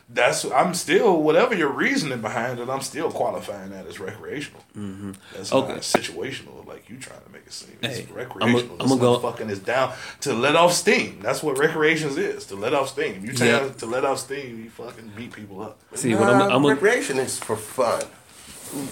That's 0.10 0.45
I'm 0.45 0.74
still 0.74 1.22
whatever 1.22 1.53
your 1.55 1.70
reasoning 1.70 2.22
behind 2.22 2.60
it. 2.60 2.70
I'm 2.70 2.82
still 2.82 3.12
qualifying 3.12 3.72
that 3.72 3.86
as 3.88 3.99
recreational. 3.99 4.62
Mm-hmm. 4.78 5.12
That's 5.36 5.51
Okay. 5.51 5.74
not 5.74 5.82
situational 5.82 6.66
like 6.66 6.89
you 6.89 6.97
trying 6.97 7.22
to 7.26 7.30
make 7.32 7.45
it 7.45 7.51
seem. 7.53 7.78
It's 7.82 7.97
Hey, 7.99 8.08
recreational. 8.14 8.60
I'ma- 8.64 8.84
I'ma 8.84 8.95
this 8.95 8.99
go- 9.01 9.20
motherfucking 9.20 9.49
is 9.49 9.60
down 9.60 9.93
to 10.22 10.34
let 10.34 10.55
off 10.55 10.72
steam. 10.74 11.20
That's 11.22 11.43
what 11.43 11.58
recreations 11.58 12.18
is 12.18 12.45
to 12.45 12.55
let 12.55 12.74
off 12.74 12.89
steam. 12.89 13.26
You 13.26 13.34
tell 13.34 13.47
Yeah. 13.68 13.70
to 13.74 13.86
let 13.86 14.05
off 14.05 14.20
steam, 14.20 14.64
you 14.64 14.70
fucking 14.70 15.12
beat 15.16 15.34
people 15.34 15.62
up. 15.62 15.78
See, 15.95 16.16
when 16.16 16.30
I'm, 16.30 16.41
I'm 16.51 16.64
a, 16.66 16.68
recreation 16.70 17.18
is 17.18 17.38
for 17.38 17.55
fun. 17.58 18.03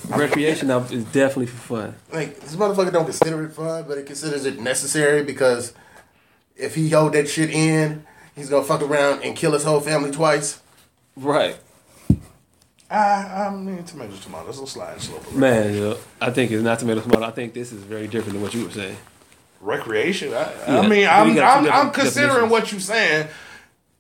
recreation 0.10 0.70
is 0.72 1.04
definitely 1.06 1.48
for 1.48 1.58
fun. 1.78 1.96
Like 2.12 2.40
this 2.40 2.56
motherfucker 2.56 2.92
don't 2.92 3.06
consider 3.06 3.44
it 3.44 3.52
fun, 3.54 3.86
but 3.88 3.98
it 3.98 4.06
considers 4.06 4.46
it 4.46 4.60
necessary 4.60 5.24
because 5.24 5.74
if 6.56 6.76
he 6.76 6.90
hold 6.90 7.14
that 7.14 7.28
shit 7.30 7.50
in, 7.50 8.06
he's 8.36 8.50
gonna 8.50 8.64
fuck 8.66 8.82
around 8.82 9.24
and 9.24 9.36
kill 9.36 9.52
his 9.54 9.64
whole 9.64 9.80
family 9.82 10.12
twice. 10.12 10.60
Right. 11.16 11.58
I, 12.90 13.48
I 13.48 13.50
mean, 13.50 13.84
tomatoes, 13.84 14.20
tomatoes, 14.22 14.60
a 14.60 14.68
slide 14.68 15.02
slope. 15.02 15.32
Man, 15.34 15.74
yo, 15.74 15.98
I 16.22 16.30
think 16.30 16.52
it's 16.52 16.62
not 16.62 16.80
tomato 16.80 17.02
tomato. 17.02 17.24
I 17.24 17.32
think 17.32 17.54
this 17.54 17.72
is 17.72 17.82
very 17.84 18.08
different 18.08 18.34
than 18.34 18.42
what 18.42 18.54
you 18.54 18.66
were 18.66 18.72
saying. 18.72 18.98
recreation. 19.60 20.34
I, 20.34 20.52
Yeah, 20.68 20.80
I 20.80 20.88
mean, 20.88 21.08
I'm 21.08 21.40
I'm, 21.40 21.72
I'm 21.72 21.92
considering 21.92 22.50
what 22.50 22.72
you're 22.72 22.80
saying 22.82 23.28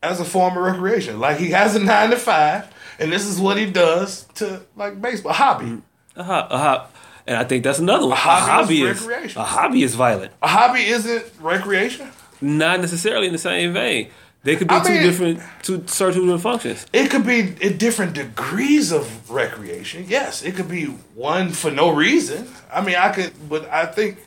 as 0.03 0.20
a 0.20 0.26
form 0.26 0.55
of 0.55 0.63
recreation. 0.63 1.20
Like 1.20 1.38
he 1.38 1.49
has 1.49 1.76
a 1.76 1.80
nine 1.80 2.11
to 2.11 2.18
five, 2.18 2.72
and 2.99 3.11
this 3.11 3.26
is 3.26 3.39
what 3.39 3.57
he 3.57 3.66
does 3.66 4.26
to 4.36 4.61
like 4.76 5.01
baseball 5.01 5.34
hobby. 5.34 5.82
A 6.16 6.24
hop, 6.24 6.51
a 6.51 6.57
hop. 6.57 6.95
And 7.28 7.38
I 7.38 7.43
think 7.43 7.63
that's 7.63 7.80
another 7.80 8.03
one. 8.03 8.11
A 8.11 8.16
hobby 8.16 8.51
hobby, 8.51 8.82
is 8.84 9.01
is 9.01 9.07
recreation. 9.07 9.41
a 9.41 9.45
hobby 9.45 9.82
is 9.82 9.95
violent. 9.95 10.32
A 10.43 10.47
hobby 10.47 10.82
isn't 10.82 11.26
recreation. 11.39 12.07
Not 12.39 12.82
necessarily 12.82 13.26
in 13.26 13.34
the 13.34 13.39
same 13.39 13.74
vein. 13.74 14.11
They 14.45 14.55
could 14.55 14.67
be 14.67 14.75
I 14.75 14.79
two 14.83 14.93
mean- 14.93 15.03
different, 15.03 15.39
two 15.63 15.77
different 15.79 16.39
functions. 16.41 16.85
It 16.93 17.09
could 17.09 17.25
be 17.25 17.39
in 17.59 17.77
different 17.77 18.13
degrees 18.13 18.91
of 18.93 19.03
recreation. 19.29 20.05
Yes, 20.07 20.43
it 20.43 20.55
could 20.55 20.69
be 20.69 20.85
one 21.15 21.49
for 21.49 21.71
no 21.71 21.89
reason. 21.89 22.47
I 22.71 22.81
mean, 22.81 22.95
I 22.95 23.09
could, 23.11 23.33
but 23.49 23.67
I 23.69 23.87
think 23.87 24.19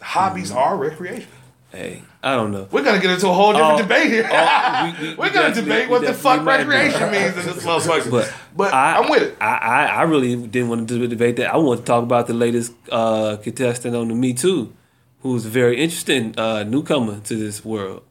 hobbies 0.00 0.50
Mm. 0.50 0.56
are 0.56 0.76
recreation. 0.76 1.28
Hey, 1.70 2.02
I 2.22 2.34
don't 2.34 2.50
know. 2.50 2.66
We're 2.70 2.82
gonna 2.82 2.98
get 2.98 3.10
into 3.10 3.28
a 3.28 3.32
whole 3.32 3.52
different 3.52 3.74
Oh, 3.80 3.82
debate 3.82 4.10
here. 4.10 4.28
oh, 4.30 4.94
we- 5.00 5.14
We're 5.18 5.24
we 5.28 5.30
gonna 5.30 5.54
debate 5.54 5.88
what 5.90 6.00
the 6.02 6.14
fuck 6.14 6.40
be. 6.40 6.46
recreation 6.46 7.10
means 7.10 7.36
in 7.36 7.44
this 7.54 7.64
motherfucker. 7.70 8.10
But 8.10 8.32
But, 8.56 8.72
I, 8.74 8.96
I'm 8.98 9.10
with 9.10 9.22
it. 9.22 9.36
I, 9.40 9.54
I, 9.56 9.84
I 9.86 10.02
really 10.02 10.34
didn't 10.36 10.68
want 10.70 10.88
to 10.88 11.06
debate 11.08 11.36
that. 11.36 11.52
I 11.52 11.56
want 11.58 11.80
to 11.80 11.84
talk 11.86 12.02
about 12.02 12.26
the 12.26 12.34
latest 12.34 12.72
uh, 12.90 13.36
contestant 13.42 13.94
on 13.96 14.08
the 14.08 14.14
Me 14.14 14.32
Too, 14.32 14.72
who's 15.20 15.44
a 15.44 15.50
very 15.50 15.76
interesting 15.78 16.34
uh, 16.38 16.62
newcomer 16.62 17.20
to 17.20 17.36
this 17.36 17.62
world. 17.64 18.02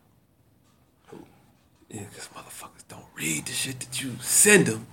Yeah, 1.90 2.06
because 2.10 2.30
motherfuckers 2.30 2.88
don't 2.88 3.04
read 3.22 3.46
the 3.46 3.52
shit 3.52 3.80
that 3.80 4.02
you 4.02 4.12
send 4.22 4.66
them 4.68 4.88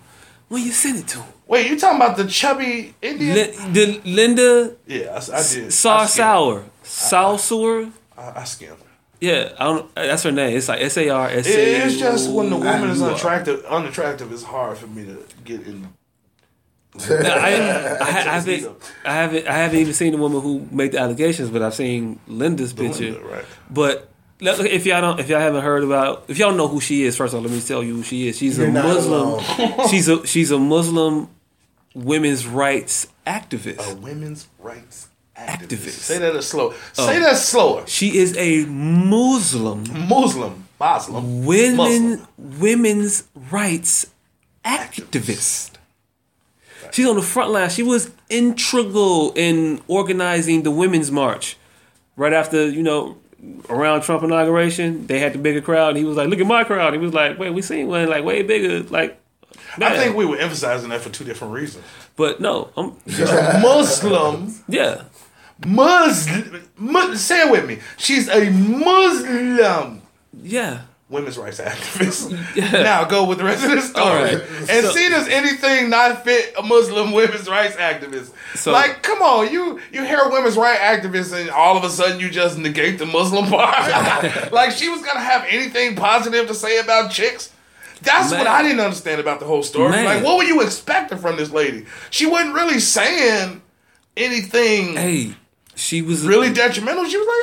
when 0.48 0.62
you 0.64 0.72
send 0.72 0.98
it 0.98 1.08
to 1.08 1.18
them. 1.18 1.26
Wait, 1.46 1.70
you 1.70 1.78
talking 1.78 1.96
about 1.96 2.16
the 2.16 2.26
chubby 2.26 2.94
Indian? 3.00 3.34
Lin- 3.34 3.72
the 3.72 4.00
Linda 4.04 4.76
yeah, 4.86 5.18
I, 5.32 5.38
I 5.38 5.42
did. 5.48 5.72
Saw 5.72 5.98
I 6.00 6.06
skimmed. 6.06 6.64
Sour, 6.82 7.38
Sauer. 7.38 7.90
I, 8.16 8.40
I 8.40 8.44
skimmed. 8.44 8.76
Yeah, 9.20 9.52
I 9.58 9.64
don't. 9.64 9.94
That's 9.94 10.22
her 10.22 10.30
name. 10.30 10.56
It's 10.56 10.68
like 10.68 10.80
S 10.80 10.96
A 10.96 11.08
R 11.08 11.28
S 11.28 11.46
It- 11.46 11.58
A. 11.58 11.86
It's 11.86 11.96
just 11.98 12.30
when 12.30 12.50
the 12.50 12.56
woman 12.56 12.90
is 12.90 12.98
U 12.98 13.04
R. 13.04 13.10
unattractive, 13.10 13.64
unattractive, 13.64 14.30
it's 14.32 14.44
hard 14.44 14.78
for 14.78 14.86
me 14.86 15.04
to 15.06 15.24
get 15.44 15.66
in. 15.66 15.88
I, 16.98 17.14
I, 17.14 17.98
I 18.00 18.10
haven't, 18.10 18.76
I 19.04 19.12
haven't, 19.14 19.46
I 19.46 19.52
haven't 19.52 19.78
even 19.78 19.94
seen 19.94 20.12
the 20.12 20.18
woman 20.18 20.40
who 20.40 20.66
made 20.70 20.92
the 20.92 20.98
allegations, 20.98 21.50
but 21.50 21.62
I've 21.62 21.74
seen 21.74 22.18
Linda's 22.26 22.72
picture. 22.72 23.12
Linda, 23.12 23.20
right. 23.28 23.44
But 23.70 23.94
let- 23.96 24.08
if 24.40 24.86
y'all 24.86 25.00
don't, 25.00 25.20
if 25.20 25.28
y'all 25.28 25.40
haven't 25.40 25.62
heard 25.62 25.82
about, 25.84 26.24
if 26.28 26.38
y'all 26.38 26.54
know 26.54 26.68
who 26.68 26.80
she 26.80 27.04
is, 27.04 27.16
first 27.16 27.34
of 27.34 27.38
all, 27.38 27.42
let 27.48 27.52
me 27.52 27.60
tell 27.60 27.82
you 27.82 27.96
who 27.96 28.02
she 28.02 28.28
is. 28.28 28.38
She's 28.38 28.58
You're 28.58 28.68
a 28.68 28.72
Muslim. 28.72 29.88
she's 29.90 30.08
a 30.08 30.26
she's 30.26 30.50
a 30.50 30.58
Muslim 30.58 31.28
women's 31.94 32.46
rights 32.46 33.08
activist. 33.26 33.92
A 33.92 33.96
women's 33.96 34.48
rights 34.58 35.08
activist. 35.36 35.68
Activist. 35.68 35.90
Say 35.90 36.18
that 36.18 36.42
slow. 36.42 36.74
Oh. 36.98 37.06
Say 37.06 37.18
that 37.18 37.36
slower. 37.36 37.86
She 37.86 38.16
is 38.16 38.36
a 38.36 38.64
Muslim 38.66 39.84
Muslim, 40.08 40.68
Muslim, 40.78 41.44
women 41.44 41.76
Muslim. 41.76 42.26
women's 42.60 43.24
rights 43.50 44.06
activist. 44.64 45.72
She's 46.90 47.06
on 47.06 47.16
the 47.16 47.22
front 47.22 47.50
line. 47.50 47.70
She 47.70 47.82
was 47.82 48.10
integral 48.30 49.32
in 49.34 49.80
organizing 49.88 50.62
the 50.62 50.70
women's 50.70 51.10
march. 51.10 51.56
Right 52.16 52.32
after, 52.32 52.68
you 52.68 52.82
know, 52.82 53.16
around 53.68 54.02
Trump 54.02 54.22
inauguration, 54.22 55.06
they 55.06 55.18
had 55.18 55.32
the 55.32 55.38
bigger 55.38 55.60
crowd. 55.60 55.90
And 55.90 55.98
he 55.98 56.04
was 56.04 56.16
like, 56.16 56.28
"Look 56.28 56.40
at 56.40 56.46
my 56.46 56.64
crowd." 56.64 56.92
He 56.92 56.98
was 56.98 57.14
like, 57.14 57.38
"Wait, 57.38 57.50
we 57.50 57.62
seen 57.62 57.88
one 57.88 58.08
like 58.08 58.24
way 58.24 58.42
bigger." 58.42 58.82
Like, 58.88 59.20
I 59.80 59.96
think 59.96 60.16
we 60.16 60.24
were 60.26 60.36
emphasizing 60.38 60.90
that 60.90 61.00
for 61.00 61.10
two 61.10 61.24
different 61.24 61.54
reasons. 61.54 61.84
but 62.16 62.40
no, 62.40 62.70
I'm, 62.76 62.96
a 63.06 63.60
Muslim, 63.62 64.54
yeah, 64.68 65.04
Muslim. 65.64 66.66
Mu- 66.76 67.14
say 67.16 67.46
it 67.46 67.50
with 67.50 67.66
me. 67.66 67.78
She's 67.96 68.28
a 68.28 68.50
Muslim 68.50 70.02
yeah. 70.42 70.82
Women's 71.10 71.38
rights 71.38 71.58
activist. 71.60 72.32
Now 72.72 73.04
go 73.04 73.24
with 73.24 73.38
the 73.38 73.44
rest 73.44 73.64
of 73.64 73.70
the 73.70 73.80
story 73.80 74.22
right. 74.22 74.42
and 74.68 74.84
So- 74.86 74.92
see 74.92 75.08
does 75.08 75.26
anything 75.28 75.88
not 75.90 76.24
fit 76.24 76.54
a 76.58 76.62
Muslim 76.62 77.12
women's 77.12 77.48
rights 77.48 77.76
activist. 77.76 78.30
So- 78.54 78.72
like, 78.72 79.02
come 79.02 79.22
on, 79.22 79.50
you 79.52 79.80
you 79.92 80.04
hear 80.04 80.28
women's 80.28 80.56
rights 80.56 80.80
activists 80.80 81.32
and 81.38 81.50
all 81.50 81.76
of 81.76 81.84
a 81.84 81.90
sudden 81.90 82.20
you 82.20 82.28
just 82.30 82.58
negate 82.58 82.98
the 82.98 83.06
Muslim 83.06 83.46
part. 83.46 84.52
like 84.52 84.72
she 84.72 84.88
was 84.88 85.00
gonna 85.02 85.20
have 85.20 85.44
anything 85.48 85.96
positive 85.96 86.46
to 86.48 86.54
say 86.54 86.78
about 86.78 87.10
chicks. 87.10 87.52
That's 88.02 88.30
Man. 88.30 88.38
what 88.40 88.46
I 88.46 88.62
didn't 88.62 88.78
understand 88.80 89.20
about 89.20 89.40
the 89.40 89.46
whole 89.46 89.64
story. 89.64 89.90
Man. 89.90 90.04
Like, 90.04 90.22
what 90.24 90.36
were 90.38 90.44
you 90.44 90.60
expecting 90.62 91.18
from 91.18 91.36
this 91.36 91.50
lady? 91.50 91.84
She 92.10 92.26
wasn't 92.26 92.54
really 92.54 92.78
saying 92.78 93.60
anything 94.16 94.94
Hey, 94.94 95.34
she 95.78 96.02
was 96.02 96.26
really 96.26 96.52
detrimental. 96.52 97.04
She 97.06 97.16
was 97.16 97.26
like, 97.26 97.38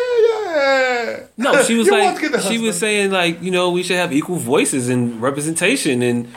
yeah, 0.46 1.04
yeah. 1.20 1.26
No, 1.38 1.64
she 1.64 1.76
was 1.76 1.88
like 1.96 2.16
to 2.16 2.22
get 2.22 2.32
the 2.34 2.42
she 2.42 2.58
was 2.58 2.78
saying 2.78 3.12
like 3.12 3.42
you 3.42 3.52
know 3.52 3.72
we 3.72 3.84
should 3.84 3.96
have 3.98 4.12
equal 4.14 4.36
voices 4.38 4.90
and 4.90 5.22
representation 5.22 6.02
and 6.02 6.28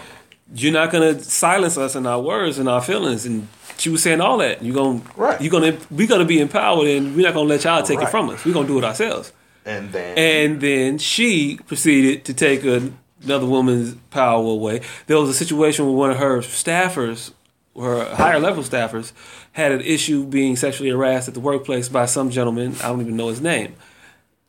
you're 0.55 0.73
not 0.73 0.91
gonna 0.91 1.19
silence 1.21 1.77
us 1.77 1.95
in 1.95 2.07
our 2.07 2.21
words 2.21 2.59
and 2.59 2.69
our 2.69 2.81
feelings. 2.81 3.27
And 3.27 3.49
she 3.77 3.91
was 3.91 4.03
saying 4.03 4.21
all 4.21 4.39
that. 4.39 4.63
You're 4.65 4.75
gonna 4.75 5.03
Right. 5.17 5.41
you're 5.41 5.51
gonna 5.51 5.77
we're 5.91 6.07
gonna 6.09 6.25
be 6.25 6.41
empowered 6.41 6.89
and 6.89 7.15
we're 7.17 7.27
not 7.27 7.35
gonna 7.35 7.49
let 7.49 7.65
y'all 7.65 7.83
take 7.83 8.01
it 8.01 8.09
from 8.09 8.31
us. 8.31 8.45
We're 8.45 8.55
gonna 8.55 8.67
do 8.69 8.79
it 8.79 8.85
ourselves. 8.85 9.33
And 9.67 9.93
then 9.93 10.17
and 10.19 10.61
then 10.61 10.99
she 10.99 11.59
proceeded 11.67 12.25
to 12.25 12.33
take 12.35 12.65
a, 12.65 12.91
another 13.23 13.45
woman's 13.47 13.95
power 14.11 14.43
away. 14.43 14.81
There 15.07 15.19
was 15.19 15.29
a 15.29 15.35
situation 15.35 15.85
where 15.87 15.95
one 15.95 16.11
of 16.11 16.17
her 16.19 16.39
staffers 16.39 17.33
her 17.81 18.15
higher 18.15 18.39
level 18.41 18.63
staffers 18.63 19.13
had 19.53 19.73
an 19.73 19.81
issue 19.81 20.25
being 20.25 20.57
sexually 20.57 20.91
harassed 20.91 21.29
at 21.29 21.35
the 21.35 21.41
workplace 21.41 21.89
by 21.89 22.07
some 22.07 22.31
gentleman 22.31 22.75
I 22.83 22.89
don't 22.89 23.01
even 23.01 23.17
know 23.17 23.29
his 23.29 23.41
name 23.41 23.75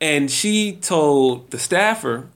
and 0.00 0.30
she 0.30 0.72
told 0.80 1.50
the 1.50 1.58
staffer, 1.58 2.26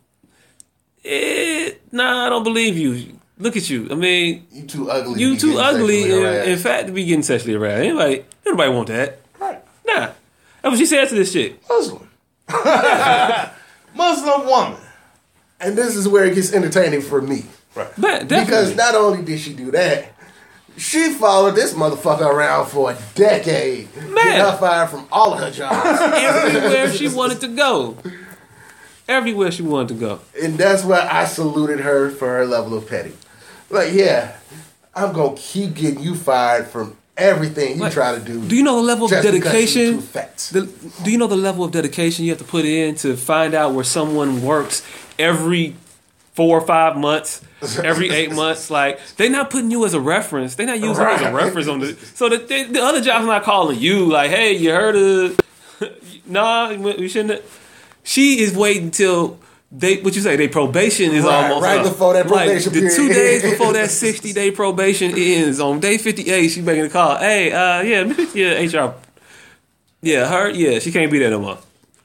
eh, 1.05 1.71
"Nah, 1.93 2.27
I 2.27 2.29
don't 2.29 2.45
believe 2.45 2.77
you. 2.77 3.19
Look 3.39 3.57
at 3.57 3.69
you. 3.71 3.89
I 3.91 3.95
mean, 3.95 4.47
You 4.53 4.65
too 4.67 4.91
ugly. 4.91 5.15
to 5.15 5.21
you 5.21 5.31
be 5.33 5.37
too 5.39 5.59
ugly. 5.59 6.03
sexually 6.03 6.27
In, 6.43 6.49
in 6.51 6.59
fact, 6.59 6.87
to 6.89 6.93
be 6.93 7.05
getting 7.05 7.23
sexually 7.23 7.55
harassed. 7.55 7.83
Anybody, 7.83 8.25
anybody 8.47 8.71
want 8.71 8.89
that? 8.89 9.19
right. 9.41 9.61
Nah. 9.87 10.11
That's 10.63 10.73
what 10.73 10.79
she 10.79 10.87
said 10.87 11.09
to 11.09 11.15
this 11.15 11.33
chick. 11.33 11.59
Muslim. 11.69 12.09
Muslim 13.95 14.47
woman. 14.47 14.79
and 15.61 15.77
this 15.77 15.97
is 15.97 16.07
where 16.09 16.25
it 16.25 16.35
gets 16.35 16.53
entertaining 16.53 17.01
for 17.01 17.21
me. 17.21 17.45
Right. 17.75 17.97
Man, 17.99 18.27
Because 18.27 18.77
not 18.77 18.95
only 18.95 19.23
did 19.25 19.41
she 19.41 19.53
do 19.55 19.71
that, 19.73 20.14
she 20.77 21.13
followed 21.15 21.55
this 21.55 21.73
motherfucker 21.75 22.27
around 22.27 22.67
for 22.67 22.91
a 22.91 22.99
decade. 23.15 23.95
Man. 23.97 24.41
Her 24.41 24.57
fired 24.57 24.91
from 24.91 25.07
all 25.13 25.33
of 25.35 25.41
her 25.41 25.51
jobs. 25.51 26.01
everywhere 26.01 26.93
she 26.93 27.09
wanted 27.09 27.41
to 27.41 27.49
go, 27.49 27.97
everywhere 29.09 29.51
she 29.51 29.63
wanted 29.63 29.89
to 29.89 29.95
go. 29.95 30.21
and 30.43 30.59
that's 30.59 30.85
why 30.85 31.07
I 31.11 31.25
saluted 31.27 31.81
her 31.81 32.11
for 32.11 32.29
her 32.29 32.47
level 32.47 32.77
of 32.77 32.89
petty. 32.89 33.13
Like, 33.71 33.93
yeah, 33.93 34.37
I'm 34.95 35.13
gonna 35.13 35.37
keep 35.37 35.75
getting 35.75 36.01
you 36.01 36.15
fired 36.15 36.67
from 36.67 36.97
everything 37.17 37.77
you 37.77 37.83
Like, 37.83 37.93
try 37.93 38.15
to 38.15 38.21
do. 38.21 38.47
Do 38.47 38.57
you 38.57 38.63
know 38.63 38.77
the 38.77 38.83
level 38.83 39.05
of 39.07 39.11
just 39.11 39.31
because 39.31 39.75
you 39.77 40.01
dedication? 40.03 40.53
The, 40.53 41.03
do 41.05 41.11
you 41.11 41.19
know 41.19 41.27
the 41.29 41.37
level 41.37 41.65
of 41.65 41.71
dedication 41.71 42.25
you 42.25 42.31
have 42.33 42.39
to 42.39 42.45
put 42.45 42.65
in 42.65 42.95
to 42.97 43.17
find 43.17 43.55
out 43.55 43.73
where 43.75 43.85
someone 43.85 44.43
works 44.43 44.83
every 45.19 45.77
four 46.35 46.59
or 46.59 46.67
five 46.67 46.97
months, 46.97 47.41
every 47.83 48.11
eight 48.11 48.31
months? 48.43 48.71
Like 48.71 49.01
they're 49.17 49.31
not 49.31 49.51
putting 49.51 49.71
you 49.71 49.85
as 49.87 49.95
a 49.95 50.01
reference. 50.01 50.55
They're 50.55 50.67
not 50.67 50.79
using 50.81 51.03
you 51.03 51.09
as 51.11 51.23
a 51.23 51.33
reference 51.33 51.67
on 51.69 51.81
the. 51.81 51.95
So 52.15 52.29
the, 52.29 52.37
the, 52.39 52.65
the 52.65 52.83
other 52.83 53.01
job's 53.01 53.27
not 53.27 53.43
calling 53.43 53.79
you 53.79 54.07
like, 54.07 54.31
hey, 54.31 54.53
you 54.57 54.71
heard 54.71 54.97
of? 54.97 55.41
nah, 56.27 56.73
we 56.75 57.09
shouldn't. 57.09 57.31
have- 57.41 57.61
She 58.03 58.41
is 58.41 58.55
waiting 58.55 58.91
till. 58.91 59.39
They, 59.77 59.97
what 60.03 60.15
you 60.15 60.21
say? 60.23 60.37
They 60.37 60.47
probation 60.47 61.11
is 61.11 61.25
Right, 61.25 61.51
almost 61.51 61.65
right 61.65 61.79
up. 61.81 61.85
before 61.85 62.13
that 62.13 62.29
Like, 62.29 62.47
probation 62.47 62.73
the 62.75 62.91
two 62.95 63.09
days 63.09 63.43
before 63.43 63.73
that 63.73 63.91
sixty 64.07 64.33
day 64.33 64.53
probation 64.53 65.11
ends 65.17 65.59
on 65.59 65.81
day 65.81 65.99
fifty 65.99 66.31
eight. 66.31 66.51
she's 66.51 66.65
making 66.65 66.85
a 66.85 66.89
call. 66.89 67.17
Hey, 67.19 67.51
uh, 67.51 67.83
yeah, 67.83 68.05
me 68.05 68.67
HR 68.69 68.95
yeah, 70.01 70.29
her. 70.29 70.51
Yeah, 70.51 70.79
she 70.79 70.93
can't 70.93 71.11
be 71.11 71.19
there 71.19 71.31
no 71.31 71.41
more. 71.41 71.59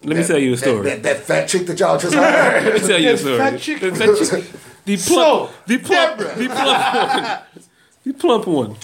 Let 0.04 0.18
me 0.18 0.24
tell 0.24 0.39
you 0.39 0.54
a 0.54 0.58
story. 0.58 0.84
That, 0.89 1.04
that 1.04 1.18
fat 1.24 1.47
chick 1.47 1.68
that 1.68 1.80
y'all 1.80 1.97
just 1.97 2.14
heard. 2.16 2.64
Let 2.64 2.74
me 2.82 2.88
tell 2.88 3.00
you 3.00 3.12
a 3.12 3.18
story. 3.18 3.38
fat 3.38 3.60
chick- 3.60 3.82
The 3.82 3.91
fat 3.95 4.18
chick- 4.18 4.52
The 4.86 4.97
plump, 4.97 5.50
So, 5.50 5.50
the 5.68 5.78
plump, 5.78 6.18
Deborah. 6.20 6.36
the 6.36 6.47
plump 6.50 6.68
one, 6.97 7.39
the 8.06 8.14
plump 8.14 8.47
one. 8.47 8.76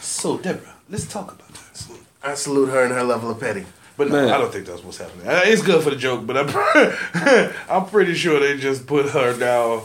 So 0.00 0.38
Deborah, 0.38 0.74
let's 0.88 1.06
talk 1.06 1.32
about 1.32 1.48
this. 1.52 1.88
I 2.22 2.34
salute 2.34 2.66
her 2.70 2.82
and 2.84 2.92
her 2.92 3.04
level 3.04 3.30
of 3.30 3.38
petty. 3.40 3.66
But 3.96 4.08
no, 4.08 4.14
Man. 4.22 4.30
I 4.30 4.38
don't 4.38 4.50
think 4.52 4.66
that's 4.66 4.82
what's 4.82 4.96
happening. 4.98 5.26
It's 5.26 5.60
good 5.62 5.82
for 5.84 5.90
the 5.90 5.96
joke, 5.96 6.26
but 6.26 6.36
I'm 6.38 6.48
I'm 7.70 7.86
pretty 7.86 8.14
sure 8.14 8.40
they 8.40 8.56
just 8.56 8.86
put 8.86 9.10
her 9.10 9.36
down 9.38 9.82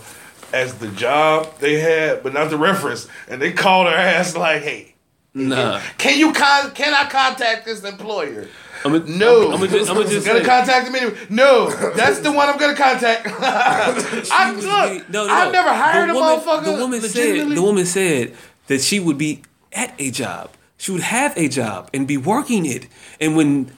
as 0.53 0.75
the 0.75 0.87
job 0.89 1.59
they 1.59 1.79
had, 1.79 2.23
but 2.23 2.33
not 2.33 2.49
the 2.49 2.57
reference, 2.57 3.07
and 3.27 3.41
they 3.41 3.51
called 3.51 3.87
her 3.87 3.93
ass 3.93 4.35
like, 4.35 4.61
"Hey, 4.63 4.95
Nah. 5.33 5.81
can 5.97 6.17
you 6.17 6.31
con- 6.31 6.71
can 6.71 6.93
I 6.93 7.09
contact 7.09 7.65
this 7.65 7.83
employer?" 7.83 8.47
I'ma- 8.87 9.05
no. 9.07 9.51
I'ma 9.53 9.65
just- 9.67 9.89
I'ma 9.89 10.03
just 10.03 10.25
gonna 10.25 10.39
say- 10.39 10.45
contact 10.45 10.87
him 10.87 10.95
anyway. 10.95 11.17
No, 11.29 11.69
that's 11.95 12.19
the 12.19 12.31
one 12.31 12.49
I'm 12.49 12.57
gonna 12.57 12.75
contact. 12.75 13.27
I 13.39 14.51
look. 14.51 15.09
No, 15.09 15.27
no, 15.27 15.33
I've 15.33 15.51
never 15.51 15.69
hired 15.69 16.09
the 16.09 16.13
a 16.13 16.15
woman, 16.15 16.39
motherfucker. 16.39 16.63
The 16.65 16.71
woman 16.73 17.01
said 17.01 17.49
the 17.49 17.61
woman 17.61 17.85
said 17.85 18.33
that 18.67 18.81
she 18.81 18.99
would 18.99 19.17
be 19.17 19.41
at 19.73 19.93
a 19.99 20.11
job. 20.11 20.51
She 20.77 20.91
would 20.91 21.01
have 21.01 21.35
a 21.37 21.47
job 21.47 21.89
and 21.93 22.07
be 22.07 22.17
working 22.17 22.65
it. 22.65 22.87
And 23.19 23.35
when 23.35 23.71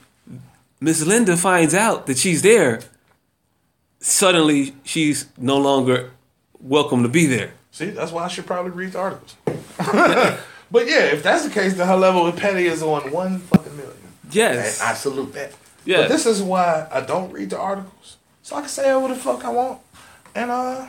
Miss 0.81 1.05
Linda 1.05 1.37
finds 1.37 1.73
out 1.73 2.07
that 2.07 2.17
she's 2.17 2.41
there, 2.41 2.81
suddenly 3.99 4.73
she's 4.83 5.27
no 5.37 5.57
longer 5.57 6.11
welcome 6.59 7.03
to 7.03 7.09
be 7.09 7.25
there. 7.25 7.53
See, 7.71 7.89
that's 7.91 8.11
why 8.11 8.25
I 8.25 8.27
should 8.27 8.45
probably 8.45 8.71
read 8.71 8.93
the 8.93 8.99
articles. 8.99 9.35
but 10.71 10.87
yeah, 10.87 11.05
if 11.13 11.23
that's 11.23 11.43
the 11.45 11.49
case, 11.49 11.75
then 11.75 11.87
her 11.87 11.95
level 11.95 12.25
of 12.25 12.35
petty 12.35 12.65
is 12.65 12.81
on 12.83 13.11
one 13.11 13.39
fucking 13.39 13.77
million. 13.77 13.95
Yes. 14.31 14.81
I 14.81 14.93
salute 14.93 15.33
that. 15.33 15.53
yes. 15.85 16.01
But 16.01 16.09
this 16.09 16.25
is 16.25 16.41
why 16.41 16.87
I 16.91 17.01
don't 17.01 17.31
read 17.31 17.49
the 17.49 17.57
articles. 17.59 18.17
So 18.43 18.55
I 18.55 18.61
can 18.61 18.69
say 18.69 18.93
whatever 18.95 19.13
the 19.13 19.19
fuck 19.19 19.43
I 19.45 19.49
want. 19.49 19.81
And 20.35 20.51
uh 20.51 20.87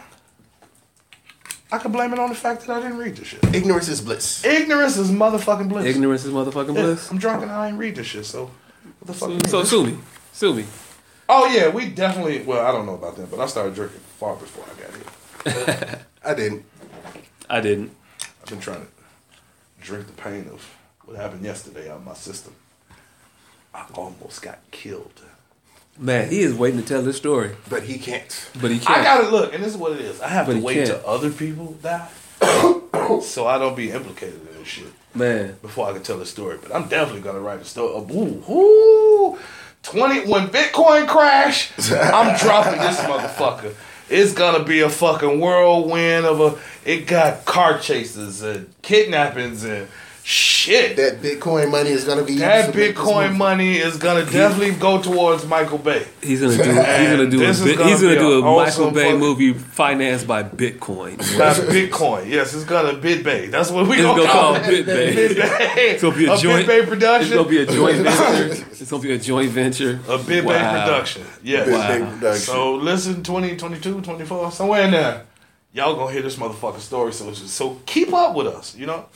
I 1.72 1.78
can 1.78 1.92
blame 1.92 2.12
it 2.12 2.18
on 2.18 2.28
the 2.30 2.34
fact 2.34 2.66
that 2.66 2.70
I 2.70 2.80
didn't 2.80 2.98
read 2.98 3.16
this 3.16 3.28
shit. 3.28 3.54
Ignorance 3.54 3.88
is 3.88 4.00
bliss. 4.00 4.44
Ignorance 4.44 4.96
is 4.96 5.10
motherfucking 5.10 5.68
bliss. 5.68 5.86
Ignorance 5.86 6.24
is 6.24 6.32
motherfucking 6.32 6.74
Yeah, 6.74 6.82
bliss. 6.82 7.10
I'm 7.10 7.18
drunk 7.18 7.42
and 7.42 7.50
I 7.50 7.68
ain't 7.68 7.78
read 7.78 7.94
this 7.94 8.06
shit, 8.08 8.26
so 8.26 8.50
what 8.98 9.06
the 9.06 9.12
fuck 9.14 9.30
you 9.30 9.40
So 9.48 9.62
sue 9.64 9.84
me. 9.86 9.98
Sue 10.32 10.54
me. 10.54 10.64
Oh 11.28 11.46
yeah, 11.46 11.68
we 11.68 11.86
definitely 11.88 12.42
well, 12.42 12.66
I 12.66 12.72
don't 12.72 12.86
know 12.86 12.94
about 12.94 13.16
that, 13.16 13.30
but 13.30 13.38
I 13.38 13.46
started 13.46 13.74
drinking 13.74 14.00
far 14.18 14.34
before 14.36 14.64
I 14.64 14.80
got 14.82 15.84
here. 15.86 16.04
I 16.24 16.34
didn't. 16.34 16.64
I 17.48 17.60
didn't. 17.60 17.94
I've 18.42 18.48
been 18.48 18.60
trying 18.60 18.80
to 18.80 18.88
drink 19.80 20.06
the 20.08 20.12
pain 20.14 20.48
of 20.52 20.68
what 21.04 21.16
happened 21.16 21.44
yesterday 21.44 21.88
out 21.88 21.98
of 21.98 22.04
my 22.04 22.14
system. 22.14 22.52
I 23.74 23.84
almost 23.94 24.42
got 24.42 24.58
killed. 24.70 25.12
Man, 25.98 26.30
he 26.30 26.40
is 26.40 26.54
waiting 26.54 26.80
to 26.80 26.86
tell 26.86 27.02
this 27.02 27.16
story, 27.18 27.56
But 27.68 27.82
he 27.82 27.98
can't. 27.98 28.48
but 28.60 28.70
he 28.70 28.78
can't. 28.78 28.98
I 28.98 29.02
gotta 29.04 29.28
look, 29.28 29.52
and 29.52 29.62
this 29.62 29.72
is 29.72 29.76
what 29.76 29.92
it 29.92 30.00
is. 30.00 30.20
I 30.20 30.28
have 30.28 30.46
But 30.46 30.54
to 30.54 30.60
wait 30.60 30.86
till 30.86 31.00
other 31.06 31.30
people 31.30 31.76
die, 31.82 32.08
so 33.22 33.46
I 33.46 33.58
don't 33.58 33.76
be 33.76 33.90
implicated 33.90 34.40
in 34.50 34.58
this 34.58 34.68
shit 34.68 34.86
Man, 35.14 35.56
before 35.60 35.88
I 35.88 35.92
can 35.92 36.02
tell 36.02 36.18
the 36.18 36.24
story. 36.26 36.58
But 36.62 36.74
I'm 36.74 36.88
definitely 36.88 37.20
gonna 37.22 37.40
write 37.40 37.60
a 37.60 37.64
story. 37.64 37.92
Ooh, 38.14 38.42
ooh, 38.50 39.38
twenty 39.82 40.20
when 40.30 40.48
Bitcoin 40.48 41.06
crash, 41.06 41.70
I'm 41.92 42.38
dropping 42.40 42.80
this 42.80 42.98
motherfucker. 43.00 43.74
It's 44.08 44.32
gonna 44.32 44.64
be 44.64 44.80
a 44.80 44.88
fucking 44.88 45.38
whirlwind 45.38 46.24
of 46.24 46.40
a. 46.40 46.58
It 46.90 47.06
got 47.06 47.44
car 47.44 47.78
chases 47.78 48.40
and 48.42 48.72
kidnappings 48.82 49.64
and 49.64 49.86
shit. 50.22 50.96
That 50.96 51.20
Bitcoin 51.22 51.70
money 51.70 51.90
is 51.90 52.04
gonna 52.04 52.22
be 52.22 52.36
That 52.38 52.66
used 52.66 52.72
to 52.76 52.92
Bitcoin 52.94 53.36
money 53.36 53.78
is 53.78 53.96
gonna 53.96 54.24
definitely 54.24 54.72
go 54.74 55.00
towards 55.02 55.46
Michael 55.46 55.78
Bay. 55.78 56.06
he's 56.22 56.40
gonna 56.40 56.56
do. 56.56 56.62
He's 56.62 56.74
gonna 56.74 57.30
do. 57.30 57.36
A, 57.42 57.46
This 57.46 57.60
is 57.60 57.76
gonna 57.76 57.88
he's 57.90 58.02
gonna 58.02 58.18
do 58.18 58.32
a 58.34 58.38
an 58.38 58.56
Michael 58.56 58.90
Bay 58.90 59.04
fucking- 59.04 59.18
movie 59.20 59.52
financed 59.54 60.26
by 60.26 60.42
Bitcoin. 60.42 61.16
That's 61.36 61.60
Bitcoin. 61.60 62.28
Yes, 62.28 62.54
it's 62.54 62.64
gonna 62.64 62.94
Bit 62.98 63.24
Bay. 63.24 63.46
That's 63.48 63.70
what 63.70 63.86
we 63.88 63.96
It's 63.96 64.02
gonna 64.02 64.20
gonna 64.20 64.32
call 64.32 64.54
call 64.54 64.64
it. 64.64 64.66
Bit 64.66 64.86
Bay. 64.86 65.14
Bit 65.14 65.36
Bay. 65.36 65.74
It's 65.92 66.02
gonna 66.02 66.16
be 66.16 66.26
a 66.26 66.36
joint- 66.36 66.66
Bit 66.66 66.80
Bay 66.82 66.86
production. 66.86 67.26
It's 67.32 67.36
gonna 67.36 67.48
be 67.48 67.58
a 67.62 67.66
joint 67.66 67.96
venture. 68.04 68.66
It's 68.70 68.90
gonna 68.90 69.02
be 69.02 69.12
a 69.12 69.18
joint 69.18 69.50
venture. 69.50 70.00
a 70.08 70.18
Bit 70.18 70.44
Bay 70.46 70.58
production. 70.58 71.22
Yes. 71.42 71.66
Big 71.66 71.74
Wow. 71.74 71.88
Bang 71.88 72.06
production. 72.18 72.40
So 72.44 72.74
listen, 72.74 73.22
20, 73.22 73.56
22, 73.56 74.00
24, 74.02 74.52
somewhere 74.52 74.82
in 74.84 74.90
there. 74.92 75.22
Y'all 75.72 75.94
gonna 75.94 76.12
hear 76.12 76.22
this 76.22 76.36
motherfucking 76.36 76.80
story. 76.80 77.12
So 77.12 77.32
so 77.32 77.80
keep 77.86 78.12
up 78.12 78.34
with 78.34 78.46
us. 78.48 78.74
You 78.76 78.86
know. 78.86 79.06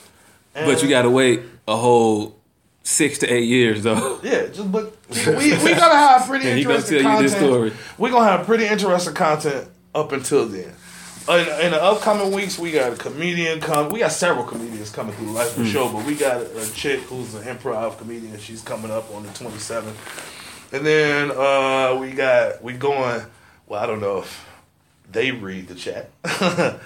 But 0.55 0.81
you 0.81 0.89
gotta 0.89 1.09
wait 1.09 1.41
a 1.67 1.75
whole 1.75 2.35
six 2.83 3.17
to 3.19 3.27
eight 3.27 3.47
years 3.47 3.83
though. 3.83 4.19
Yeah, 4.23 4.47
just 4.47 4.71
but 4.71 4.95
we 5.09 5.53
we 5.53 5.73
gonna 5.73 5.95
have 5.97 6.27
pretty 6.27 6.45
gonna 6.45 6.57
interesting 6.57 7.01
tell 7.01 7.21
you 7.21 7.29
content. 7.29 7.29
this 7.29 7.35
story. 7.35 7.73
We 7.97 8.09
gonna 8.09 8.25
have 8.25 8.45
pretty 8.45 8.65
interesting 8.65 9.13
content 9.13 9.67
up 9.93 10.11
until 10.11 10.45
then. 10.45 10.73
In, 11.27 11.39
in 11.65 11.71
the 11.71 11.81
upcoming 11.81 12.31
weeks, 12.31 12.59
we 12.59 12.71
got 12.71 12.93
a 12.93 12.95
comedian 12.95 13.59
come. 13.59 13.89
We 13.89 13.99
got 13.99 14.11
several 14.11 14.45
comedians 14.45 14.91
coming 14.91 15.15
through 15.15 15.27
the 15.27 15.31
life 15.31 15.57
of 15.57 15.63
the 15.63 15.69
show, 15.69 15.91
but 15.91 16.05
we 16.05 16.13
got 16.13 16.37
a, 16.41 16.61
a 16.61 16.65
chick 16.67 16.99
who's 17.01 17.33
an 17.33 17.43
improv 17.43 17.97
comedian. 17.97 18.37
She's 18.37 18.61
coming 18.61 18.91
up 18.91 19.11
on 19.13 19.23
the 19.23 19.29
twenty 19.29 19.57
seventh, 19.57 19.97
and 20.71 20.85
then 20.85 21.31
uh, 21.31 21.97
we 21.99 22.11
got 22.11 22.63
we 22.63 22.73
going. 22.73 23.23
Well, 23.67 23.83
I 23.83 23.87
don't 23.87 23.99
know 23.99 24.19
if 24.19 24.45
they 25.11 25.31
read 25.31 25.67
the 25.67 25.73
chat, 25.75 26.11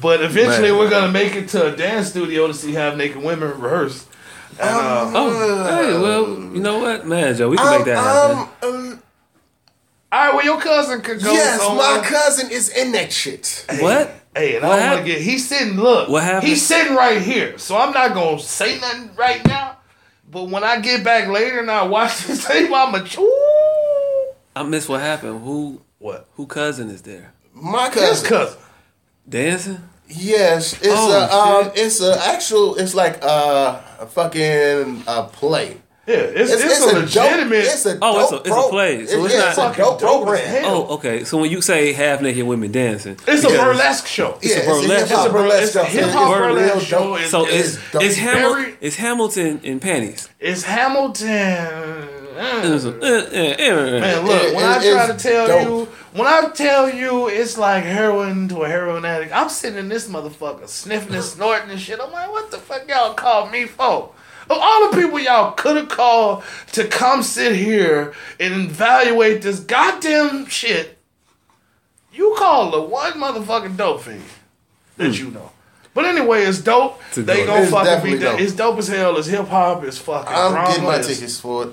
but 0.00 0.22
eventually 0.22 0.70
Man. 0.70 0.78
we're 0.78 0.90
gonna 0.90 1.12
make 1.12 1.34
it 1.34 1.48
to 1.50 1.72
a 1.72 1.76
dance 1.76 2.08
studio 2.08 2.46
to 2.46 2.54
see 2.54 2.72
half 2.72 2.96
naked 2.96 3.22
women 3.22 3.48
rehearse. 3.60 4.06
And, 4.58 4.68
uh, 4.70 5.10
Oh, 5.14 5.64
hey, 5.64 5.98
well, 5.98 6.28
you 6.54 6.60
know 6.60 6.78
what, 6.78 7.06
man, 7.06 7.34
Joe, 7.36 7.48
we 7.50 7.56
can 7.56 7.70
make 7.78 7.84
that 7.86 7.98
happen. 7.98 8.48
Um, 8.62 8.74
um, 8.74 9.02
All 10.12 10.24
right, 10.26 10.34
well, 10.34 10.44
your 10.44 10.60
cousin 10.60 11.00
could 11.02 11.22
go. 11.22 11.32
yes, 11.32 11.60
on- 11.60 11.76
my 11.76 12.00
cousin 12.06 12.50
is 12.50 12.68
in 12.70 12.92
that 12.92 13.12
shit. 13.12 13.66
what? 13.80 14.10
Hey, 14.34 14.56
and 14.56 14.64
What 14.66 14.78
I 14.78 14.82
don't 14.82 14.90
want 14.96 15.06
to 15.06 15.12
get. 15.12 15.22
He's 15.22 15.48
sitting. 15.48 15.76
Look, 15.80 16.08
What 16.10 16.22
happened? 16.22 16.48
He's 16.48 16.64
sitting 16.64 16.94
right 16.94 17.20
here, 17.20 17.56
so 17.58 17.76
I'm 17.76 17.92
not 17.92 18.12
gonna 18.14 18.38
say 18.38 18.78
nothing 18.78 19.10
right 19.16 19.44
now. 19.46 19.78
But 20.30 20.44
when 20.50 20.62
I 20.62 20.78
get 20.80 21.02
back 21.04 21.28
later 21.28 21.60
and 21.60 21.70
I 21.70 21.82
watch 21.84 22.18
this 22.26 22.44
tape, 22.44 22.70
I'm 22.72 22.94
a. 22.94 23.06
Ooh. 23.18 24.32
I 24.54 24.62
missed 24.62 24.88
what 24.88 25.00
happened. 25.00 25.42
Who 25.42 25.80
What? 25.98 26.28
who 26.36 26.46
cousin 26.46 26.90
is 26.90 27.02
there? 27.02 27.32
My 27.54 27.88
His 27.90 28.22
cousin. 28.22 28.58
Cousin. 29.30 29.50
Dancing? 29.50 29.78
Yes, 30.08 30.74
it's 30.74 30.86
Oh, 30.88 31.60
a 31.64 31.66
um, 31.66 31.72
it's 31.74 32.00
a 32.00 32.16
actual. 32.28 32.76
It's 32.76 32.94
like 32.94 33.22
a, 33.24 33.82
a 34.00 34.06
fucking 34.06 35.02
a 35.06 35.24
play. 35.24 35.78
Yeah, 36.06 36.14
it's, 36.18 36.52
it's, 36.52 36.62
It's, 36.62 36.80
a, 36.80 36.96
a 36.96 37.00
legitimate. 37.00 37.50
Dope, 37.64 37.64
it's 37.74 37.86
a 37.86 37.98
Oh, 38.00 38.20
it's 38.22 38.30
a- 38.32 38.36
it's 38.36 38.66
a 38.66 38.70
play, 38.70 39.06
so 39.06 39.18
it- 39.18 39.24
it's 39.24 39.34
yeah, 39.34 39.54
not- 39.56 39.74
a 39.74 39.76
dope 39.76 39.98
dope 40.00 40.28
as 40.28 40.40
program. 40.40 40.64
Oh, 40.66 40.94
okay. 40.94 41.24
So 41.24 41.38
when 41.38 41.50
you 41.50 41.60
say 41.60 41.92
half 41.92 42.20
naked 42.20 42.46
women 42.46 42.70
dancing, 42.70 43.16
it's 43.26 43.42
a 43.42 43.48
burlesque 43.48 44.06
show. 44.06 44.38
Yeah, 44.40 44.58
it's 44.58 44.66
a 44.68 44.70
burlesque. 44.70 45.10
It's 45.10 45.24
a 45.24 45.30
burlesque 45.30 45.62
it's 45.64 45.74
a 45.74 45.78
show. 45.80 45.84
hip-hop 46.06 46.38
burlesque 46.38 46.74
real 46.74 46.80
show. 46.80 47.16
So 47.26 47.46
it's 47.46 47.74
it's 47.74 47.90
dope. 47.90 48.02
it's, 48.04 48.16
Hamil- 48.18 48.76
it's 48.80 48.94
Hamilton 48.96 49.60
in 49.64 49.80
panties. 49.80 50.28
It's 50.38 50.62
Hamilton. 50.62 52.08
It's 52.38 52.84
a- 52.84 52.88
uh, 52.90 52.92
uh, 52.92 53.96
uh, 53.96 54.00
Man, 54.00 54.26
look, 54.26 54.42
It- 54.42 54.54
when 54.54 54.64
it- 54.64 54.68
I 54.68 54.90
try 54.92 55.06
to 55.06 55.14
tell 55.14 55.46
dope. 55.46 55.62
you, 55.62 55.88
when 56.12 56.26
I 56.26 56.48
tell 56.54 56.88
you 56.92 57.28
it's 57.28 57.56
like 57.58 57.84
heroin 57.84 58.48
to 58.48 58.62
a 58.64 58.68
heroin 58.68 59.04
addict, 59.04 59.32
I'm 59.34 59.48
sitting 59.48 59.78
in 59.78 59.88
this 59.88 60.06
motherfucker 60.08 60.68
sniffing 60.68 61.14
and 61.14 61.24
snorting 61.24 61.70
and 61.70 61.80
shit. 61.80 62.00
I'm 62.02 62.12
like, 62.12 62.30
what 62.30 62.50
the 62.50 62.58
fuck 62.58 62.88
y'all 62.88 63.14
called 63.14 63.50
me 63.50 63.64
for? 63.66 64.10
Of 64.48 64.58
all 64.60 64.90
the 64.90 64.96
people 65.00 65.18
y'all 65.18 65.52
could 65.52 65.76
have 65.76 65.88
called 65.88 66.44
to 66.72 66.86
come 66.86 67.22
sit 67.22 67.56
here 67.56 68.12
and 68.38 68.66
evaluate 68.70 69.42
this 69.42 69.58
goddamn 69.60 70.46
shit, 70.46 70.98
you 72.12 72.34
call 72.38 72.70
the 72.70 72.80
one 72.80 73.14
motherfucking 73.14 73.76
dope 73.76 74.02
fiend 74.02 74.22
that 74.98 75.18
you 75.18 75.30
know. 75.30 75.50
But 75.94 76.04
anyway, 76.04 76.42
it's 76.44 76.58
dope. 76.60 77.00
It's 77.08 77.16
they 77.16 77.38
dope. 77.38 77.46
gonna 77.46 77.62
It's 77.62 77.70
fucking 77.70 77.84
be 77.84 77.90
definitely 77.90 78.18
dope. 78.18 78.32
dope. 78.32 78.40
It's 78.40 78.52
dope 78.52 78.78
as 78.78 78.88
hell. 78.88 79.16
It's 79.16 79.26
hip 79.28 79.48
hop. 79.48 79.82
It's 79.82 79.98
fucking 79.98 80.32
I'm 80.32 80.52
drama. 80.52 80.68
getting 80.68 80.84
my 80.84 80.98
tickets 81.00 81.40
for 81.40 81.64
it. 81.64 81.68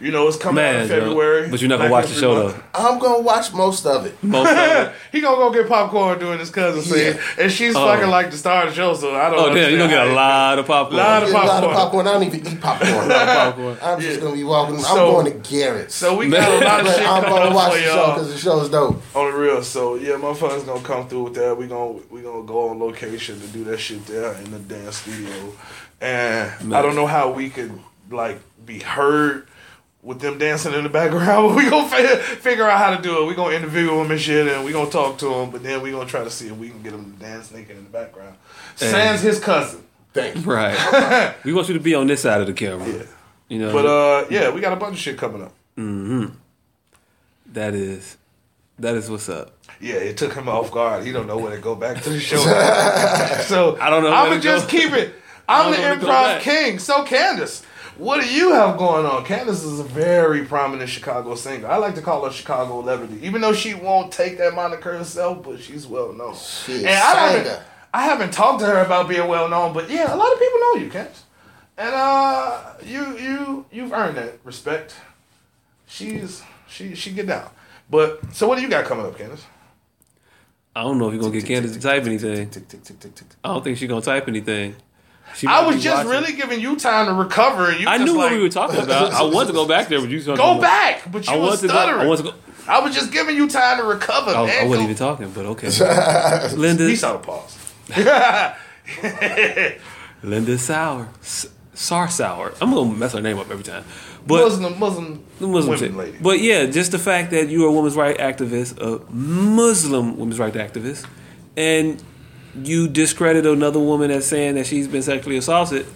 You 0.00 0.12
know, 0.12 0.28
it's 0.28 0.36
coming 0.36 0.64
out 0.64 0.76
in 0.76 0.86
Joe, 0.88 1.00
February. 1.00 1.48
but 1.48 1.60
you're 1.60 1.68
not 1.68 1.78
gonna 1.78 1.88
Black 1.88 2.04
watch 2.04 2.14
the 2.14 2.20
show 2.20 2.44
Month. 2.44 2.56
though. 2.56 2.62
I'm 2.88 2.98
gonna 3.00 3.20
watch 3.20 3.52
most 3.52 3.84
of 3.84 4.06
it. 4.06 4.22
Most 4.22 4.48
of 4.50 4.56
it. 4.56 4.92
he 5.12 5.20
gonna 5.20 5.36
go 5.38 5.50
get 5.50 5.66
popcorn 5.68 6.20
doing 6.20 6.38
his 6.38 6.50
cousin 6.50 6.82
scene, 6.82 7.14
Yeah. 7.16 7.20
and 7.44 7.50
she's 7.50 7.74
Oh. 7.74 7.84
fucking 7.84 8.08
like 8.08 8.30
the 8.30 8.36
star 8.36 8.62
of 8.62 8.68
the 8.70 8.76
show. 8.76 8.94
So 8.94 9.14
I 9.16 9.28
don't. 9.28 9.38
Know. 9.38 9.46
Oh 9.46 9.54
damn, 9.54 9.70
you're 9.70 9.78
gonna 9.80 9.90
get 9.92 10.06
a 10.06 10.12
lot 10.12 10.58
of 10.60 10.66
popcorn. 10.66 10.98
Lot 10.98 11.22
of 11.24 11.30
Get 11.30 11.34
a 11.34 11.46
lot 11.46 11.64
of 11.64 11.70
popcorn. 11.72 11.74
popcorn. 11.74 12.06
I 12.06 12.12
don't 12.12 12.22
even 12.24 12.46
eat 12.46 12.60
popcorn. 12.60 13.08
popcorn. 13.10 13.78
I'm 13.82 14.00
just 14.00 14.14
Yeah. 14.18 14.22
gonna 14.24 14.36
be 14.36 14.44
walking. 14.44 14.76
I'm 14.76 14.94
going 14.96 15.24
to 15.24 15.50
Garrett's. 15.50 15.94
So 15.96 16.16
we 16.16 16.28
got 16.30 16.48
a 16.48 16.64
lot 16.64 16.80
of 16.80 16.86
but 16.86 16.96
shit 16.96 17.08
I'm 17.08 17.22
coming 17.24 17.38
gonna 17.38 17.54
watch 17.56 17.72
for 17.72 17.78
the 17.78 17.84
show 17.84 17.94
y'all 17.96 18.14
because 18.14 18.32
the 18.32 18.38
show 18.38 18.60
is 18.60 18.68
dope. 18.68 19.02
on 19.16 19.32
the 19.32 19.36
real. 19.36 19.62
So 19.64 19.96
yeah, 19.96 20.12
motherfuckers 20.12 20.64
gonna 20.64 20.80
come 20.82 21.08
through 21.08 21.24
with 21.24 21.34
that. 21.34 21.56
We 21.56 21.66
gonna 21.66 21.98
we 22.08 22.20
gonna 22.22 22.44
go 22.44 22.68
on 22.68 22.78
location 22.78 23.40
to 23.40 23.46
do 23.48 23.64
that 23.64 23.78
shit 23.78 24.06
there 24.06 24.32
in 24.34 24.52
the 24.52 24.58
dance 24.60 24.98
studio, 24.98 25.32
and 26.00 26.72
I 26.74 26.82
don't 26.82 26.94
know 26.94 27.06
how 27.06 27.32
we 27.32 27.50
could 27.50 27.72
like 28.10 28.38
be 28.64 28.78
heard. 28.78 29.48
With 30.00 30.20
them 30.20 30.38
dancing 30.38 30.74
in 30.74 30.84
the 30.84 30.88
background, 30.88 31.48
but 31.48 31.56
we 31.64 31.68
gonna 31.68 31.88
fi- 31.88 32.16
figure 32.16 32.68
out 32.68 32.78
how 32.78 32.96
to 32.96 33.02
do 33.02 33.22
it. 33.22 33.26
We 33.26 33.34
gonna 33.34 33.56
interview 33.56 33.88
them 33.88 34.10
and 34.10 34.20
shit, 34.20 34.46
and 34.46 34.64
we 34.64 34.72
gonna 34.72 34.90
talk 34.90 35.18
to 35.18 35.28
them. 35.28 35.50
But 35.50 35.62
then 35.64 35.82
we 35.82 35.90
gonna 35.90 36.08
try 36.08 36.22
to 36.22 36.30
see 36.30 36.46
if 36.46 36.56
we 36.56 36.70
can 36.70 36.82
get 36.82 36.92
them 36.92 37.12
to 37.12 37.18
dance 37.18 37.50
naked 37.50 37.76
in 37.76 37.84
the 37.84 37.90
background. 37.90 38.36
Sans 38.76 39.20
his 39.20 39.40
cousin. 39.40 39.82
Thank 40.12 40.36
you. 40.36 40.42
Right. 40.42 41.34
we 41.44 41.52
want 41.52 41.68
you 41.68 41.74
to 41.74 41.80
be 41.80 41.94
on 41.94 42.06
this 42.06 42.22
side 42.22 42.40
of 42.40 42.46
the 42.46 42.52
camera. 42.52 42.88
Yeah. 42.88 43.02
You 43.48 43.58
know. 43.58 43.72
But 43.72 43.86
uh, 43.86 44.26
yeah, 44.30 44.50
we 44.50 44.60
got 44.60 44.72
a 44.72 44.76
bunch 44.76 44.94
of 44.94 45.00
shit 45.00 45.18
coming 45.18 45.42
up. 45.42 45.52
that 47.52 47.74
is 47.74 48.16
that 48.78 48.94
is 48.94 49.10
what's 49.10 49.28
up. 49.28 49.52
Yeah, 49.80 49.94
it 49.94 50.16
took 50.16 50.34
him 50.34 50.48
off 50.48 50.70
guard. 50.70 51.04
He 51.04 51.12
don't 51.12 51.26
know 51.26 51.38
where 51.38 51.54
to 51.54 51.60
go 51.60 51.74
back 51.74 52.02
to 52.02 52.10
the 52.10 52.20
show. 52.20 52.36
so 53.46 53.78
I 53.80 53.90
don't 53.90 54.02
know 54.02 54.12
I'ma 54.12 54.38
just 54.38 54.70
go. 54.70 54.78
keep 54.78 54.92
it. 54.92 55.14
I'm 55.48 55.70
the 55.70 55.76
don't 55.76 55.82
know 55.82 55.88
where 55.88 55.94
to 55.94 56.00
go 56.00 56.06
improv 56.08 56.40
king. 56.40 56.78
So 56.78 57.04
Candace, 57.04 57.62
what 57.98 58.22
do 58.22 58.32
you 58.32 58.52
have 58.52 58.78
going 58.78 59.04
on? 59.04 59.24
Candace 59.24 59.64
is 59.64 59.80
a 59.80 59.84
very 59.84 60.44
prominent 60.44 60.88
Chicago 60.88 61.34
singer. 61.34 61.66
I 61.66 61.76
like 61.76 61.94
to 61.96 62.02
call 62.02 62.24
her 62.24 62.30
Chicago 62.30 62.80
celebrity, 62.80 63.18
even 63.26 63.40
though 63.40 63.52
she 63.52 63.74
won't 63.74 64.12
take 64.12 64.38
that 64.38 64.54
moniker 64.54 64.96
herself, 64.96 65.42
but 65.42 65.60
she's 65.60 65.86
well 65.86 66.12
known. 66.12 66.34
She 66.36 66.76
and 66.78 66.86
a 66.86 66.90
I 66.90 67.30
haven't. 67.30 67.62
I 67.92 68.02
haven't 68.04 68.32
talked 68.32 68.60
to 68.60 68.66
her 68.66 68.84
about 68.84 69.08
being 69.08 69.26
well 69.26 69.48
known, 69.48 69.72
but 69.72 69.90
yeah, 69.90 70.14
a 70.14 70.16
lot 70.16 70.32
of 70.32 70.38
people 70.38 70.58
know 70.60 70.74
you, 70.74 70.90
Candace. 70.90 71.24
and 71.76 71.94
uh, 71.94 72.74
you 72.84 73.18
you 73.18 73.66
you've 73.72 73.92
earned 73.92 74.16
that 74.16 74.38
respect. 74.44 74.94
She's 75.86 76.42
she 76.68 76.94
she 76.94 77.10
get 77.12 77.26
down. 77.26 77.50
But 77.90 78.34
so 78.34 78.46
what 78.46 78.56
do 78.56 78.62
you 78.62 78.68
got 78.68 78.84
coming 78.84 79.06
up, 79.06 79.16
Candace? 79.16 79.44
I 80.76 80.82
don't 80.82 80.98
know 80.98 81.08
if 81.08 81.14
you're 81.14 81.22
gonna 81.22 81.32
get 81.32 81.46
Candace 81.46 81.72
to 81.72 81.80
type 81.80 82.04
anything. 82.04 82.50
Tick, 82.50 82.68
tick, 82.68 82.84
tick, 82.84 83.00
tick, 83.00 83.14
tick. 83.14 83.26
I 83.42 83.48
don't 83.48 83.64
think 83.64 83.78
she's 83.78 83.88
gonna 83.88 84.02
type 84.02 84.28
anything. 84.28 84.76
She 85.34 85.46
I 85.46 85.66
was 85.66 85.82
just 85.82 86.04
watching. 86.06 86.10
really 86.10 86.32
giving 86.36 86.60
you 86.60 86.76
time 86.76 87.06
to 87.06 87.12
recover. 87.14 87.70
And 87.70 87.80
you 87.80 87.88
I 87.88 87.98
just 87.98 88.10
knew 88.12 88.18
like, 88.18 88.30
what 88.30 88.36
we 88.38 88.42
were 88.42 88.48
talking 88.48 88.80
about. 88.80 89.12
I 89.20 89.22
wanted 89.22 89.48
to 89.48 89.52
go 89.52 89.66
back 89.66 89.88
there, 89.88 90.00
but 90.00 90.10
you 90.10 90.20
Go 90.22 90.60
back, 90.60 91.10
but 91.12 91.26
you 91.26 91.32
I 91.32 91.36
were 91.36 91.42
want 91.42 91.60
to 91.60 91.66
go. 91.68 91.72
stuttering. 91.74 92.00
I 92.00 92.06
want 92.06 92.18
to 92.20 92.24
go. 92.24 92.34
I 92.66 92.80
was 92.80 92.94
just 92.94 93.12
giving 93.12 93.36
you 93.36 93.48
time 93.48 93.78
to 93.78 93.84
recover, 93.84 94.32
oh, 94.34 94.44
I, 94.44 94.46
man. 94.46 94.64
I 94.64 94.68
wasn't 94.68 94.78
Go- 94.78 94.84
even 94.84 94.96
talking, 94.96 95.30
but 95.30 95.46
okay. 95.46 95.68
Linda, 96.56 96.88
He 96.88 96.96
saw 96.96 97.16
the 97.16 97.18
pause. 97.20 97.56
Linda 100.22 100.58
Sour, 100.58 101.08
S- 101.22 101.46
Sar 101.74 102.08
Sour. 102.10 102.52
I'm 102.60 102.72
gonna 102.72 102.92
mess 102.92 103.12
her 103.12 103.20
name 103.20 103.38
up 103.38 103.50
every 103.50 103.64
time. 103.64 103.84
But 104.26 104.44
Muslim, 104.44 104.78
Muslim, 104.78 105.24
Muslim 105.40 105.66
women 105.66 105.78
chick. 105.78 105.94
lady. 105.96 106.18
But 106.20 106.40
yeah, 106.40 106.66
just 106.66 106.92
the 106.92 106.98
fact 106.98 107.30
that 107.30 107.48
you're 107.48 107.68
a 107.68 107.72
women's 107.72 107.96
right 107.96 108.16
activist, 108.18 108.78
a 108.80 109.00
Muslim 109.12 110.18
women's 110.18 110.38
right 110.38 110.52
activist, 110.52 111.06
and 111.56 112.02
you 112.66 112.88
discredit 112.88 113.46
another 113.46 113.80
woman 113.80 114.10
as 114.10 114.26
saying 114.26 114.54
that 114.56 114.66
she's 114.66 114.88
been 114.88 115.02
sexually 115.02 115.36
assaulted, 115.36 115.86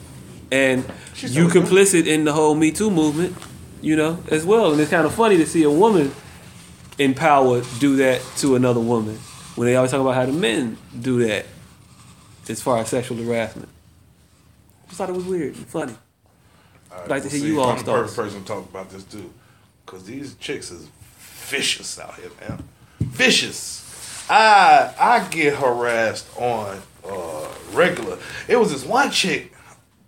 and 0.51 0.85
She's 1.15 1.35
you 1.35 1.49
so 1.49 1.53
good. 1.53 1.65
complicit 1.65 2.07
in 2.07 2.25
the 2.25 2.33
whole 2.33 2.55
Me 2.55 2.71
Too 2.71 2.91
movement, 2.91 3.37
you 3.81 3.97
know, 3.97 4.19
as 4.31 4.45
well. 4.45 4.73
And 4.73 4.81
it's 4.81 4.91
kind 4.91 5.07
of 5.07 5.15
funny 5.15 5.37
to 5.39 5.47
see 5.47 5.63
a 5.63 5.71
woman 5.71 6.13
in 6.99 7.15
power 7.15 7.63
do 7.79 7.97
that 7.97 8.23
to 8.39 8.55
another 8.57 8.81
woman 8.81 9.17
when 9.57 9.67
they 9.67 9.77
always 9.77 9.91
talk 9.91 10.01
about 10.01 10.15
how 10.15 10.27
the 10.27 10.33
men 10.33 10.77
do 11.01 11.27
that 11.27 11.47
as 12.49 12.61
far 12.61 12.79
as 12.79 12.89
sexual 12.89 13.17
harassment. 13.19 13.69
Just 14.87 14.99
thought 14.99 15.09
it 15.09 15.15
was 15.15 15.25
weird 15.25 15.57
and 15.57 15.67
funny. 15.67 15.95
All 16.93 17.07
like 17.07 17.23
to 17.23 17.29
hear 17.29 17.41
see, 17.41 17.47
you 17.47 17.61
all 17.61 17.71
I'm 17.71 17.79
the 17.79 17.85
perfect 17.85 18.17
person 18.17 18.41
to 18.43 18.47
talk 18.47 18.69
about 18.69 18.91
this 18.91 19.05
too, 19.05 19.33
because 19.87 20.05
these 20.05 20.35
chicks 20.35 20.71
is 20.71 20.89
vicious 21.19 21.99
out 21.99 22.15
here, 22.17 22.31
man. 22.41 22.63
Vicious. 23.01 23.82
I 24.31 24.93
I 24.99 25.29
get 25.31 25.55
harassed 25.55 26.27
on 26.39 26.81
uh, 27.09 27.49
regular. 27.73 28.19
It 28.49 28.57
was 28.57 28.73
this 28.73 28.85
one 28.85 29.11
chick, 29.11 29.53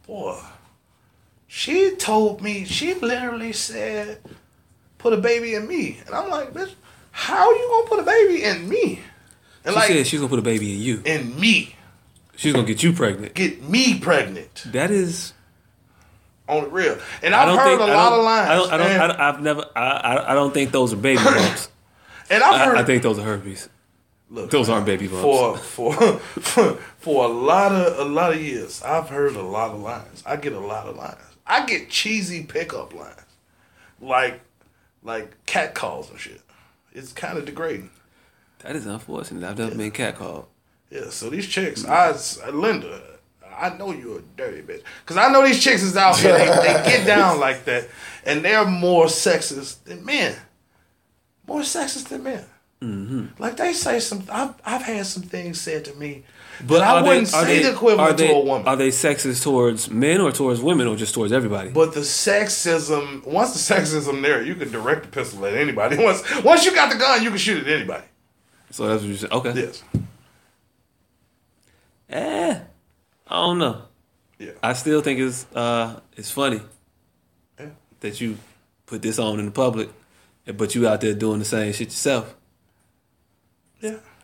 boy. 0.07 0.39
She 1.47 1.95
told 1.97 2.41
me 2.43 2.65
she 2.65 2.95
literally 2.95 3.53
said, 3.53 4.19
"Put 4.99 5.13
a 5.13 5.17
baby 5.19 5.55
in 5.55 5.67
me," 5.69 5.99
and 6.07 6.15
I'm 6.15 6.31
like, 6.31 6.53
"Bitch, 6.53 6.73
how 7.13 7.51
you 7.51 7.69
gonna 7.69 7.89
put 7.89 7.99
a 8.01 8.03
baby 8.03 8.43
in 8.45 8.69
me?" 8.69 9.01
And 9.65 9.73
She 9.75 9.79
like 9.79 9.89
said 9.89 10.07
she's 10.07 10.21
gonna 10.21 10.29
put 10.31 10.39
a 10.39 10.43
baby 10.43 10.75
in 10.75 10.81
you. 10.81 11.03
in 11.05 11.39
me, 11.39 11.75
She's 12.37 12.53
gonna 12.53 12.67
get 12.67 12.83
you 12.83 12.93
pregnant. 12.93 13.35
get 13.35 13.63
me 13.63 13.99
pregnant 13.99 14.65
That 14.73 14.91
is. 14.91 15.33
on 16.49 16.65
the 16.65 16.69
real. 16.71 16.99
And 17.23 17.35
I've 17.35 17.57
heard 17.57 17.79
think 17.79 17.81
a 17.81 17.85
I 17.85 17.95
lot 17.95 18.13
of 18.13 18.25
lines. 18.25 18.51
I 18.51 18.55
don't. 18.57 18.71
I 18.73 18.77
don't, 18.77 18.91
I 19.01 19.07
don't, 19.07 19.21
I've 19.21 19.41
never. 19.43 19.65
I, 19.77 19.81
I. 19.81 20.33
I 20.33 20.35
don't 20.35 20.53
think 20.53 20.71
those 20.73 20.93
are 20.93 20.97
baby 20.97 21.23
bumps. 21.25 21.69
and 22.31 22.43
I've 22.43 22.61
heard 22.67 22.77
I, 22.77 22.81
I 22.81 22.85
think 22.85 23.03
those 23.03 23.19
are 23.19 23.23
herpes. 23.23 23.69
Look, 24.35 24.51
Those 24.51 24.69
aren't 24.69 24.85
baby 24.87 25.07
bumps. 25.07 25.23
for 25.23 25.57
for 26.19 26.75
for 26.99 27.25
a 27.25 27.29
lot 27.29 27.71
of 27.73 27.99
a 28.05 28.11
lot 28.11 28.33
of 28.33 28.43
years. 28.43 28.83
I've 28.83 29.09
heard 29.09 29.37
a 29.37 29.43
lot 29.43 29.71
of 29.71 29.81
lines. 29.81 30.23
I 30.27 30.35
get 30.37 30.53
a 30.53 30.59
lot 30.61 30.87
of 30.89 30.97
lines. 30.97 31.21
I 31.47 31.65
get 31.67 31.89
cheesy 31.89 32.43
pickup 32.43 32.93
lines, 32.95 33.21
like 34.01 34.41
like 35.05 35.45
cat 35.47 35.75
calls 35.75 36.11
and 36.11 36.19
shit. 36.19 36.41
It's 36.93 37.13
kind 37.13 37.39
of 37.39 37.45
degrading. 37.45 37.91
That 38.61 38.75
is 38.75 38.87
unfortunate. 38.87 39.45
I've 39.49 39.59
never 39.59 39.75
been 39.75 39.93
catcalled. 39.93 40.47
Yeah. 40.91 41.11
So 41.11 41.31
these 41.31 41.47
chicks, 41.47 41.85
I 41.85 42.13
Linda, 42.51 43.01
I 43.57 43.77
know 43.77 43.93
you're 43.93 44.19
a 44.19 44.23
dirty 44.37 44.63
bitch 44.63 44.83
because 45.05 45.17
I 45.17 45.31
know 45.31 45.47
these 45.47 45.63
chicks 45.63 45.83
is 45.83 45.97
out 45.97 46.19
here. 46.19 46.37
They, 46.37 46.47
they 46.47 46.83
get 46.91 47.07
down 47.15 47.39
like 47.39 47.65
that, 47.67 47.89
and 48.25 48.45
they're 48.45 48.65
more 48.65 49.05
sexist 49.07 49.85
than 49.85 50.05
men. 50.05 50.35
More 51.47 51.61
sexist 51.61 52.09
than 52.09 52.25
men. 52.25 52.45
Mm-hmm. 52.85 53.43
Like 53.43 53.57
they 53.57 53.73
say 53.73 53.99
some. 54.01 54.25
I've 54.31 54.55
I've 54.65 54.83
had 54.83 55.07
some 55.07 55.23
things 55.23 55.61
said 55.61 55.85
to 55.87 55.95
me. 55.95 56.25
But 56.67 56.83
I 56.83 57.03
wouldn't 57.03 57.33
are 57.35 57.45
say 57.45 57.57
they- 57.57 57.63
the 57.63 57.73
equivalent 57.73 58.19
they, 58.19 58.29
to 58.29 58.35
a 58.35 58.45
woman. 58.45 58.69
Are 58.69 58.77
they 58.77 58.89
sexist 58.91 59.43
towards 59.43 59.91
men 59.91 60.21
or 60.21 60.31
towards 60.31 60.61
women 60.61 60.87
or 60.87 60.95
just 60.95 61.15
towards 61.15 61.33
everybody? 61.33 61.71
But 61.71 61.95
the 61.95 62.01
sexism, 62.01 63.27
once 63.27 63.53
the 63.55 63.75
sexism 63.75 64.21
there, 64.23 64.43
you 64.43 64.55
can 64.55 64.71
direct 64.71 65.03
the 65.05 65.09
pistol 65.09 65.47
at 65.47 65.55
anybody. 65.55 65.97
Once 66.05 66.23
once 66.45 66.65
you 66.67 66.75
got 66.75 66.93
the 66.93 66.99
gun, 66.99 67.23
you 67.23 67.31
can 67.31 67.39
shoot 67.39 67.67
at 67.67 67.73
anybody. 67.73 68.05
so 68.71 68.87
that's 68.87 69.03
what 69.03 69.09
you 69.09 69.17
said. 69.17 69.33
Okay. 69.33 69.53
Yes. 69.55 69.83
Eh. 72.11 72.61
I 73.29 73.35
don't 73.35 73.59
know. 73.59 73.83
Yeah. 74.39 74.53
I 74.63 74.75
still 74.75 75.01
think 75.01 75.21
it's 75.21 75.47
uh 75.55 76.01
it's 76.17 76.31
funny 76.31 76.61
Yeah. 77.59 77.67
that 78.01 78.21
you 78.21 78.37
put 78.87 79.01
this 79.01 79.19
on 79.19 79.39
in 79.41 79.47
the 79.47 79.51
public, 79.53 79.89
but 80.55 80.75
you 80.75 80.87
out 80.87 81.01
there 81.01 81.15
doing 81.15 81.39
the 81.39 81.45
same 81.45 81.73
shit 81.73 81.89
yourself. 81.89 82.35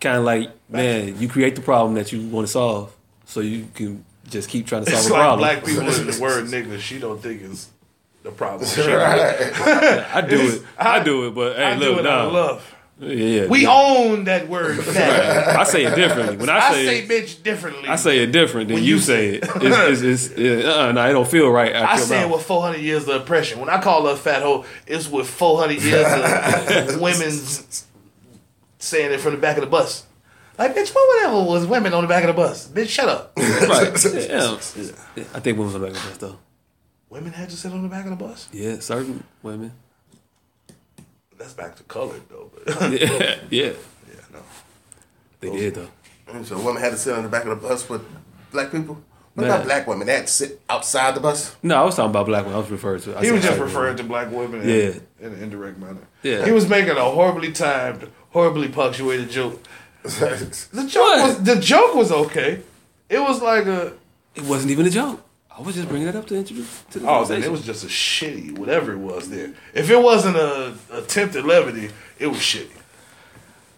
Yeah. 0.01 0.10
Kind 0.10 0.18
of 0.18 0.24
like, 0.24 0.51
man, 0.70 1.20
you 1.20 1.28
create 1.28 1.56
the 1.56 1.62
problem 1.62 1.94
that 1.94 2.12
you 2.12 2.27
want 2.28 2.47
to 2.47 2.52
solve, 2.52 2.94
so 3.27 3.40
you 3.40 3.68
can 3.74 4.05
just 4.28 4.48
keep 4.48 4.66
trying 4.66 4.85
to 4.85 4.90
solve 4.90 5.02
It's 5.02 5.10
a 5.10 5.12
like 5.12 5.20
problem. 5.20 5.39
black 5.39 5.64
people 5.64 5.82
in 6.01 6.06
the 6.10 6.20
word 6.20 6.44
nigga. 6.47 6.81
She 6.81 6.98
don't 6.98 7.20
think 7.20 7.43
it's 7.43 7.68
the 8.22 8.31
problem. 8.31 8.68
She, 8.74 8.82
I 8.82 10.20
do 10.20 10.40
it. 10.40 10.62
I, 10.78 11.02
do 11.02 11.27
it, 11.27 11.35
but 11.35 11.56
hey, 11.56 11.64
I 11.64 11.74
look, 11.77 11.97
do 11.97 12.01
it 12.01 12.06
out 12.06 12.22
nah. 12.22 12.27
of 12.27 12.32
love. 12.32 12.77
Yeah, 13.01 13.14
yeah. 13.14 13.47
We 13.47 13.62
yeah. 13.62 13.72
own 13.72 14.24
that 14.24 14.48
word. 14.48 14.78
faggot. 14.81 15.56
I 15.56 15.64
say 15.64 15.85
it 15.85 15.97
differently. 15.97 16.36
When 16.36 16.51
I 16.51 16.59
I 16.59 16.72
say, 16.72 16.85
say 16.85 16.98
it, 16.98 17.09
bitch 17.09 17.43
differently. 17.43 17.89
I 17.89 17.97
say 17.97 18.18
it 18.18 18.27
different 18.27 18.68
than 18.68 18.74
when 18.74 18.85
you 18.85 18.97
you 18.97 19.01
say 19.01 19.36
it. 19.36 19.44
It's, 19.44 20.02
it's, 20.02 20.28
it's, 20.28 20.39
yeah, 20.39 20.70
uh-uh, 20.70 20.93
no, 20.93 21.09
it 21.09 21.12
don't 21.14 21.28
feel 21.28 21.51
right. 21.51 21.74
I 21.74 21.81
After 21.81 22.05
say 22.05 22.22
it 22.22 22.31
with 22.31 22.43
400 22.43 22.78
years 22.78 23.09
of 23.09 23.22
oppression. 23.22 23.59
When 23.59 23.70
I 23.70 23.81
call 23.81 24.06
her 24.06 24.12
a 24.12 24.16
fat 24.16 24.43
hoe, 24.43 24.66
it's 24.86 25.09
with 25.09 25.31
400 25.31 25.82
years 25.82 26.93
of 26.93 27.01
women's 27.01 27.86
saying 28.81 29.12
it 29.12 29.20
from 29.20 29.32
the 29.35 29.39
back 29.40 29.57
of 29.57 29.61
the 29.62 29.70
bus. 29.70 30.07
Like, 30.59 30.74
bitch, 30.74 30.93
what 30.94 31.09
whatever 31.09 31.43
was 31.48 31.66
women 31.66 31.94
on 31.94 32.02
the 32.02 32.09
back 32.09 32.24
of 32.24 32.28
the 32.28 32.35
bus? 32.35 32.66
Bitch, 32.69 32.89
shut 32.89 33.09
up. 33.09 33.32
right. 33.39 34.05
Yeah. 34.05 34.59
Yeah, 35.16 35.24
I 35.32 35.40
think 35.40 35.57
women 35.59 35.74
on 35.74 35.81
the 35.81 35.86
back 35.86 35.97
of 35.97 36.02
the 36.02 36.09
bus 36.09 36.16
though. 36.19 36.39
women 37.09 37.32
had 37.32 37.48
to 37.51 37.57
sit 37.57 37.73
on 37.73 37.82
the 37.82 37.89
back 37.89 38.05
of 38.05 38.11
the 38.11 38.16
bus? 38.16 38.48
Yeah, 38.52 38.78
certain 38.81 39.23
women. 39.43 39.73
That's 41.39 41.55
back 41.55 41.77
to 41.77 41.82
colored, 41.85 42.20
though. 42.28 42.51
But 42.52 42.93
Yeah, 42.93 43.36
yeah, 43.51 43.65
yeah, 43.73 43.73
no. 44.32 44.40
they 45.40 45.51
did 45.51 45.74
though. 45.74 45.89
So 46.44 46.59
women 46.59 46.82
had 46.82 46.90
to 46.90 46.98
sit 46.98 47.15
on 47.15 47.23
the 47.23 47.28
back 47.28 47.44
of 47.44 47.51
the 47.61 47.69
bus 47.69 47.89
with 47.89 48.02
black 48.52 48.70
people. 48.70 49.01
What 49.35 49.44
Man. 49.47 49.51
about 49.55 49.65
black 49.65 49.86
women? 49.86 50.07
They 50.07 50.15
had 50.16 50.27
to 50.27 50.32
sit 50.32 50.61
outside 50.69 51.15
the 51.15 51.20
bus. 51.20 51.57
No, 51.62 51.81
I 51.81 51.85
was 51.85 51.94
talking 51.97 52.11
about 52.11 52.27
black 52.27 52.43
women. 52.44 52.57
I 52.57 52.61
was 52.61 52.70
referring 52.70 53.01
to. 53.02 53.16
I 53.16 53.24
He 53.24 53.31
was 53.32 53.43
just 53.43 53.59
referring 53.59 53.97
women. 53.97 53.97
to 53.97 54.05
black 54.05 54.31
women 54.32 54.61
in, 54.62 54.69
Yeah. 54.69 55.27
in 55.27 55.32
an 55.35 55.43
indirect 55.43 55.78
manner. 55.78 56.01
Yeah. 56.23 56.44
He 56.44 56.51
was 56.52 56.69
making 56.69 56.97
a 56.97 57.05
horribly 57.05 57.52
timed, 57.52 58.11
horribly 58.31 58.69
punctuated 58.69 59.31
joke. 59.31 59.62
The 60.02 60.86
joke 60.89 60.94
What? 61.02 61.27
was 61.28 61.43
the 61.43 61.57
joke 61.57 61.94
was 61.94 62.11
okay. 62.11 62.62
It 63.09 63.19
was 63.19 63.43
like 63.43 63.66
a 63.66 63.93
It 64.35 64.44
wasn't 64.44 64.70
even 64.70 64.86
a 64.86 64.90
joke. 64.90 65.23
I 65.57 65.62
was 65.62 65.74
just 65.74 65.89
bringing 65.89 66.09
it 66.09 66.16
up 66.16 66.27
to 66.28 66.36
introduce 66.36 66.82
to 66.93 67.01
the 67.01 67.09
Oh, 67.09 67.24
then 67.27 67.43
it 67.43 67.51
was 67.52 67.66
just 67.66 67.85
a 67.85 67.89
shitty, 67.89 68.57
whatever 68.57 68.93
it 68.93 68.98
was 68.98 69.28
there. 69.28 69.52
If 69.74 69.90
it 69.90 70.01
wasn't 70.02 70.36
a 70.36 70.74
attempt 70.90 71.36
at 71.36 71.44
levity, 71.44 71.90
it 72.19 72.28
was 72.28 72.39
shitty. 72.39 72.70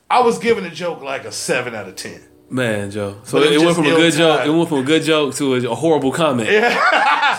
I 0.08 0.20
was 0.20 0.38
giving 0.38 0.62
the 0.62 0.70
joke 0.70 1.02
like 1.02 1.24
a 1.24 1.32
seven 1.32 1.74
out 1.74 1.88
of 1.88 1.96
ten. 1.96 2.20
Man, 2.52 2.90
Joe. 2.90 3.16
So 3.24 3.38
it 3.38 3.52
it, 3.54 3.58
went 3.60 3.74
from 3.74 3.86
a 3.86 3.90
good 3.90 4.12
joke. 4.12 4.46
It 4.46 4.50
went 4.50 4.68
from 4.68 4.78
a 4.80 4.82
good 4.82 5.02
joke 5.02 5.34
to 5.36 5.54
a, 5.54 5.70
a 5.70 5.74
horrible 5.74 6.12
comment. 6.12 6.48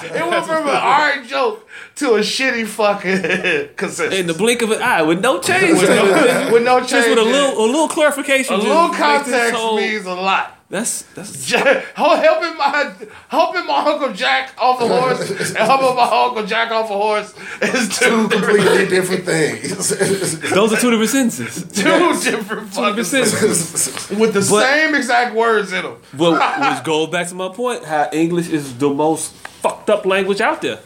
It 0.04 0.12
went 0.28 0.46
from 0.46 0.68
an 0.68 0.76
alright 0.76 1.26
joke 1.26 1.66
to 1.96 2.16
a 2.16 2.20
shitty 2.20 2.66
fucking 2.68 3.76
consensus. 3.78 4.20
In 4.20 4.28
the 4.28 4.34
blink 4.34 4.62
of 4.62 4.72
an 4.72 4.82
eye, 4.82 5.02
with 5.02 5.22
no 5.22 5.40
change, 5.40 5.80
With 5.80 5.88
no- 5.88 6.06
it. 6.06 6.52
with 6.52 6.64
no 6.64 6.82
just 6.82 7.08
with 7.08 7.18
a 7.20 7.24
little, 7.24 7.64
a 7.64 7.66
little 7.66 7.88
clarification. 7.88 8.56
a 8.56 8.58
little 8.58 8.90
context 8.90 9.54
means 9.76 10.06
a 10.06 10.14
lot. 10.14 10.58
That's 10.74 11.04
that's 11.14 11.52
helping 11.52 12.58
my 12.58 12.92
helping 13.28 13.68
my 13.68 13.78
uncle 13.86 14.12
Jack 14.12 14.56
off 14.58 14.82
a 14.82 14.88
horse 14.88 15.30
and 15.30 15.56
helping 15.58 15.96
my 15.96 16.10
uncle 16.26 16.48
Jack 16.48 16.72
off 16.72 16.90
a 16.90 16.94
horse 16.96 17.32
is 17.62 17.90
two, 17.96 18.06
Two 18.28 18.30
completely 18.30 18.88
different 18.88 19.24
things. 19.24 19.90
those 20.50 20.74
are 20.74 20.78
two 20.78 20.90
different 20.90 21.12
sentences. 21.12 21.64
two 21.72 21.84
different 21.84 22.74
Two 22.74 22.82
fucking 22.82 22.96
different 22.96 23.28
sentences. 23.28 24.10
with 24.18 24.34
the 24.34 24.40
But- 24.40 24.64
same 24.66 24.96
exact 24.96 25.36
words 25.36 25.72
in 25.72 25.84
them. 25.84 25.98
But 26.12 26.32
which 26.76 26.84
goes 26.84 27.10
back 27.10 27.28
to 27.28 27.36
my 27.36 27.50
point: 27.50 27.86
how 27.86 28.10
English 28.12 28.50
is 28.50 28.76
the 28.80 28.90
most 28.90 29.32
fucked 29.62 29.92
up 29.92 30.08
language 30.08 30.42
out 30.42 30.64
there. 30.64 30.80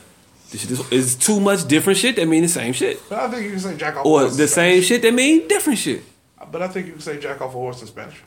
This 0.51 0.64
shit 0.64 0.72
is, 0.72 0.91
is 0.91 1.15
too 1.15 1.39
much 1.39 1.65
different 1.65 1.97
shit 1.97 2.18
that 2.18 2.26
mean 2.27 2.41
the 2.41 2.49
same 2.49 2.73
shit, 2.73 2.99
But 3.07 3.19
I 3.19 3.30
think 3.30 3.43
you 3.45 3.51
can 3.51 3.59
say 3.61 3.77
jack 3.77 3.95
off 3.95 4.05
a 4.05 4.09
or 4.09 4.27
the 4.27 4.49
same 4.49 4.81
shit 4.81 5.01
that 5.03 5.14
mean 5.14 5.47
different 5.47 5.80
shit. 5.80 6.03
But 6.51 6.61
I 6.61 6.68
think 6.68 6.88
you 6.88 6.91
can 6.91 7.01
say 7.01 7.18
jack 7.22 7.39
off 7.39 7.51
a 7.51 7.53
horse 7.53 7.80
in 7.80 7.88
Spanish. 7.88 8.22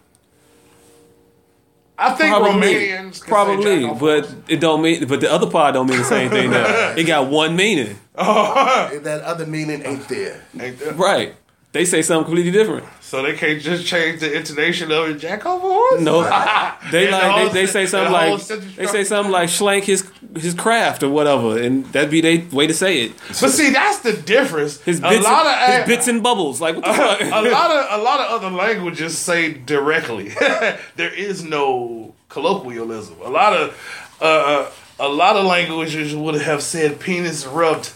I 2.00 2.14
think 2.14 2.30
Probably, 2.30 2.74
Romanians 2.74 3.20
probably, 3.26 3.62
say 3.62 3.80
jack 3.82 3.90
off 3.90 3.96
a 3.98 4.00
but 4.00 4.34
it 4.48 4.58
don't 4.58 4.80
mean. 4.80 5.06
But 5.06 5.20
the 5.20 5.30
other 5.30 5.50
part 5.50 5.74
don't 5.74 5.86
mean 5.86 5.98
the 5.98 6.04
same 6.04 6.30
thing. 6.30 6.50
Now 6.50 6.94
it 6.96 7.04
got 7.04 7.28
one 7.28 7.54
meaning, 7.56 7.98
oh. 8.16 8.98
that 9.02 9.20
other 9.20 9.46
meaning 9.46 9.82
ain't 9.84 10.08
there. 10.08 10.42
Ain't 10.58 10.78
that- 10.78 10.96
right? 10.96 11.34
They 11.72 11.84
say 11.84 12.02
something 12.02 12.24
completely 12.24 12.50
different. 12.50 12.84
So 13.00 13.22
they 13.22 13.34
can't 13.34 13.60
just 13.60 13.86
change 13.86 14.20
the 14.20 14.32
intonation 14.32 14.90
of 14.90 15.08
it, 15.08 15.18
jack 15.18 15.46
off 15.46 15.58
a 15.58 15.60
horse? 15.60 16.00
No, 16.00 16.22
they 16.92 17.06
the 17.06 17.12
like 17.12 17.22
whole 17.22 17.48
they, 17.48 17.52
they 17.52 17.66
say 17.66 17.86
something 17.86 18.12
the 18.12 18.18
like 18.18 18.76
they 18.76 18.86
say 18.86 19.04
something 19.04 19.32
like 19.32 19.48
slank 19.48 19.84
his 19.84 20.10
his 20.36 20.54
craft 20.54 21.02
or 21.02 21.10
whatever, 21.10 21.60
and 21.60 21.86
that'd 21.86 22.10
be 22.10 22.20
their 22.20 22.44
way 22.52 22.66
to 22.66 22.74
say 22.74 23.02
it. 23.02 23.12
But 23.28 23.50
see, 23.50 23.70
that's 23.70 24.00
the 24.00 24.12
difference. 24.12 24.80
His 24.82 24.98
a 24.98 25.02
bits, 25.08 25.24
lot 25.24 25.46
of 25.46 25.76
his 25.76 25.86
bits 25.86 26.08
and 26.08 26.22
bubbles. 26.22 26.60
Like 26.60 26.76
what 26.76 26.84
the 26.84 26.92
fuck? 26.94 27.20
a 27.20 27.48
lot 27.48 27.70
of 27.70 28.00
a 28.00 28.02
lot 28.02 28.20
of 28.20 28.30
other 28.30 28.50
languages 28.50 29.16
say 29.18 29.52
directly. 29.54 30.28
there 30.96 31.14
is 31.14 31.44
no 31.44 32.14
colloquialism. 32.28 33.16
A 33.24 33.30
lot 33.30 33.54
of 33.54 34.16
uh, 34.20 34.70
a 34.98 35.08
lot 35.08 35.36
of 35.36 35.46
languages 35.46 36.14
would 36.14 36.40
have 36.40 36.62
said 36.62 37.00
penis 37.00 37.46
rubbed 37.46 37.92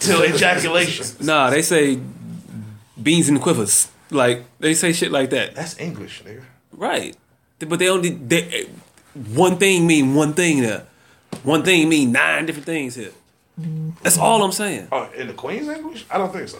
till 0.00 0.24
ejaculation. 0.24 1.06
Nah, 1.24 1.50
they 1.50 1.62
say 1.62 2.00
beans 3.02 3.28
and 3.28 3.40
quivers. 3.40 3.88
Like 4.10 4.44
they 4.58 4.74
say 4.74 4.92
shit 4.92 5.10
like 5.10 5.30
that. 5.30 5.54
That's 5.54 5.78
English, 5.78 6.22
nigga. 6.24 6.42
Right. 6.72 7.16
But 7.58 7.78
they 7.78 7.88
only 7.88 8.10
they 8.10 8.68
one 9.34 9.56
thing 9.58 9.86
mean 9.86 10.14
one 10.14 10.34
thing 10.34 10.62
there. 10.62 10.86
One 11.42 11.62
thing 11.62 11.88
mean 11.88 12.12
nine 12.12 12.46
different 12.46 12.66
things 12.66 12.94
here. 12.94 13.12
That's 14.02 14.18
all 14.18 14.42
I'm 14.42 14.52
saying. 14.52 14.88
Oh, 14.92 15.08
in 15.16 15.28
the 15.28 15.34
Queen's 15.34 15.68
English? 15.68 16.04
I 16.10 16.18
don't 16.18 16.32
think 16.32 16.48
so. 16.48 16.58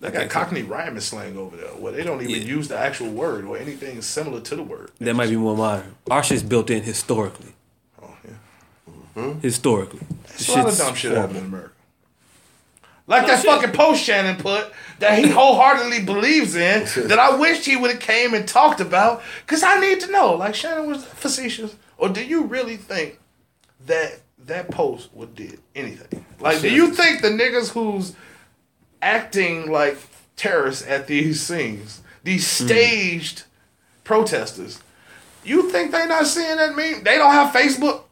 They 0.00 0.08
got 0.10 0.20
think 0.20 0.32
so. 0.32 0.38
Cockney 0.38 0.62
rhyming 0.62 1.00
slang 1.00 1.36
over 1.36 1.56
there, 1.56 1.68
where 1.68 1.92
they 1.92 2.02
don't 2.02 2.22
even 2.22 2.34
Yeah. 2.42 2.54
use 2.56 2.68
the 2.68 2.78
actual 2.78 3.10
word 3.10 3.44
or 3.44 3.56
anything 3.58 4.00
similar 4.00 4.40
to 4.40 4.56
the 4.56 4.62
word. 4.62 4.90
That 4.98 5.14
might 5.14 5.28
be 5.28 5.36
more 5.36 5.56
modern. 5.56 5.94
Our 6.10 6.22
shit's 6.22 6.42
built 6.42 6.70
in 6.70 6.82
historically. 6.82 7.52
Oh, 8.02 8.14
yeah. 8.24 8.30
Mm-hmm. 9.16 9.40
Historically. 9.40 10.00
There's 10.28 10.48
a 10.48 10.52
lot 10.56 10.68
of 10.68 10.78
dumb 10.78 10.94
shit 10.94 11.12
happened 11.16 11.38
in 11.38 11.44
America. 11.44 11.69
Like 13.10 13.26
that 13.26 13.42
shit. 13.42 13.50
fucking 13.50 13.72
post 13.72 14.02
Shannon 14.02 14.36
put 14.36 14.72
that 15.00 15.18
he 15.18 15.28
wholeheartedly 15.28 16.04
believes 16.04 16.54
in 16.54 16.84
that 17.08 17.18
I 17.18 17.36
wished 17.36 17.66
he 17.66 17.76
would 17.76 17.90
have 17.90 18.00
came 18.00 18.32
and 18.34 18.46
talked 18.46 18.80
about 18.80 19.22
because 19.44 19.62
I 19.62 19.78
need 19.80 20.00
to 20.00 20.10
know. 20.12 20.34
Like 20.34 20.54
Shannon 20.54 20.86
was 20.86 21.04
facetious, 21.04 21.74
or 21.98 22.08
do 22.08 22.24
you 22.24 22.44
really 22.44 22.76
think 22.76 23.18
that 23.86 24.20
that 24.46 24.70
post 24.70 25.10
would 25.12 25.34
did 25.34 25.60
anything? 25.74 26.24
Like, 26.38 26.60
do 26.60 26.70
you 26.70 26.92
think 26.94 27.20
the 27.20 27.28
niggas 27.28 27.70
who's 27.70 28.14
acting 29.02 29.70
like 29.70 29.98
terrorists 30.36 30.86
at 30.86 31.06
these 31.06 31.42
scenes, 31.42 32.00
these 32.22 32.46
Hmm. 32.58 32.66
staged 32.66 33.42
protesters, 34.04 34.80
you 35.44 35.70
think 35.70 35.90
they 35.92 36.06
not 36.06 36.26
seeing 36.26 36.56
that 36.56 36.76
meme? 36.76 37.02
They 37.02 37.16
don't 37.16 37.32
have 37.32 37.52
Facebook. 37.52 38.02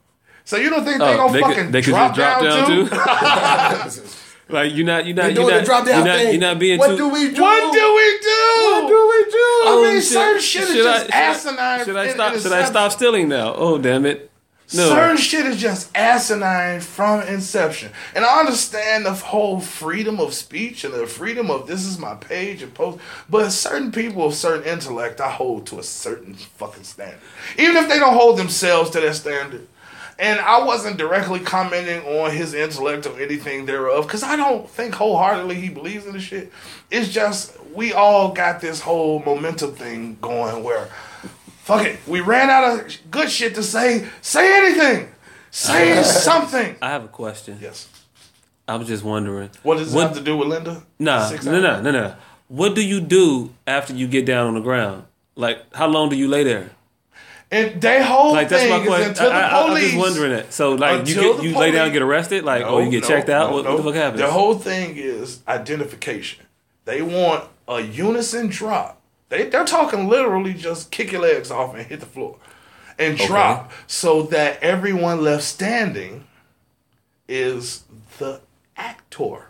So 0.45 0.57
you 0.57 0.71
don't 0.71 0.85
think 0.85 0.99
they 0.99 1.05
Oh, 1.05 1.17
gonna 1.17 1.33
they 1.33 1.41
fucking 1.41 1.65
could, 1.65 1.73
they 1.73 1.83
could 1.83 1.91
drop, 1.91 2.15
just 2.15 2.41
drop 2.41 2.43
down, 2.43 2.89
down, 2.89 3.91
too? 3.95 4.09
like 4.49 4.75
you're 4.75 4.87
not, 4.87 5.07
you're 5.07 5.15
not, 5.15 5.27
you're 5.27 5.35
doing 5.35 5.49
not, 5.49 5.67
you're 5.67 5.85
down 5.85 6.05
not, 6.05 6.19
thing. 6.19 6.33
you're 6.33 6.41
not 6.41 6.59
being 6.59 6.79
what 6.79 6.89
too. 6.89 6.97
do 6.97 7.09
we 7.09 7.31
do? 7.33 7.43
What 7.43 7.73
do 7.73 7.95
we 7.95 8.19
do? 8.23 8.63
What 8.65 8.89
do 8.89 9.09
we 9.09 9.25
do? 9.31 9.39
I 9.39 9.65
Oh, 9.67 9.83
mean, 9.85 10.01
shit. 10.01 10.05
certain 10.13 10.41
shit 10.41 10.63
is 10.63 10.69
Should 10.71 10.87
I- 10.87 10.93
just 10.99 11.05
should 11.07 11.15
I- 11.15 11.21
asinine. 11.21 11.85
Should 11.85 11.97
I 11.97 12.09
stop? 12.13 12.35
Should 12.39 12.53
I 12.53 12.65
stop 12.65 12.93
stealing 12.93 13.29
now? 13.29 13.55
Oh 13.55 13.79
damn 13.79 14.07
it! 14.07 14.31
No. 14.75 14.89
Certain 14.91 15.17
shit 15.17 15.47
is 15.47 15.57
just 15.59 15.91
asinine 15.97 16.81
from 16.81 17.23
inception. 17.23 17.91
And 18.15 18.25
I 18.25 18.41
understand 18.41 19.07
the 19.07 19.15
whole 19.15 19.61
freedom 19.61 20.21
of 20.21 20.35
speech 20.35 20.85
and 20.85 20.93
the 20.93 21.07
freedom 21.07 21.51
of 21.51 21.67
this 21.67 21.87
is 21.87 21.99
my 21.99 22.15
page 22.17 22.63
and 22.63 22.75
post. 22.75 22.99
But 23.31 23.51
certain 23.51 23.93
people 23.93 24.27
of 24.27 24.35
certain 24.35 24.65
intellect, 24.71 25.23
I 25.23 25.31
hold 25.31 25.67
to 25.69 25.79
a 25.79 25.83
certain 25.83 26.35
fucking 26.35 26.85
standard. 26.85 27.19
Even 27.59 27.77
if 27.79 27.89
they 27.89 27.99
don't 27.99 28.13
hold 28.15 28.39
themselves 28.39 28.91
to 28.91 29.01
that 29.01 29.15
standard. 29.15 29.67
And 30.21 30.41
I 30.41 30.65
wasn't 30.65 30.97
directly 30.97 31.39
commenting 31.39 32.01
on 32.05 32.33
his 32.33 32.53
intellect 32.53 33.07
or 33.07 33.21
anything 33.21 33.67
thereof, 33.67 34.07
because 34.07 34.25
I 34.25 34.35
don't 34.35 34.69
think 34.69 34.95
wholeheartedly 34.95 35.55
he 35.55 35.69
believes 35.69 36.07
in 36.07 36.13
the 36.13 36.21
shit. 36.21 36.53
It's 36.91 37.09
just 37.09 37.57
we 37.73 37.93
all 37.93 38.33
got 38.33 38.61
this 38.61 38.81
whole 38.81 39.21
momentum 39.23 39.73
thing 39.75 40.19
going 40.21 40.65
where 40.65 40.87
fuck 41.63 41.85
it, 41.87 42.01
we 42.07 42.21
ran 42.21 42.51
out 42.51 42.81
of 42.81 42.97
good 43.11 43.31
shit 43.31 43.55
to 43.55 43.63
say. 43.63 44.09
Say 44.21 44.57
anything. 44.57 45.09
Say 45.51 46.03
something. 46.03 46.77
I 46.83 46.89
have 46.91 47.05
a 47.05 47.09
question. 47.09 47.59
Yes. 47.61 47.89
I 48.67 48.77
was 48.77 48.89
just 48.89 49.05
wondering. 49.05 49.51
What 49.63 49.79
does 49.79 49.93
What- 49.95 50.01
it 50.03 50.09
have 50.09 50.17
to 50.19 50.23
do 50.23 50.37
with 50.37 50.49
Linda? 50.49 50.83
Nah, 50.99 51.31
no, 51.45 51.61
no, 51.61 51.81
no, 51.81 51.91
no. 51.91 52.15
What 52.49 52.75
do 52.75 52.85
you 52.85 53.01
do 53.01 53.55
after 53.67 53.93
you 53.95 54.07
get 54.09 54.27
down 54.27 54.47
on 54.49 54.55
the 54.55 54.61
ground? 54.61 55.05
Like, 55.37 55.75
how 55.75 55.87
long 55.87 56.09
do 56.09 56.17
you 56.17 56.27
lay 56.29 56.43
there? 56.43 56.71
And 57.51 57.81
they 57.81 58.03
whole 58.03 58.33
Like, 58.33 58.51
that's 58.51 58.69
my 58.69 58.85
question. 58.85 59.11
until 59.11 59.33
I, 59.33 59.41
I, 59.41 59.49
the 59.71 59.75
I'm 59.75 59.81
just 59.83 59.97
wondering 59.97 60.33
that. 60.33 60.53
So, 60.53 60.75
like, 60.75 61.09
you 61.09 61.15
get 61.15 61.43
you 61.43 61.57
lay 61.59 61.71
down, 61.71 61.85
police- 61.87 61.93
get 61.95 62.03
arrested, 62.03 62.45
like, 62.45 62.63
No, 62.63 62.75
or 62.75 62.83
you 62.83 62.91
get 62.91 63.03
no, 63.03 63.09
checked 63.09 63.31
out. 63.31 63.51
no, 63.51 63.57
what, 63.57 63.65
what 63.65 63.77
the 63.79 63.83
fuck 63.85 63.95
happens? 63.95 64.21
The 64.21 64.31
whole 64.31 64.55
thing 64.55 64.97
is 64.97 65.41
identification. 65.49 66.45
They 66.85 67.01
want 67.01 67.45
a 67.67 67.81
unison 67.81 68.49
drop. 68.49 69.01
They 69.31 69.49
they're 69.49 69.65
talking 69.65 70.09
literally 70.09 70.55
just 70.55 70.91
kick 70.91 71.13
your 71.13 71.23
legs 71.23 71.51
off 71.51 71.75
and 71.75 71.87
hit 71.87 72.01
the 72.01 72.07
floor 72.07 72.37
and 72.99 73.17
drop 73.19 73.73
so 73.87 74.23
that 74.25 74.63
everyone 74.63 75.23
left 75.23 75.45
standing 75.45 76.25
is 77.29 77.85
the 78.19 78.41
actor. 78.77 79.47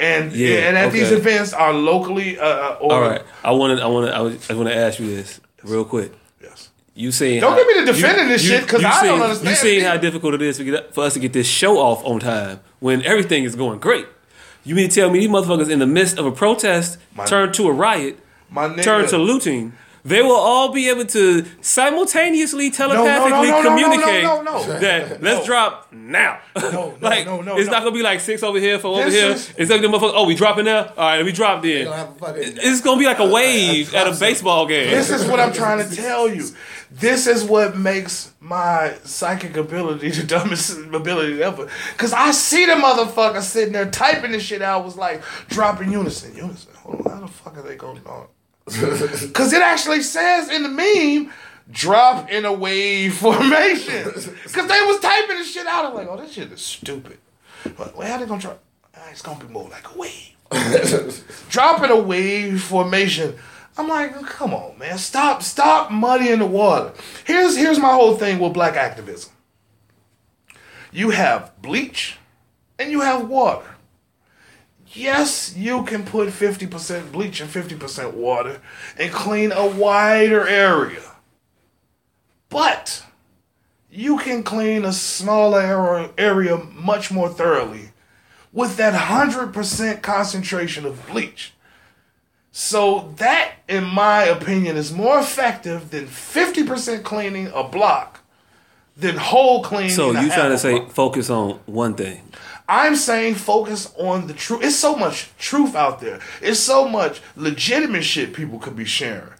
And 0.00 0.32
Yeah, 0.32 0.68
and 0.68 0.78
at 0.78 0.92
these 0.92 1.10
events 1.10 1.52
are 1.52 1.72
locally 1.72 2.38
uh, 2.38 2.44
uh, 2.46 2.78
or 2.80 2.92
All 2.92 3.00
right, 3.00 3.22
I 3.42 3.50
wanted, 3.50 3.80
I 3.80 3.86
wanted, 3.88 4.12
I, 4.14 4.20
was, 4.20 4.48
I 4.50 4.54
want 4.54 4.68
to 4.68 4.76
ask 4.76 5.00
you 5.00 5.14
this 5.14 5.40
real 5.64 5.84
quick. 5.84 6.12
Yes. 6.98 7.04
You 7.04 7.12
saying 7.12 7.40
Don't 7.40 7.52
how- 7.52 7.56
get 7.58 7.66
me 7.66 7.74
to 7.74 7.84
defending 7.92 8.28
this 8.28 8.42
shit 8.46 8.62
because 8.62 8.84
I 8.84 8.90
don't 8.90 9.00
seen- 9.14 9.22
understand 9.22 9.48
You 9.50 9.54
seeing 9.56 9.84
how 9.84 9.96
difficult 9.96 10.34
it 10.34 10.42
is 10.42 10.58
for, 10.58 10.64
get, 10.64 10.94
for 10.94 11.04
us 11.04 11.14
to 11.14 11.20
get 11.20 11.32
this 11.32 11.46
show 11.46 11.78
off 11.78 12.04
on 12.04 12.20
time 12.20 12.60
when 12.80 13.02
everything 13.04 13.44
is 13.44 13.54
going 13.56 13.78
great. 13.78 14.06
You 14.64 14.74
mean 14.74 14.88
to 14.88 14.94
tell 14.94 15.10
me 15.10 15.20
these 15.20 15.28
motherfuckers 15.28 15.70
in 15.70 15.78
the 15.78 15.86
midst 15.86 16.18
of 16.18 16.26
a 16.26 16.32
protest 16.32 16.98
My- 17.14 17.24
turn 17.26 17.52
to 17.52 17.68
a 17.68 17.72
riot, 17.72 18.18
My 18.50 18.68
nigga, 18.68 18.82
turn 18.82 19.06
to 19.08 19.18
looting? 19.18 19.72
They 20.04 20.22
will 20.22 20.36
all 20.36 20.72
be 20.72 20.88
able 20.88 21.04
to 21.06 21.44
simultaneously 21.60 22.70
telepathically 22.70 23.48
no, 23.50 23.62
no, 23.62 23.62
no, 23.62 23.62
no, 23.62 23.68
communicate 23.68 24.80
that 24.80 25.22
let's 25.22 25.44
drop 25.44 25.92
now. 25.92 26.38
no, 26.56 26.96
like 27.00 27.26
no, 27.26 27.40
no, 27.42 27.56
it's 27.58 27.66
no. 27.66 27.72
not 27.72 27.82
gonna 27.82 27.94
be 27.94 28.02
like 28.02 28.20
six 28.20 28.42
over 28.42 28.58
here, 28.58 28.78
four 28.78 29.00
over 29.00 29.10
This 29.10 29.14
here. 29.20 29.30
is- 29.32 29.52
it's 29.58 29.70
like 29.70 29.80
the 29.82 29.88
motherfucker. 29.88 30.12
Oh, 30.14 30.24
we 30.26 30.34
dropping 30.34 30.64
now. 30.66 30.92
All 30.96 31.08
right, 31.08 31.24
we 31.24 31.32
drop 31.32 31.62
then. 31.62 31.84
Gonna 31.84 31.96
have 31.96 32.10
a 32.10 32.14
fucking- 32.14 32.42
It's 32.56 32.80
gonna 32.80 32.98
be 32.98 33.06
like 33.06 33.18
a 33.18 33.24
uh, 33.24 33.30
wave 33.30 33.94
at 33.94 34.06
a 34.06 34.18
baseball 34.18 34.66
game. 34.66 34.90
This 34.90 35.10
is 35.10 35.26
what 35.26 35.40
I'm 35.40 35.52
trying 35.52 35.86
to 35.86 35.94
tell 35.94 36.28
you. 36.28 36.44
This 36.90 37.26
is 37.26 37.44
what 37.44 37.76
makes 37.76 38.32
my 38.40 38.94
psychic 39.04 39.56
ability 39.56 40.10
the 40.12 40.22
dumbest 40.26 40.78
ability 40.92 41.42
ever. 41.42 41.68
Cause 41.96 42.12
I 42.12 42.30
see 42.30 42.64
the 42.66 42.72
motherfucker 42.72 43.42
sitting 43.42 43.72
there 43.72 43.90
typing 43.90 44.32
this 44.32 44.42
shit 44.42 44.62
out. 44.62 44.84
Was 44.84 44.96
like 44.96 45.22
dropping 45.48 45.92
unison, 45.92 46.34
unison. 46.34 46.72
Hold 46.76 47.06
on, 47.06 47.12
how 47.12 47.20
the 47.20 47.28
fuck 47.28 47.56
are 47.58 47.62
they 47.62 47.76
going 47.76 48.00
on? 48.06 48.26
Cause 49.32 49.52
it 49.52 49.62
actually 49.62 50.02
says 50.02 50.48
in 50.50 50.62
the 50.62 50.68
meme, 50.68 51.32
drop 51.70 52.30
in 52.30 52.44
a 52.44 52.52
wave 52.52 53.14
formation. 53.14 54.04
Cause 54.12 54.24
they 54.66 54.80
was 54.82 55.00
typing 55.00 55.36
this 55.36 55.52
shit 55.52 55.66
out. 55.66 55.86
I'm 55.86 55.94
like, 55.94 56.08
oh, 56.08 56.16
this 56.16 56.32
shit 56.32 56.50
is 56.52 56.60
stupid. 56.62 57.18
But 57.76 57.96
well, 57.96 58.06
how 58.08 58.18
they 58.18 58.26
gonna 58.26 58.40
drop? 58.40 58.60
Ah, 58.96 59.08
It's 59.10 59.22
gonna 59.22 59.44
be 59.44 59.50
more 59.52 59.68
like 59.68 59.94
a 59.94 59.98
wave 59.98 60.34
dropping 61.50 61.90
a 61.90 61.96
wave 62.00 62.62
formation. 62.62 63.36
I'm 63.78 63.88
like, 63.88 64.12
come 64.26 64.52
on, 64.52 64.76
man, 64.76 64.98
stop, 64.98 65.42
stop 65.42 65.90
muddying 65.92 66.40
the 66.40 66.46
water. 66.46 66.92
Here's 67.24 67.56
here's 67.56 67.78
my 67.78 67.92
whole 67.92 68.16
thing 68.16 68.40
with 68.40 68.52
black 68.52 68.74
activism. 68.74 69.32
You 70.90 71.10
have 71.10 71.52
bleach 71.62 72.18
and 72.78 72.90
you 72.90 73.02
have 73.02 73.28
water. 73.28 73.76
Yes, 74.88 75.54
you 75.56 75.84
can 75.84 76.04
put 76.04 76.28
50% 76.28 77.12
bleach 77.12 77.40
and 77.40 77.50
50% 77.50 78.14
water 78.14 78.60
and 78.98 79.12
clean 79.12 79.52
a 79.52 79.66
wider 79.66 80.48
area. 80.48 81.02
But 82.48 83.04
you 83.90 84.18
can 84.18 84.42
clean 84.42 84.84
a 84.84 84.92
smaller 84.92 86.10
area- 86.16 86.56
much 86.56 87.10
more 87.10 87.28
thoroughly 87.28 87.90
with 88.52 88.76
that 88.78 88.94
100% 88.94 90.02
concentration 90.02 90.86
of 90.86 91.06
bleach. 91.06 91.52
So 92.60 93.14
that, 93.18 93.52
in 93.68 93.84
my 93.84 94.24
opinion, 94.24 94.76
is 94.76 94.92
more 94.92 95.20
effective 95.20 95.92
than 95.92 96.08
50% 96.08 97.04
cleaning 97.04 97.52
a 97.54 97.62
block 97.62 98.18
than 98.96 99.16
whole 99.16 99.62
cleaning. 99.62 99.90
So 99.90 100.10
you 100.10 100.16
half 100.16 100.34
trying 100.34 100.50
to 100.50 100.58
say 100.58 100.80
block. 100.80 100.90
focus 100.90 101.30
on 101.30 101.60
one 101.66 101.94
thing? 101.94 102.20
I'm 102.68 102.96
saying 102.96 103.36
focus 103.36 103.94
on 103.96 104.26
the 104.26 104.34
truth. 104.34 104.64
It's 104.64 104.74
so 104.74 104.96
much 104.96 105.30
truth 105.38 105.76
out 105.76 106.00
there. 106.00 106.18
It's 106.42 106.58
so 106.58 106.88
much 106.88 107.22
legitimate 107.36 108.02
shit 108.02 108.34
people 108.34 108.58
could 108.58 108.74
be 108.74 108.84
sharing. 108.84 109.30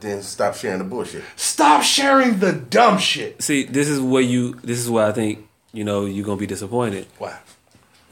Then 0.00 0.20
stop 0.20 0.54
sharing 0.54 0.76
the 0.76 0.84
bullshit. 0.84 1.24
Stop 1.34 1.82
sharing 1.82 2.40
the 2.40 2.52
dumb 2.52 2.98
shit. 2.98 3.40
See, 3.40 3.64
this 3.64 3.88
is 3.88 4.02
where 4.02 4.20
you. 4.20 4.52
This 4.62 4.80
is 4.80 4.90
why 4.90 5.08
I 5.08 5.12
think 5.12 5.48
you 5.72 5.82
know 5.82 6.04
you're 6.04 6.26
gonna 6.26 6.36
be 6.36 6.46
disappointed 6.46 7.06
Why? 7.16 7.38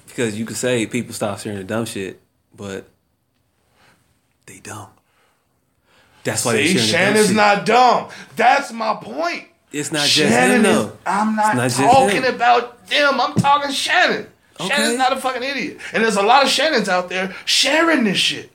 because 0.07 0.39
you 0.39 0.47
could 0.47 0.57
say 0.57 0.87
people 0.87 1.13
stop 1.13 1.39
sharing 1.39 1.59
the 1.59 1.65
dumb 1.65 1.85
shit, 1.85 2.23
but 2.57 2.89
they 4.47 4.61
dumb. 4.61 4.89
That's 6.25 6.45
why 6.45 6.57
See, 6.57 6.75
dumb 6.75 6.83
Shannon's 6.83 7.27
shit. 7.29 7.37
not 7.37 7.67
dumb. 7.67 8.09
That's 8.37 8.73
my 8.73 8.95
point. 8.95 9.49
It's 9.73 9.91
not 9.91 10.07
just 10.07 10.33
Shannon 10.33 10.65
him 10.65 10.87
is. 10.87 10.93
I'm 11.05 11.37
not, 11.37 11.57
not 11.57 11.71
talking 11.71 12.25
about 12.25 12.87
them. 12.87 13.21
I'm 13.21 13.35
talking 13.35 13.73
Shannon. 13.73 14.27
Okay. 14.61 14.69
Shannon's 14.69 14.99
not 14.99 15.13
a 15.13 15.17
fucking 15.17 15.43
idiot. 15.43 15.79
And 15.93 16.05
there's 16.05 16.17
a 16.17 16.23
lot 16.23 16.45
of 16.45 16.49
Shannons 16.49 16.89
out 16.89 17.09
there 17.09 17.35
sharing 17.45 18.05
this 18.05 18.19
shit. 18.19 18.53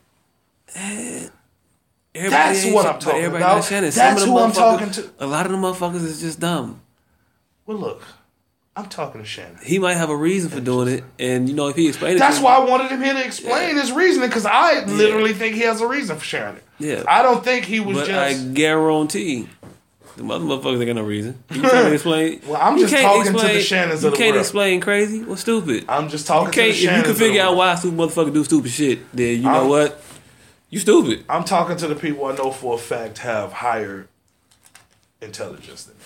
Everybody 0.76 1.34
That's 2.16 2.66
what 2.72 2.86
I'm 2.86 3.00
talking 3.00 3.26
about. 3.26 3.64
That's 3.66 4.24
who 4.24 4.40
I'm 4.40 4.52
talking 4.52 4.92
to. 4.92 5.10
A 5.20 5.28
lot 5.28 5.46
of 5.46 5.52
the 5.52 5.58
motherfuckers 5.58 6.04
is 6.06 6.22
just 6.22 6.40
dumb. 6.40 6.82
Well, 7.66 7.78
look, 7.78 8.04
I'm 8.80 8.90
talking 8.90 9.22
to 9.22 9.28
Shannon. 9.28 9.58
He 9.64 9.78
might 9.80 9.96
have 9.96 10.10
a 10.10 10.16
reason 10.16 10.50
for 10.50 10.60
doing 10.62 10.88
it, 10.88 11.04
and 11.20 11.48
you 11.50 11.56
know 11.56 11.68
if 11.68 11.76
he 11.76 11.88
explained 11.88 12.16
it, 12.16 12.20
That's 12.20 12.38
to 12.38 12.44
why 12.44 12.56
I 12.56 12.60
wanted 12.66 12.90
him 12.92 13.02
here 13.04 13.14
to 13.14 13.26
explain 13.26 13.76
Yeah. 13.76 13.82
his 13.82 13.92
reasoning 13.92 14.30
because 14.30 14.46
I 14.46 14.86
literally 14.86 15.34
think 15.34 15.56
he 15.56 15.62
has 15.62 15.82
a 15.82 15.88
reason 15.88 16.18
for 16.18 16.24
sharing 16.26 16.56
it. 16.56 16.64
Yeah. 16.80 17.04
I 17.08 17.22
don't 17.22 17.44
think 17.44 17.66
he 17.66 17.80
was 17.80 17.98
But 17.98 18.08
just. 18.08 18.42
I 18.42 18.48
guarantee 18.54 19.50
the 20.16 20.24
mother 20.24 20.46
motherfuckers 20.46 20.78
ain't 20.80 20.88
got 20.88 20.96
no 20.96 21.04
reason. 21.04 21.44
You 21.52 21.62
can't 21.62 21.94
explain. 21.94 22.42
Well, 22.48 22.60
I'm 22.62 22.76
you 22.78 22.84
just 22.88 22.94
can't 22.94 23.06
talking 23.26 23.40
to 23.40 23.54
the 23.54 23.62
Shannons 23.62 24.02
You 24.02 24.08
of 24.08 24.14
the 24.14 24.18
can't 24.18 24.32
world. 24.34 24.42
explain 24.46 24.80
crazy. 24.82 25.24
Well, 25.24 25.38
stupid. 25.38 25.86
I'm 25.90 26.10
just 26.10 26.26
talking 26.28 26.48
You 26.48 26.52
to 26.52 26.58
the 26.58 26.62
can't, 26.62 26.76
if 26.78 26.98
you 26.98 27.04
can 27.04 27.16
figure 27.16 27.42
out 27.42 27.56
why 27.58 27.76
stupid 27.76 27.98
motherfucker 28.00 28.34
do 28.34 28.44
stupid 28.44 28.72
shit, 28.72 29.00
then 29.16 29.38
you 29.38 29.44
know 29.44 29.50
I'm- 29.50 29.68
what? 29.70 30.02
You 30.70 30.80
stupid. 30.80 31.26
I'm 31.28 31.44
talking 31.46 31.78
to 31.78 31.88
the 31.88 31.96
people 31.96 32.26
I 32.26 32.36
know 32.36 32.52
for 32.52 32.76
a 32.76 32.78
fact 32.78 33.18
have 33.20 33.52
higher 33.54 34.08
intelligence 35.22 35.84
than 35.84 35.96
me. 35.96 36.04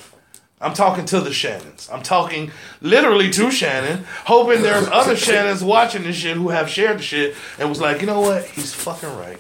I'm 0.64 0.74
talking 0.74 1.06
to 1.06 1.20
the 1.20 1.34
Shannons. 1.34 1.90
I'm 1.92 2.02
talking 2.02 2.52
literally 2.82 3.30
to 3.32 3.52
Shannon, 3.52 4.06
hoping 4.26 4.62
there's 4.62 4.88
other 4.88 5.16
Shannons 5.16 5.64
watching 5.64 6.04
this 6.04 6.16
shit 6.16 6.38
who 6.38 6.50
have 6.50 6.70
shared 6.70 7.00
the 7.00 7.04
shit 7.04 7.36
and 7.60 7.68
was 7.70 7.82
like, 7.82 8.00
you 8.02 8.08
know 8.08 8.22
what? 8.22 8.46
He's 8.46 8.74
fucking 8.74 9.16
right. 9.18 9.40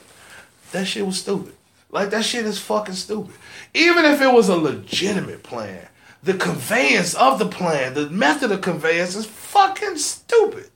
That 0.73 0.85
shit 0.85 1.05
was 1.05 1.19
stupid. 1.19 1.53
Like 1.89 2.09
that 2.09 2.25
shit 2.25 2.45
is 2.45 2.59
fucking 2.59 2.95
stupid. 2.95 3.33
Even 3.73 4.03
if 4.05 4.21
it 4.21 4.33
was 4.33 4.49
a 4.49 4.55
legitimate 4.55 5.43
plan, 5.43 5.87
the 6.23 6.33
conveyance 6.33 7.13
of 7.13 7.39
the 7.39 7.47
plan, 7.47 7.93
the 7.93 8.09
method 8.09 8.51
of 8.51 8.61
conveyance 8.61 9.15
is 9.15 9.25
fucking 9.25 9.97
stupid. 9.97 10.69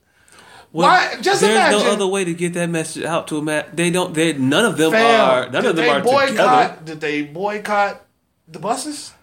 Well, 0.71 0.87
Why- 0.87 1.19
just 1.21 1.41
there's 1.41 1.55
imagine- 1.55 1.79
no 1.87 1.91
other 1.91 2.07
way 2.07 2.23
to 2.25 2.33
get 2.33 2.53
that 2.53 2.69
message 2.69 3.03
out 3.03 3.27
to 3.29 3.43
them. 3.43 3.63
They 3.73 3.89
don't. 3.89 4.13
They 4.13 4.33
none 4.33 4.65
of 4.65 4.77
them 4.77 4.91
Fam, 4.91 5.29
are. 5.29 5.49
None 5.49 5.65
of 5.65 5.75
them 5.75 5.89
are 5.89 6.01
boycott? 6.01 6.27
together. 6.29 6.77
Did 6.85 7.01
they 7.01 7.23
boycott 7.23 8.05
the 8.47 8.59
buses? 8.59 9.13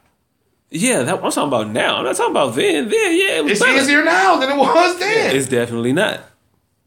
Yeah, 0.77 1.05
that, 1.05 1.15
I'm 1.23 1.31
talking 1.31 1.45
about 1.45 1.69
now. 1.71 1.99
I'm 1.99 2.05
not 2.05 2.17
talking 2.17 2.33
about 2.33 2.57
then. 2.57 2.89
Then, 2.89 3.17
yeah, 3.17 3.39
it 3.39 3.45
was 3.45 3.53
It's 3.53 3.61
better. 3.61 3.79
easier 3.79 4.03
now 4.05 4.37
than 4.39 4.51
it 4.51 4.57
was 4.57 4.99
then. 4.99 5.37
It's 5.37 5.47
definitely 5.49 5.93
not 5.93 6.21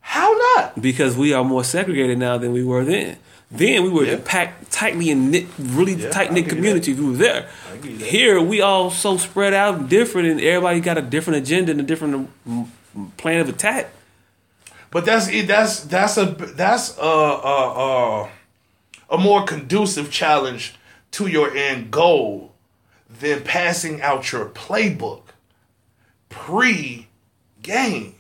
How 0.01 0.29
not? 0.57 0.81
because 0.81 1.15
we 1.15 1.31
are 1.31 1.43
more 1.45 1.63
segregated 1.63 2.17
now 2.17 2.37
than 2.37 2.51
we 2.51 2.65
were 2.65 2.83
then. 2.83 3.15
Then 3.49 3.83
we 3.83 3.89
were 3.89 4.03
Yeah. 4.03 4.17
packed 4.25 4.71
tightly 4.73 5.09
in 5.09 5.31
knit, 5.31 5.45
really 5.57 5.93
Yeah, 5.93 6.09
tight 6.09 6.33
knit 6.33 6.49
community. 6.49 6.93
We 6.93 7.05
were 7.11 7.13
there. 7.17 7.47
give 7.81 7.91
you 7.93 7.97
that. 7.99 8.07
Here 8.07 8.41
we 8.41 8.59
all 8.59 8.91
so 8.91 9.15
spread 9.15 9.53
out 9.53 9.75
and 9.75 9.87
different, 9.89 10.27
and 10.27 10.41
everybody 10.41 10.81
got 10.81 10.97
a 10.97 11.01
different 11.01 11.37
agenda 11.37 11.71
and 11.71 11.79
a 11.79 11.83
different 11.83 12.29
mm, 12.45 12.67
plan 13.15 13.39
of 13.39 13.47
attack. 13.47 13.89
But 14.91 15.05
that's 15.05 15.27
that's 15.45 15.79
that's 15.81 16.17
a 16.17 16.25
that's 16.25 16.97
a 16.97 17.01
a, 17.01 18.23
a, 18.25 18.29
a 19.11 19.17
more 19.17 19.43
conducive 19.45 20.11
challenge 20.11 20.75
to 21.11 21.27
your 21.27 21.55
end 21.55 21.89
goal 21.89 22.46
than 23.19 23.43
passing 23.43 24.01
out 24.01 24.31
your 24.31 24.45
playbook 24.45 25.23
pre 26.29 27.07
game. 27.61 28.15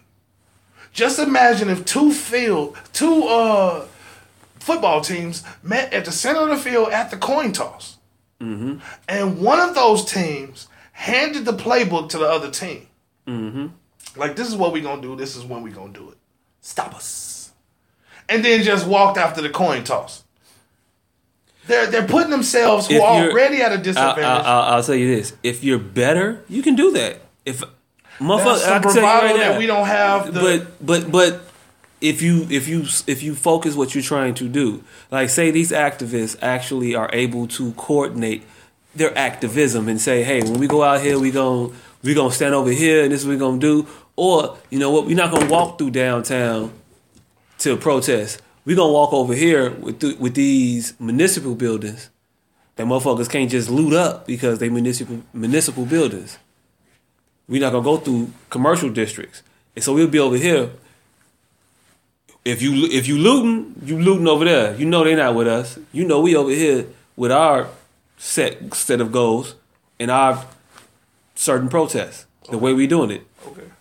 Just 0.93 1.19
imagine 1.19 1.69
if 1.69 1.85
two 1.85 2.11
field 2.11 2.75
two 2.93 3.23
uh 3.25 3.85
football 4.59 5.01
teams 5.01 5.43
met 5.63 5.93
at 5.93 6.05
the 6.05 6.11
center 6.11 6.41
of 6.41 6.49
the 6.49 6.57
field 6.57 6.89
at 6.89 7.11
the 7.11 7.17
coin 7.17 7.51
toss. 7.51 7.97
And 9.07 9.39
one 9.41 9.59
of 9.59 9.73
those 9.75 10.05
teams 10.05 10.67
handed 10.91 11.45
the 11.45 11.53
playbook 11.53 12.09
to 12.09 12.17
the 12.17 12.27
other 12.29 12.51
team. 12.51 12.87
Like, 14.15 14.35
this 14.35 14.47
is 14.47 14.55
what 14.55 14.73
we're 14.73 14.83
gonna 14.83 15.01
do. 15.01 15.15
This 15.15 15.35
is 15.35 15.43
when 15.43 15.61
we're 15.63 15.73
gonna 15.73 15.93
do 15.93 16.09
it. 16.09 16.17
Stop 16.61 16.95
us. 16.95 17.51
And 18.29 18.43
then 18.43 18.61
just 18.63 18.85
walked 18.87 19.17
after 19.17 19.41
the 19.41 19.49
coin 19.49 19.83
toss. 19.83 20.23
They're 21.67 21.87
they're 21.87 22.07
putting 22.07 22.29
themselves 22.29 22.87
who 22.87 23.01
are 23.01 23.29
already 23.29 23.61
at 23.61 23.71
a 23.73 23.77
disadvantage. 23.77 24.23
I'll, 24.23 24.45
I'll, 24.45 24.75
I'll 24.75 24.83
tell 24.83 24.95
you 24.95 25.15
this: 25.15 25.33
if 25.43 25.63
you're 25.63 25.79
better, 25.79 26.43
you 26.47 26.61
can 26.63 26.75
do 26.75 26.91
that. 26.93 27.21
If 27.45 27.61
motherfucker, 28.19 28.43
That's 28.43 28.63
I 28.63 28.67
some 28.67 28.81
can 28.81 28.93
tell 28.93 28.95
you 28.95 29.01
bravado 29.01 29.25
right 29.27 29.37
that 29.37 29.51
now, 29.53 29.59
we 29.59 29.65
don't 29.65 29.85
have. 29.85 30.33
The, 30.33 30.39
but 30.39 30.85
but 30.85 31.11
but 31.11 31.41
if 32.01 32.21
you 32.21 32.47
if 32.49 32.67
you 32.67 32.85
if 33.07 33.23
you 33.23 33.35
focus 33.35 33.75
what 33.75 33.93
you're 33.95 34.03
trying 34.03 34.33
to 34.35 34.47
do, 34.47 34.83
like 35.11 35.29
say 35.29 35.51
these 35.51 35.71
activists 35.71 36.37
actually 36.41 36.95
are 36.95 37.09
able 37.13 37.47
to 37.47 37.73
coordinate 37.73 38.43
their 38.95 39.15
activism 39.17 39.87
and 39.87 39.99
say, 40.01 40.23
hey, 40.23 40.41
when 40.41 40.59
we 40.59 40.67
go 40.67 40.83
out 40.83 41.01
here, 41.01 41.19
we 41.19 41.31
gon' 41.31 41.75
we 42.03 42.13
gonna 42.13 42.31
stand 42.31 42.55
over 42.55 42.71
here, 42.71 43.03
and 43.03 43.11
this 43.11 43.21
is 43.21 43.27
what 43.27 43.33
we 43.33 43.37
gonna 43.39 43.59
do, 43.59 43.87
or 44.15 44.57
you 44.69 44.79
know 44.79 44.91
what, 44.91 45.05
we're 45.05 45.15
not 45.15 45.31
gonna 45.31 45.49
walk 45.51 45.77
through 45.77 45.91
downtown 45.91 46.71
to 47.59 47.75
protest. 47.77 48.41
We 48.67 48.75
gonna 48.75 48.91
walk 48.91 49.13
over 49.13 49.33
here 49.33 49.69
with 49.69 50.01
th- 50.01 50.17
with 50.17 50.33
these 50.33 50.93
municipal 50.99 51.55
buildings 51.55 52.09
that 52.75 52.85
motherfuckers 52.85 53.29
can't 53.29 53.49
just 53.49 53.69
loot 53.69 53.93
up 53.93 54.27
because 54.27 54.59
they 54.59 54.67
municipal 54.67 55.21
municipal 55.33 55.85
buildings. 55.85 56.37
We're 57.47 57.61
not 57.61 57.71
gonna 57.71 57.85
go 57.85 57.95
through 57.95 58.33
commercial 58.49 58.89
districts, 58.89 59.41
and 59.73 59.85
so 59.85 59.93
we'll 59.93 60.09
be 60.09 60.19
over 60.19 60.35
here. 60.35 60.71
If 62.43 62.61
you 62.61 62.87
if 62.91 63.07
you 63.07 63.17
looting, 63.17 63.73
you 63.85 64.01
looting 64.01 64.27
over 64.27 64.43
there. 64.43 64.75
You 64.75 64.85
know 64.85 65.05
they 65.05 65.15
not 65.15 65.33
with 65.33 65.47
us. 65.47 65.79
You 65.93 66.03
know 66.05 66.19
we 66.19 66.35
over 66.35 66.51
here 66.51 66.87
with 67.15 67.31
our 67.31 67.69
set 68.17 68.73
set 68.73 68.99
of 68.99 69.13
goals 69.13 69.55
and 69.97 70.11
our 70.11 70.45
certain 71.35 71.69
protests. 71.69 72.25
The 72.51 72.57
way 72.57 72.73
we 72.73 72.85
doing 72.85 73.11
it. 73.11 73.25
okay. 73.47 73.71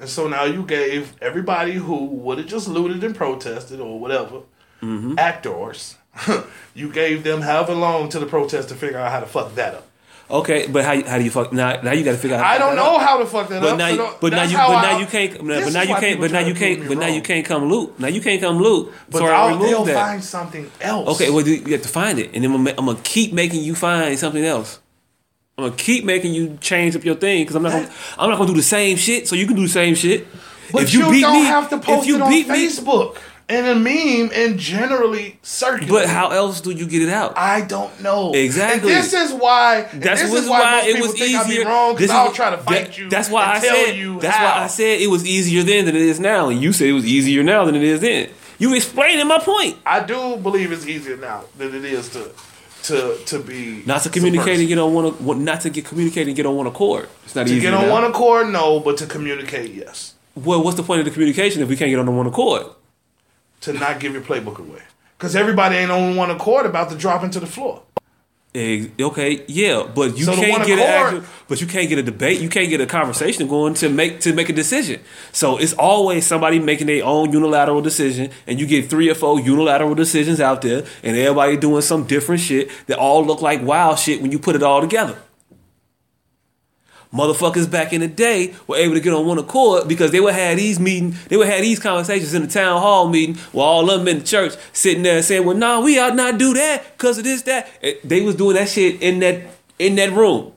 And 0.00 0.08
so 0.08 0.28
now 0.28 0.44
you 0.44 0.62
gave 0.64 1.14
everybody 1.20 1.72
who 1.74 2.04
would 2.04 2.38
have 2.38 2.46
just 2.46 2.68
looted 2.68 3.02
and 3.04 3.14
protested 3.16 3.80
or 3.80 3.98
whatever, 4.00 4.40
Mm-hmm. 4.80 5.18
actors, 5.18 5.96
you 6.74 6.88
gave 6.92 7.24
them 7.24 7.40
however 7.40 7.74
long 7.74 8.08
to 8.10 8.20
the 8.20 8.26
protest 8.26 8.68
to 8.68 8.76
figure 8.76 8.96
out 8.98 9.10
how 9.10 9.18
to 9.18 9.26
fuck 9.26 9.54
that 9.56 9.74
up. 9.74 9.84
Okay, 10.30 10.68
but 10.68 10.84
how 10.84 11.02
how 11.04 11.18
do 11.18 11.24
you 11.24 11.30
fuck 11.30 11.52
now? 11.52 11.80
Now 11.82 11.90
you 11.92 12.04
got 12.04 12.12
to 12.12 12.18
figure 12.18 12.36
out. 12.36 12.44
how 12.44 12.52
I 12.54 12.58
don't 12.58 12.76
know 12.76 12.94
up. 12.96 13.02
how 13.02 13.16
to 13.18 13.26
fuck 13.26 13.48
that 13.48 13.60
But 13.60 13.72
up. 13.72 13.78
now, 13.78 13.96
so 13.96 14.16
but 14.20 14.30
now 14.32 14.42
you, 14.44 14.56
but 14.56 14.60
I- 14.76 14.82
now 14.92 14.98
you 15.00 15.06
can't. 15.06 15.32
But 15.38 15.72
now 15.72 15.82
you 15.82 15.94
can't. 15.96 16.20
But 16.20 16.30
now 16.30 16.38
you 16.40 16.54
can't. 16.54 16.86
But 16.88 16.98
now 16.98 17.06
you 17.08 17.22
can't 17.22 17.44
come 17.46 17.64
loot. 17.68 17.98
Now 17.98 18.06
you 18.08 18.20
can't 18.20 18.40
come 18.40 18.58
loot. 18.58 18.92
But 19.10 19.18
so 19.18 19.26
I'll, 19.26 19.58
they'll 19.58 19.84
that. 19.84 19.94
find 19.94 20.22
something 20.22 20.70
else. 20.80 21.08
Okay, 21.16 21.30
well 21.30 21.44
you 21.48 21.72
have 21.72 21.82
to 21.82 21.88
find 21.88 22.18
it, 22.20 22.30
and 22.34 22.44
then 22.44 22.52
I'm 22.54 22.66
I'm 22.68 22.86
gonna 22.86 22.98
keep 23.02 23.32
making 23.32 23.62
you 23.64 23.74
find 23.74 24.16
something 24.18 24.44
else. 24.44 24.78
I'm 25.58 25.64
gonna 25.64 25.76
keep 25.76 26.04
making 26.04 26.34
you 26.34 26.56
change 26.60 26.94
up 26.94 27.04
your 27.04 27.16
thing 27.16 27.42
because 27.42 27.56
I'm 27.56 27.64
not 27.64 27.72
gonna, 27.72 27.90
I'm 28.16 28.30
not 28.30 28.36
gonna 28.38 28.50
do 28.50 28.54
the 28.56 28.62
same 28.62 28.96
shit, 28.96 29.26
so 29.26 29.34
you 29.34 29.44
can 29.44 29.56
do 29.56 29.62
the 29.62 29.68
same 29.68 29.96
shit. 29.96 30.24
But 30.72 30.92
you, 30.94 31.00
don't 31.00 31.44
have 31.46 31.68
to 31.70 31.78
post 31.78 32.08
it 32.08 32.20
on 32.20 32.30
Facebook 32.30 33.18
and 33.48 33.66
a 33.66 33.74
meme 33.74 34.30
and 34.32 34.56
generally 34.56 35.40
circulate. 35.42 35.88
but 35.90 36.06
how 36.06 36.30
else 36.30 36.60
do 36.60 36.70
you 36.70 36.86
get 36.86 37.02
it 37.02 37.08
out? 37.08 37.36
I 37.36 37.62
don't 37.62 38.00
know. 38.02 38.34
Exactly. 38.34 38.92
And 38.92 39.02
this 39.02 39.12
is 39.12 39.32
why. 39.32 39.88
That's 39.94 40.22
this 40.22 40.32
is 40.32 40.48
why, 40.48 40.60
why 40.60 40.82
it 40.86 41.00
was 41.00 41.20
easier. 41.20 41.64
wrong 41.64 41.94
This 41.96 42.04
is 42.04 42.10
I'll 42.10 42.26
what- 42.26 42.36
try 42.36 42.50
to 42.50 42.58
fight 42.58 42.86
that- 42.88 42.98
you. 42.98 43.10
That's 43.10 43.28
why 43.28 43.54
I 43.56 43.58
tell 43.58 43.86
said. 43.86 43.96
you 43.96 44.20
that's 44.20 44.36
how. 44.36 44.44
why 44.44 44.64
I 44.64 44.66
said 44.68 45.00
it 45.00 45.10
was 45.10 45.26
easier 45.26 45.64
then 45.64 45.86
than 45.86 45.96
it 45.96 46.02
is 46.02 46.20
now, 46.20 46.50
and 46.50 46.62
you 46.62 46.72
said 46.72 46.86
it 46.86 46.92
was 46.92 47.06
easier 47.06 47.42
now 47.42 47.64
than 47.64 47.74
it 47.74 47.82
is 47.82 48.00
then. 48.00 48.28
You 48.60 48.74
explaining 48.76 49.26
my 49.26 49.38
point. 49.40 49.76
I 49.84 50.04
do 50.04 50.36
believe 50.36 50.70
it's 50.70 50.86
easier 50.86 51.16
now 51.16 51.44
than 51.56 51.74
it 51.74 51.84
is 51.84 52.10
to 52.10 52.30
to 52.84 53.18
to 53.26 53.38
be 53.40 53.82
Not 53.86 54.02
to 54.02 54.10
communicate 54.10 54.58
and 54.60 54.68
get 54.68 54.78
on 54.78 54.92
one. 55.24 55.44
Not 55.44 55.60
to 55.62 55.70
get 55.70 55.84
communicate 55.84 56.26
and 56.26 56.36
get 56.36 56.46
on 56.46 56.56
one 56.56 56.66
accord. 56.66 57.08
It's 57.24 57.34
not 57.34 57.46
To 57.46 57.52
easy 57.52 57.60
get 57.60 57.74
on 57.74 57.88
one 57.88 58.04
accord, 58.04 58.48
no, 58.48 58.80
but 58.80 58.96
to 58.98 59.06
communicate, 59.06 59.72
yes. 59.74 60.14
Well, 60.34 60.62
what's 60.62 60.76
the 60.76 60.82
point 60.82 61.00
of 61.00 61.04
the 61.04 61.10
communication 61.10 61.62
if 61.62 61.68
we 61.68 61.76
can't 61.76 61.90
get 61.90 61.98
on 61.98 62.06
the 62.06 62.12
one 62.12 62.26
accord? 62.26 62.66
To 63.62 63.72
not 63.72 63.98
give 63.98 64.12
your 64.12 64.22
playbook 64.22 64.58
away, 64.58 64.82
because 65.16 65.34
everybody 65.34 65.76
ain't 65.76 65.90
on 65.90 66.14
one 66.14 66.30
accord 66.30 66.64
about 66.64 66.90
to 66.90 66.96
drop 66.96 67.24
into 67.24 67.40
the 67.40 67.46
floor. 67.46 67.82
Okay, 68.58 69.44
yeah, 69.46 69.88
but 69.94 70.18
you 70.18 70.24
So 70.24 70.34
can't 70.34 70.66
get 70.66 70.78
an 70.78 70.84
actual, 70.84 71.22
but 71.48 71.60
you 71.60 71.66
can't 71.66 71.88
get 71.88 71.98
a 71.98 72.02
debate. 72.02 72.40
You 72.40 72.48
can't 72.48 72.68
get 72.68 72.80
a 72.80 72.86
conversation 72.86 73.46
going 73.48 73.74
to 73.74 73.88
make 73.88 74.20
to 74.20 74.32
make 74.32 74.48
a 74.48 74.52
decision. 74.52 75.00
So 75.32 75.58
it's 75.58 75.74
always 75.74 76.26
somebody 76.26 76.58
making 76.58 76.88
their 76.88 77.04
own 77.04 77.32
unilateral 77.32 77.80
decision, 77.80 78.30
and 78.46 78.58
you 78.58 78.66
get 78.66 78.90
three 78.90 79.08
or 79.10 79.14
four 79.14 79.38
unilateral 79.38 79.94
decisions 79.94 80.40
out 80.40 80.62
there, 80.62 80.84
and 81.02 81.16
everybody 81.16 81.56
doing 81.56 81.82
some 81.82 82.04
different 82.04 82.40
shit 82.40 82.70
that 82.86 82.98
all 82.98 83.24
look 83.24 83.42
like 83.42 83.62
wild 83.62 83.98
shit 83.98 84.20
when 84.20 84.32
you 84.32 84.38
put 84.38 84.56
it 84.56 84.62
all 84.62 84.80
together. 84.80 85.16
Motherfuckers 87.12 87.70
back 87.70 87.94
in 87.94 88.02
the 88.02 88.06
day 88.08 88.54
were 88.66 88.76
able 88.76 88.92
to 88.94 89.00
get 89.00 89.14
on 89.14 89.24
one 89.26 89.38
accord 89.38 89.88
because 89.88 90.10
they 90.12 90.20
would 90.20 90.34
have 90.34 90.58
these 90.58 90.78
meeting, 90.78 91.14
they 91.28 91.38
would 91.38 91.48
have 91.48 91.62
these 91.62 91.78
conversations 91.78 92.34
in 92.34 92.42
the 92.42 92.48
town 92.48 92.80
hall 92.82 93.08
meeting 93.08 93.36
while 93.52 93.66
all 93.66 93.90
of 93.90 93.98
them 94.00 94.08
in 94.08 94.18
the 94.18 94.24
church 94.24 94.52
sitting 94.74 95.02
there 95.02 95.22
saying, 95.22 95.46
"Well, 95.46 95.56
nah, 95.56 95.80
we 95.80 95.98
ought 95.98 96.14
not 96.14 96.36
do 96.36 96.52
that 96.52 96.96
because 96.98 97.16
of 97.16 97.24
this, 97.24 97.42
that." 97.42 97.66
Eh, 97.82 97.94
They 98.04 98.20
was 98.20 98.34
doing 98.34 98.56
that 98.56 98.68
shit 98.68 99.00
in 99.00 99.20
that 99.20 99.40
in 99.78 99.94
that 99.96 100.12
room, 100.12 100.52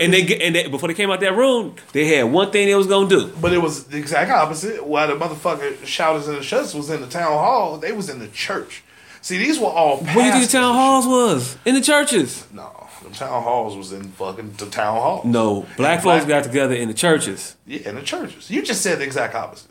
and 0.00 0.12
they 0.12 0.22
get 0.22 0.42
and 0.42 0.56
they, 0.56 0.66
before 0.66 0.88
they 0.88 0.94
came 0.94 1.08
out 1.10 1.20
that 1.20 1.36
room, 1.36 1.76
they 1.92 2.04
had 2.16 2.24
one 2.32 2.50
thing 2.50 2.66
they 2.66 2.74
was 2.74 2.88
gonna 2.88 3.08
do. 3.08 3.28
But 3.40 3.52
it 3.52 3.58
was 3.58 3.84
the 3.84 3.96
exact 3.98 4.32
opposite. 4.32 4.84
While 4.84 5.06
the 5.06 5.14
motherfucker 5.14 5.86
shouters 5.86 6.26
and 6.26 6.36
the 6.38 6.42
shuts 6.42 6.74
was 6.74 6.90
in 6.90 7.00
the 7.00 7.06
town 7.06 7.32
hall, 7.32 7.76
they 7.78 7.92
was 7.92 8.08
in 8.08 8.18
the 8.18 8.28
church. 8.28 8.82
See, 9.20 9.38
these 9.38 9.58
were 9.60 9.66
all. 9.66 9.98
Where 9.98 10.14
do 10.14 10.20
you 10.20 10.32
think 10.32 10.46
the 10.50 10.58
town 10.58 10.74
halls 10.74 11.06
was? 11.06 11.56
In 11.64 11.74
the 11.76 11.80
churches? 11.80 12.44
No, 12.52 12.85
the 13.08 13.14
town 13.14 13.42
halls 13.42 13.76
was 13.76 13.92
in 13.92 14.04
fucking 14.04 14.52
the 14.52 14.66
town 14.66 14.96
hall. 14.96 15.22
No, 15.24 15.66
black 15.76 16.02
folks 16.02 16.24
got 16.24 16.44
together 16.44 16.74
in 16.74 16.88
the 16.88 16.94
churches. 16.94 17.56
Yeah, 17.66 17.88
in 17.88 17.94
the 17.94 18.02
churches. 18.02 18.50
You 18.50 18.62
just 18.62 18.82
said 18.82 18.98
the 18.98 19.04
exact 19.04 19.34
opposite. 19.34 19.70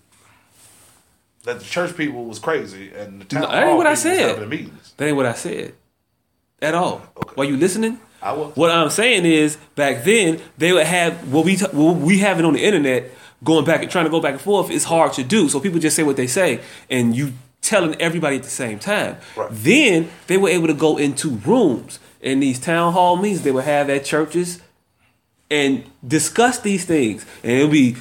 that 1.43 1.59
the 1.59 1.65
church 1.65 1.95
people 1.95 2.25
was 2.25 2.39
crazy 2.39 2.91
and 2.95 3.21
the 3.21 3.25
town 3.25 3.41
No, 3.43 3.47
that 3.51 3.67
ain't 3.67 3.77
what 3.77 3.87
I 3.87 3.93
said. 3.95 4.49
That 4.97 5.05
ain't 5.05 5.15
what 5.15 5.25
I 5.25 5.33
said 5.33 5.73
at 6.61 6.73
all. 6.73 7.01
Okay. 7.17 7.33
Were 7.37 7.43
you 7.43 7.57
listening? 7.57 7.99
I 8.21 8.31
was. 8.33 8.55
What 8.55 8.71
I'm 8.71 8.89
saying 8.89 9.25
is, 9.25 9.57
back 9.75 10.03
then 10.03 10.39
they 10.57 10.71
would 10.73 10.85
have 10.87 11.31
what 11.31 11.45
we 11.45 11.57
t- 11.57 11.65
what 11.65 11.97
we 11.97 12.19
have 12.19 12.39
it 12.39 12.45
on 12.45 12.53
the 12.53 12.63
internet, 12.63 13.11
going 13.43 13.65
back 13.65 13.81
and 13.81 13.91
trying 13.91 14.05
to 14.05 14.11
go 14.11 14.19
back 14.21 14.33
and 14.33 14.41
forth 14.41 14.71
is 14.71 14.85
hard 14.85 15.13
to 15.13 15.23
do. 15.23 15.49
So 15.49 15.59
people 15.59 15.79
just 15.79 15.95
say 15.95 16.03
what 16.03 16.15
they 16.15 16.27
say, 16.27 16.61
and 16.89 17.15
you 17.15 17.33
telling 17.61 17.95
everybody 18.01 18.37
at 18.37 18.43
the 18.43 18.49
same 18.49 18.79
time. 18.79 19.17
Right. 19.35 19.49
Then 19.51 20.09
they 20.27 20.37
were 20.37 20.49
able 20.49 20.67
to 20.67 20.73
go 20.73 20.97
into 20.97 21.31
rooms 21.31 21.99
in 22.25 22.39
these 22.39 22.59
town 22.59 22.91
hall 22.91 23.15
meetings 23.15 23.43
they 23.43 23.51
would 23.51 23.63
have 23.63 23.89
at 23.89 24.03
churches 24.03 24.59
and 25.49 25.85
discuss 26.05 26.59
these 26.59 26.83
things. 26.83 27.23
And 27.43 27.51
it'll 27.51 27.69
be 27.69 27.95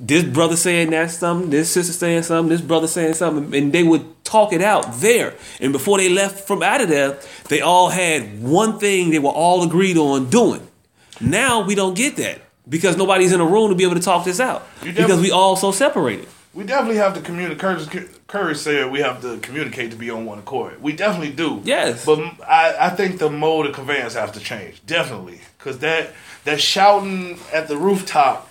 this 0.00 0.24
brother 0.24 0.56
saying 0.56 0.90
that 0.90 1.10
something, 1.10 1.50
this 1.50 1.70
sister 1.70 1.92
saying 1.92 2.24
something, 2.24 2.48
this 2.48 2.62
brother 2.62 2.88
saying 2.88 3.14
something, 3.14 3.54
and 3.54 3.72
they 3.72 3.82
would 3.82 4.24
talk 4.24 4.54
it 4.54 4.62
out 4.62 4.94
there. 4.94 5.34
And 5.60 5.72
before 5.72 5.98
they 5.98 6.08
left 6.08 6.48
from 6.48 6.62
out 6.62 6.80
of 6.80 6.88
there, 6.88 7.18
they 7.48 7.60
all 7.60 7.90
had 7.90 8.42
one 8.42 8.78
thing 8.78 9.10
they 9.10 9.18
were 9.18 9.30
all 9.30 9.62
agreed 9.62 9.98
on 9.98 10.30
doing. 10.30 10.66
Now 11.20 11.64
we 11.64 11.74
don't 11.74 11.94
get 11.94 12.16
that 12.16 12.40
because 12.66 12.96
nobody's 12.96 13.32
in 13.32 13.40
a 13.40 13.46
room 13.46 13.68
to 13.68 13.76
be 13.76 13.84
able 13.84 13.94
to 13.94 14.00
talk 14.00 14.24
this 14.24 14.40
out 14.40 14.66
because 14.82 15.20
we 15.20 15.30
all 15.30 15.54
so 15.54 15.70
separated. 15.70 16.28
We 16.54 16.64
definitely 16.64 16.96
have 16.96 17.14
to 17.14 17.20
communicate. 17.20 18.08
Courage 18.36 18.58
said 18.58 18.90
we 18.92 19.00
have 19.00 19.22
to 19.22 19.38
communicate 19.38 19.90
to 19.92 19.96
be 19.96 20.10
on 20.10 20.26
one 20.26 20.38
accord. 20.38 20.82
We 20.82 20.92
definitely 20.92 21.32
do. 21.32 21.62
Yes. 21.64 22.04
But 22.04 22.18
I, 22.46 22.76
I 22.78 22.90
think 22.90 23.18
the 23.18 23.30
mode 23.30 23.66
of 23.66 23.74
conveyance 23.74 24.12
has 24.14 24.30
to 24.32 24.40
change. 24.40 24.84
Definitely. 24.84 25.40
Because 25.56 25.78
that, 25.78 26.12
that 26.44 26.60
shouting 26.60 27.38
at 27.52 27.68
the 27.68 27.78
rooftop, 27.78 28.48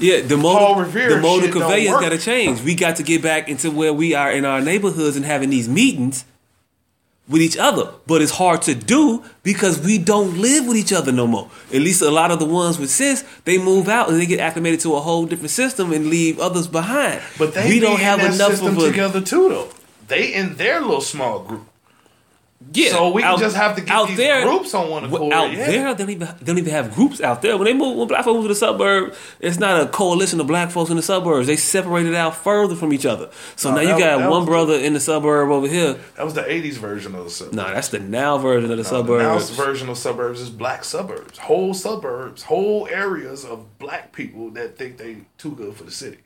Yeah, 0.00 0.22
the 0.22 0.36
Paul 0.36 0.74
mode, 0.74 0.86
Revere 0.86 1.14
the 1.14 1.20
mode 1.20 1.44
of 1.44 1.52
conveyance 1.52 2.00
got 2.00 2.08
to 2.08 2.18
change. 2.18 2.62
We 2.62 2.74
got 2.74 2.96
to 2.96 3.04
get 3.04 3.22
back 3.22 3.48
into 3.48 3.70
where 3.70 3.92
we 3.92 4.14
are 4.14 4.32
in 4.32 4.44
our 4.44 4.60
neighborhoods 4.60 5.16
and 5.16 5.24
having 5.24 5.50
these 5.50 5.68
meetings 5.68 6.24
with 7.28 7.40
each 7.42 7.56
other. 7.56 7.92
But 8.06 8.22
it's 8.22 8.32
hard 8.32 8.62
to 8.62 8.74
do 8.74 9.22
because 9.42 9.80
we 9.80 9.98
don't 9.98 10.38
live 10.38 10.66
with 10.66 10.76
each 10.76 10.92
other 10.92 11.12
no 11.12 11.26
more. 11.26 11.50
At 11.72 11.80
least 11.80 12.02
a 12.02 12.10
lot 12.10 12.30
of 12.30 12.38
the 12.38 12.44
ones 12.46 12.78
with 12.78 12.90
sis, 12.90 13.24
they 13.44 13.58
move 13.58 13.88
out 13.88 14.08
and 14.08 14.20
they 14.20 14.26
get 14.26 14.40
acclimated 14.40 14.80
to 14.80 14.94
a 14.94 15.00
whole 15.00 15.26
different 15.26 15.50
system 15.50 15.92
and 15.92 16.06
leave 16.08 16.38
others 16.38 16.66
behind. 16.66 17.22
but 17.38 17.54
they 17.54 17.68
we 17.68 17.80
don't 17.80 18.00
have 18.00 18.20
enough 18.20 18.62
of 18.62 18.76
a 18.76 18.80
together 18.80 19.20
too, 19.20 19.48
though. 19.48 19.68
They 20.08 20.34
in 20.34 20.56
their 20.56 20.80
little 20.80 21.00
small 21.00 21.40
group. 21.40 21.66
Yeah, 22.74 22.90
So 22.90 23.10
we 23.10 23.22
can 23.22 23.38
just 23.38 23.56
have 23.56 23.76
to 23.76 23.82
get 23.82 24.06
these 24.08 24.44
groups 24.44 24.72
on 24.74 24.88
one 24.90 25.04
accord, 25.04 25.32
Out 25.32 25.52
yeah. 25.52 25.66
there, 25.66 25.94
they 25.94 26.04
don't 26.04 26.10
even 26.10 26.28
they 26.38 26.44
don't 26.46 26.58
even 26.58 26.72
have 26.72 26.94
groups 26.94 27.20
out 27.20 27.42
there. 27.42 27.56
When 27.56 27.66
they 27.66 27.74
move, 27.74 27.96
when 27.96 28.08
black 28.08 28.24
folks 28.24 28.34
move 28.36 28.44
to 28.44 28.48
the 28.48 28.54
suburb, 28.54 29.14
it's 29.40 29.58
not 29.58 29.82
a 29.82 29.86
coalition 29.88 30.40
of 30.40 30.46
black 30.46 30.70
folks 30.70 30.90
in 30.90 30.96
the 30.96 31.02
suburbs. 31.02 31.46
They 31.46 31.56
separated 31.56 32.14
out 32.14 32.34
further 32.36 32.74
from 32.74 32.92
each 32.92 33.04
other. 33.06 33.30
So 33.56 33.70
No, 33.70 33.76
now 33.76 33.82
you 33.82 33.98
got 33.98 34.30
one 34.30 34.44
brother 34.44 34.74
in 34.74 34.94
the 34.94 35.00
suburb 35.00 35.50
over 35.50 35.66
here. 35.68 35.98
That 36.16 36.24
was 36.24 36.34
the 36.34 36.42
80s 36.42 36.74
version 36.74 37.14
of 37.14 37.24
the 37.24 37.30
suburbs. 37.30 37.56
No, 37.56 37.64
that's 37.72 37.88
the 37.88 37.98
now 37.98 38.38
version 38.38 38.70
of 38.70 38.76
the 38.78 38.82
Now 38.82 38.82
the 38.82 39.40
suburbs. 39.40 39.50
version 39.50 39.88
of 39.88 39.98
suburbs 39.98 40.40
is 40.40 40.50
black 40.50 40.84
suburbs. 40.84 41.38
Whole 41.38 41.74
suburbs, 41.74 42.42
whole 42.44 42.86
areas 42.88 43.44
of 43.44 43.78
black 43.78 44.12
people 44.12 44.50
that 44.50 44.76
think 44.78 44.96
they 44.96 45.18
too 45.38 45.52
good 45.52 45.74
for 45.74 45.84
the 45.84 45.90
city. 45.90 46.18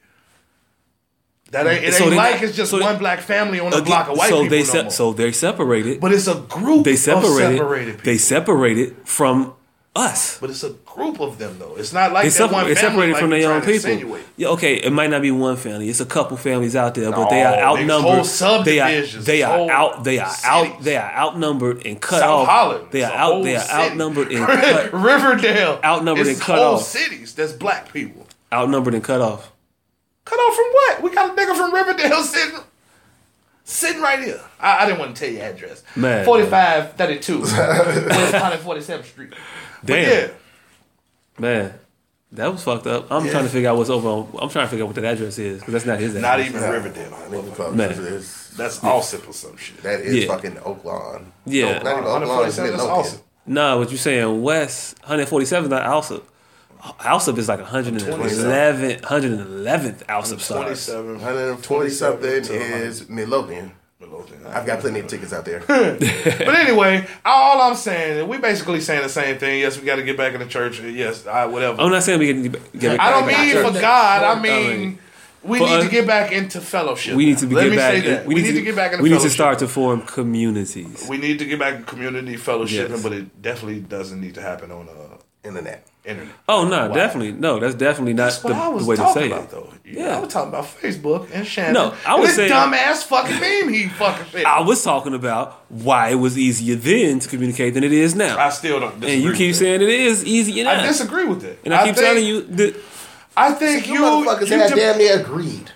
That 1.52 1.66
ain't 1.66 1.84
it 1.84 1.94
So 1.94 2.04
ain't 2.06 2.16
like 2.16 2.34
not- 2.34 2.42
it's 2.44 2.56
just 2.56 2.70
so 2.72 2.78
they- 2.78 2.84
one 2.84 2.98
black 2.98 3.20
family 3.20 3.60
on 3.60 3.66
a 3.72 3.76
Again, 3.76 3.84
block 3.84 4.08
of 4.08 4.18
white 4.18 4.28
so 4.30 4.42
people. 4.42 4.50
they 4.50 4.58
no 4.64 4.64
se- 4.64 4.82
more. 4.82 4.90
so 4.90 5.12
they 5.12 5.32
separated. 5.32 6.00
but 6.00 6.12
it's 6.12 6.26
a 6.26 6.34
group 6.34 6.84
they 6.84 6.92
of 6.94 6.98
separated. 6.98 7.56
separated. 7.58 8.00
They 8.00 8.18
separated 8.18 8.96
from 9.04 9.52
us. 9.94 10.36
but 10.40 10.50
it's 10.50 10.62
a 10.64 10.70
group 10.84 11.20
of 11.20 11.38
them 11.38 11.56
though. 11.58 11.74
It's 11.78 11.92
not 11.92 12.12
like 12.12 12.24
They, 12.24 12.30
separ- 12.30 12.52
one 12.64 12.74
separated 12.76 13.12
like 13.12 13.20
from 13.22 13.30
their 13.30 13.50
own 13.52 13.62
people. 13.62 14.18
Yeah, 14.36 14.48
okay, 14.48 14.74
it 14.74 14.92
might 14.92 15.08
not 15.08 15.22
be 15.22 15.30
one 15.30 15.56
family. 15.56 15.88
It's 15.88 16.00
a 16.00 16.04
couple 16.04 16.36
families 16.36 16.74
out 16.76 16.94
there, 16.94 17.10
but 17.12 17.30
they 17.30 17.42
are 17.42 17.54
outnumbered. 17.54 18.24
they 18.66 18.80
are 18.80 19.02
they 19.06 19.42
are 19.42 19.70
out. 19.70 20.04
They 20.04 20.18
are 20.18 20.34
out. 20.44 20.82
They 20.82 20.96
are 20.96 21.10
outnumbered 21.12 21.86
and 21.86 21.98
cut 22.00 22.20
South 22.20 22.40
off. 22.40 22.48
Holland. 22.48 22.86
They 22.90 23.04
are 23.04 23.12
out. 23.12 23.42
They 23.44 23.56
are 23.56 23.60
city. 23.60 23.72
outnumbered 23.72 24.32
and 24.32 24.46
cut. 24.46 24.92
Riverdale 24.92 25.80
Outnumbered 25.84 26.26
it's 26.26 26.38
and 26.40 26.46
cut 26.46 26.58
whole 26.58 26.74
off. 26.74 26.82
cities. 26.82 27.34
That's 27.34 27.52
black 27.52 27.92
people. 27.92 28.26
Outnumbered 28.52 28.94
and 28.94 29.02
cut 29.04 29.20
off. 29.22 29.50
Cut 30.26 30.36
off 30.38 30.54
from 30.54 30.66
what? 30.72 31.02
We 31.02 31.10
got 31.14 31.30
a 31.30 31.40
nigga 31.40 31.56
from 31.56 31.72
Riverdale 31.72 32.22
sitting 32.22 32.60
sitting 33.64 34.02
right 34.02 34.22
here. 34.22 34.40
I, 34.60 34.82
I 34.82 34.86
didn't 34.86 34.98
want 34.98 35.16
to 35.16 35.24
tell 35.24 35.32
you 35.32 35.40
address. 35.40 35.82
Man. 35.96 36.24
4532 36.24 37.40
West 37.40 37.54
147th 38.34 39.04
Street. 39.04 39.30
But 39.80 39.86
Damn. 39.86 40.28
yeah. 40.28 40.34
Man, 41.38 41.74
that 42.32 42.50
was 42.52 42.62
fucked 42.62 42.86
up. 42.86 43.10
I'm 43.10 43.24
Yeah. 43.26 43.30
trying 43.32 43.44
to 43.44 43.50
figure 43.50 43.68
out 43.70 43.76
what's 43.76 43.90
over 43.90 44.08
on. 44.08 44.28
I'm 44.40 44.48
trying 44.48 44.66
to 44.66 44.68
figure 44.70 44.84
out 44.84 44.88
what 44.88 44.96
that 44.96 45.04
address 45.04 45.38
is 45.38 45.58
because 45.60 45.72
that's 45.72 45.86
not 45.86 45.98
his 46.00 46.14
address. 46.14 46.22
Not 46.22 46.40
even 46.40 46.62
Riverdale. 46.70 47.72
Man. 47.72 47.90
It's- 47.90 48.42
That's 48.56 48.78
Alsip 48.80 49.28
or 49.28 49.32
some 49.34 49.56
shit. 49.58 49.82
That 49.82 50.00
is 50.00 50.24
Yeah. 50.24 50.28
fucking 50.28 50.58
Oak 50.64 50.82
Lawn. 50.84 51.30
Yeah. 51.44 51.78
No, 51.82 51.82
not 51.84 51.92
even 51.98 52.04
uh, 52.04 52.08
Oak 52.08 52.26
Lawn. 52.28 52.48
It's 52.48 52.56
147, 52.56 52.70
that's 52.70 52.82
Midlothian. 52.82 53.14
Alsip. 53.14 53.22
Nah, 53.48 53.78
what 53.78 53.90
you 53.92 53.96
saying? 53.98 54.42
West 54.42 54.98
147 55.02 55.70
not 55.70 55.82
Alsip. 56.80 57.28
of 57.28 57.38
is 57.38 57.48
like 57.48 57.60
111 57.60 59.00
111th 59.00 60.04
Alsip 60.06 60.40
stars. 60.40 60.86
27. 60.86 61.06
120 61.14 61.90
something 61.90 62.28
is 62.28 63.08
Midlothian. 63.08 63.72
Midlothian. 64.00 64.46
I've 64.46 64.66
got 64.66 64.80
plenty 64.80 65.00
of 65.00 65.06
tickets 65.06 65.32
out 65.32 65.44
there. 65.44 65.60
But 65.66 66.54
anyway, 66.54 67.06
all 67.24 67.60
I'm 67.62 67.76
saying, 67.76 68.28
we 68.28 68.38
basically 68.38 68.80
saying 68.80 69.02
the 69.02 69.08
same 69.08 69.38
thing. 69.38 69.60
Yes, 69.60 69.78
we 69.78 69.86
got 69.86 69.96
to 69.96 70.02
get 70.02 70.16
back 70.16 70.34
in 70.34 70.40
the 70.40 70.46
church. 70.46 70.80
Yes, 70.80 71.26
I, 71.26 71.46
whatever. 71.46 71.80
I'm 71.80 71.90
not 71.90 72.02
saying 72.02 72.18
we 72.18 72.26
can 72.32 72.42
get, 72.42 72.78
get 72.78 73.00
I 73.00 73.10
don't 73.10 73.26
mean 73.26 73.72
for. 73.72 73.80
God. 73.80 74.22
I 74.22 74.32
I 74.32 74.40
mean, 74.40 74.78
mean, 74.80 74.98
we 75.42 75.58
for 75.58 75.66
need 75.66 75.82
to 75.82 75.88
get 75.88 76.06
back 76.06 76.32
into 76.32 76.60
fellowship. 76.60 77.16
we 77.16 77.24
need 77.26 77.38
to 77.38 77.46
be 77.46 77.54
Let 77.54 77.62
get 77.64 77.70
me 77.70 77.76
back. 77.76 77.92
say 77.94 78.00
that. 78.10 78.26
We, 78.26 78.34
need, 78.34 78.52
to, 78.52 78.62
get 78.62 78.76
back 78.76 78.92
in. 78.92 79.00
We 79.02 79.08
need 79.10 79.20
to 79.20 79.30
start 79.30 79.58
to 79.60 79.68
form 79.68 80.02
communities. 80.02 81.06
We 81.08 81.18
need 81.18 81.38
to 81.38 81.44
get 81.46 81.58
back 81.58 81.74
in 81.76 81.84
community 81.84 82.36
fellowship, 82.36 82.90
Yes. 82.90 83.02
but 83.02 83.12
it 83.12 83.40
definitely 83.40 83.80
doesn't 83.80 84.20
need 84.20 84.34
to 84.34 84.42
happen 84.42 84.70
on 84.70 84.88
uh, 84.88 85.16
Internet. 85.44 85.86
Internet. 86.06 86.34
Oh 86.48 86.66
no, 86.68 86.88
Why? 86.88 86.94
definitely 86.94 87.32
no. 87.32 87.58
That's 87.58 87.74
definitely 87.74 88.14
not 88.14 88.24
That's 88.24 88.38
the, 88.40 88.48
what 88.48 88.56
I 88.56 88.68
was 88.68 88.84
the 88.84 88.90
way 88.90 88.96
to 88.96 89.08
say 89.12 89.26
about, 89.26 89.44
it. 89.44 89.50
though. 89.50 89.72
Yeah, 89.84 90.02
Yeah. 90.06 90.16
I 90.16 90.20
was 90.20 90.32
talking 90.32 90.48
about 90.50 90.64
Facebook 90.64 91.28
and 91.32 91.46
Shannon. 91.46 91.74
No, 91.74 91.94
I 92.06 92.14
was 92.16 92.28
this 92.28 92.36
saying- 92.36 92.50
dumbass 92.52 93.04
fucking 93.04 93.40
meme 93.40 93.72
he 93.72 93.88
fucking 93.88 94.26
said. 94.32 94.44
I 94.44 94.60
was 94.60 94.82
talking 94.82 95.14
about 95.14 95.64
why 95.68 96.10
it 96.10 96.14
was 96.16 96.38
easier 96.38 96.76
then 96.76 97.18
to 97.20 97.28
communicate 97.28 97.74
than 97.74 97.84
it 97.84 97.92
is 97.92 98.14
now. 98.14 98.38
I 98.38 98.50
still 98.50 98.80
don't. 98.80 99.00
Disagree 99.00 99.14
and 99.14 99.22
you 99.22 99.32
keep 99.32 99.52
that. 99.52 99.58
saying 99.58 99.82
it 99.82 99.88
is 99.88 100.24
easier 100.24 100.64
now. 100.64 100.80
I 100.80 100.86
disagree 100.86 101.24
with 101.24 101.44
it. 101.44 101.58
and 101.64 101.74
I 101.74 101.84
keep 101.86 101.94
think- 101.96 102.06
telling 102.06 102.24
you 102.24 102.42
that 102.42 102.76
I 103.36 103.52
think 103.52 103.86
You, 103.86 103.94
you 103.94 104.00
motherfuckers 104.02 104.48
you, 104.50 104.58
had 104.58 104.70
de- 104.70 104.76
damn 104.76 104.98
near 104.98 105.20
agreed. 105.20 105.70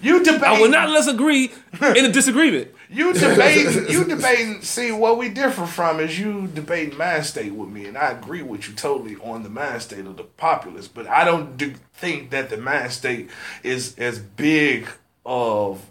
you 0.00 0.22
debate. 0.24 0.42
I 0.42 0.60
will 0.60 0.70
not 0.70 0.88
let's 0.90 1.06
agree 1.08 1.52
in 1.80 2.04
a 2.04 2.10
disagreement. 2.12 2.68
You 2.92 3.14
debating, 3.14 3.88
you 3.88 4.04
debating. 4.04 4.62
See, 4.62 4.92
what 4.92 5.16
we 5.16 5.28
differ 5.28 5.66
from 5.66 5.98
is 5.98 6.18
you 6.18 6.46
debating 6.46 6.96
mind 6.98 7.24
state 7.24 7.52
with 7.52 7.70
me, 7.70 7.86
and 7.86 7.96
I 7.96 8.10
agree 8.10 8.42
with 8.42 8.68
you 8.68 8.74
totally 8.74 9.16
on 9.16 9.42
the 9.42 9.48
mind 9.48 9.82
state 9.82 10.06
of 10.06 10.16
the 10.16 10.24
populace. 10.24 10.88
But 10.88 11.06
I 11.06 11.24
don't 11.24 11.56
do, 11.56 11.74
think 11.94 12.30
that 12.30 12.50
the 12.50 12.58
mind 12.58 12.92
state 12.92 13.30
is 13.62 13.98
as 13.98 14.18
big 14.18 14.88
of 15.24 15.90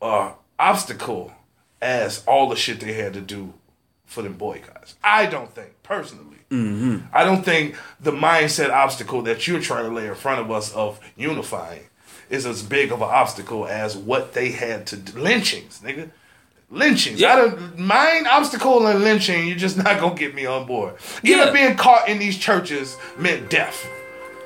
uh, 0.00 0.32
obstacle 0.58 1.32
as 1.82 2.24
all 2.26 2.48
the 2.48 2.56
shit 2.56 2.80
they 2.80 2.94
had 2.94 3.12
to 3.14 3.20
do 3.20 3.52
for 4.06 4.22
them 4.22 4.34
boycotts. 4.34 4.96
I 5.04 5.26
don't 5.26 5.54
think 5.54 5.82
personally. 5.82 6.38
I 7.12 7.24
don't 7.24 7.44
think 7.44 7.76
the 8.00 8.12
mindset 8.12 8.70
obstacle 8.70 9.22
that 9.22 9.46
you're 9.46 9.60
trying 9.60 9.84
to 9.84 9.90
lay 9.90 10.06
in 10.06 10.14
front 10.14 10.40
of 10.40 10.50
us 10.50 10.72
of 10.72 11.00
unifying 11.16 11.88
is 12.30 12.46
as 12.46 12.62
big 12.62 12.92
of 12.92 13.02
an 13.02 13.08
obstacle 13.10 13.66
as 13.66 13.96
what 13.96 14.32
they 14.34 14.50
had 14.50 14.86
to 14.88 14.96
do. 14.96 15.18
lynchings, 15.18 15.80
nigga. 15.84 16.10
Lynchings. 16.70 17.20
Yeah. 17.20 17.34
I 17.34 17.36
don't 17.36 18.26
obstacle 18.26 18.86
and 18.86 19.00
lynching. 19.04 19.46
You're 19.46 19.56
just 19.56 19.76
not 19.76 20.00
gonna 20.00 20.14
get 20.14 20.34
me 20.34 20.46
on 20.46 20.66
board. 20.66 20.94
Even 21.22 21.38
Yeah. 21.46 21.52
being 21.52 21.76
caught 21.76 22.08
in 22.08 22.18
these 22.18 22.36
churches 22.38 22.96
meant 23.18 23.48
death. 23.50 23.86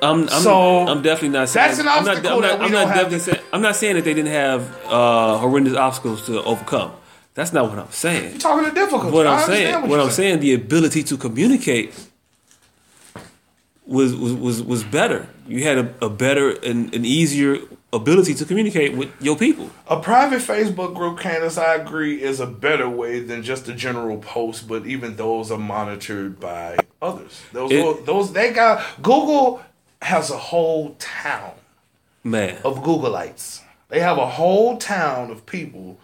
I'm, 0.01 0.23
I'm, 0.23 0.27
So, 0.29 0.87
I'm 0.87 1.01
definitely 1.01 1.37
not 1.37 1.49
saying 1.49 1.67
that's 1.67 1.79
an 1.79 1.87
I'm 1.87 2.05
not- 2.05 2.15
obstacle 2.17 2.35
I'm 2.37 2.41
not, 2.41 2.47
that 2.51 2.59
we 2.59 2.65
I'm 2.67 2.71
don't 2.71 2.87
not 2.87 2.95
have 2.95 3.09
definitely 3.11 3.19
saying 3.33 3.39
I'm 3.51 3.61
not 3.61 3.75
saying 3.75 3.95
that 3.95 4.03
they 4.05 4.13
didn't 4.13 4.31
have 4.31 4.77
uh, 4.85 5.37
horrendous 5.39 5.75
obstacles 5.75 6.25
to 6.27 6.41
overcome. 6.43 6.91
That's 7.33 7.51
not 7.53 7.69
what 7.69 7.79
I'm 7.79 7.91
saying. 7.91 8.31
You're 8.31 8.39
talking 8.39 8.65
to 8.69 8.71
difficult. 8.75 9.13
What 9.13 9.25
I'm 9.27 9.45
saying, 9.45 9.81
what 9.81 9.89
you're 9.89 10.01
I'm 10.01 10.09
saying, 10.11 10.39
the 10.41 10.53
ability 10.53 11.03
to 11.03 11.17
communicate 11.17 11.93
was 13.89 14.15
was 14.15 14.33
was, 14.33 14.61
was 14.63 14.83
better. 14.83 15.27
You 15.47 15.63
had 15.63 15.77
a, 15.79 16.05
a 16.05 16.09
better 16.09 16.51
and 16.51 16.93
an 16.93 17.05
easier 17.05 17.57
ability 17.91 18.35
to 18.35 18.45
communicate 18.45 18.95
with 18.95 19.09
your 19.19 19.35
people. 19.35 19.71
A 19.87 19.99
private 19.99 20.41
Facebook 20.41 20.93
group, 20.93 21.19
Candace, 21.19 21.57
I 21.57 21.73
agree, 21.73 22.21
is 22.21 22.39
a 22.39 22.45
better 22.45 22.87
way 22.87 23.19
than 23.19 23.41
just 23.41 23.67
a 23.67 23.73
general 23.73 24.17
post, 24.19 24.67
but 24.67 24.85
even 24.85 25.15
those 25.15 25.49
are 25.51 25.57
monitored 25.57 26.39
by 26.39 26.77
others. 27.01 27.41
Those, 27.51 27.71
It- 27.71 28.05
those 28.05 28.31
they 28.33 28.53
got 28.53 28.85
Google 29.01 29.63
has 30.03 30.29
a 30.29 30.37
whole 30.37 30.95
town 30.99 31.53
Man, 32.23 32.57
of 32.63 32.83
Googleites. 32.83 33.61
They 33.89 34.01
have 34.01 34.19
a 34.19 34.27
whole 34.27 34.77
town 34.77 35.31
of 35.31 35.47
people 35.47 35.97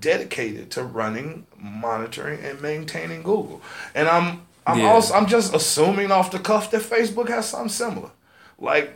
dedicated 0.00 0.70
to 0.70 0.82
running, 0.84 1.46
monitoring, 1.58 2.42
and 2.42 2.62
maintaining 2.62 3.22
Google. 3.22 3.60
And 3.94 4.08
I'm 4.08 4.42
I'm 4.66 4.80
Yeah. 4.80 4.90
also 4.90 5.14
I'm 5.14 5.26
just 5.26 5.54
assuming 5.54 6.10
off 6.10 6.30
the 6.30 6.38
cuff 6.38 6.70
that 6.72 6.82
Facebook 6.82 7.28
has 7.28 7.48
something 7.48 7.68
similar. 7.68 8.10
Like 8.58 8.94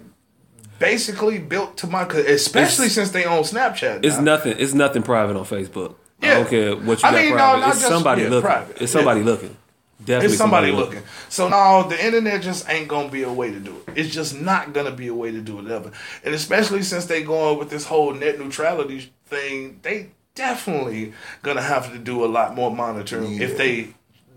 basically 0.79 1.39
built 1.39 1.77
to 1.79 1.87
my, 1.87 2.03
especially 2.05 2.87
It's- 2.87 2.95
since 2.95 3.11
they 3.11 3.25
own 3.25 3.43
Snapchat. 3.45 4.05
It's 4.05 4.19
nothing. 4.19 4.57
It's 4.59 4.75
nothing 4.75 5.03
private 5.03 5.37
on 5.37 5.45
Facebook. 5.45 5.95
I 6.23 6.27
Yeah. 6.27 6.35
don't 6.35 6.49
care 6.49 6.77
what 6.77 7.03
you 7.03 7.09
I 7.09 7.13
got 7.13 7.21
mean, 7.21 7.31
no, 7.31 7.37
private. 7.37 7.61
not 7.61 7.69
it's 7.69 7.79
just- 7.81 7.93
somebody 7.93 8.23
yeah, 8.23 8.29
looking. 8.29 8.51
private. 8.51 8.77
It's 8.83 8.93
somebody 8.93 9.21
Yeah. 9.21 9.27
looking. 9.27 9.57
Definitely 10.03 10.27
It's 10.29 10.39
somebody 10.39 10.73
looking. 10.73 11.03
So 11.29 11.49
now 11.49 11.83
the 11.83 12.03
internet 12.03 12.41
just 12.41 12.69
ain't 12.71 12.89
gonna 12.89 13.11
be 13.11 13.23
a 13.23 13.31
way 13.31 13.51
to 13.51 13.59
do 13.61 13.77
it. 13.87 13.93
It's 13.99 14.15
just 14.15 14.35
not 14.41 14.73
gonna 14.73 14.91
be 14.91 15.09
a 15.09 15.15
way 15.15 15.31
to 15.31 15.41
do 15.41 15.59
it 15.59 15.71
ever. 15.71 15.91
And 16.25 16.35
especially 16.35 16.83
since 16.83 17.05
they 17.05 17.23
going 17.23 17.59
with 17.59 17.69
this 17.69 17.85
whole 17.85 18.15
net 18.15 18.39
neutrality 18.39 19.13
thing, 19.27 19.79
they 19.83 20.09
definitely 20.35 21.13
gonna 21.43 21.61
have 21.61 21.93
to 21.93 21.99
do 21.99 22.25
a 22.25 22.29
lot 22.29 22.55
more 22.55 22.75
monitoring 22.75 23.41
if 23.43 23.59
they 23.59 23.89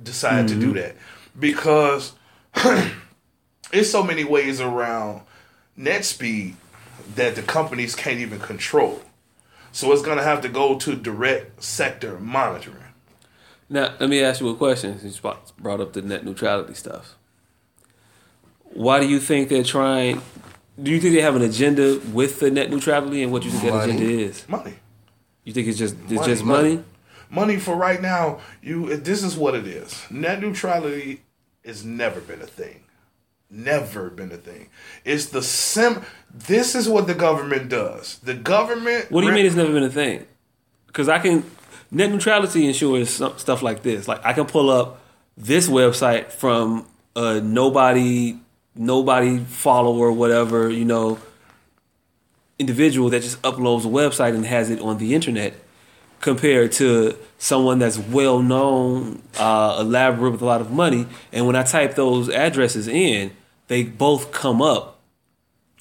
decide 0.03 0.49
to 0.49 0.55
do 0.55 0.67
mm-hmm. 0.67 0.79
that. 0.79 0.95
Because 1.37 2.13
it's 3.73 3.89
so 3.89 4.03
many 4.03 4.23
ways 4.23 4.61
around 4.61 5.21
net 5.75 6.05
speed 6.05 6.55
that 7.15 7.35
the 7.35 7.41
companies 7.41 7.95
can't 7.95 8.19
even 8.19 8.39
control. 8.39 9.01
So 9.71 9.91
it's 9.91 10.03
gonna 10.03 10.23
have 10.23 10.41
to 10.41 10.49
go 10.49 10.77
to 10.79 10.95
direct 10.95 11.63
sector 11.63 12.19
monitoring. 12.19 12.77
Now, 13.69 13.95
let 13.99 14.09
me 14.09 14.21
ask 14.21 14.39
you 14.39 14.49
a 14.49 14.55
question. 14.55 14.99
Since 14.99 15.15
you 15.15 15.33
brought- 15.61 15.81
up 15.81 15.93
the 15.93 16.01
net 16.03 16.23
neutrality 16.23 16.75
stuff. 16.75 17.15
Why 18.65 18.99
do 18.99 19.07
you 19.07 19.19
think 19.19 19.49
they're 19.49 19.63
trying? 19.63 20.21
Do 20.81 20.91
you 20.91 20.99
think 20.99 21.15
they 21.15 21.21
have 21.21 21.35
an 21.35 21.41
agenda 21.41 21.99
with 22.11 22.39
the 22.39 22.51
net 22.51 22.69
neutrality, 22.69 23.23
and 23.23 23.31
what 23.31 23.43
you 23.43 23.51
think 23.51 23.73
that 23.73 23.89
agenda 23.89 24.03
is? 24.05 24.47
Money. 24.47 24.73
You 25.43 25.53
think 25.53 25.67
it's 25.67 25.77
just 25.77 25.95
it's 26.03 26.13
Money, 26.13 26.27
just 26.27 26.43
money. 26.43 26.69
money? 26.75 26.83
money 27.33 27.57
for 27.57 27.75
right 27.75 27.99
now 28.01 28.39
you 28.61 28.95
this 28.97 29.23
is 29.23 29.35
what 29.35 29.55
it 29.55 29.65
is 29.65 30.03
net 30.11 30.39
neutrality 30.39 31.22
has 31.65 31.83
never 31.85 32.19
been 32.21 32.41
a 32.41 32.47
thing 32.47 32.83
never 33.49 34.09
been 34.09 34.31
a 34.31 34.37
thing 34.37 34.69
it's 35.05 35.27
the 35.27 35.41
sim 35.41 36.01
this 36.33 36.73
is 36.73 36.89
what 36.89 37.05
the 37.05 37.13
government 37.13 37.69
does 37.69 38.17
the 38.23 38.33
government 38.33 39.11
What 39.11 39.21
do 39.21 39.27
you 39.27 39.31
re- 39.31 39.37
mean 39.37 39.45
it's 39.45 39.55
never 39.55 39.71
been 39.71 39.83
a 39.83 39.89
thing? 39.89 40.25
Because 40.87 41.07
I 41.09 41.19
can 41.19 41.43
net 41.91 42.09
neutrality 42.11 42.65
ensures 42.67 43.09
stuff 43.09 43.61
like 43.61 43.83
this. 43.83 44.07
Like 44.07 44.25
I 44.25 44.33
can 44.33 44.45
pull 44.45 44.69
up 44.69 44.99
this 45.37 45.69
website 45.69 46.31
from 46.31 46.87
a 47.15 47.39
nobody 47.39 48.37
nobody 48.75 49.37
follower 49.39 50.11
whatever 50.11 50.69
you 50.69 50.85
know 50.85 51.19
individual 52.57 53.09
that 53.09 53.21
just 53.21 53.41
uploads 53.43 53.85
a 53.85 53.87
website 53.87 54.33
and 54.35 54.45
has 54.45 54.69
it 54.69 54.79
on 54.81 54.97
the 54.97 55.13
internet 55.13 55.53
compared 56.23 56.71
to 56.71 57.15
someone 57.37 57.77
that's 57.79 57.97
well 57.99 58.39
known, 58.41 59.21
uh, 59.37 59.77
elaborate 59.81 60.31
with 60.31 60.41
a 60.41 60.45
lot 60.45 60.61
of 60.61 60.71
money. 60.71 61.05
And 61.33 61.45
when 61.45 61.55
I 61.57 61.63
type 61.63 61.95
those 61.95 62.29
addresses 62.29 62.87
in, 62.87 63.31
they 63.67 63.83
both 63.83 64.31
come 64.31 64.61
up 64.61 64.99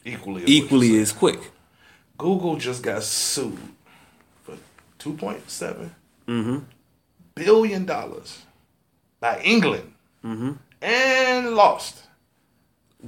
equally 0.05 0.43
as 0.43 0.49
equally 0.51 0.99
as 1.01 1.13
quick. 1.13 1.41
google 2.19 2.57
just 2.57 2.83
got 2.83 3.03
sued 3.03 3.59
for 4.45 4.57
2.7 4.99 5.91
Mm-hmm. 6.29 6.59
billion 7.35 7.85
dollars 7.85 8.43
by 9.21 9.41
england 9.43 9.89
Mm-hmm. 10.25 10.53
and 10.83 11.55
lost 11.57 11.95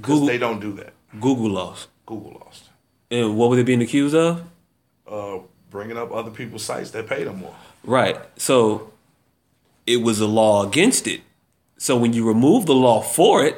Google 0.01 0.27
they 0.27 0.37
don't 0.37 0.59
do 0.59 0.71
that 0.73 0.93
Google 1.19 1.49
lost. 1.49 1.87
google 2.05 2.33
lost 2.45 2.63
And 3.11 3.37
what 3.37 3.49
were 3.49 3.55
they 3.57 3.63
being 3.63 3.81
accused 3.81 4.15
of? 4.15 4.43
uh, 5.07 5.39
bringing 5.75 5.97
up 5.97 6.09
other 6.11 6.31
people's 6.31 6.63
sites 6.63 6.91
that 6.91 7.05
pay 7.07 7.23
them 7.25 7.37
more 7.39 7.55
Right. 7.83 8.17
So 8.37 8.91
it 9.85 9.97
was 9.97 10.19
a 10.19 10.25
law 10.25 10.65
against 10.65 11.05
it. 11.07 11.21
So 11.77 11.95
when 11.97 12.13
you 12.13 12.25
remove 12.27 12.65
the 12.65 12.73
law 12.73 13.01
for 13.01 13.45
it, 13.45 13.55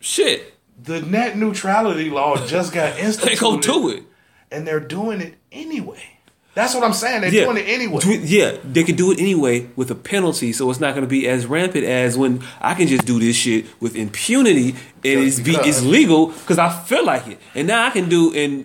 shit, 0.00 0.54
the 0.82 1.00
net 1.00 1.36
neutrality 1.36 2.10
law 2.10 2.44
just 2.46 2.72
got 2.72 2.98
instituted. 3.06 3.36
they 3.36 3.40
go 3.40 3.58
to 3.60 3.88
it. 3.90 4.02
and 4.50 4.66
they're 4.66 4.80
doing 4.80 5.20
it 5.20 5.34
anyway. 5.52 6.02
That's 6.52 6.74
what 6.74 6.82
I'm 6.82 6.92
saying. 6.92 7.20
They're 7.20 7.32
Yeah. 7.32 7.44
doing 7.44 7.58
it 7.58 7.68
anyway. 7.68 8.00
Yeah, 8.24 8.56
they 8.64 8.82
can 8.82 8.96
do 8.96 9.12
it 9.12 9.20
anyway 9.20 9.68
with 9.76 9.88
a 9.90 9.94
penalty, 9.94 10.52
so 10.52 10.68
it's 10.70 10.80
not 10.80 10.94
going 10.94 11.02
to 11.04 11.08
be 11.08 11.28
as 11.28 11.46
rampant 11.46 11.84
as 11.84 12.18
when 12.18 12.42
I 12.60 12.74
can 12.74 12.88
just 12.88 13.06
do 13.06 13.20
this 13.20 13.36
shit 13.36 13.66
with 13.78 13.94
impunity 13.94 14.70
and 15.04 15.20
it's 15.20 15.38
be 15.38 15.54
it's 15.54 15.82
legal 15.82 16.26
because 16.28 16.58
I 16.58 16.68
feel 16.68 17.04
like 17.04 17.28
it. 17.28 17.38
And 17.54 17.68
now 17.68 17.86
I 17.86 17.90
can 17.90 18.08
do 18.08 18.34
and 18.34 18.64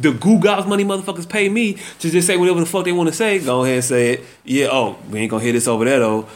the 0.00 0.12
Google's 0.12 0.66
money 0.66 0.84
motherfuckers 0.84 1.26
pay 1.26 1.48
me 1.48 1.78
to 2.00 2.10
just 2.10 2.26
say 2.26 2.36
whatever 2.36 2.60
the 2.60 2.66
fuck 2.66 2.84
they 2.84 2.92
want 2.92 3.08
to 3.08 3.14
say. 3.14 3.38
Go 3.38 3.64
ahead 3.64 3.76
and 3.76 3.84
say 3.84 4.12
it. 4.14 4.24
Yeah, 4.44 4.68
oh, 4.70 4.96
we 5.10 5.20
ain't 5.20 5.30
gonna 5.30 5.42
hear 5.42 5.52
this 5.54 5.66
over 5.66 5.86
there 5.86 6.00
though. 6.00 6.26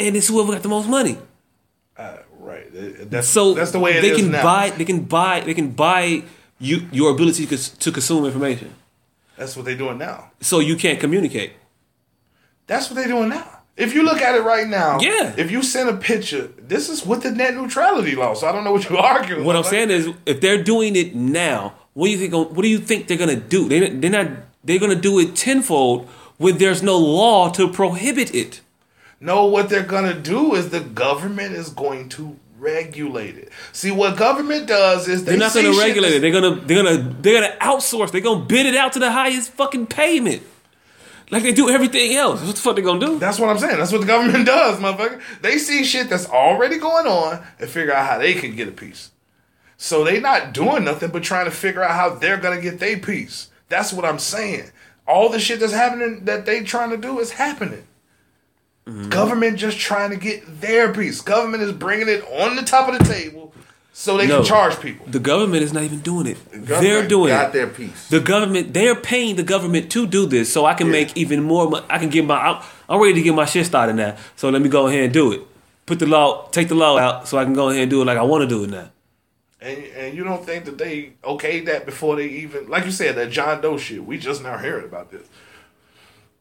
And 0.00 0.16
it's 0.16 0.26
whoever 0.28 0.52
got 0.52 0.62
the 0.62 0.68
most 0.68 0.88
money. 0.88 1.16
Uh, 1.96 2.16
right. 2.40 2.66
That's 3.10 3.28
So 3.28 3.54
that's 3.54 3.70
the 3.70 3.78
way 3.78 3.98
it 3.98 4.02
they 4.02 4.10
is 4.10 4.18
can 4.18 4.32
now. 4.32 4.42
buy 4.42 4.70
they 4.70 4.84
can 4.84 5.00
buy 5.04 5.40
they 5.40 5.54
can 5.54 5.70
buy 5.70 6.24
you 6.58 6.88
your 6.90 7.12
ability 7.12 7.46
to 7.46 7.92
consume 7.92 8.24
information. 8.24 8.72
That's 9.38 9.56
what 9.56 9.64
they're 9.64 9.76
doing 9.76 9.98
now. 9.98 10.32
So 10.40 10.58
you 10.58 10.76
can't 10.76 10.98
communicate. 10.98 11.52
That's 12.66 12.90
what 12.90 12.96
they're 12.96 13.08
doing 13.08 13.28
now. 13.28 13.46
If 13.76 13.94
you 13.94 14.02
look 14.02 14.20
at 14.20 14.34
it 14.34 14.40
right 14.42 14.66
now, 14.66 14.98
Yeah. 15.00 15.32
If 15.38 15.52
you 15.52 15.62
send 15.62 15.88
a 15.88 15.96
picture, 15.96 16.48
this 16.58 16.88
is 16.88 17.06
with 17.06 17.22
the 17.22 17.30
net 17.30 17.54
neutrality 17.54 18.16
law. 18.16 18.34
So 18.34 18.48
I 18.48 18.52
don't 18.52 18.64
know 18.64 18.72
what 18.72 18.88
you're 18.88 18.98
arguing. 19.14 19.44
What 19.44 19.54
I'm 19.54 19.62
saying 19.62 19.90
is, 19.90 20.08
if 20.26 20.40
they're 20.40 20.62
doing 20.62 20.96
it 20.96 21.14
now, 21.14 21.74
what 21.94 22.06
do 22.06 22.10
you 22.12 22.18
think? 22.18 22.34
What 22.34 22.62
do 22.62 22.68
you 22.68 22.78
think 22.78 23.06
they're 23.06 23.16
gonna 23.16 23.36
do? 23.36 23.68
They 23.68 23.88
they're 23.88 24.10
not 24.10 24.28
they're 24.64 24.80
gonna 24.80 24.96
do 24.96 25.20
it 25.20 25.36
tenfold 25.36 26.08
when 26.36 26.58
there's 26.58 26.82
no 26.82 26.98
law 26.98 27.50
to 27.50 27.68
prohibit 27.68 28.34
it. 28.34 28.60
No, 29.20 29.46
what 29.46 29.68
they're 29.68 29.82
gonna 29.82 30.14
do 30.14 30.54
is 30.56 30.70
the 30.70 30.80
government 30.80 31.54
is 31.54 31.70
going 31.70 32.08
to 32.10 32.36
regulate 32.58 33.36
it. 33.36 33.50
See, 33.72 33.90
what 33.90 34.16
government 34.16 34.66
does 34.66 35.08
is 35.08 35.24
they 35.24 35.32
They're 35.32 35.40
not 35.40 35.54
gonna 35.54 35.76
regulate 35.76 36.14
it. 36.14 36.20
They're 36.20 36.32
gonna 36.32 36.56
they're 36.56 36.82
gonna 36.82 37.16
they're 37.20 37.40
gonna 37.40 37.56
outsource. 37.60 38.10
They're 38.10 38.20
gonna 38.20 38.44
bid 38.44 38.66
it 38.66 38.74
out 38.74 38.92
to 38.94 38.98
the 38.98 39.10
highest 39.10 39.52
fucking 39.52 39.86
payment, 39.86 40.42
like 41.30 41.42
they 41.42 41.52
do 41.52 41.68
everything 41.68 42.14
else. 42.14 42.42
What 42.42 42.54
the 42.56 42.60
fuck 42.60 42.76
they 42.76 42.82
gonna 42.82 43.04
do? 43.04 43.18
That's 43.18 43.38
what 43.38 43.48
I'm 43.48 43.58
saying. 43.58 43.78
That's 43.78 43.92
what 43.92 44.00
the 44.00 44.06
government 44.06 44.46
does, 44.56 44.78
motherfucker. 44.78 45.20
They 45.42 45.58
see 45.58 45.84
shit 45.84 46.08
that's 46.10 46.28
already 46.28 46.78
going 46.78 47.06
on 47.06 47.44
and 47.58 47.68
figure 47.68 47.92
out 47.92 48.06
how 48.08 48.18
they 48.18 48.34
can 48.34 48.54
get 48.56 48.68
a 48.68 48.72
piece. 48.72 49.10
So 49.76 50.04
they 50.04 50.20
not 50.20 50.52
doing 50.52 50.84
nothing 50.84 51.10
but 51.10 51.22
trying 51.22 51.44
to 51.44 51.52
figure 51.52 51.82
out 51.82 51.92
how 51.92 52.10
they're 52.16 52.38
gonna 52.38 52.60
get 52.60 52.80
their 52.80 52.98
piece. 52.98 53.48
That's 53.68 53.92
what 53.92 54.04
I'm 54.04 54.18
saying. 54.18 54.70
All 55.06 55.30
the 55.30 55.40
shit 55.40 55.60
that's 55.60 55.72
happening 55.72 56.24
that 56.26 56.44
they 56.44 56.62
trying 56.62 56.90
to 56.90 56.96
do 56.96 57.18
is 57.18 57.32
happening. 57.32 57.84
Mm-hmm. 58.88 59.10
Government 59.10 59.58
just 59.58 59.78
trying 59.78 60.10
to 60.10 60.16
get 60.16 60.60
their 60.62 60.92
piece. 60.94 61.20
Government 61.20 61.62
is 61.62 61.72
bringing 61.72 62.08
it 62.08 62.24
on 62.40 62.56
the 62.56 62.62
top 62.62 62.88
of 62.90 62.98
the 62.98 63.04
table 63.04 63.52
so 63.92 64.16
they 64.16 64.26
No. 64.26 64.36
can 64.38 64.46
charge 64.46 64.80
people. 64.80 65.04
The 65.08 65.18
government 65.18 65.62
is 65.62 65.72
not 65.74 65.82
even 65.82 66.00
doing 66.00 66.26
it. 66.26 66.38
Government 66.50 66.66
They're 66.82 67.06
doing 67.06 67.28
got 67.28 67.50
it. 67.50 67.52
their 67.52 67.66
piece. 67.66 68.08
The 68.08 68.20
government, 68.20 68.72
they're 68.72 68.94
paying 68.96 69.36
the 69.36 69.42
government 69.42 69.90
to 69.92 70.06
do 70.06 70.24
this, 70.26 70.50
so 70.52 70.64
I 70.64 70.72
can 70.74 70.90
make 70.90 71.14
even 71.16 71.42
more. 71.42 71.68
mo- 71.68 71.84
I 71.90 71.98
can 71.98 72.08
get 72.08 72.24
my. 72.24 72.36
I'm, 72.38 72.62
I'm 72.88 72.98
ready 73.00 73.14
to 73.14 73.22
get 73.22 73.34
my 73.34 73.44
shit 73.44 73.66
started 73.66 73.96
now. 73.96 74.16
So 74.36 74.48
let 74.48 74.62
me 74.62 74.68
go 74.70 74.86
ahead 74.86 75.04
and 75.04 75.12
do 75.12 75.32
it. 75.32 75.42
Put 75.84 75.98
the 75.98 76.06
law, 76.06 76.48
take 76.50 76.68
the 76.68 76.74
law 76.74 76.96
out, 76.98 77.28
so 77.28 77.36
I 77.38 77.44
can 77.44 77.52
go 77.54 77.68
ahead 77.68 77.82
and 77.82 77.90
do 77.90 78.00
it 78.00 78.04
like 78.06 78.16
I 78.18 78.22
want 78.22 78.42
to 78.42 78.46
do 78.48 78.64
it 78.64 78.70
now. 78.70 78.90
And 79.60 79.78
and 79.96 80.16
you 80.16 80.22
don't 80.24 80.46
think 80.46 80.64
that 80.66 80.78
they 80.78 81.12
okayed 81.24 81.66
that 81.66 81.84
before 81.84 82.16
they 82.16 82.26
even 82.28 82.68
like 82.68 82.84
you 82.84 82.90
said 82.92 83.16
that 83.16 83.30
John 83.30 83.60
Doe 83.60 83.76
shit. 83.76 84.04
We 84.04 84.16
just 84.16 84.42
now 84.42 84.56
hearing 84.56 84.84
about 84.84 85.10
this. 85.10 85.26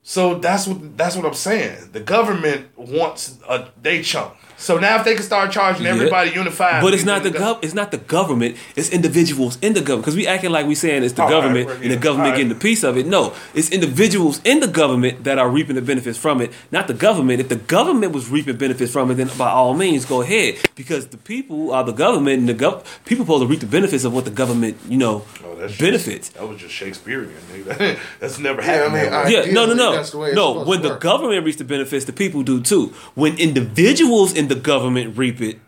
So 0.10 0.36
that's 0.36 0.66
what 0.68 0.98
that's 0.98 1.18
what 1.18 1.26
I'm 1.26 1.34
saying. 1.34 1.90
The 1.92 2.00
government 2.00 2.68
wants 2.78 3.38
a 3.50 3.68
they 3.82 4.02
chunk. 4.02 4.34
So 4.60 4.80
now 4.80 4.98
if 4.98 5.06
they 5.06 5.14
can 5.14 5.24
start 5.24 5.52
charging 5.52 5.84
Yeah. 5.86 5.92
everybody 5.92 6.32
unified, 6.32 6.82
But 6.82 6.94
it's 6.96 7.06
not 7.06 7.22
the 7.24 7.30
gov. 7.30 7.60
It's 7.62 7.76
not 7.76 7.92
the 7.92 7.98
government. 7.98 8.58
It's 8.76 8.90
individuals 8.90 9.58
in 9.62 9.74
the 9.74 9.82
government. 9.82 10.06
Because 10.06 10.16
we 10.16 10.26
acting 10.26 10.50
like 10.52 10.66
we 10.66 10.74
saying 10.74 11.04
it's 11.04 11.14
the 11.14 11.22
All 11.22 11.28
right, 11.30 11.36
government 11.36 11.66
well, 11.68 11.76
and 11.82 11.92
the 11.92 11.96
government 11.96 12.26
All 12.28 12.32
right. 12.32 12.38
getting 12.38 12.52
a 12.52 12.60
piece 12.60 12.84
of 12.84 12.98
it. 12.98 13.06
No, 13.06 13.34
it's 13.54 13.70
individuals 13.70 14.42
in 14.44 14.60
the 14.60 14.68
government 14.68 15.24
that 15.26 15.38
are 15.38 15.48
reaping 15.50 15.76
the 15.76 15.82
benefits 15.84 16.18
from 16.18 16.42
it, 16.42 16.52
not 16.72 16.88
the 16.88 16.96
government. 16.96 17.40
If 17.40 17.50
the 17.50 17.56
government 17.56 18.14
was 18.14 18.30
reaping 18.30 18.58
benefits 18.58 18.92
from 18.92 19.12
it, 19.12 19.16
then 19.16 19.30
by 19.38 19.50
all 19.52 19.76
means 19.76 20.06
go 20.06 20.22
ahead. 20.24 20.56
Because 20.76 21.08
the 21.08 21.18
people 21.18 21.72
are 21.72 21.84
the 21.84 21.92
government, 21.94 22.40
and 22.40 22.50
the 22.50 22.56
gov- 22.56 22.84
people 23.06 23.26
supposed 23.26 23.44
to 23.44 23.48
reap 23.48 23.60
the 23.60 23.68
benefits 23.68 24.04
of 24.06 24.14
what 24.14 24.26
the 24.26 24.32
government, 24.32 24.78
you 24.90 24.98
know, 24.98 25.24
Oh, 25.46 25.56
that's 25.56 25.78
benefits. 25.78 26.30
Just, 26.30 26.34
that 26.40 26.48
was 26.48 26.60
just 26.60 26.74
Shakespearean. 26.74 27.32
Nigga. 27.54 27.98
that's 28.20 28.40
never 28.40 28.62
Yeah, 28.62 28.68
I 28.68 28.74
happened. 28.74 28.94
mean, 28.96 29.04
that 29.12 29.26
way. 29.26 29.36
I- 29.38 29.44
Yeah, 29.46 29.52
no, 29.54 29.66
no, 29.68 29.74
no, 29.76 29.92
That's 29.94 30.12
the 30.12 30.18
way 30.18 30.28
it's 30.30 30.36
no. 30.36 30.64
When 30.64 30.80
to 30.82 30.84
the 30.88 30.90
work. 30.96 31.02
government 31.02 31.46
reaps 31.46 31.58
the 31.58 31.64
benefits, 31.64 32.06
the 32.06 32.14
people 32.14 32.42
do 32.44 32.60
too. 32.62 32.94
When 33.16 33.38
individuals 33.38 34.34
in 34.34 34.47
the 34.48 34.56
government 34.56 35.18
reap 35.18 35.42
it, 35.42 35.60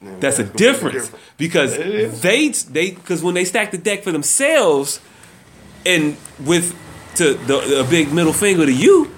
that's 0.00 0.38
a 0.38 0.42
that's 0.44 0.50
completely 0.50 0.56
difference 0.72 0.94
different. 1.06 1.24
because 1.38 1.76
they 2.20 2.48
they 2.72 2.90
because 2.92 3.22
when 3.22 3.34
they 3.34 3.44
stack 3.44 3.70
the 3.70 3.78
deck 3.78 4.02
for 4.02 4.12
themselves, 4.12 5.00
and 5.86 6.16
with 6.40 6.74
to 7.16 7.34
the 7.34 7.80
a 7.80 7.84
big 7.84 8.12
middle 8.12 8.32
finger 8.32 8.66
to 8.66 8.72
you, 8.72 9.10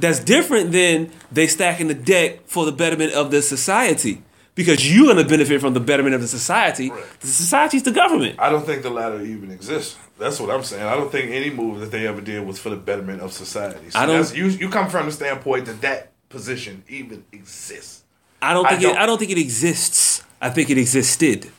that's 0.00 0.20
different 0.20 0.72
than 0.72 1.10
they 1.30 1.46
stacking 1.46 1.88
the 1.88 1.94
deck 1.94 2.46
for 2.46 2.64
the 2.64 2.72
betterment 2.72 3.12
of 3.12 3.30
the 3.30 3.42
society. 3.42 4.22
Because 4.54 4.92
you're 4.92 5.06
gonna 5.06 5.28
benefit 5.28 5.60
from 5.60 5.72
the 5.74 5.78
betterment 5.80 6.16
of 6.16 6.20
the 6.20 6.26
society. 6.26 6.90
Right. 6.90 7.04
The 7.20 7.28
society's 7.28 7.84
the 7.84 7.92
government. 7.92 8.40
I 8.40 8.50
don't 8.50 8.66
think 8.66 8.82
the 8.82 8.90
latter 8.90 9.20
even 9.22 9.52
exists. 9.52 9.96
That's 10.18 10.40
what 10.40 10.50
I'm 10.50 10.64
saying. 10.64 10.82
I 10.82 10.96
don't 10.96 11.12
think 11.12 11.30
any 11.30 11.50
move 11.50 11.78
that 11.78 11.92
they 11.92 12.08
ever 12.08 12.20
did 12.20 12.44
was 12.44 12.58
for 12.58 12.70
the 12.70 12.76
betterment 12.76 13.20
of 13.22 13.32
society. 13.32 13.90
So 13.90 13.98
I 14.00 14.06
don't- 14.06 14.16
that's- 14.16 14.34
you 14.34 14.46
you 14.48 14.68
come 14.68 14.88
from 14.90 15.06
the 15.06 15.12
standpoint 15.12 15.66
that 15.66 15.80
that 15.82 16.10
position 16.28 16.82
even 16.88 17.22
exists. 17.30 17.97
I 18.40 18.54
don't 18.54 18.66
I 18.66 18.70
think 18.70 18.82
don't- 18.82 18.96
it, 18.96 18.98
I 18.98 19.06
don't 19.06 19.18
think 19.18 19.30
it 19.30 19.38
exists. 19.38 20.22
I 20.40 20.50
think 20.50 20.70
it 20.70 20.78
existed. 20.78 21.50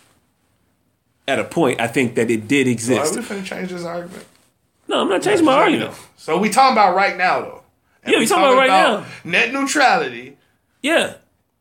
at 1.28 1.38
a 1.38 1.44
point, 1.44 1.80
I 1.80 1.88
think 1.88 2.16
that 2.16 2.32
it 2.32 2.48
did 2.48 2.68
exist. 2.68 3.16
we 3.16 3.22
finna 3.22 3.46
change 3.46 3.70
this 3.70 3.84
argument? 3.84 4.26
No, 4.88 5.02
I'm 5.02 5.10
not 5.10 5.22
changing 5.22 5.46
my 5.46 5.54
argument. 5.54 5.94
So 6.18 6.38
we 6.40 6.50
talking 6.50 6.72
about 6.74 6.96
right 6.96 7.16
now 7.18 7.42
though. 7.42 7.62
And 8.04 8.14
Yeah, 8.14 8.20
we 8.20 8.26
talking 8.26 8.46
about 8.46 8.58
right 8.58 8.68
now. 8.68 9.06
Net 9.24 9.54
neutrality. 9.54 10.38
Yeah, 10.82 11.16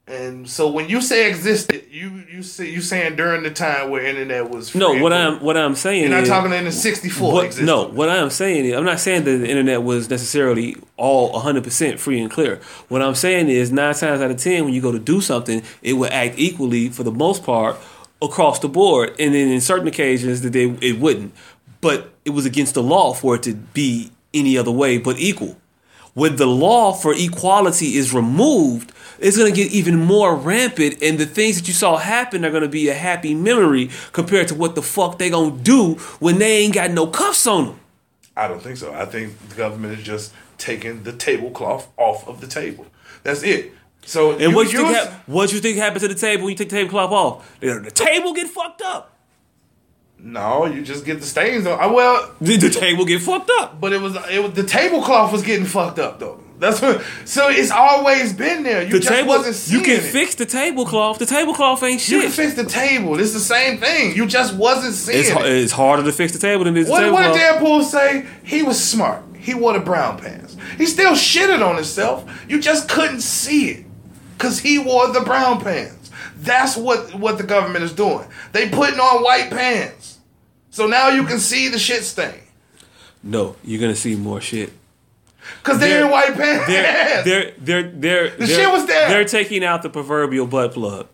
And 0.09 0.49
so 0.49 0.69
when 0.71 0.89
you 0.89 1.03
say 1.03 1.29
existed, 1.29 1.85
you 1.91 2.25
you 2.31 2.43
say 2.43 2.71
you 2.71 2.81
saying 2.81 3.17
during 3.17 3.43
the 3.43 3.51
time 3.51 3.91
where 3.91 4.03
internet 4.03 4.49
was 4.49 4.71
free 4.71 4.79
no. 4.79 5.03
What. 5.03 5.13
I'm 5.13 5.39
what 5.41 5.57
I'm 5.57 5.75
saying 5.75 6.03
You're 6.03 6.11
not 6.11 6.23
is 6.23 6.29
talking 6.31 6.53
in 6.53 6.65
the 6.65 6.73
'64. 6.73 7.33
what, 7.33 7.61
no. 7.61 7.89
What 7.89 8.09
I'm 8.09 8.31
saying 8.31 8.65
is 8.65 8.75
I'm 8.75 8.87
not 8.87 9.01
saying 9.01 9.25
that 9.25 9.39
the 9.39 9.49
internet 9.49 9.83
was 9.83 10.09
necessarily 10.09 10.77
all 10.97 11.33
100 11.33 11.63
percent 11.63 12.01
free 12.01 12.21
and 12.21 12.31
clear. 12.31 12.57
What 12.89 13.03
I'm 13.03 13.15
saying 13.15 13.51
is 13.51 13.71
nine 13.71 13.95
times 13.95 14.23
out 14.23 14.31
of 14.31 14.39
ten, 14.39 14.65
when 14.65 14.73
you 14.73 14.81
go 14.81 14.93
to 14.93 14.99
do 14.99 15.21
something, 15.21 15.63
it 15.83 15.93
will 15.93 16.11
act 16.11 16.37
equally 16.39 16.89
for 16.89 17.03
the 17.03 17.13
most 17.13 17.45
part 17.45 17.77
across 18.23 18.61
the 18.61 18.69
board, 18.69 19.11
and 19.19 19.35
then 19.35 19.49
in 19.49 19.61
certain 19.61 19.87
occasions 19.87 20.41
that 20.41 20.55
they 20.55 20.71
it 20.81 20.99
wouldn't. 20.99 21.35
But 21.83 22.11
it 22.25 22.31
was 22.31 22.47
against 22.47 22.75
the 22.75 22.83
law 22.83 23.13
for 23.13 23.35
it 23.35 23.43
to 23.43 23.55
be 23.55 24.11
any 24.33 24.57
other 24.57 24.71
way 24.71 24.97
but 24.97 25.19
equal. 25.19 25.59
When 26.15 26.37
the 26.37 26.47
law 26.47 26.95
for 26.95 27.15
equality 27.15 27.97
is 27.97 28.13
removed, 28.13 28.93
it's 29.19 29.37
going 29.37 29.53
to 29.53 29.57
get 29.57 29.73
even 29.73 29.97
more 29.99 30.35
rampant, 30.37 31.03
and 31.03 31.19
the 31.19 31.27
things 31.27 31.57
that 31.59 31.67
you 31.69 31.75
saw 31.75 31.97
happen 31.97 32.45
are 32.45 32.51
going 32.51 32.63
to 32.63 32.69
be 32.69 32.89
a 32.89 32.95
happy 32.95 33.35
memory 33.35 33.91
compared 34.13 34.49
to 34.49 34.55
what 34.55 34.75
the 34.75 34.83
fuck 34.83 35.19
they 35.19 35.31
going 35.31 35.59
to 35.59 35.63
do 35.63 35.95
when 36.21 36.39
they 36.39 36.59
ain't 36.59 36.75
got 36.75 36.91
no 36.91 37.07
cuffs 37.07 37.47
on 37.47 37.67
them. 37.67 37.81
I 38.37 38.47
don't 38.49 38.63
think 38.63 38.77
so. 38.77 38.93
I 38.95 39.05
think 39.05 39.37
the 39.49 39.55
government 39.57 39.99
is 39.99 40.05
just 40.05 40.33
taking 40.59 41.03
the 41.03 41.13
tablecloth 41.13 41.89
off 41.97 42.27
of 42.29 42.41
the 42.41 42.47
table. 42.47 42.87
That's 43.25 43.43
it. 43.43 43.73
So 44.05 44.39
And 44.39 44.55
what 44.55 44.73
you 44.73 44.79
think? 44.79 44.89
use- 44.91 45.07
hap- 45.07 45.29
what 45.29 45.53
you 45.53 45.59
think 45.61 45.77
happened 45.77 46.01
to 46.03 46.09
the 46.09 46.15
table 46.15 46.45
when 46.45 46.53
you 46.53 46.57
take 46.57 46.71
the 46.71 46.77
tablecloth 46.77 47.11
off? 47.13 47.61
The, 47.61 47.91
table 47.93 48.33
get 48.33 48.49
fucked 48.49 48.81
up. 48.83 49.13
no, 50.19 50.67
you 50.67 50.83
just 50.83 51.05
get 51.05 51.21
the 51.21 51.27
stains 51.27 51.67
on. 51.67 51.79
uh, 51.81 51.93
Well, 51.93 52.35
The, 52.41 52.57
the 52.69 52.71
table 52.71 53.05
get 53.05 53.21
fucked 53.23 53.51
up. 53.59 53.81
but 53.81 53.93
it 53.93 54.01
was 54.01 54.17
it 54.31 54.43
was 54.43 54.53
the 54.53 54.63
tablecloth 54.65 55.33
was 55.33 55.43
getting 55.43 55.67
fucked 55.67 55.99
up 55.99 56.19
though. 56.21 56.41
That's 56.59 56.83
what. 56.83 57.03
So 57.25 57.49
it's 57.51 57.71
always 57.71 58.33
been 58.33 58.65
there. 58.65 58.83
You 58.83 58.93
The 58.95 58.99
just 59.01 59.09
table. 59.09 59.29
wasn't 59.29 59.55
seeing 59.55 59.81
it. 59.81 59.87
You 59.89 59.95
can 59.97 60.05
it. 60.05 60.11
fix 60.11 60.35
the 60.35 60.45
tablecloth. 60.47 61.19
The 61.19 61.27
tablecloth 61.27 61.83
ain't 61.85 62.01
shit. 62.01 62.11
You 62.17 62.23
can 62.23 62.31
fix 62.31 62.55
the 62.55 62.65
table. 62.65 63.19
It's 63.21 63.33
the 63.33 63.39
same 63.41 63.79
thing. 63.79 64.17
You 64.17 64.27
just 64.27 64.55
wasn't 64.55 64.95
seeing 64.95 65.21
It's, 65.21 65.31
it. 65.31 65.37
it's 65.47 65.73
harder 65.73 66.03
to 66.03 66.13
fix 66.13 66.33
the 66.33 66.39
table 66.41 66.65
than 66.65 66.77
it 66.77 66.81
is 66.81 66.87
the 66.87 66.93
What, 66.93 67.13
what 67.13 67.23
did 67.33 67.35
tablecloth. 67.35 67.37
Dan 67.37 67.59
Poole 67.65 67.83
say? 67.85 68.27
He 68.43 68.63
was 68.63 68.83
smart. 68.83 69.23
He 69.39 69.55
wore 69.55 69.73
the 69.73 69.81
brown 69.81 70.19
pants. 70.19 70.57
He 70.77 70.87
still 70.87 71.13
shitted 71.13 71.65
on 71.65 71.77
himself. 71.77 72.25
You 72.49 72.61
just 72.61 72.89
couldn't 72.89 73.21
see 73.21 73.71
it. 73.71 73.85
Cause 74.39 74.59
he 74.61 74.79
wore 74.79 75.09
the 75.13 75.21
brown 75.21 75.61
pants. 75.61 76.11
That's 76.37 76.77
what, 76.77 77.15
what 77.15 77.39
the 77.39 77.45
government 77.45 77.85
is 77.85 77.93
doing. 77.93 78.27
They 78.53 78.69
putting 78.69 79.01
on 79.01 79.23
white 79.25 79.51
pants. 79.51 80.19
So 80.71 80.87
now 80.87 81.09
you 81.09 81.25
can 81.25 81.39
see 81.39 81.69
the 81.69 81.79
shit 81.79 82.05
stain. 82.05 82.41
No, 83.23 83.57
you're 83.65 83.81
gonna 83.81 83.97
see 83.97 84.15
more 84.15 84.41
shit. 84.41 84.73
Cause 85.63 85.79
they're, 85.81 86.05
in 86.05 86.11
white 86.11 86.35
pants. 86.35 86.67
They're 86.67 87.23
they're 87.25 87.53
they're 87.59 87.91
they're 87.91 88.31
The 88.37 88.47
shit 88.47 88.71
was 88.71 88.87
there. 88.87 89.09
They're 89.09 89.25
taking 89.25 89.65
out 89.65 89.83
the 89.83 89.91
proverbial 89.91 90.47
butt 90.47 90.73
plug. 90.73 91.09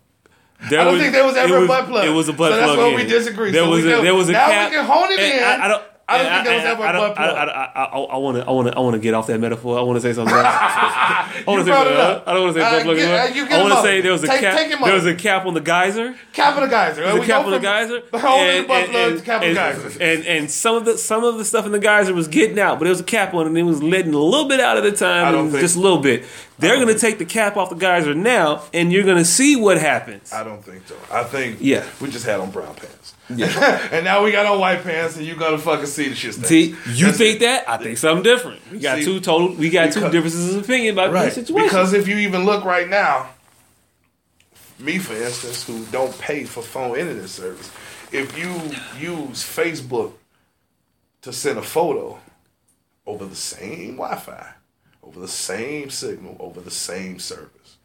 There 0.70 0.80
I 0.80 0.84
don't 0.84 0.98
think 0.98 1.12
there 1.12 1.24
was 1.24 1.36
ever 1.36 1.58
it 1.58 1.64
a 1.64 1.66
butt 1.66 1.86
plug. 1.86 2.06
It 2.06 2.10
was 2.10 2.28
a 2.28 2.32
butt 2.32 2.52
So 2.52 2.56
that's 2.56 2.76
where 2.76 2.94
we 2.96 3.04
disagree. 3.04 3.50
There 3.50 3.64
So 3.64 3.70
was 3.70 3.84
a, 3.84 3.88
there 3.88 4.14
was 4.14 4.28
a 4.28 4.32
now 4.32 4.64
we 4.64 4.70
can 4.74 4.84
hone 4.84 5.10
it 5.10 5.18
and 5.20 5.38
in. 5.38 5.44
I, 5.44 5.64
I 5.64 5.68
don't. 5.68 5.82
I 6.06 6.18
don't 6.18 6.26
and 6.26 6.34
think 6.34 6.44
there 6.44 6.56
was 6.56 6.64
ever 6.66 6.82
a 6.84 6.86
I 6.86 6.92
butt 6.92 7.16
plug. 7.16 7.48
I, 7.48 8.18
want 8.18 8.36
to. 8.36 8.42
I 8.44 8.50
want 8.50 8.68
to. 8.68 8.76
I 8.76 8.80
want 8.80 8.94
to. 8.94 8.98
To 8.98 9.02
get 9.02 9.14
off 9.14 9.26
that 9.28 9.40
metaphor. 9.40 9.78
I 9.78 9.82
want 9.82 9.96
to 9.96 10.00
say 10.02 10.12
something. 10.12 10.34
Else. 10.34 10.44
I 10.46 11.42
want 11.46 11.60
to 11.60 11.64
say 11.64 11.70
brought 11.70 11.86
something. 11.86 12.00
else. 12.04 12.22
I 12.26 12.32
don't 12.34 12.42
want 12.44 12.54
to 12.54 12.60
say 12.60 12.66
Uh, 12.66 12.70
butt 12.70 12.82
plug. 12.84 12.96
uh, 12.96 13.00
anymore. 13.00 13.36
you 13.36 13.48
get 13.48 13.58
I 13.58 13.62
want 13.62 13.74
to 13.74 13.82
say 13.82 14.00
there 14.02 14.12
was 14.12 14.22
a 14.24 14.26
Take- 14.26 14.40
cap. 14.40 14.56
take 14.58 14.78
there 14.84 14.94
was 14.94 15.06
a 15.06 15.14
cap 15.14 15.46
on 15.46 15.54
the 15.54 15.60
geyser. 15.60 16.14
Cap 16.34 16.56
of 16.56 16.62
the 16.62 16.68
geyser. 16.68 17.08
The 17.12 17.20
We 17.20 17.26
cap 17.26 17.44
on 17.46 17.50
the 17.52 17.58
geyser. 17.58 18.02
The 18.12 18.18
hole 18.18 18.38
in 18.40 18.46
the 18.46 18.52
And- 18.58 18.68
butt 18.68 18.90
plug 18.90 19.24
cap 19.24 19.42
of 19.42 19.48
the 19.48 19.54
geyser. 19.54 20.02
And 20.02 20.26
and 20.26 20.50
some 20.50 20.76
of 20.76 20.84
the 20.84 20.98
some 20.98 21.24
of 21.24 21.38
the 21.38 21.44
stuff 21.44 21.64
in 21.66 21.72
the 21.72 21.78
geyser 21.78 22.12
was 22.12 22.28
getting 22.28 22.58
out, 22.58 22.78
but 22.78 22.84
there 22.84 22.90
was 22.90 23.00
a 23.00 23.04
cap 23.04 23.32
on 23.32 23.46
it 23.46 23.48
and 23.48 23.58
it 23.58 23.62
was 23.62 23.82
letting 23.82 24.12
a 24.12 24.18
little 24.18 24.46
bit 24.48 24.60
out 24.60 24.76
at 24.76 24.84
a 24.84 24.92
time, 24.92 25.50
just 25.52 25.76
a 25.76 25.80
little 25.80 25.98
bit. 25.98 26.24
They're 26.58 26.78
gonna 26.78 26.98
take 26.98 27.18
the 27.18 27.24
cap 27.24 27.56
off 27.56 27.70
the 27.70 27.76
geyser 27.76 28.14
now, 28.14 28.62
and 28.72 28.92
you're 28.92 29.02
gonna 29.04 29.24
see 29.24 29.56
what 29.56 29.78
happens. 29.78 30.32
I 30.32 30.44
don't 30.44 30.62
think 30.64 30.86
so. 30.86 30.94
I 31.10 31.24
think 31.24 31.56
Yeah. 31.60 31.82
we 32.00 32.10
just 32.10 32.26
had 32.26 32.38
on 32.40 32.50
brown 32.50 32.74
pants. 32.74 32.93
and 33.28 34.04
now 34.04 34.22
we 34.22 34.30
got 34.32 34.44
on 34.46 34.60
white 34.60 34.82
pants 34.82 35.16
and 35.16 35.24
you 35.26 35.34
gonna 35.34 35.56
fucking 35.58 35.86
see 35.86 36.08
the 36.08 36.14
shit. 36.14 36.34
stain. 36.34 36.44
See, 36.46 36.66
you 36.92 37.06
That's 37.06 37.16
think 37.18 37.36
it. 37.36 37.40
that? 37.40 37.68
I 37.68 37.78
think 37.78 37.96
something 37.96 38.22
different. 38.22 38.60
We 38.70 38.78
got 38.80 38.98
See, 38.98 39.04
two 39.06 39.20
total. 39.20 39.54
We 39.54 39.70
got 39.70 39.92
two 39.92 40.10
differences 40.10 40.54
of 40.54 40.64
opinion 40.64 40.94
about 40.94 41.12
Right. 41.12 41.26
the 41.26 41.30
situation. 41.30 41.66
Because 41.68 41.92
if 41.94 42.06
you 42.06 42.16
even 42.18 42.44
look 42.44 42.64
right 42.66 42.88
now, 42.88 43.30
me 44.78 44.98
for 44.98 45.14
instance, 45.14 45.66
who 45.66 45.84
don't 45.86 46.16
pay 46.18 46.44
for 46.44 46.62
phone 46.62 46.98
internet 46.98 47.28
service, 47.30 47.70
if 48.12 48.36
you 48.38 48.50
use 49.00 49.42
Facebook 49.42 50.12
to 51.22 51.32
send 51.32 51.58
a 51.58 51.62
photo 51.62 52.18
over 53.06 53.24
the 53.24 53.34
same 53.36 53.96
Wi-Fi, 53.96 54.52
over 55.02 55.18
the 55.20 55.28
same 55.28 55.88
signal, 55.90 56.36
over 56.38 56.60
the 56.60 56.70
same 56.70 57.18
service, 57.18 57.78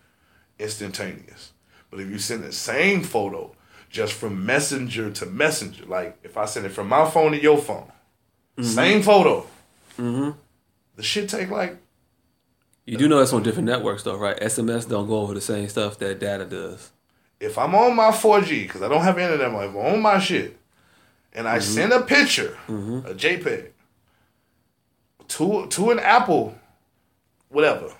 instantaneous. 0.59 1.53
But 1.89 2.01
if 2.01 2.09
you 2.09 2.19
send 2.19 2.43
the 2.43 2.51
same 2.51 3.03
photo 3.03 3.55
just 3.89 4.13
from 4.13 4.45
messenger 4.45 5.09
to 5.11 5.25
messenger, 5.25 5.85
like 5.85 6.17
if 6.23 6.37
I 6.37 6.45
send 6.45 6.65
it 6.65 6.69
from 6.69 6.87
my 6.87 7.09
phone 7.09 7.31
to 7.31 7.41
your 7.41 7.57
phone, 7.57 7.91
mm-hmm. 8.57 8.63
same 8.63 9.01
photo, 9.01 9.41
mm-hmm. 9.97 10.31
the 10.95 11.03
shit 11.03 11.29
take 11.29 11.49
like 11.49 11.77
you 12.89 12.97
do 12.97 13.07
know 13.07 13.19
that's 13.19 13.33
on 13.33 13.43
different 13.43 13.67
networks, 13.67 14.01
though, 14.01 14.17
right? 14.17 14.35
SMS 14.39 14.89
don't 14.89 15.07
go 15.07 15.19
over 15.19 15.35
the 15.35 15.41
same 15.41 15.69
stuff 15.69 15.99
that 15.99 16.19
data 16.19 16.43
does. 16.43 16.89
if 17.39 17.55
I'm 17.57 17.75
on 17.75 17.95
my 17.95 18.09
4G, 18.09 18.63
because 18.63 18.81
I 18.81 18.87
don't 18.87 19.03
have 19.03 19.19
internet, 19.19 19.47
if 19.47 19.53
I'm 19.53 19.77
on 19.77 20.01
my 20.01 20.17
shit, 20.17 20.57
and 21.31 21.47
I 21.47 21.59
mm-hmm. 21.59 21.71
send 21.71 21.93
a 21.93 22.01
picture, 22.01 22.57
a 22.67 23.13
JPEG, 23.13 23.67
to 25.27 25.67
to 25.67 25.91
an 25.91 25.99
Apple, 25.99 26.55
whatever, 27.49 27.93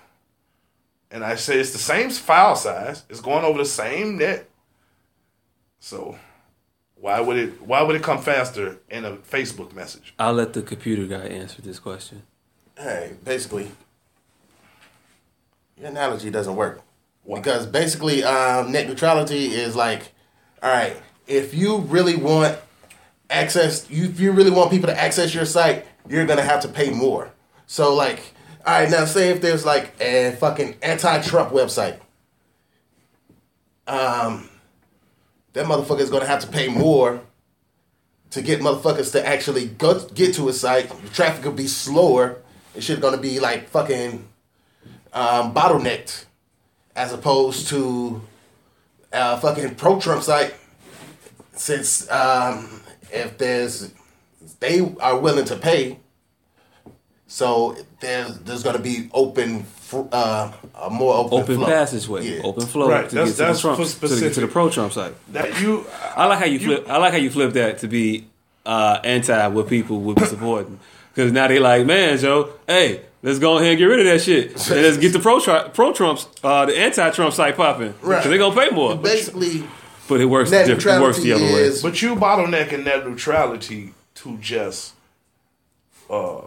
and 1.12 1.24
I 1.24 1.36
say 1.36 1.60
it's 1.60 1.70
the 1.70 1.78
same 1.78 2.10
file 2.10 2.56
size, 2.56 3.04
it's 3.08 3.20
going 3.20 3.44
over 3.44 3.58
the 3.58 3.64
same 3.64 4.18
net. 4.18 4.49
So, 5.80 6.18
why 6.94 7.20
would 7.20 7.36
it 7.38 7.62
why 7.62 7.82
would 7.82 7.96
it 7.96 8.02
come 8.02 8.20
faster 8.20 8.78
in 8.90 9.04
a 9.04 9.16
Facebook 9.16 9.74
message? 9.74 10.14
I'll 10.18 10.34
let 10.34 10.52
the 10.52 10.62
computer 10.62 11.06
guy 11.06 11.26
answer 11.26 11.62
this 11.62 11.78
question. 11.78 12.22
Hey, 12.78 13.14
basically, 13.24 13.72
your 15.78 15.88
analogy 15.88 16.30
doesn't 16.30 16.54
work 16.54 16.82
because 17.26 17.66
basically, 17.66 18.22
um, 18.22 18.70
net 18.72 18.88
neutrality 18.88 19.46
is 19.46 19.74
like, 19.74 20.12
all 20.62 20.70
right, 20.70 20.96
if 21.26 21.54
you 21.54 21.78
really 21.78 22.16
want 22.16 22.58
access, 23.30 23.88
you, 23.90 24.04
if 24.04 24.20
you 24.20 24.32
really 24.32 24.50
want 24.50 24.70
people 24.70 24.88
to 24.88 24.98
access 24.98 25.34
your 25.34 25.46
site, 25.46 25.86
you're 26.08 26.26
gonna 26.26 26.42
have 26.42 26.60
to 26.62 26.68
pay 26.68 26.90
more. 26.90 27.32
So, 27.66 27.94
like, 27.94 28.20
all 28.66 28.80
right, 28.80 28.90
now 28.90 29.06
say 29.06 29.30
if 29.30 29.40
there's 29.40 29.64
like 29.64 29.98
a 30.00 30.32
fucking 30.32 30.76
anti-Trump 30.82 31.50
website, 31.52 31.98
um, 33.86 34.50
that 35.52 35.66
motherfucker 35.66 36.00
is 36.00 36.10
gonna 36.10 36.26
have 36.26 36.40
to 36.40 36.46
pay 36.46 36.68
more 36.68 37.20
to 38.30 38.42
get 38.42 38.60
motherfuckers 38.60 39.12
to 39.12 39.26
actually 39.26 39.66
go 39.66 39.98
get 40.08 40.34
to 40.34 40.48
a 40.48 40.52
site. 40.52 40.88
The 40.88 41.08
traffic 41.08 41.44
will 41.44 41.52
be 41.52 41.66
slower. 41.66 42.38
It 42.74 42.82
shit 42.82 43.00
gonna 43.00 43.18
be 43.18 43.40
like 43.40 43.68
fucking 43.68 44.24
um, 45.12 45.52
bottlenecked, 45.54 46.26
as 46.94 47.12
opposed 47.12 47.68
to 47.68 48.22
uh, 49.12 49.38
fucking 49.40 49.74
pro 49.74 50.00
Trump 50.00 50.22
site. 50.22 50.54
Since 51.52 52.10
um, 52.10 52.80
if 53.12 53.36
there's 53.38 53.92
they 54.60 54.94
are 55.00 55.18
willing 55.18 55.44
to 55.46 55.56
pay, 55.56 55.98
so 57.32 57.76
there's 58.00 58.38
there's 58.40 58.62
gonna 58.64 58.80
be 58.80 59.08
open 59.14 59.64
uh, 60.12 60.52
a 60.74 60.90
more 60.90 61.14
open 61.14 61.40
Open 61.42 61.56
flow. 61.56 61.66
passageway, 61.66 62.24
Yeah. 62.36 62.42
open 62.42 62.66
flow 62.66 62.88
Right, 62.88 63.08
to 63.08 63.14
that's- 63.14 63.30
get 63.30 63.36
to 63.36 63.38
the 63.38 63.44
that's 63.48 63.60
Trump, 63.60 63.78
for 63.78 64.08
to, 64.08 64.14
the, 64.14 64.30
to 64.30 64.40
the 64.40 64.46
pro 64.48 64.68
Trump 64.68 64.92
site. 64.92 65.14
That 65.32 65.60
you, 65.60 65.86
I 66.16 66.26
like 66.26 66.38
how 66.40 66.44
you 66.46 66.58
flip. 66.58 66.88
I 66.88 66.96
like 66.98 67.12
how 67.12 67.18
you 67.18 67.30
flip 67.30 67.52
that 67.54 67.78
to 67.78 67.88
be 67.88 68.26
uh, 68.66 68.98
anti 69.04 69.46
what 69.48 69.68
people 69.68 70.00
would 70.00 70.16
be 70.16 70.24
supporting. 70.26 70.78
Because 71.14 71.32
now 71.32 71.48
they 71.48 71.58
like, 71.58 71.86
man, 71.86 72.18
Joe, 72.18 72.50
hey, 72.68 73.00
let's 73.22 73.38
go 73.40 73.56
ahead 73.58 73.70
and 73.70 73.78
get 73.78 73.84
rid 73.86 74.00
of 74.00 74.06
that 74.06 74.20
shit. 74.20 74.50
And 74.70 74.82
let's 74.82 74.96
get 74.96 75.12
the 75.12 75.18
pro 75.18 75.40
pro 75.70 75.92
Trumps, 75.92 76.26
uh, 76.44 76.66
the 76.66 76.76
anti 76.78 77.10
Trump 77.10 77.32
site 77.34 77.56
popping. 77.56 77.92
Because 77.92 78.02
Right. 78.08 78.24
they're 78.24 78.38
gonna 78.38 78.54
pay 78.54 78.70
more. 78.74 78.94
Basically, 78.96 79.64
But 80.08 80.20
it 80.20 80.26
works. 80.26 80.50
Different. 80.50 80.84
It 80.84 81.00
works 81.00 81.18
the 81.20 81.32
other 81.32 81.42
neutrality 81.44 81.70
way. 81.70 81.82
But 81.82 82.02
you 82.02 82.14
bottlenecking 82.16 82.84
net 82.84 83.06
neutrality 83.08 83.92
to 84.16 84.36
just 84.38 84.94
uh, 86.08 86.40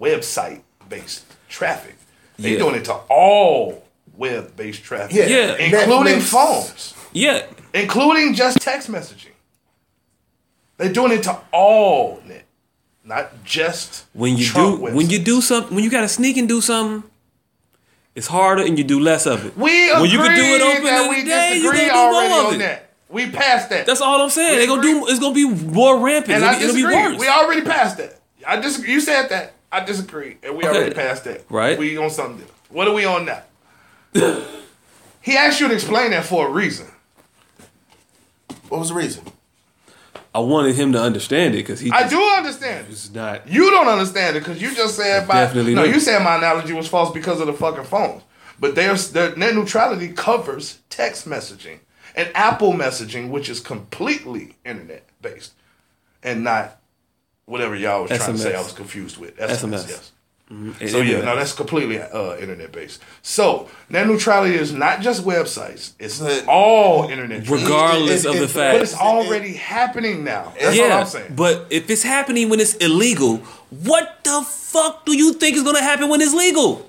website 0.00 0.62
based 0.88 1.24
traffic. 1.48 1.96
They 2.38 2.52
Yeah. 2.52 2.58
doing 2.58 2.74
it 2.76 2.84
to 2.86 2.94
all 3.08 3.84
web 4.16 4.56
based 4.56 4.82
traffic. 4.84 5.14
Yeah. 5.16 5.26
Yeah. 5.26 5.56
Including 5.56 6.16
Netflix. 6.18 6.22
phones. 6.22 6.94
Yeah, 7.12 7.42
Including 7.74 8.34
just 8.34 8.58
text 8.60 8.90
messaging. 8.90 9.32
They're 10.76 10.92
doing 10.92 11.12
it 11.12 11.22
to 11.24 11.38
all 11.52 12.20
net. 12.26 12.44
Not 13.04 13.42
just 13.44 14.04
when 14.12 14.36
you 14.36 14.44
Trump 14.44 14.76
do 14.78 14.82
when 14.94 15.08
you 15.08 15.18
do 15.18 15.40
something 15.40 15.74
when 15.74 15.82
you 15.82 15.90
gotta 15.90 16.08
sneak 16.08 16.36
and 16.36 16.46
do 16.48 16.60
something, 16.60 17.08
it's 18.14 18.26
harder 18.26 18.62
and 18.62 18.76
you 18.78 18.84
do 18.84 19.00
less 19.00 19.26
of 19.26 19.46
it. 19.46 19.56
We 19.56 19.88
when 19.92 19.96
agree 20.04 20.10
you 20.10 20.18
can 20.18 20.36
do 20.36 20.42
it 20.44 20.60
open 20.62 20.84
that 20.84 21.08
we 21.10 21.24
day, 21.24 21.54
disagree 21.54 21.78
gonna 21.78 21.88
do 21.88 21.94
more 21.94 22.14
already 22.14 22.32
of 22.40 22.46
on 22.46 22.54
it. 22.54 22.58
that. 22.58 22.84
We 23.08 23.30
passed 23.30 23.70
that. 23.70 23.86
That's 23.86 24.02
all 24.02 24.20
I'm 24.20 24.28
saying. 24.28 24.52
We 24.52 24.58
They're 24.58 24.66
gonna 24.66 24.82
do. 24.82 25.06
It's 25.08 25.18
gonna 25.18 25.34
be 25.34 25.48
more 25.48 25.98
rampant. 25.98 26.34
and 26.34 26.44
It'll, 26.44 26.54
I 26.54 26.58
be- 26.58 26.64
it'll 26.64 26.76
be 26.76 26.84
worse. 26.84 27.18
We 27.18 27.28
already 27.28 27.62
passed 27.62 27.96
that. 27.96 28.20
I 28.46 28.56
disagree. 28.60 28.92
You 28.92 29.00
said 29.00 29.30
that. 29.30 29.54
I 29.70 29.84
disagree, 29.84 30.36
and 30.42 30.56
we 30.56 30.64
Okay. 30.64 30.76
already 30.76 30.94
passed 30.94 31.24
that. 31.24 31.44
Right. 31.50 31.78
We 31.78 31.96
on 31.98 32.10
something. 32.10 32.38
different. 32.38 32.54
What 32.70 32.88
are 32.88 32.94
we 32.94 33.04
on 33.04 33.26
now? 33.26 33.42
he 35.20 35.36
asked 35.36 35.60
you 35.60 35.68
to 35.68 35.74
explain 35.74 36.10
that 36.12 36.24
for 36.24 36.48
a 36.48 36.50
reason. 36.50 36.86
What 38.68 38.78
was 38.78 38.88
the 38.88 38.94
reason? 38.94 39.24
I 40.34 40.40
wanted 40.40 40.74
him 40.76 40.92
to 40.92 41.00
understand 41.00 41.54
it 41.54 41.58
because 41.58 41.80
he. 41.80 41.90
I 41.90 42.02
just 42.02 42.10
do 42.12 42.22
understand. 42.36 42.86
it. 42.86 42.92
is 42.92 43.12
not. 43.12 43.48
You 43.48 43.70
don't 43.70 43.88
understand 43.88 44.36
it 44.36 44.40
because 44.40 44.60
you 44.60 44.74
just 44.74 44.94
said 44.96 45.26
my 45.26 45.34
definitely 45.34 45.74
no. 45.74 45.84
don't. 45.84 45.94
You 45.94 46.00
said 46.00 46.22
my 46.22 46.36
analogy 46.36 46.72
was 46.74 46.86
false 46.86 47.12
because 47.12 47.40
of 47.40 47.46
the 47.46 47.52
fucking 47.52 47.84
phones. 47.84 48.22
But 48.60 48.74
there's 48.74 49.12
their 49.12 49.34
net 49.36 49.54
neutrality 49.54 50.08
covers 50.08 50.78
text 50.90 51.26
messaging 51.28 51.78
and 52.14 52.30
Apple 52.34 52.72
messaging, 52.72 53.30
which 53.30 53.48
is 53.48 53.60
completely 53.60 54.56
internet 54.64 55.08
based 55.22 55.52
and 56.22 56.44
not 56.44 56.78
whatever 57.48 57.74
y'all 57.74 58.02
was 58.02 58.10
trying 58.10 58.32
to 58.32 58.38
say. 58.38 58.54
I 58.54 58.60
was 58.60 58.72
confused 58.72 59.16
with 59.18 59.36
SMS. 59.36 59.56
SMS. 59.62 59.88
Yes. 59.88 60.12
And 60.50 60.74
So 60.76 60.98
yeah, 60.98 61.16
internet. 61.16 61.24
no, 61.26 61.36
that's 61.36 61.52
completely 61.52 62.00
uh, 62.00 62.36
internet 62.38 62.72
based. 62.72 63.02
So 63.20 63.68
net 63.90 64.06
neutrality 64.06 64.54
is 64.54 64.72
not 64.72 65.02
just 65.02 65.22
websites; 65.22 65.92
it's 65.98 66.20
But- 66.20 66.46
all 66.48 67.08
internet. 67.10 67.46
regardless 67.50 68.24
It- 68.24 68.28
of 68.30 68.34
it- 68.36 68.38
the 68.38 68.44
it- 68.44 68.54
but 68.54 68.80
it's 68.82 68.92
fact. 68.92 69.02
already 69.04 69.52
happening 69.52 70.24
now. 70.24 70.54
That's 70.58 70.74
yeah, 70.74 70.84
all 70.84 71.00
I'm 71.00 71.06
saying. 71.06 71.32
but 71.36 71.66
if 71.68 71.90
it's 71.90 72.02
happening 72.02 72.48
when 72.48 72.60
it's 72.60 72.74
illegal, 72.76 73.42
what 73.84 74.20
the 74.24 74.40
fuck 74.48 75.04
do 75.04 75.14
you 75.14 75.34
think 75.34 75.54
is 75.56 75.64
gonna 75.64 75.82
happen 75.82 76.08
when 76.08 76.22
it's 76.22 76.32
legal? 76.32 76.87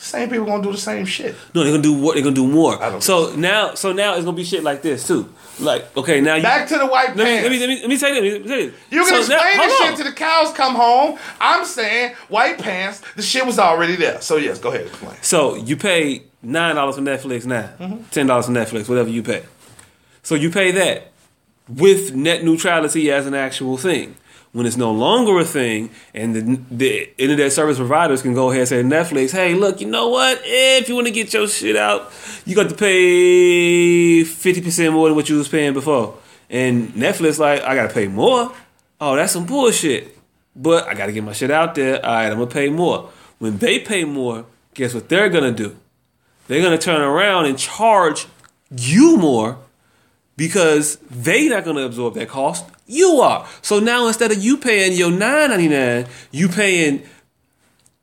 Same 0.00 0.30
people 0.30 0.46
gonna 0.46 0.62
do 0.62 0.72
the 0.72 0.78
same 0.78 1.04
shit. 1.04 1.36
No, 1.54 1.62
they're 1.62 1.72
gonna 1.72 1.82
do 1.82 1.92
what? 1.92 2.14
They're 2.14 2.22
gonna 2.22 2.34
do 2.34 2.46
more. 2.46 2.82
I 2.82 2.88
don't 2.88 3.02
So 3.02 3.36
now, 3.36 3.74
so 3.74 3.92
now 3.92 4.14
it's 4.14 4.24
gonna 4.24 4.34
be 4.34 4.44
shit 4.44 4.62
like 4.62 4.80
this 4.80 5.06
too. 5.06 5.30
Like, 5.58 5.94
okay, 5.94 6.22
now 6.22 6.36
you 6.36 6.42
Back 6.42 6.68
to 6.68 6.78
the 6.78 6.86
white 6.86 7.14
let 7.16 7.26
pants. 7.26 7.42
let 7.42 7.52
me 7.52 7.58
let 7.60 7.68
me 7.68 7.80
let 7.80 7.88
me 7.90 7.96
say 7.98 8.18
this. 8.18 8.32
Let 8.32 8.42
me 8.42 8.48
say 8.48 8.66
this. 8.66 8.74
You 8.90 9.04
can 9.04 9.08
So 9.08 9.34
now- 9.34 9.36
explain 9.36 9.58
hold 9.58 9.70
this 9.70 9.78
shit 9.88 9.96
to 9.98 10.04
the 10.04 10.12
cows 10.12 10.52
come 10.54 10.74
home. 10.74 11.18
I'm 11.38 11.66
saying 11.66 12.14
white 12.28 12.58
pants. 12.58 13.02
The 13.14 13.20
shit 13.20 13.44
was 13.44 13.58
already 13.58 13.94
there. 13.94 14.22
So 14.22 14.36
yes, 14.36 14.58
go 14.58 14.70
ahead 14.70 14.86
explain. 14.86 15.16
So 15.20 15.56
you 15.56 15.76
pay 15.76 16.22
nine 16.42 16.76
dollars 16.76 16.96
for 16.96 17.02
Netflix 17.02 17.44
now, 17.44 17.68
mm-hmm. 17.78 18.02
ten 18.04 18.26
dollars 18.26 18.46
for 18.46 18.52
Netflix, 18.52 18.88
whatever 18.88 19.10
you 19.10 19.22
pay. 19.22 19.44
So 20.22 20.34
you 20.34 20.50
pay 20.50 20.70
that 20.70 21.12
with 21.68 22.14
net 22.14 22.42
neutrality 22.42 23.10
as 23.10 23.26
an 23.26 23.34
actual 23.34 23.76
thing. 23.76 24.16
When 24.52 24.66
it's 24.66 24.76
no 24.76 24.90
longer 24.90 25.38
a 25.38 25.44
thing, 25.44 25.90
and 26.12 26.34
the, 26.34 26.60
the 26.72 27.22
internet 27.22 27.52
service 27.52 27.76
providers 27.78 28.20
can 28.20 28.34
go 28.34 28.50
ahead 28.50 28.60
and 28.62 28.68
say 28.68 28.82
Netflix, 28.82 29.30
"Hey, 29.30 29.54
look, 29.54 29.80
you 29.80 29.86
know 29.86 30.08
what? 30.08 30.40
If 30.42 30.88
you 30.88 30.96
want 30.96 31.06
to 31.06 31.12
get 31.12 31.32
your 31.32 31.46
shit 31.46 31.76
out, 31.76 32.10
you 32.44 32.56
got 32.56 32.68
to 32.68 32.74
pay 32.74 34.24
fifty 34.24 34.60
percent 34.60 34.92
more 34.92 35.06
than 35.08 35.14
what 35.14 35.28
you 35.28 35.36
was 35.36 35.46
paying 35.46 35.72
before." 35.72 36.18
And 36.48 36.88
Netflix 36.94 37.38
like, 37.38 37.62
"I 37.62 37.76
got 37.76 37.88
to 37.88 37.94
pay 37.94 38.08
more." 38.08 38.52
Oh, 39.00 39.14
that's 39.14 39.32
some 39.32 39.46
bullshit. 39.46 40.16
But 40.56 40.88
I 40.88 40.94
got 40.94 41.06
to 41.06 41.12
get 41.12 41.22
my 41.22 41.32
shit 41.32 41.52
out 41.52 41.76
there. 41.76 42.04
All 42.04 42.12
right, 42.12 42.26
I'm 42.26 42.38
gonna 42.38 42.46
pay 42.48 42.68
more. 42.70 43.08
When 43.38 43.58
they 43.58 43.78
pay 43.78 44.04
more, 44.04 44.46
guess 44.74 44.94
what 44.94 45.08
they're 45.08 45.28
gonna 45.28 45.52
do? 45.52 45.76
They're 46.48 46.60
gonna 46.60 46.76
turn 46.76 47.00
around 47.00 47.46
and 47.46 47.56
charge 47.56 48.26
you 48.76 49.16
more 49.16 49.58
because 50.36 50.96
they're 51.08 51.50
not 51.50 51.64
gonna 51.64 51.82
absorb 51.82 52.14
that 52.14 52.28
cost. 52.28 52.66
You 52.90 53.20
are. 53.20 53.46
So 53.62 53.78
now 53.78 54.08
instead 54.08 54.32
of 54.32 54.42
you 54.42 54.56
paying 54.56 54.92
your 54.92 55.10
nine 55.10 55.50
ninety 55.50 55.68
nine, 55.68 56.06
you 56.32 56.48
paying 56.48 57.02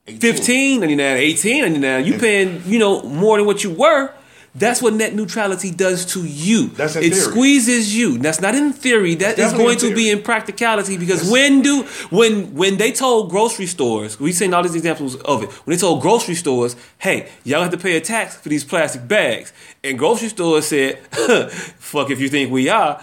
18. 0.07 0.19
fifteen 0.19 0.79
ninety 0.79 0.95
nine, 0.95 1.17
eighteen 1.17 1.61
ninety 1.63 1.79
nine. 1.79 2.05
You 2.05 2.17
paying 2.17 2.63
you 2.65 2.79
know 2.79 3.03
more 3.03 3.37
than 3.37 3.45
what 3.45 3.63
you 3.63 3.71
were. 3.71 4.13
That's 4.55 4.81
what 4.81 4.93
net 4.95 5.13
neutrality 5.13 5.69
does 5.69 6.03
to 6.13 6.25
you. 6.25 6.69
That's 6.69 6.95
in 6.95 7.03
it 7.03 7.13
theory. 7.13 7.31
squeeses 7.31 7.95
you. 7.95 8.17
That's 8.17 8.41
not 8.41 8.55
in 8.55 8.73
theory. 8.73 9.13
That 9.15 9.37
is 9.37 9.53
going 9.53 9.77
to 9.79 9.93
be 9.93 10.09
in 10.09 10.23
practicality 10.23 10.97
because 10.97 11.29
when 11.29 11.61
do 11.61 11.83
when 12.09 12.55
when 12.55 12.77
they 12.77 12.91
told 12.91 13.29
grocery 13.29 13.67
stores, 13.67 14.19
we've 14.19 14.33
seen 14.33 14.53
all 14.53 14.63
these 14.63 14.73
examples 14.73 15.15
of 15.17 15.43
it. 15.43 15.51
When 15.65 15.75
they 15.75 15.79
told 15.79 16.01
grocery 16.01 16.33
stores, 16.33 16.75
"Hey, 16.97 17.29
y'all 17.43 17.61
have 17.61 17.71
to 17.71 17.77
pay 17.77 17.97
a 17.97 18.01
tax 18.01 18.35
for 18.37 18.49
these 18.49 18.63
plastic 18.63 19.07
bags," 19.07 19.53
and 19.83 19.99
grocery 19.99 20.29
stores 20.29 20.67
said, 20.67 20.97
"Fuck 21.77 22.09
if 22.09 22.19
you 22.19 22.29
think 22.29 22.49
we 22.51 22.67
are," 22.69 22.99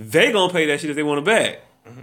they 0.00 0.32
gonna 0.32 0.52
pay 0.52 0.66
that 0.66 0.80
shit 0.80 0.90
if 0.90 0.96
they 0.96 1.02
want 1.02 1.18
a 1.18 1.22
bag. 1.22 1.58
Mm-hmm. 1.86 2.02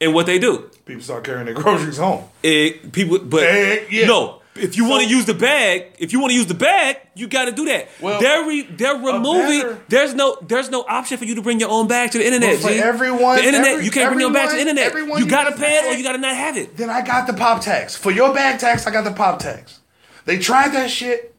And 0.00 0.14
what 0.14 0.26
they 0.26 0.38
do? 0.38 0.70
People 0.84 1.02
start 1.02 1.24
carrying 1.24 1.46
their 1.46 1.54
groceries 1.54 1.96
home. 1.96 2.24
It, 2.42 2.92
people, 2.92 3.18
but 3.18 3.90
yeah. 3.90 4.06
no. 4.06 4.42
If 4.58 4.76
you 4.78 4.88
want 4.88 5.04
to 5.04 5.08
use 5.08 5.26
the 5.26 5.34
bag, 5.34 5.96
if 5.98 6.14
you 6.14 6.20
want 6.20 6.30
to 6.30 6.34
use 6.34 6.46
the 6.46 6.54
bag, 6.54 6.96
you 7.14 7.26
got 7.26 7.44
to 7.44 7.52
do 7.52 7.66
that. 7.66 7.88
Well, 8.00 8.18
they're 8.18 8.46
re, 8.46 8.62
they're 8.62 8.94
removing. 8.94 9.60
better- 9.60 9.82
there's 9.88 10.14
no 10.14 10.38
there's 10.40 10.70
no 10.70 10.82
option 10.88 11.18
for 11.18 11.26
you 11.26 11.34
to 11.34 11.42
bring 11.42 11.60
your 11.60 11.68
own 11.68 11.88
bag 11.88 12.12
to 12.12 12.18
the 12.18 12.26
internet. 12.26 12.58
For 12.60 12.68
G. 12.68 12.78
everyone- 12.78 13.36
the 13.36 13.44
internet, 13.44 13.72
every- 13.72 13.84
you 13.84 13.90
can't 13.90 14.08
bring 14.08 14.20
your 14.20 14.28
own 14.28 14.32
bag 14.32 14.48
to 14.48 14.54
the 14.54 14.60
internet. 14.62 14.86
everyone 14.86 15.18
You 15.18 15.28
got 15.28 15.50
to 15.50 15.56
pay 15.56 15.76
it 15.76 15.84
or 15.84 15.96
you 15.98 16.02
got 16.02 16.12
to 16.12 16.18
not 16.18 16.34
have 16.34 16.56
it. 16.56 16.74
Then 16.76 16.88
I 16.88 17.02
got 17.02 17.26
the 17.26 17.34
pop 17.34 17.60
tax. 17.60 17.96
For 17.96 18.10
your 18.10 18.32
bag 18.32 18.58
tax, 18.58 18.86
I 18.86 18.90
got 18.90 19.04
the 19.04 19.12
pop 19.12 19.40
tax. 19.40 19.80
They 20.24 20.38
tried 20.38 20.72
that 20.72 20.90
shit. 20.90 21.34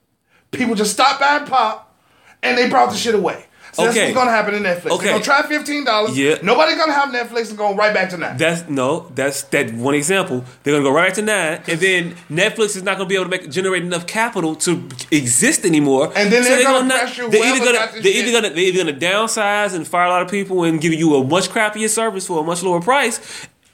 People 0.52 0.76
just 0.76 0.94
stopped 0.94 1.20
buying 1.20 1.46
pop, 1.48 1.96
and 2.44 2.56
they 2.56 2.70
brought 2.70 2.92
the 2.92 2.98
shit 2.98 3.16
away. 3.16 3.46
So 3.78 3.84
that's 3.84 3.96
Okay. 3.96 4.06
what's 4.08 4.18
gonna 4.18 4.32
happen 4.32 4.54
to 4.56 4.60
Netflix. 4.60 4.90
Okay. 4.92 5.04
They're 5.06 5.14
gonna 5.14 5.24
try 5.24 5.42
fifteen 5.44 5.84
dollars. 5.86 6.18
Yeah. 6.18 6.38
Nobody's 6.42 6.78
gonna 6.78 6.94
have 6.94 7.10
Netflix 7.10 7.50
and 7.50 7.58
go 7.60 7.76
right 7.76 7.94
back 7.94 8.10
to 8.10 8.18
nine. 8.18 8.36
That's 8.36 8.68
no, 8.68 9.12
that's 9.14 9.44
that 9.44 9.72
one 9.74 9.94
example. 9.94 10.44
They're 10.64 10.74
gonna 10.74 10.84
go 10.84 10.92
right 10.92 11.10
back 11.10 11.14
to 11.16 11.22
nine, 11.22 11.62
and 11.68 11.80
then 11.80 12.16
Netflix 12.32 12.76
is 12.76 12.82
not 12.82 12.98
gonna 12.98 13.08
be 13.08 13.14
able 13.16 13.26
to 13.26 13.30
make 13.30 13.52
generate 13.52 13.84
enough 13.84 14.08
capital 14.08 14.56
to 14.56 14.84
exist 15.12 15.64
anymore. 15.64 16.12
And 16.16 16.32
then 16.32 16.44
they're 16.44 16.64
gonna 16.64 16.88
not- 16.88 17.00
pressure 17.02 17.28
they're 17.30 17.46
either 17.56 17.64
gonna 17.66 17.90
they're 18.02 18.14
either 18.14 18.32
gonna 18.32 18.50
they're 18.50 18.64
either 18.64 18.84
gonna 18.84 18.98
downsize 18.98 19.76
and 19.76 19.88
fire 19.88 20.08
a 20.08 20.10
lot 20.10 20.22
of 20.24 20.32
people 20.32 20.64
and 20.64 20.82
give 20.82 20.94
you 20.94 21.16
a 21.16 21.24
much 21.24 21.50
crappier 21.50 21.88
service 21.88 22.26
for 22.26 22.40
a 22.40 22.44
much 22.44 22.64
lower 22.64 22.82
price, 22.82 23.20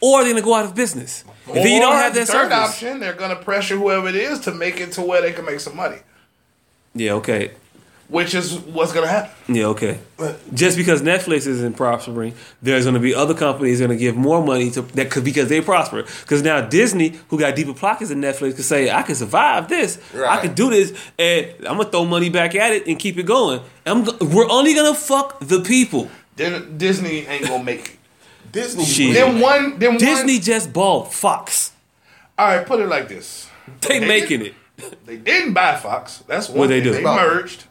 or 0.01 0.23
they're 0.25 0.33
gonna 0.33 0.43
go 0.43 0.53
out 0.53 0.65
of 0.65 0.75
business. 0.75 1.23
And 1.47 1.55
then 1.57 1.67
you 1.73 1.79
don't 1.79 1.95
have 1.95 2.13
that 2.15 2.27
third 2.27 2.51
service. 2.51 2.57
option. 2.57 2.99
They're 2.99 3.13
gonna 3.13 3.37
pressure 3.37 3.77
whoever 3.77 4.09
it 4.09 4.15
is 4.15 4.39
to 4.41 4.51
make 4.51 4.81
it 4.81 4.91
to 4.93 5.01
where 5.01 5.21
they 5.21 5.31
can 5.31 5.45
make 5.45 5.61
some 5.61 5.75
money, 5.77 5.97
Yeah, 6.93 7.13
okay. 7.13 7.51
Which 8.09 8.33
is 8.35 8.57
what's 8.59 8.91
gonna 8.93 9.07
happen. 9.07 9.31
Yeah, 9.55 9.65
okay. 9.67 9.99
Just 10.53 10.77
because 10.77 11.01
Netflix 11.01 11.47
isn't 11.47 11.75
prospering, 11.75 12.33
there's 12.61 12.85
going 12.85 12.93
to 12.93 12.99
be 13.01 13.13
other 13.13 13.33
companies 13.33 13.79
going 13.79 13.89
to 13.91 13.97
give 13.97 14.15
more 14.15 14.41
money 14.41 14.71
to 14.71 14.81
that 14.81 15.11
could 15.11 15.25
because 15.25 15.49
they 15.49 15.59
prosper. 15.59 16.03
Because 16.03 16.41
now 16.43 16.61
Disney, 16.61 17.19
who 17.27 17.37
got 17.37 17.55
deeper 17.57 17.73
pockets 17.73 18.09
than 18.09 18.21
Netflix, 18.21 18.55
could 18.55 18.63
say, 18.63 18.89
"I 18.89 19.01
can 19.01 19.15
survive 19.15 19.67
this. 19.67 19.99
I 20.15 20.39
can 20.39 20.53
do 20.53 20.69
this, 20.69 20.93
and 21.19 21.47
I'm 21.67 21.77
gonna 21.77 21.89
throw 21.89 22.05
money 22.05 22.29
back 22.29 22.55
at 22.55 22.71
it 22.71 22.87
and 22.87 22.97
keep 22.97 23.17
it 23.17 23.23
going. 23.23 23.59
I'm 23.85 24.05
we're 24.31 24.49
only 24.49 24.73
gonna 24.73 24.95
fuck 24.95 25.39
the 25.41 25.59
people. 25.61 26.09
Then 26.37 26.77
Disney 26.77 27.25
ain't 27.27 27.47
gonna 27.47 27.63
make 27.63 27.79
it. 27.89 28.51
Disney. 28.51 28.85
Shit. 28.85 29.13
Then 29.15 29.39
one. 29.41 29.77
Then 29.79 29.97
Disney 29.97 30.35
One, 30.35 30.41
just 30.41 30.71
bought 30.71 31.13
Fox. 31.13 31.71
all 32.37 32.47
right, 32.47 32.65
put 32.65 32.79
it 32.79 32.87
like 32.87 33.09
this. 33.09 33.47
They 33.81 33.99
They 33.99 34.07
making 34.07 34.39
did- 34.39 34.47
it. 34.77 35.05
They 35.05 35.17
didn't 35.17 35.53
buy 35.53 35.75
Fox. 35.75 36.23
That's 36.27 36.47
one 36.49 36.59
What 36.59 36.69
they 36.69 36.81
thing. 36.81 36.91
do? 36.93 36.97
They 36.97 37.03
merged. 37.03 37.65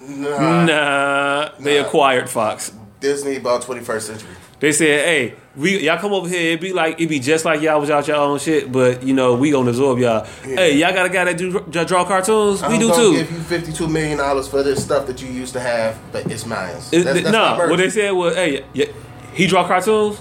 Nah, 0.00 0.64
Nah, 0.64 1.48
they 1.58 1.80
Nah. 1.80 1.86
acquired 1.86 2.28
Fox. 2.30 2.72
Disney 3.00 3.38
bought 3.38 3.62
21st 3.62 4.06
century. 4.08 4.30
They 4.60 4.72
said, 4.72 5.04
"Hey, 5.04 5.34
we 5.56 5.78
y'all 5.80 5.98
come 5.98 6.12
over 6.12 6.28
here. 6.28 6.52
It 6.54 6.60
be 6.60 6.72
like 6.72 7.00
it 7.00 7.08
be 7.08 7.20
just 7.20 7.44
like 7.44 7.60
y'all 7.62 7.80
was 7.80 7.90
out 7.90 8.08
your 8.08 8.16
own 8.16 8.40
shit, 8.40 8.72
but 8.72 9.04
you 9.04 9.14
know 9.14 9.34
we 9.34 9.52
gonna 9.52 9.70
absorb 9.70 9.98
y'all. 10.00 10.26
Hey, 10.42 10.76
y'all 10.76 10.92
got 10.92 11.06
a 11.06 11.08
guy 11.08 11.24
that 11.26 11.36
do 11.36 11.64
that 11.68 11.86
draw 11.86 12.04
cartoons. 12.04 12.60
We 12.62 12.74
I'm 12.74 12.80
do 12.80 12.92
too. 12.92 13.12
give 13.18 13.30
you 13.30 13.38
52 13.38 13.86
million 13.86 14.18
dollars 14.18 14.48
for 14.48 14.64
this 14.64 14.82
stuff 14.82 15.06
that 15.06 15.22
you 15.22 15.28
used 15.28 15.52
to 15.52 15.60
have, 15.60 15.96
but 16.10 16.26
it's 16.26 16.44
mine. 16.44 16.70
It- 16.90 17.04
That's, 17.04 17.20
that's 17.20 17.30
nah, 17.30 17.68
what 17.68 17.76
they 17.76 17.88
said 17.90 18.10
was, 18.12 18.34
hey, 18.34 18.64
yeah, 18.72 18.86
he 19.32 19.46
draw 19.46 19.64
cartoons. 19.64 20.20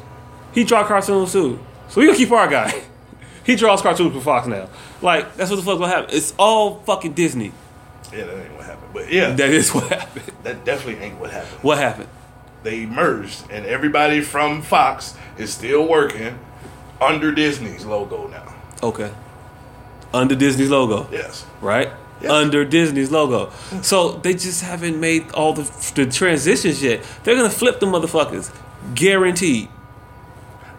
He 0.51 0.63
draw 0.63 0.83
cartoons 0.83 1.31
too. 1.31 1.59
So 1.89 2.01
we 2.01 2.05
gonna 2.05 2.17
keep 2.17 2.31
our 2.31 2.47
guy. 2.47 2.79
he 3.43 3.55
draws 3.55 3.81
cartoons 3.81 4.13
for 4.13 4.21
Fox 4.21 4.45
now. 4.45 4.67
Like 5.01 5.35
that's 5.35 5.49
what 5.49 5.55
the 5.55 5.63
fuck 5.63 5.79
gonna 5.79 5.91
happen. 5.91 6.15
It's 6.15 6.33
all 6.37 6.79
fucking 6.85 7.13
Disney. 7.13 7.53
Yeah, 8.13 8.25
that 8.25 8.33
ain't 8.33 8.37
what 8.37 8.37
happened. 8.39 8.56
But 8.93 9.11
yeah, 9.11 9.31
That 9.31 9.49
is 9.49 9.73
what 9.73 9.87
happened. 9.91 10.31
that 10.43 10.65
definitely 10.65 11.03
ain't 11.05 11.19
what 11.19 11.31
happened. 11.31 11.59
What 11.63 11.77
happened? 11.77 12.09
They 12.63 12.85
merged, 12.85 13.43
and 13.51 13.65
everybody 13.65 14.21
from 14.21 14.61
Fox 14.61 15.15
is 15.37 15.53
still 15.53 15.87
working 15.87 16.39
under 16.99 17.31
Disney's 17.31 17.85
logo 17.85 18.27
now. 18.27 18.53
Okay. 18.83 19.11
Under 20.13 20.35
Disney's 20.35 20.69
logo. 20.69 21.07
Yes. 21.11 21.45
right? 21.61 21.89
Yes. 22.21 22.31
Under 22.31 22.65
Disney's 22.65 23.11
logo. 23.11 23.51
So 23.83 24.13
they 24.13 24.33
just 24.33 24.63
haven't 24.63 24.99
made 24.99 25.31
all 25.33 25.53
the, 25.53 25.63
the 25.93 26.07
transitions 26.11 26.81
yet. 26.81 27.03
They're 27.23 27.35
gonna 27.35 27.49
flip 27.49 27.79
the 27.79 27.85
motherfuckers, 27.85 28.51
guaranteed, 28.95 29.69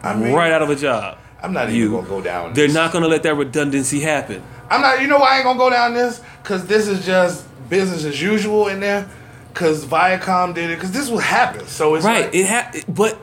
I 0.02 0.14
mean, 0.16 0.32
right 0.32 0.50
out 0.52 0.62
of 0.62 0.70
a 0.70 0.76
job. 0.76 1.18
I'm 1.40 1.52
not 1.52 1.70
You. 1.70 1.84
even 1.84 1.96
gonna 1.98 2.08
go 2.08 2.20
down. 2.20 2.54
They're 2.54 2.66
this. 2.66 2.74
not 2.74 2.92
gonna 2.92 3.06
let 3.06 3.22
that 3.22 3.34
redundancy 3.36 4.00
happen. 4.00 4.42
I'm 4.70 4.80
not. 4.80 5.00
You 5.00 5.06
know 5.06 5.18
why 5.18 5.34
I 5.34 5.36
ain't 5.36 5.44
gonna 5.44 5.58
go 5.58 5.70
down 5.70 5.94
this? 5.94 6.20
Cause 6.48 6.64
this 6.66 6.88
is 6.88 7.04
just 7.04 7.44
business 7.68 8.04
as 8.04 8.22
usual 8.22 8.68
in 8.68 8.80
there. 8.80 9.06
Cause 9.52 9.84
Viacom 9.84 10.54
did 10.54 10.70
it. 10.70 10.80
Cause 10.80 10.90
this 10.92 11.10
will 11.10 11.18
happen. 11.18 11.66
So 11.66 11.94
it's 11.94 12.06
Right? 12.06 12.24
Like, 12.24 12.34
It 12.34 12.46
ha- 12.46 12.72
but 12.88 13.20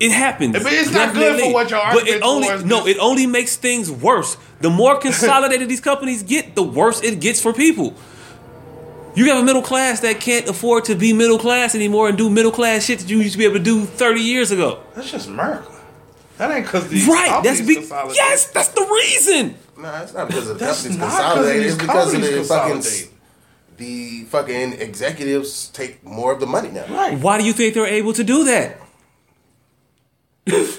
it 0.00 0.12
happens. 0.12 0.54
But 0.54 0.72
it's 0.72 0.90
not 0.90 1.12
good 1.12 1.14
for 1.14 1.20
Definitely. 1.20 1.52
what 1.52 1.70
your 1.70 1.80
But 1.92 2.08
it 2.08 2.22
only 2.22 2.64
no, 2.64 2.86
it 2.86 2.96
only 2.98 3.26
makes 3.26 3.56
things 3.56 3.92
worse. 3.92 4.38
The 4.62 4.70
more 4.70 4.96
consolidated 5.06 5.68
these 5.68 5.82
companies 5.82 6.22
get, 6.22 6.54
the 6.54 6.62
worse 6.62 7.02
it 7.02 7.20
gets 7.20 7.42
for 7.42 7.52
people. 7.52 7.92
You 9.14 9.26
have 9.26 9.42
a 9.42 9.44
middle 9.44 9.60
class 9.62 10.00
that 10.00 10.18
can't 10.18 10.48
afford 10.48 10.86
to 10.86 10.94
be 10.94 11.12
middle 11.12 11.38
class 11.38 11.74
anymore 11.74 12.08
and 12.08 12.16
do 12.16 12.30
middle 12.30 12.50
class 12.50 12.86
shit 12.86 13.00
that 13.00 13.10
you 13.10 13.18
used 13.18 13.32
to 13.32 13.38
be 13.38 13.44
able 13.44 13.56
to 13.56 13.62
do 13.62 13.84
30 13.84 14.20
years 14.22 14.52
ago. 14.52 14.80
That's 14.94 15.10
just 15.10 15.28
America. 15.28 15.70
That 16.38 16.50
ain't 16.50 16.64
because 16.64 16.88
the 16.88 17.04
Right. 17.10 17.42
That's 17.42 17.60
consolidate. 17.60 18.16
Yes, 18.16 18.46
that's 18.52 18.68
the 18.68 18.82
reason. 18.82 19.56
Nah, 19.78 20.02
it's 20.02 20.14
not 20.14 20.28
because 20.28 20.48
of 20.48 20.58
the 20.58 20.64
That's 20.64 20.82
companies 20.82 20.98
not 20.98 21.10
'cause 21.10 21.18
of 21.18 21.24
consolidated. 21.34 21.62
these 21.64 21.72
It's 21.72 21.82
because 21.82 22.06
of 22.06 22.12
companies 22.20 22.48
the 22.48 22.54
fucking 22.54 22.72
consolidate. 22.72 23.10
the 23.76 24.24
fucking 24.24 24.72
executives 24.80 25.68
take 25.72 26.04
more 26.04 26.32
of 26.32 26.40
the 26.40 26.46
money 26.46 26.70
now. 26.70 26.84
Right. 26.88 27.18
Why 27.18 27.38
do 27.38 27.44
you 27.44 27.52
think 27.52 27.74
they're 27.74 27.86
able 27.86 28.12
to 28.14 28.24
do 28.24 28.44
that? 28.44 28.80
Because- 30.44 30.78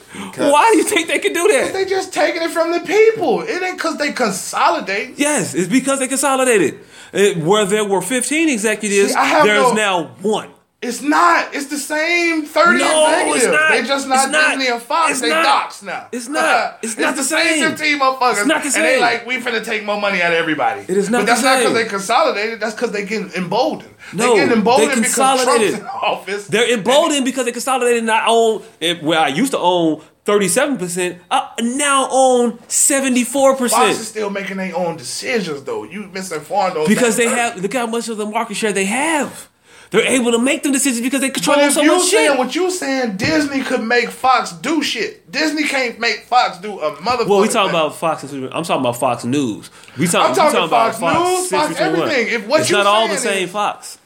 Why 0.51 0.69
do 0.71 0.77
you 0.77 0.83
think 0.85 1.07
they 1.09 1.19
can 1.19 1.33
do 1.33 1.47
that? 1.51 1.73
They 1.73 1.85
just 1.85 2.13
taking 2.13 2.41
it 2.41 2.51
from 2.51 2.71
the 2.71 2.79
people. 2.79 3.41
It 3.41 3.61
ain't 3.61 3.77
because 3.77 3.97
they 3.97 4.13
consolidate. 4.13 5.15
Yes, 5.17 5.53
it's 5.53 5.67
because 5.67 5.99
they 5.99 6.07
consolidated. 6.07 6.79
It- 7.13 7.37
where 7.37 7.65
there 7.65 7.83
were 7.85 8.01
15 8.01 8.49
executives, 8.49 9.11
See, 9.11 9.15
I 9.17 9.25
have 9.25 9.45
there's 9.45 9.61
no- 9.61 9.73
now 9.73 10.11
one. 10.21 10.49
It's 10.79 11.01
not. 11.01 11.55
It's 11.55 11.65
the 11.67 11.77
same 11.77 12.43
30 12.45 12.77
No, 12.77 13.07
executives. 13.07 13.43
it's 13.45 13.51
not. 13.51 13.71
They 13.71 13.83
just 13.83 14.07
not 14.07 14.31
not. 14.31 14.49
Disney 14.59 14.67
and 14.71 14.79
Fox. 14.81 15.11
It's 15.13 15.21
they 15.21 15.29
not. 15.29 15.43
docs 15.43 15.81
now. 15.81 16.07
It's 16.11 16.27
not. 16.27 16.77
It's 16.83 16.95
not 16.99 17.15
the 17.15 17.21
the 17.21 17.27
same 17.27 17.59
same. 17.61 17.69
15 17.71 17.99
motherfuckers. 17.99 18.31
It's 18.37 18.45
not 18.45 18.61
the 18.61 18.67
And 18.67 18.85
they 18.85 18.93
same. 18.93 19.01
like, 19.01 19.25
we 19.25 19.37
finna 19.37 19.65
take 19.65 19.83
more 19.85 19.99
money 19.99 20.21
out 20.21 20.33
of 20.33 20.37
everybody. 20.37 20.81
It 20.81 20.91
is 20.91 21.09
not 21.09 21.21
But 21.21 21.25
that's 21.25 21.41
not 21.41 21.57
because 21.57 21.73
they 21.73 21.85
consolidated. 21.85 22.59
That's 22.59 22.75
because 22.75 22.91
they 22.91 23.05
getting 23.05 23.31
emboldened. 23.31 23.95
No, 24.13 24.29
they 24.35 24.35
getting 24.41 24.53
emboldened 24.59 24.91
they 24.91 24.95
because 24.97 25.15
Trump's 25.15 25.43
consolidated. 25.45 25.79
in 25.79 25.85
office. 25.87 26.47
They're 26.47 26.71
emboldened 26.71 27.25
because 27.25 27.45
they 27.45 27.51
consolidated 27.53 28.03
and 28.03 28.11
I 28.11 28.25
own, 28.27 28.61
eh, 28.79 28.91
it- 28.91 29.03
where 29.03 29.19
I 29.19 29.29
used 29.29 29.53
to 29.53 29.57
own 29.59 30.03
37%, 30.25 31.17
I 31.31 31.49
now 31.61 32.07
own 32.11 32.59
74%. 32.67 33.71
Fox 33.71 33.99
is 33.99 34.07
still 34.09 34.29
making 34.29 34.57
their 34.57 34.75
own 34.77 34.95
decisions, 34.97 35.63
though. 35.63 35.85
You 35.85 36.03
misinformed 36.13 36.75
those. 36.75 36.87
because 36.87 37.17
they 37.17 37.25
that 37.25 37.53
have, 37.53 37.63
look 37.63 37.73
how 37.73 37.87
much 37.87 38.09
of 38.09 38.17
the 38.17 38.27
market 38.27 38.55
share 38.57 38.71
they 38.73 38.85
have. 38.85 39.49
They're 39.89 40.05
able 40.05 40.31
to 40.33 40.39
make 40.39 40.63
them 40.63 40.73
decisions 40.73 41.01
because 41.01 41.21
they 41.21 41.29
control 41.29 41.55
But 41.55 41.71
so 41.71 41.81
you 41.81 41.95
much 41.97 42.07
saying 42.07 42.31
shit. 42.31 42.37
what 42.37 42.55
you 42.55 42.69
saying, 42.71 43.15
Disney 43.17 43.61
could 43.61 43.81
make 43.83 44.09
Fox 44.09 44.51
do 44.51 44.83
shit. 44.83 45.31
Disney 45.31 45.63
can't 45.63 45.97
make 45.99 46.23
Fox 46.25 46.57
do 46.57 46.79
a 46.79 46.95
motherfucker. 46.97 47.27
Well, 47.27 47.39
we 47.41 47.47
talking 47.47 47.71
thing. 47.71 47.79
about 47.79 47.95
Fox. 47.95 48.23
I'm 48.23 48.49
talking 48.49 48.75
about 48.81 48.97
Fox 48.97 49.23
News. 49.23 49.69
We 49.97 50.07
talking, 50.07 50.31
I'm 50.31 50.35
talking 50.35 50.51
talking 50.59 50.67
about 50.67 50.95
Fox 50.95 51.01
News, 51.01 51.49
Fox 51.49 51.67
621. 51.77 52.09
everything. 52.09 52.33
If 52.41 52.47
what 52.47 52.61
it's 52.61 52.69
you 52.69 52.75
not 52.77 52.85
all 52.85 53.07
the 53.07 53.17
same 53.17 53.45
is- 53.45 53.51
Fox. 53.51 53.97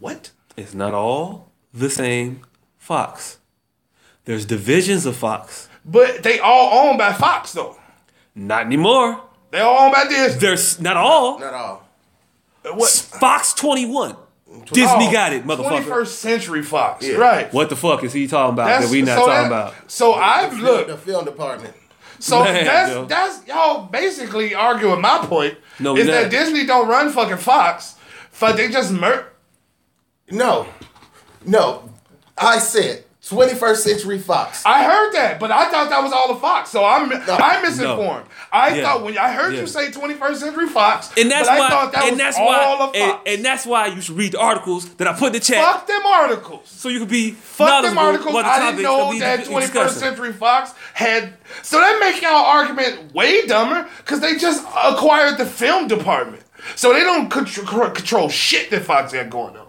what? 0.00 0.30
It's 0.56 0.74
not 0.74 0.94
all 0.94 1.50
the 1.72 1.90
same 1.90 2.40
Fox. 2.78 3.38
There's 4.24 4.46
divisions 4.46 5.04
of 5.06 5.16
Fox. 5.16 5.68
But 5.84 6.22
they 6.22 6.38
all 6.38 6.86
owned 6.88 6.98
by 6.98 7.12
Fox 7.12 7.52
though. 7.52 7.76
Not 8.34 8.64
anymore. 8.66 9.20
They 9.50 9.60
all 9.60 9.78
owned 9.84 9.92
by 9.92 10.04
Disney. 10.08 10.40
There's 10.40 10.80
not 10.80 10.96
all. 10.96 11.38
Not 11.38 11.54
all. 11.54 11.83
What? 12.72 12.90
Fox 12.90 13.52
21. 13.54 14.16
Disney 14.72 15.08
Oh, 15.08 15.12
got 15.12 15.32
it, 15.32 15.44
motherfucker. 15.44 15.82
21st 15.84 16.06
Century 16.06 16.62
Fox, 16.62 17.04
Yeah. 17.06 17.16
right? 17.16 17.52
What 17.52 17.68
the 17.68 17.76
fuck 17.76 18.04
is 18.04 18.12
he 18.12 18.26
talking 18.28 18.54
about 18.54 18.66
That's 18.68 18.84
that 18.86 18.90
we 18.92 19.02
not 19.02 19.18
so 19.18 19.26
talking 19.26 19.42
that- 19.42 19.46
about? 19.46 19.74
So 19.88 20.14
I 20.14 20.48
The 20.48 20.96
film 20.96 21.24
department. 21.24 21.74
So 22.20 22.42
Man, 22.44 22.64
that's 22.64 22.90
yo. 22.92 23.04
that's 23.04 23.46
y'all 23.46 23.82
basically 23.86 24.54
arguing 24.54 25.00
my 25.00 25.18
point. 25.26 25.58
No, 25.80 25.96
is 25.96 26.06
that. 26.06 26.30
Disney 26.30 26.64
don't 26.64 26.88
run 26.88 27.10
fucking 27.10 27.36
Fox, 27.38 27.96
but 28.40 28.56
they 28.56 28.68
just 28.68 28.92
mur- 28.92 29.26
No, 30.30 30.66
no. 31.44 31.90
I 32.38 32.58
said 32.58 33.03
21st 33.28 33.76
Century 33.76 34.18
Fox. 34.18 34.62
I 34.66 34.84
heard 34.84 35.12
that, 35.14 35.40
but 35.40 35.50
I 35.50 35.70
thought 35.70 35.88
that 35.88 36.02
was 36.02 36.12
all 36.12 36.34
the 36.34 36.40
Fox. 36.40 36.68
So 36.70 36.84
I'm 36.84 37.10
I'm 37.10 37.62
misinformed. 37.62 38.26
I 38.52 38.74
Yeah. 38.76 38.82
thought 38.82 39.02
when 39.02 39.16
I 39.16 39.32
heard 39.32 39.54
Yeah. 39.54 39.62
you 39.62 39.66
say 39.66 39.90
21st 39.90 40.40
Century 40.40 40.68
Fox, 40.68 41.10
And 41.16 41.30
that's 41.30 41.48
but 41.48 41.54
I 41.56 41.58
why 41.58 41.68
thought 41.70 41.92
that 41.92 42.02
and 42.02 42.10
was 42.12 42.18
that's 42.18 42.36
why 42.38 42.76
of 42.80 42.94
and, 42.94 43.10
Fox. 43.12 43.22
and 43.26 43.44
that's 43.44 43.64
why 43.66 43.86
you 43.86 44.00
should 44.02 44.18
read 44.18 44.32
the 44.32 44.40
articles 44.40 44.86
that 44.96 45.08
I 45.08 45.14
put 45.14 45.28
in 45.28 45.32
the 45.34 45.40
chat 45.40 45.64
Fuck 45.64 45.86
them 45.86 46.04
articles. 46.04 46.68
so 46.68 46.90
you 46.90 46.98
could 46.98 47.08
be 47.08 47.30
Fuck 47.30 47.82
them 47.84 47.94
knowledgeable 47.94 48.36
articles. 48.36 48.42
the 48.42 48.46
I 48.48 48.70
didn't 48.70 48.82
know 48.82 49.08
we 49.08 49.20
that 49.20 49.44
21st 49.46 49.60
discussing. 49.72 50.00
Century 50.00 50.32
Fox 50.34 50.72
had. 50.92 51.32
So 51.62 51.78
that 51.80 51.98
make 52.00 52.20
y'all 52.20 52.44
argument 52.44 53.14
way 53.14 53.46
dumber 53.46 53.88
because 53.98 54.20
they 54.20 54.36
just 54.36 54.66
acquired 54.84 55.38
the 55.38 55.46
film 55.46 55.88
department. 55.88 56.42
So 56.76 56.92
they 56.92 57.00
don't 57.00 57.30
control, 57.30 57.88
control 57.90 58.28
shit 58.28 58.70
that 58.70 58.84
Fox 58.84 59.12
had 59.12 59.30
going 59.30 59.56
on. 59.56 59.63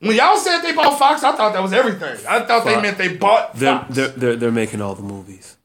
When 0.00 0.16
y'all 0.16 0.36
said 0.38 0.60
they 0.62 0.72
bought 0.72 0.98
Fox, 0.98 1.22
I 1.22 1.36
thought 1.36 1.52
that 1.52 1.62
was 1.62 1.72
everything. 1.74 2.16
I 2.26 2.40
thought 2.46 2.64
they 2.64 2.80
meant 2.80 2.96
they 2.98 3.14
bought 3.16 3.54
They're, 3.54 3.78
Fox. 3.80 3.94
they're, 3.94 4.08
they're, 4.08 4.36
they're 4.36 4.50
making 4.50 4.80
all 4.80 4.94
the 4.94 5.02
movies. 5.02 5.56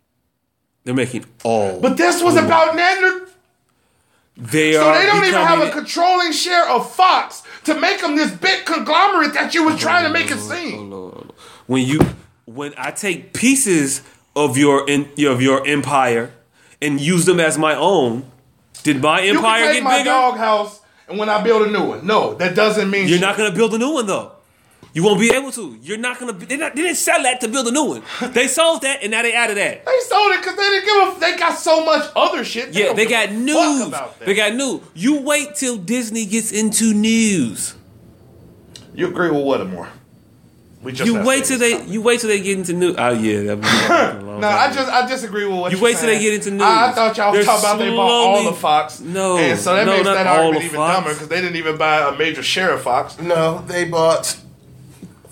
They're 0.83 0.93
making 0.93 1.25
all. 1.43 1.79
but 1.79 1.95
this 1.97 2.21
was 2.21 2.35
about 2.35 2.77
Nander. 2.77 3.27
they 4.37 4.73
So 4.73 4.93
they 4.93 5.05
don't 5.05 5.23
even 5.25 5.33
have 5.39 5.61
a 5.61 5.71
controlling 5.71 6.31
share 6.33 6.69
of 6.69 6.93
Fox 6.93 7.43
to 7.63 7.79
make 7.79 8.01
them 8.01 8.15
this 8.17 8.31
big 8.31 8.65
conglomerate 8.65 9.33
that 9.33 9.53
you 9.55 9.63
was 9.63 9.79
trying 9.79 10.03
to 10.03 10.09
make 10.11 10.29
it 10.29 10.37
seem. 10.39 10.91
when 11.67 11.83
you 11.87 12.01
when 12.45 12.73
I 12.77 12.91
take 12.91 13.33
pieces 13.33 14.03
of 14.35 14.57
your 14.57 14.87
in, 14.87 15.07
of 15.25 15.41
your 15.41 15.65
empire 15.65 16.31
and 16.81 16.99
use 17.01 17.25
them 17.25 17.39
as 17.39 17.57
my 17.57 17.73
own, 17.73 18.29
did 18.83 19.01
my 19.01 19.21
You 19.21 19.37
empire 19.37 19.61
can 19.63 19.67
take 19.67 19.75
get 19.77 19.83
my 19.83 19.97
bigger? 19.99 20.09
doghouse 20.09 20.81
and 21.07 21.17
when 21.17 21.29
I 21.29 21.41
build 21.43 21.67
a 21.67 21.71
new 21.71 21.83
one. 21.83 22.05
No, 22.05 22.33
that 22.35 22.55
doesn't 22.55 22.89
mean 22.89 23.07
You're 23.07 23.17
shit. 23.17 23.21
not 23.21 23.37
gonna 23.37 23.51
build 23.55 23.73
a 23.73 23.77
new 23.77 23.91
one 23.93 24.07
though. 24.07 24.31
You 24.93 25.03
won't 25.03 25.19
be 25.19 25.29
able 25.29 25.51
to. 25.51 25.77
You're 25.81 25.97
not 25.97 26.19
gonna. 26.19 26.31
Be, 26.31 26.45
they, 26.45 26.55
not, 26.55 26.73
they 26.73 26.83
didn't 26.83 26.95
sell 26.97 27.21
that 27.23 27.41
to 27.41 27.49
build 27.49 27.67
a 27.67 27.71
new 27.71 27.83
one. 27.83 28.03
They 28.31 28.47
sold 28.47 28.81
that 28.83 29.03
and 29.03 29.11
now 29.11 29.23
they 29.23 29.33
added 29.33 29.57
that. 29.57 29.85
They 29.85 29.99
sold 30.07 30.31
it 30.31 30.41
because 30.41 30.55
they 30.55 30.63
didn't 30.63 30.85
give 30.85 31.17
a. 31.17 31.19
They 31.19 31.37
got 31.37 31.57
so 31.59 31.83
much 31.85 32.09
other 32.15 32.45
shit. 32.45 32.73
Yeah, 32.73 32.93
they 32.93 33.05
got 33.05 33.31
news. 33.31 33.93
They 34.19 34.33
got 34.33 34.53
news. 34.55 34.81
You 34.93 35.21
wait 35.21 35.55
till 35.55 35.77
Disney 35.77 36.25
gets 36.25 36.51
into 36.53 36.93
news. 36.93 37.75
You 38.93 39.07
agree 39.07 39.29
with 39.29 39.45
Whittemore? 39.45 39.89
We 40.85 40.91
just 40.93 41.05
You 41.11 41.21
wait 41.23 41.43
till 41.45 41.57
they. 41.59 41.73
this 41.73 41.87
You 41.89 42.01
wait 42.01 42.19
till 42.21 42.29
they 42.29 42.39
get 42.41 42.57
into 42.59 42.73
news. 42.73 42.95
Oh 42.97 43.01
ah, 43.01 43.09
yeah, 43.09 43.41
that 43.43 43.57
was 43.57 44.23
No, 44.39 44.47
I 44.47 44.71
just 44.71 44.89
I 44.89 45.07
disagree 45.07 45.45
with 45.45 45.57
what 45.59 45.71
You 45.71 45.77
you're 45.77 45.83
wait 45.83 45.97
till 45.97 46.05
they 46.07 46.19
get 46.19 46.33
into 46.35 46.51
news. 46.51 46.61
I, 46.61 46.89
I 46.89 46.91
thought 46.93 47.17
y'all 47.17 47.31
was 47.31 47.37
They're 47.37 47.45
talking 47.45 47.65
about 47.65 47.79
they 47.79 47.89
bought 47.89 48.11
all 48.11 48.47
of 48.47 48.57
Fox. 48.57 48.99
No, 49.01 49.37
and 49.37 49.59
so 49.59 49.75
that 49.75 49.85
no, 49.85 49.93
makes 49.93 50.05
that 50.05 50.27
argument 50.27 50.63
even 50.65 50.75
Fox. 50.77 50.95
dumber 50.95 51.13
because 51.13 51.27
they 51.27 51.41
didn't 51.41 51.55
even 51.57 51.77
buy 51.77 52.07
a 52.07 52.17
major 52.17 52.43
share 52.43 52.71
of 52.73 52.81
Fox. 52.83 53.19
No, 53.19 53.59
they 53.67 53.85
bought 53.85 54.37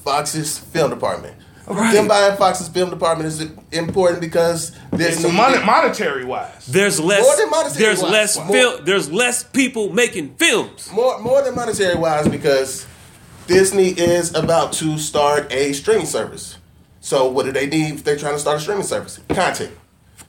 Fox's 0.03 0.57
film 0.57 0.89
department. 0.89 1.35
Right. 1.65 1.93
Them 1.93 2.09
buying 2.09 2.35
Fox's 2.35 2.67
film 2.67 2.89
department 2.89 3.27
is 3.27 3.39
important 3.71 4.19
because 4.19 4.73
It's 4.91 4.97
Disney. 5.21 5.31
mon- 5.31 5.65
monetary 5.65 6.25
wise. 6.25 6.65
There's 6.67 6.99
less. 6.99 7.23
More 7.23 7.37
than 7.37 7.49
monetary 7.49 7.85
There's 7.85 8.01
wise. 8.01 8.11
less 8.11 8.37
More. 8.37 8.77
There's 8.83 9.09
less 9.11 9.43
people 9.45 9.93
making 9.93 10.35
films. 10.35 10.91
more 10.91 11.19
more 11.19 11.41
than 11.41 11.55
monetary 11.55 11.95
wise 11.95 12.27
because 12.27 12.85
Disney 13.47 13.89
is 13.89 14.33
about 14.33 14.73
to 14.73 14.97
start 14.97 15.51
a 15.51 15.73
streaming 15.73 16.05
service. 16.05 16.57
So 17.01 17.27
what 17.27 17.45
do 17.45 17.51
they 17.51 17.67
need 17.67 17.95
if 17.95 18.03
they're 18.03 18.17
trying 18.17 18.33
to 18.35 18.39
start 18.39 18.57
a 18.57 18.61
streaming 18.61 18.83
service? 18.83 19.19
Content. 19.29 19.71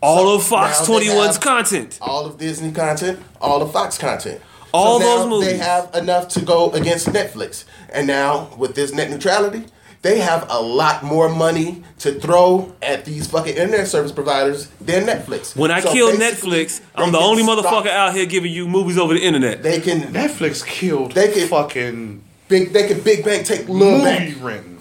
All 0.03 0.25
So 0.27 0.35
of 0.37 0.45
Fox 0.45 0.81
now 0.89 0.99
they 0.99 1.07
21's 1.07 1.39
content. 1.39 1.99
All 2.03 2.27
of 2.27 2.37
Disney 2.39 2.73
content, 2.73 3.21
all 3.41 3.63
of 3.63 3.73
Fox 3.73 3.97
content. 3.97 4.41
All 4.73 4.99
so 4.99 5.07
now 5.07 5.17
those 5.19 5.29
movies. 5.29 5.49
They 5.53 5.57
have 5.59 5.95
enough 5.95 6.29
to 6.31 6.41
go 6.41 6.71
against 6.73 7.07
Netflix. 7.07 7.65
And 7.91 8.07
now 8.09 8.51
with 8.59 8.75
this 8.75 8.93
net 8.93 9.09
neutrality, 9.09 9.67
they 10.03 10.19
have 10.19 10.47
a 10.51 10.61
lot 10.61 11.05
more 11.05 11.29
money 11.29 11.85
to 12.01 12.19
throw 12.21 12.75
at 12.83 13.05
these 13.05 13.29
fucking 13.29 13.57
internet 13.57 13.87
service 13.87 14.11
providers 14.13 14.67
than 14.81 15.07
Netflix. 15.07 15.57
When 15.57 15.71
I 15.71 15.81
So 15.81 15.93
kill 15.93 16.13
Netflix, 16.13 16.83
I'm 16.97 17.13
the 17.13 17.19
can 17.19 17.27
only 17.27 17.43
stop- 17.45 17.65
motherfucker 17.65 17.87
out 17.91 18.15
here 18.15 18.27
giving 18.27 18.53
you 18.53 18.67
movies 18.69 18.99
over 18.99 19.15
the 19.15 19.21
internet. 19.23 19.63
They 19.63 19.81
can 19.81 20.13
Netflix 20.13 20.67
killed 20.67 21.13
They 21.13 21.33
can, 21.33 21.49
fucking 21.49 22.24
big 22.49 22.73
they 22.73 22.87
can 22.89 23.01
big 23.01 23.25
bang 23.25 23.45
take 23.45 23.69
little 23.69 23.99
movie 23.99 24.35
back. 24.35 24.43
renting. 24.43 24.79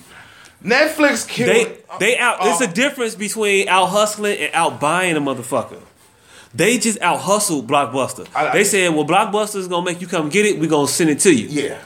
Netflix 0.63 1.27
killed. 1.27 1.49
They 1.49 1.77
they 1.99 2.17
out. 2.17 2.41
There's 2.41 2.61
uh, 2.61 2.65
a 2.69 2.73
difference 2.73 3.15
between 3.15 3.67
out 3.67 3.87
hustling 3.87 4.37
and 4.39 4.53
out 4.53 4.79
buying 4.79 5.15
a 5.17 5.21
motherfucker. 5.21 5.81
They 6.53 6.77
just 6.77 7.01
out 7.01 7.19
hustled 7.19 7.67
Blockbuster. 7.67 8.27
I- 8.35 8.49
I- 8.49 8.53
they 8.53 8.63
said, 8.63 8.93
"Well, 8.93 9.05
Blockbuster 9.05 9.57
is 9.57 9.67
gonna 9.67 9.85
make 9.85 9.99
you 10.01 10.07
come 10.07 10.29
get 10.29 10.45
it. 10.45 10.59
We're 10.59 10.69
gonna 10.69 10.87
send 10.87 11.09
it 11.09 11.19
to 11.21 11.33
you." 11.33 11.47
Yeah. 11.47 11.77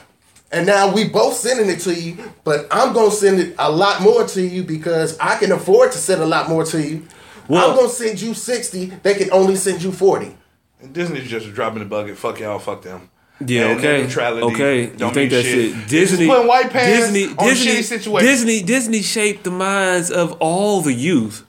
And 0.50 0.64
now 0.66 0.92
we 0.94 1.04
both 1.08 1.34
sending 1.34 1.68
it 1.68 1.80
to 1.80 1.94
you, 1.94 2.16
but 2.44 2.66
I'm 2.70 2.94
gonna 2.94 3.10
send 3.10 3.38
it 3.40 3.54
a 3.58 3.70
lot 3.70 4.00
more 4.00 4.24
to 4.28 4.42
you 4.42 4.62
because 4.62 5.18
I 5.18 5.36
can 5.36 5.52
afford 5.52 5.92
to 5.92 5.98
send 5.98 6.22
a 6.22 6.26
lot 6.26 6.48
more 6.48 6.64
to 6.64 6.80
you. 6.80 7.02
Well- 7.48 7.70
I'm 7.70 7.76
gonna 7.76 7.88
send 7.88 8.20
you 8.20 8.32
60, 8.34 8.92
they 9.02 9.14
can 9.14 9.30
only 9.32 9.56
send 9.56 9.82
you 9.82 9.90
40. 9.92 10.36
And 10.80 10.92
Disney's 10.92 11.28
just 11.28 11.52
dropping 11.52 11.80
the 11.80 11.84
bucket. 11.86 12.16
Fuck 12.16 12.40
y'all. 12.40 12.58
Fuck 12.58 12.82
them. 12.82 13.10
Yeah, 13.46 13.68
And 13.68 13.78
okay, 13.78 14.02
neutrality 14.02 14.46
okay. 14.46 14.82
You 14.82 14.96
don't 14.96 15.14
think 15.14 15.30
mean 15.30 15.42
that 15.42 15.48
shit? 15.48 15.76
It's 15.76 15.90
Disney, 15.90 16.26
putting 16.26 16.48
white 16.48 16.70
pants 16.70 17.12
Disney, 17.12 17.34
on 17.36 17.46
Disney, 17.46 17.70
shitty 17.72 17.82
situations. 17.84 18.30
Disney, 18.30 18.62
Disney 18.62 19.02
shaped 19.02 19.44
the 19.44 19.50
minds 19.52 20.10
of 20.10 20.32
all 20.40 20.80
the 20.80 20.92
youth. 20.92 21.46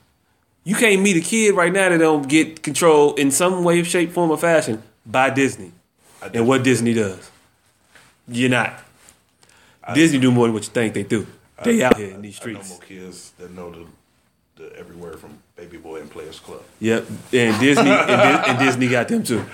You 0.62 0.76
can't 0.76 1.02
meet 1.02 1.16
a 1.16 1.20
kid 1.20 1.54
right 1.56 1.72
now 1.72 1.88
that 1.88 1.98
don't 1.98 2.28
get 2.28 2.62
control 2.62 3.14
in 3.14 3.30
some 3.30 3.64
way, 3.64 3.82
shape, 3.82 4.12
form, 4.12 4.30
or 4.30 4.38
fashion 4.38 4.82
by 5.04 5.30
Disney 5.30 5.72
and 6.34 6.46
what 6.46 6.62
Disney 6.62 6.94
does. 6.94 7.30
You're 8.28 8.50
not. 8.50 8.74
Disney 9.94 10.18
do 10.20 10.30
more 10.30 10.46
than 10.46 10.54
what 10.54 10.62
you 10.62 10.70
think 10.70 10.94
they 10.94 11.02
do. 11.02 11.26
They 11.64 11.82
out 11.82 11.96
here 11.96 12.14
in 12.14 12.22
these 12.22 12.36
streets. 12.36 12.60
I 12.60 12.62
know 12.62 12.68
more 12.68 12.86
kids 12.86 13.32
that 13.38 13.50
know 13.52 13.70
the, 13.70 13.86
the 14.62 14.76
every 14.78 14.96
word 14.96 15.18
from 15.18 15.38
Baby 15.56 15.76
Boy 15.78 16.00
and 16.00 16.10
Players 16.10 16.38
Club. 16.38 16.62
Yep, 16.78 17.06
and 17.32 17.60
Disney 17.60 17.90
and, 17.90 18.06
Di- 18.06 18.44
and 18.46 18.58
Disney 18.58 18.88
got 18.88 19.08
them 19.08 19.22
too. 19.22 19.44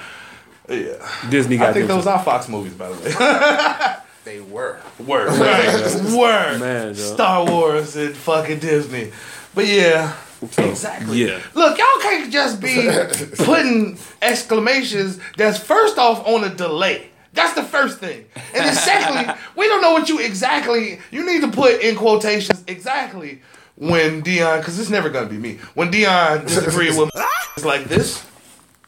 Yeah. 0.68 1.28
Disney 1.30 1.56
got 1.56 1.70
I 1.70 1.72
think 1.72 1.88
those 1.88 2.06
are 2.06 2.22
Fox 2.22 2.48
movies, 2.48 2.74
by 2.74 2.88
the 2.88 2.94
way. 3.02 3.96
They 4.26 4.40
were. 4.40 4.80
Word. 4.98 5.28
were. 5.38 6.58
Man. 6.58 6.96
Star 6.96 7.48
Wars 7.48 7.94
and 7.94 8.12
fucking 8.16 8.58
Disney. 8.58 9.12
But 9.54 9.68
yeah. 9.68 10.16
Exactly. 10.58 11.24
yeah. 11.24 11.40
Look, 11.54 11.78
y'all 11.78 12.02
can't 12.02 12.32
just 12.32 12.60
be 12.60 12.90
putting 13.44 13.96
exclamations 14.20 15.20
that's 15.36 15.58
first 15.58 15.96
off 15.96 16.26
on 16.26 16.42
a 16.42 16.52
delay. 16.52 17.10
That's 17.34 17.54
the 17.54 17.62
first 17.62 18.00
thing. 18.00 18.24
And 18.52 18.64
then 18.64 18.74
secondly, 18.74 19.32
we 19.54 19.68
don't 19.68 19.80
know 19.80 19.92
what 19.92 20.08
you 20.08 20.18
exactly 20.18 20.98
you 21.12 21.24
need 21.24 21.42
to 21.42 21.48
put 21.48 21.80
in 21.80 21.94
quotations 21.94 22.64
exactly 22.66 23.42
when 23.76 24.22
Dion 24.22 24.58
because 24.58 24.76
it's 24.80 24.90
never 24.90 25.08
gonna 25.08 25.28
be 25.28 25.38
me. 25.38 25.58
When 25.74 25.92
Dion 25.92 26.46
disagreed 26.46 26.98
with 26.98 27.12
it's 27.54 27.64
like 27.64 27.84
this. 27.84 28.26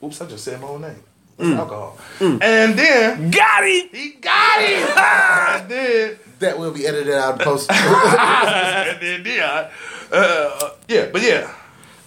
Oops, 0.03 0.21
I 0.21 0.27
just 0.27 0.43
said 0.43 0.61
my 0.61 0.67
own 0.67 0.81
name. 0.81 1.03
It's 1.39 1.47
mm. 1.49 1.57
alcohol. 1.57 1.97
Mm. 2.19 2.43
And 2.43 2.79
then 2.79 3.31
Got 3.31 3.63
it. 3.65 3.95
he 3.95 4.11
got 4.21 4.59
it. 4.61 4.99
and 5.63 5.71
then 5.71 6.19
That 6.41 6.59
will 6.59 6.73
be 6.73 6.87
edited 6.87 7.15
out 7.15 7.35
and 7.35 7.41
posted. 7.43 7.77
and 7.77 9.01
then 9.01 9.23
Dion. 9.23 9.69
Uh, 10.11 10.17
uh, 10.17 10.71
yeah, 10.89 11.07
but 11.13 11.23
yeah. 11.23 11.55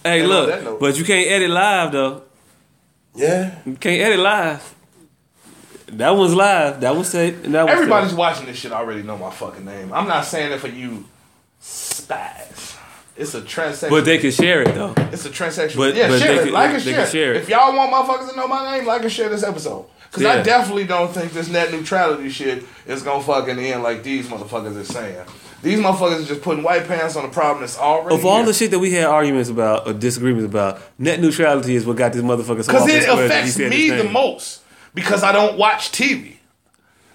Hey, 0.04 0.20
And 0.20 0.28
look, 0.28 0.80
but 0.80 0.98
you 0.98 1.04
can't 1.04 1.28
edit 1.30 1.50
live 1.50 1.92
though. 1.92 2.22
yeah. 3.14 3.58
You 3.64 3.76
can't 3.76 4.02
edit 4.02 4.18
live. 4.18 4.74
That 5.86 6.10
one's 6.16 6.34
live. 6.34 6.80
That 6.80 6.96
was 6.96 7.10
tape. 7.12 7.44
And 7.44 7.54
that 7.54 7.64
one's 7.64 7.74
Everybody's 7.76 8.10
tape. 8.10 8.18
watching 8.18 8.46
this 8.46 8.56
shit 8.58 8.72
already 8.72 9.02
know 9.02 9.16
my 9.18 9.30
fucking 9.30 9.64
name. 9.64 9.92
I'm 9.92 10.08
not 10.08 10.24
saying 10.24 10.50
it 10.52 10.58
for 10.58 10.68
you 10.68 11.04
spies. 11.60 12.71
It's 13.16 13.34
a 13.34 13.42
transaction. 13.42 13.90
But 13.90 14.04
they 14.04 14.18
can 14.18 14.30
share 14.30 14.62
it 14.62 14.74
though. 14.74 14.94
it's 15.12 15.26
a 15.26 15.30
transsexual. 15.30 15.76
but- 15.76 15.94
yeah, 15.94 16.08
but 16.08 16.20
share 16.20 16.32
it. 16.40 16.44
can- 16.44 16.52
like 16.52 16.70
and 16.70 16.82
share. 16.82 17.06
share 17.06 17.34
it. 17.34 17.42
If 17.42 17.48
y'all 17.48 17.76
want 17.76 17.92
motherfuckers 17.92 18.30
to 18.30 18.36
know 18.36 18.48
my 18.48 18.76
name, 18.76 18.86
like 18.86 19.02
and 19.02 19.12
share 19.12 19.28
this 19.28 19.42
episode. 19.42 19.84
Because 20.10 20.26
I 20.26 20.42
definitely 20.42 20.84
don't 20.84 21.10
think 21.12 21.32
this 21.32 21.48
net 21.48 21.72
neutrality 21.72 22.28
shit 22.28 22.64
is 22.86 23.02
gonna 23.02 23.22
fucking 23.22 23.58
end 23.58 23.82
like 23.82 24.02
these 24.02 24.26
motherfuckers 24.28 24.78
are 24.78 24.84
saying. 24.84 25.24
These 25.62 25.78
motherfuckers 25.78 26.24
are 26.24 26.26
just 26.26 26.42
putting 26.42 26.62
white 26.64 26.86
pants 26.88 27.16
on 27.16 27.24
a 27.24 27.28
problem 27.28 27.60
that's 27.60 27.78
already 27.78 28.16
Of 28.16 28.26
all 28.26 28.38
here. 28.38 28.46
the 28.46 28.52
shit 28.52 28.72
that 28.72 28.78
we 28.80 28.90
had 28.90 29.04
arguments 29.04 29.48
about 29.48 29.86
or 29.86 29.92
disagreements 29.92 30.44
about, 30.44 30.80
net 30.98 31.20
neutrality 31.20 31.76
is 31.76 31.86
what 31.86 31.96
got 31.96 32.12
these 32.12 32.22
motherfuckers. 32.22 32.64
so 32.64 32.72
Because 32.72 32.88
it 32.88 32.92
their 32.92 33.02
square 33.02 33.28
that 33.28 33.44
he 33.44 33.50
affects 33.50 33.58
me 33.58 33.90
the 33.90 34.04
most. 34.04 34.60
Because 34.94 35.22
I 35.22 35.32
don't 35.32 35.56
watch 35.56 35.92
TV. 35.92 36.31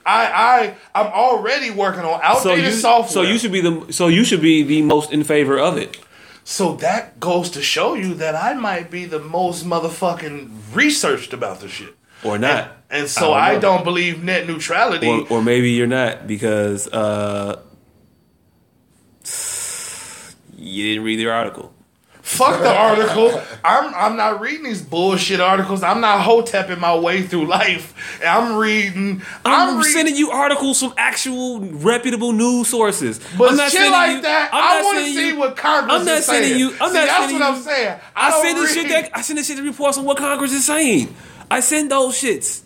I 0.07 0.73
I 0.93 1.01
I'm 1.01 1.07
already 1.11 1.69
working 1.69 2.01
on 2.01 2.19
So 2.41 2.51
outdated 2.51 2.65
you, 2.65 2.71
software. 2.71 3.11
so 3.11 3.21
you 3.21 3.37
should 3.37 3.51
be 3.51 3.61
the 3.61 3.91
so 3.91 4.07
you 4.07 4.23
should 4.23 4.41
be 4.41 4.63
the 4.63 4.81
most 4.81 5.11
in 5.11 5.23
favor 5.23 5.59
of 5.59 5.77
it. 5.77 5.97
So 6.43 6.75
that 6.77 7.19
goes 7.19 7.49
to 7.51 7.61
show 7.61 7.93
you 7.93 8.13
that 8.15 8.33
I 8.33 8.53
might 8.53 8.89
be 8.89 9.03
the 9.05 9.19
most 9.19 9.65
motherfucking 9.65 10.49
researched 10.73 11.33
about 11.33 11.59
the 11.59 11.67
shit. 11.67 11.93
Or 12.23 12.37
not. 12.37 12.71
And 12.89 13.09
so 13.09 13.33
I 13.33 13.49
I 13.49 13.51
don't 13.53 13.61
don't, 13.61 13.83
believe 13.83 14.23
net 14.23 14.47
neutrality. 14.47 15.07
Or, 15.07 15.27
or 15.29 15.41
maybe 15.43 15.71
you're 15.71 15.87
not 15.87 16.25
because 16.25 16.87
uh, 16.87 17.61
you 20.57 20.83
didn't 20.87 21.03
read 21.03 21.17
the 21.19 21.29
article. 21.29 21.73
Fuck 22.27 22.61
the 22.61 22.69
article. 22.75 23.41
I'm 23.63 23.93
I'm 23.95 24.17
not 24.17 24.41
reading 24.41 24.65
these 24.65 24.81
bullshit 24.81 25.39
articles. 25.39 25.81
I'm 25.81 26.01
not 26.01 26.19
hotepping 26.27 26.77
my 26.77 26.93
way 26.93 27.21
through 27.23 27.45
life. 27.47 27.93
I'm 28.25 28.57
reading. 28.57 29.21
I'm, 29.45 29.69
I'm, 29.69 29.77
reading. 29.77 29.91
sending 29.93 30.15
you 30.17 30.31
articles 30.31 30.79
from 30.81 30.93
actual 30.97 31.61
reputable 31.61 32.33
news 32.33 32.67
sources. 32.67 33.21
But 33.37 33.51
I'm 33.51 33.55
not 33.57 33.71
shit 33.71 33.89
like 33.89 34.17
you- 34.17 34.21
that, 34.23 34.49
I'm 34.51 34.81
I 34.81 34.83
want 34.83 34.97
to 34.99 35.05
see 35.05 35.27
you- 35.29 35.37
what 35.39 35.55
Congress 35.55 35.93
is 35.93 35.95
saying. 35.95 36.01
I'm 36.01 36.05
not 36.05 36.17
is 36.17 36.25
sending 36.25 36.49
saying. 36.49 36.59
you. 36.59 36.67
I'm 36.67 36.73
See, 36.73 36.81
not 36.81 36.91
that's 36.93 37.17
sending 37.17 37.39
what 37.39 37.47
you- 37.49 37.55
I'm 37.55 37.61
saying. 37.63 37.99
I, 38.15 38.29
don't 38.29 38.41
send 38.43 38.57
this 38.57 38.73
shit 38.73 38.89
that 38.89 39.17
I 39.17 39.21
send 39.21 39.39
this 39.39 39.47
shit 39.47 39.57
that 39.57 39.63
reports 39.63 39.97
on 39.97 40.03
what 40.03 40.17
Congress 40.17 40.51
is 40.51 40.65
saying. 40.65 41.15
I 41.49 41.61
send 41.61 41.89
those 41.91 42.21
shits. 42.21 42.61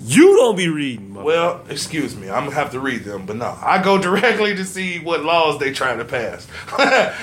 You 0.00 0.36
don't 0.36 0.56
be 0.56 0.68
reading. 0.68 1.12
mother- 1.12 1.24
Well, 1.24 1.60
excuse 1.68 2.14
me, 2.16 2.28
I'm 2.30 2.44
gonna 2.44 2.54
have 2.54 2.70
to 2.72 2.80
read 2.80 3.04
them, 3.04 3.26
but 3.26 3.36
no, 3.36 3.56
I 3.62 3.82
go 3.82 3.98
directly 3.98 4.54
to 4.54 4.64
see 4.64 4.98
what 4.98 5.24
laws 5.24 5.58
they 5.58 5.72
trying 5.72 5.98
to 5.98 6.04
pass, 6.04 6.46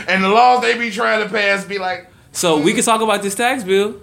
and 0.08 0.24
the 0.24 0.30
laws 0.30 0.62
they 0.62 0.78
be 0.78 0.92
trying 0.92 1.24
to 1.24 1.30
pass 1.34 1.64
be 1.66 1.78
like, 1.78 2.08
so 2.32 2.58
we 2.58 2.72
hmm. 2.72 2.76
can 2.78 2.86
talk 2.86 3.02
about 3.02 3.22
this 3.22 3.36
tax 3.36 3.64
bill. 3.64 4.02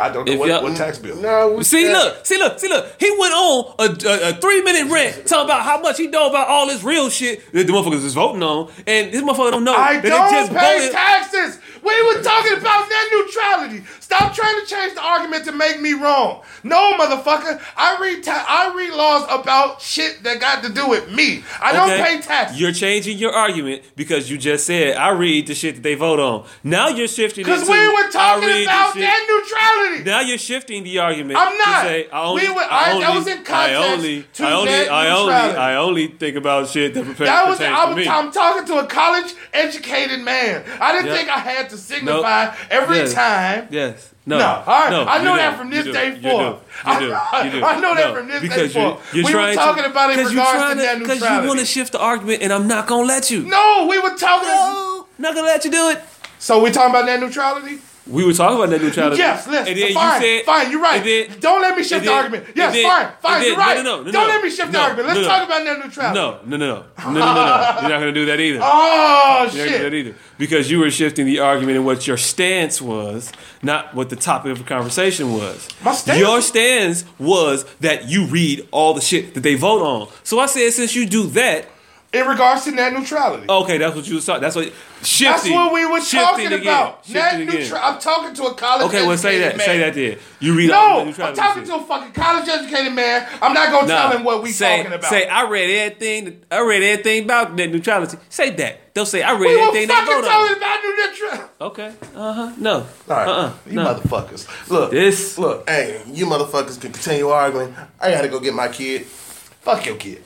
I 0.00 0.10
don't 0.10 0.26
know 0.26 0.32
If 0.32 0.38
what, 0.38 0.48
y'all- 0.48 0.62
what 0.62 0.76
tax 0.76 0.98
bill. 0.98 1.16
No. 1.16 1.54
we 1.54 1.64
See, 1.64 1.84
said- 1.84 1.92
look, 1.92 2.24
see, 2.26 2.38
look, 2.38 2.58
see, 2.60 2.68
look. 2.68 2.86
He 3.00 3.10
went 3.18 3.34
on 3.34 3.74
a, 3.80 3.82
a, 3.84 4.28
a 4.30 4.32
three 4.34 4.62
minute 4.62 4.92
rant 4.92 5.26
talking 5.26 5.44
about 5.46 5.62
how 5.62 5.80
much 5.80 5.98
he 5.98 6.06
know 6.06 6.28
about 6.30 6.46
all 6.48 6.66
this 6.68 6.84
real 6.84 7.10
shit 7.10 7.50
that 7.52 7.66
the 7.66 7.72
motherfuckers 7.72 8.04
is 8.04 8.14
voting 8.14 8.42
on, 8.42 8.70
and 8.86 9.12
this 9.12 9.22
motherfucker 9.22 9.50
don't 9.52 9.64
know 9.64 9.74
I 9.74 9.94
that 9.94 10.02
they 10.02 10.08
don't 10.08 10.30
just 10.30 10.52
pay 10.52 10.78
voted. 10.78 10.92
taxes. 10.92 11.58
We 11.82 12.02
were 12.02 12.22
talking 12.22 12.56
about 12.58 12.88
net 12.88 13.06
neutrality. 13.12 13.82
Stop 14.00 14.34
trying 14.34 14.58
to 14.60 14.66
change 14.66 14.94
the 14.94 15.02
argument 15.02 15.44
to 15.46 15.52
make 15.52 15.80
me 15.80 15.92
wrong. 15.92 16.42
No, 16.62 16.92
motherfucker. 16.94 17.60
I 17.76 17.98
read 18.00 18.24
ta- 18.24 18.44
I 18.48 18.74
read 18.76 18.92
laws 18.92 19.24
about 19.30 19.80
shit 19.82 20.22
that 20.24 20.40
got 20.40 20.62
to 20.64 20.72
do 20.72 20.88
with 20.88 21.10
me. 21.12 21.44
I 21.60 21.72
don't 21.72 21.90
Okay? 21.90 22.02
pay 22.02 22.20
taxes. 22.20 22.60
You're 22.60 22.72
changing 22.72 23.18
your 23.18 23.32
argument 23.32 23.82
because 23.96 24.30
you 24.30 24.38
just 24.38 24.66
said 24.66 24.96
I 24.96 25.10
read 25.10 25.46
the 25.46 25.54
shit 25.54 25.76
that 25.76 25.82
they 25.82 25.94
vote 25.94 26.20
on. 26.20 26.46
Now 26.64 26.88
you're 26.88 27.08
shifting 27.08 27.44
Because 27.44 27.68
we 27.68 27.88
were 27.88 28.10
talking 28.10 28.62
about 28.64 28.96
net 28.96 29.20
neutrality. 29.28 30.04
Now 30.04 30.20
you're 30.20 30.38
shifting 30.38 30.84
the 30.84 30.98
argument. 30.98 31.38
I'm 31.38 31.56
not. 31.58 31.82
Say, 31.84 32.08
I 32.10 32.22
only, 32.24 32.42
We 32.48 32.54
were- 32.54 32.60
I 32.62 32.68
I- 32.88 32.92
only, 32.92 33.04
that 33.06 33.14
was 33.14 33.26
in 33.26 33.38
I 33.38 33.42
context 33.42 33.92
only, 33.92 34.22
to 34.34 34.44
I 34.46 34.52
only, 34.52 34.70
net 34.70 34.90
I 34.90 35.10
only, 35.10 35.32
neutrality. 35.32 35.58
I 35.58 35.74
only 35.76 36.06
think 36.08 36.36
about 36.36 36.68
shit 36.68 36.94
that 36.94 37.04
prepares 37.04 37.28
That 37.28 37.46
was 37.48 37.58
pertains 37.58 37.78
I 37.78 37.82
to 37.84 37.94
was, 37.94 38.04
me. 38.06 38.08
I'm 38.08 38.32
talking 38.32 38.64
to 38.66 38.78
a 38.78 38.86
college 38.86 39.34
educated 39.52 40.20
man. 40.20 40.64
I 40.80 40.92
didn't 40.92 41.06
Yeah. 41.08 41.14
think 41.16 41.28
I 41.28 41.38
had 41.38 41.67
to 41.70 41.76
signify 41.76 42.54
every 42.70 42.98
Yes. 42.98 43.14
time. 43.14 43.68
Yes. 43.70 44.10
No. 44.26 44.38
No, 44.38 44.44
all 44.44 44.64
right. 44.66 44.90
No, 44.90 45.04
I 45.06 45.22
know 45.24 45.36
that 45.36 45.56
from 45.58 45.70
this 45.70 45.86
day 45.86 46.20
forth. 46.20 46.58
I- 46.84 47.00
You 47.44 47.50
do. 47.50 47.64
I 47.64 47.80
know 47.80 47.94
that 47.94 48.14
from 48.14 48.28
this 48.28 48.42
day 48.42 48.68
forth. 48.68 49.12
We 49.14 49.22
were 49.24 49.30
trying 49.30 49.56
to- 49.56 49.62
talking 49.62 49.84
about 49.84 50.10
it 50.10 50.18
in 50.18 50.24
'cause 50.24 50.32
you're 50.34 50.42
regards 50.42 50.58
trying 50.62 50.76
to 50.76 50.82
net 50.82 50.98
Because 50.98 51.20
you 51.20 51.48
want 51.48 51.60
to 51.60 51.66
shift 51.66 51.92
the 51.92 51.98
argument, 51.98 52.42
and 52.42 52.52
I'm 52.52 52.66
not 52.68 52.86
gonna 52.86 53.06
let 53.06 53.30
you. 53.30 53.40
No, 53.44 53.86
we 53.88 53.98
were 53.98 54.10
talking. 54.16 54.48
No, 54.48 55.06
not 55.18 55.34
gonna 55.34 55.46
let 55.46 55.64
you 55.64 55.70
do 55.70 55.88
it. 55.90 56.02
So 56.38 56.60
we 56.62 56.70
talking 56.70 56.90
about 56.90 57.06
net 57.06 57.20
neutrality? 57.20 57.78
We 58.08 58.24
were 58.24 58.32
talking 58.32 58.56
about 58.56 58.70
net 58.70 58.80
neutrality. 58.82 59.18
Yes, 59.18 59.46
listen. 59.46 59.68
And 59.68 59.76
then 59.78 59.92
fine, 59.92 60.22
you 60.22 60.26
said, 60.38 60.44
fine. 60.46 60.70
You're 60.70 60.80
right. 60.80 61.04
then- 61.04 61.40
Don't 61.40 61.60
let 61.60 61.76
me 61.76 61.82
shift 61.82 61.92
and 62.00 62.06
the 62.06 62.12
argument. 62.12 62.46
Yes, 62.54 62.72
then- 62.72 62.84
fine, 62.84 63.08
fine. 63.20 63.40
then- 63.40 63.48
you're 63.50 63.56
right. 63.58 63.76
no, 63.76 63.96
no, 63.98 64.02
no, 64.04 64.12
Don't 64.12 64.28
let 64.28 64.42
me 64.42 64.50
shift 64.50 64.72
the 64.72 64.78
argument. 64.80 65.08
Let's 65.08 65.16
no, 65.20 65.22
no. 65.22 65.28
talk 65.28 65.46
about 65.46 65.64
net 65.64 65.78
neutrality. 65.84 66.18
No, 66.18 66.38
no, 66.46 66.56
no, 66.56 66.66
no, 66.66 66.84
no, 67.04 67.12
no, 67.12 67.12
no, 67.12 67.34
no. 67.34 67.78
You're 67.80 67.90
not 67.90 67.98
gonna 68.00 68.12
do 68.12 68.26
that 68.26 68.40
either. 68.40 68.60
Oh 68.70 69.48
You're 69.52 69.66
not 69.66 69.68
gonna 69.68 69.68
do 69.68 69.70
that 69.70 69.78
shit. 69.80 69.94
either. 69.94 70.14
Because 70.38 70.70
you 70.70 70.78
were 70.80 70.90
shifting 70.90 71.26
the 71.26 71.38
argument 71.40 71.76
and 71.76 71.84
what 71.86 72.06
your 72.06 72.16
stance 72.16 72.80
was, 72.80 73.30
not 73.62 73.94
what 73.94 74.08
the 74.08 74.16
topic 74.16 74.52
of 74.52 74.58
the 74.58 74.64
conversation 74.64 75.32
was. 75.34 75.68
My 75.84 75.92
stance- 75.92 76.18
Your 76.18 76.40
stance 76.40 77.04
was 77.18 77.64
that 77.80 78.08
you 78.08 78.24
read 78.26 78.66
all 78.70 78.94
the 78.94 79.00
shit 79.00 79.34
that 79.34 79.40
they 79.42 79.54
vote 79.54 79.82
on. 79.82 80.08
So 80.24 80.38
I 80.40 80.46
said, 80.46 80.72
since 80.72 80.94
you 80.94 81.06
do 81.06 81.26
that, 81.28 81.66
In 82.10 82.26
regards 82.26 82.64
to 82.64 82.70
net 82.70 82.94
neutrality. 82.94 83.44
okay, 83.50 83.76
that's 83.76 83.94
what 83.94 84.08
you 84.08 84.18
talking. 84.18 84.40
That's 84.40 84.56
what 84.56 84.72
shifting. 85.02 85.30
That's 85.30 85.50
what 85.50 85.74
we 85.74 85.84
were 85.84 86.00
talking 86.00 86.46
again, 86.46 86.62
about. 86.62 87.04
shifting 87.04 87.14
Net 87.14 87.38
neutrality. 87.40 87.74
I'm 87.74 88.00
talking 88.00 88.34
to 88.34 88.44
a 88.44 88.54
college. 88.54 88.86
Okay, 88.86 89.06
well 89.06 89.18
say 89.18 89.38
that. 89.40 89.56
educated 89.56 89.66
Say 89.66 89.78
that 89.78 89.94
then. 89.94 90.18
You 90.40 90.54
read 90.56 90.70
all 90.70 91.04
No, 91.04 91.12
the 91.12 91.22
I'm 91.22 91.34
talking 91.34 91.64
to 91.64 91.74
a 91.74 91.82
fucking 91.82 92.12
college 92.12 92.48
educated 92.48 92.94
man. 92.94 93.28
I'm 93.42 93.52
not 93.52 93.70
gonna 93.70 93.88
tell 93.88 94.10
him 94.16 94.24
what 94.24 94.42
we 94.42 94.52
say, 94.52 94.78
talking 94.78 94.92
about. 94.94 95.10
Say 95.10 95.28
I 95.28 95.46
read 95.50 95.68
everything. 95.70 96.42
I 96.50 96.60
read 96.60 96.82
everything 96.82 97.24
about 97.24 97.54
net 97.54 97.70
neutrality. 97.70 98.16
Say 98.30 98.50
that. 98.56 98.94
They'll 98.94 99.04
say 99.04 99.20
I 99.22 99.32
read 99.32 99.40
we 99.40 99.56
were 99.56 99.62
everything 99.68 99.88
they 99.88 99.94
fucking 99.94 100.14
vote 100.14 100.24
talking 100.24 100.56
about 100.56 100.82
net 100.82 101.10
neutrality. 101.12 101.52
Okay. 101.60 101.92
Uh 102.16 102.32
huh. 102.32 102.52
No. 102.56 102.74
All 102.74 102.86
right, 103.08 103.28
Uh 103.28 103.32
uh 103.32 103.52
you 103.66 103.72
No. 103.74 103.84
motherfuckers. 103.84 104.70
Look, 104.70 104.92
This. 104.92 105.36
look. 105.36 105.68
Hey, 105.68 106.00
you 106.06 106.24
motherfuckers 106.24 106.80
can 106.80 106.90
continue 106.90 107.28
arguing. 107.28 107.76
I 108.00 108.10
gotta 108.12 108.28
go 108.28 108.40
get 108.40 108.54
my 108.54 108.68
kid. 108.68 109.04
Fuck 109.04 109.84
your 109.84 109.96
kid. 109.96 110.24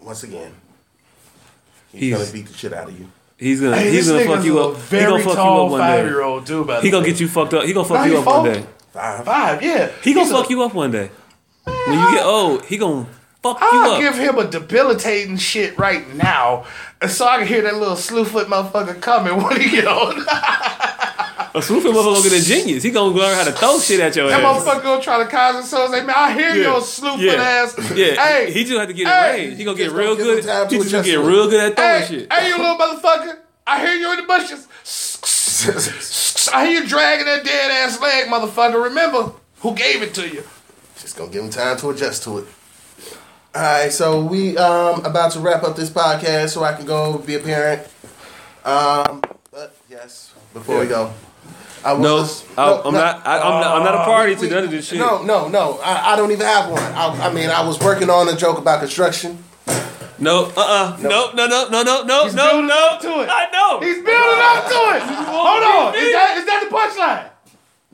Once 0.00 0.22
again, 0.24 0.52
he's, 1.92 2.00
He's- 2.00 2.18
gonna 2.20 2.32
beat 2.32 2.46
the 2.46 2.54
shit 2.58 2.72
out 2.72 2.88
of 2.88 2.98
you. 2.98 3.08
He's 3.38 3.60
gonna. 3.60 3.76
Hey, 3.76 3.90
he's 3.90 4.08
gonna 4.08 4.24
fuck 4.24 4.44
you 4.44 4.58
a 4.58 4.68
up. 4.70 4.76
He 4.88 4.98
gonna 4.98 5.22
fuck 5.24 5.34
you 5.36 5.40
up 5.40 5.70
one 5.70 5.80
five 5.80 6.00
day. 6.04 6.08
year 6.08 6.22
old 6.22 6.44
dude. 6.44 6.66
By 6.66 6.76
the 6.76 6.82
He 6.82 6.90
gonna 6.90 7.02
way. 7.04 7.10
get 7.10 7.20
you 7.20 7.28
fucked 7.28 7.54
up. 7.54 7.64
He 7.64 7.72
gonna 7.72 7.88
fuck 7.88 7.96
Nah, 7.98 8.04
you 8.04 8.12
he 8.12 8.16
up 8.18 8.26
one 8.26 8.44
day. 8.44 8.66
Five. 8.92 9.24
five. 9.24 9.62
Yeah, 9.62 9.90
He 10.02 10.12
gonna 10.14 10.24
He's 10.26 10.32
a- 10.32 10.36
fuck 10.36 10.50
you 10.50 10.62
up 10.62 10.74
one 10.74 10.90
day. 10.92 11.10
When 11.64 11.98
you 11.98 12.10
get 12.14 12.22
ah. 12.24 12.30
old, 12.30 12.64
he 12.66 12.76
gonna 12.78 13.06
fuck 13.42 13.60
you 13.60 13.66
up. 13.66 13.72
I'll 13.72 13.90
up. 13.92 14.00
give 14.00 14.14
him 14.16 14.38
a 14.38 14.46
debilitating 14.48 15.38
shit 15.38 15.76
right 15.78 16.14
now, 16.14 16.66
and 17.00 17.10
so 17.10 17.26
I 17.26 17.38
can 17.38 17.46
hear 17.48 17.62
that 17.62 17.74
little 17.76 17.96
slewfoot 17.96 18.44
motherfucker 18.44 19.00
coming 19.00 19.36
when 19.42 19.60
he 19.60 19.70
get 19.70 19.86
old. 19.88 20.14
A 21.54 21.60
swooping 21.60 21.92
motherfucker 21.92 22.24
gonna 22.24 22.36
a 22.36 22.40
genius. 22.40 22.82
He 22.82 22.90
gonna 22.90 23.12
learn 23.14 23.34
how 23.36 23.44
to 23.44 23.52
throw 23.52 23.78
shit 23.78 24.00
at 24.00 24.16
your 24.16 24.28
That 24.30 24.40
ass. 24.42 24.64
That 24.64 24.74
motherfucker 24.74 24.82
gonna 24.82 25.02
try 25.02 25.22
to 25.22 25.28
cause 25.30 25.56
himself. 25.56 25.90
Say, 25.90 26.00
man, 26.02 26.14
I 26.16 26.32
hear 26.32 26.48
Yeah. 26.48 26.54
your 26.70 26.80
slewfoot 26.80 27.18
Yeah. 27.20 27.32
ass. 27.42 27.74
Yeah, 27.94 28.14
Hey, 28.26 28.50
he 28.52 28.64
just 28.64 28.78
have 28.78 28.88
to 28.88 28.94
get 28.94 29.06
hey, 29.06 29.34
in 29.44 29.46
range. 29.48 29.58
He 29.58 29.64
gonna 29.64 29.76
get 29.76 29.84
just 29.84 29.96
real 29.96 30.16
don't 30.16 30.16
give 30.18 30.26
him 30.28 30.34
good. 30.36 30.44
time 30.44 30.68
He 30.70 30.78
just 30.78 30.92
gonna 30.92 31.04
get 31.04 31.18
real 31.18 31.50
good 31.50 31.60
at 31.60 31.76
throwing 31.76 32.00
hey, 32.02 32.06
shit. 32.08 32.32
hey, 32.32 32.48
you 32.48 32.56
little 32.56 32.76
motherfucker. 32.76 33.36
I 33.66 33.80
hear 33.84 33.94
you 33.94 34.10
in 34.12 34.16
the 34.16 34.22
bushes. 34.22 34.66
I 36.54 36.66
hear 36.66 36.80
you 36.80 36.88
dragging 36.88 37.26
that 37.26 37.44
dead 37.44 37.70
ass 37.70 38.00
leg, 38.00 38.28
motherfucker. 38.28 38.82
Remember 38.84 39.32
who 39.60 39.74
gave 39.74 40.02
it 40.02 40.14
to 40.14 40.26
you? 40.28 40.42
Just 41.00 41.16
gonna 41.18 41.30
give 41.30 41.44
him 41.44 41.50
time 41.50 41.76
to 41.78 41.90
adjust 41.90 42.22
to 42.24 42.38
it. 42.38 42.46
All 43.54 43.60
right, 43.62 43.92
so 43.92 44.24
we 44.24 44.56
um 44.56 45.04
about 45.04 45.32
to 45.32 45.40
wrap 45.40 45.62
up 45.64 45.76
this 45.76 45.90
podcast, 45.90 46.50
so 46.50 46.64
I 46.64 46.72
can 46.72 46.86
go 46.86 47.18
be 47.18 47.34
a 47.34 47.38
parent. 47.40 47.86
Um, 48.64 49.22
but 49.50 49.76
yes, 49.90 50.32
before 50.54 50.80
we 50.80 50.86
go, 50.86 51.12
I 51.84 51.96
No, 51.96 52.16
was. 52.16 52.44
I- 52.56 52.82
I'm 52.84 52.92
not. 52.94 53.26
I, 53.26 53.38
I'm 53.40 53.60
not. 53.60 53.76
I'm 53.76 53.84
not 53.84 53.94
a 53.94 54.04
party 54.04 54.36
to 54.36 54.48
none 54.48 54.64
of 54.64 54.70
this 54.70 54.88
shit. 54.88 54.98
No, 54.98 55.22
no, 55.22 55.48
no. 55.48 55.78
I, 55.82 56.12
I 56.12 56.16
don't 56.16 56.30
even 56.30 56.46
have 56.46 56.70
one. 56.70 56.80
I, 56.82 57.28
I 57.28 57.32
mean, 57.32 57.50
I 57.50 57.66
was 57.66 57.78
working 57.80 58.08
on 58.10 58.28
a 58.28 58.36
joke 58.36 58.58
about 58.58 58.80
construction. 58.80 59.42
No, 60.18 60.44
uh, 60.56 60.60
uh 60.60 60.96
no, 61.00 61.32
no, 61.32 61.48
no, 61.48 61.68
no, 61.68 61.82
no, 61.82 62.04
no, 62.04 62.24
He's 62.24 62.34
no, 62.34 62.48
building 62.50 62.66
no. 62.68 62.88
up 62.92 63.00
to 63.00 63.08
it. 63.22 63.28
I 63.30 63.50
know. 63.50 63.80
He's 63.80 63.96
building 63.96 64.10
up 64.12 64.64
to 64.68 64.96
it. 64.96 65.02
Hold 65.26 65.64
on. 65.64 65.94
Is 65.96 66.12
that 66.12 66.36
is 66.38 66.46
that 66.46 66.66
the 66.68 66.76
punchline? 66.76 67.28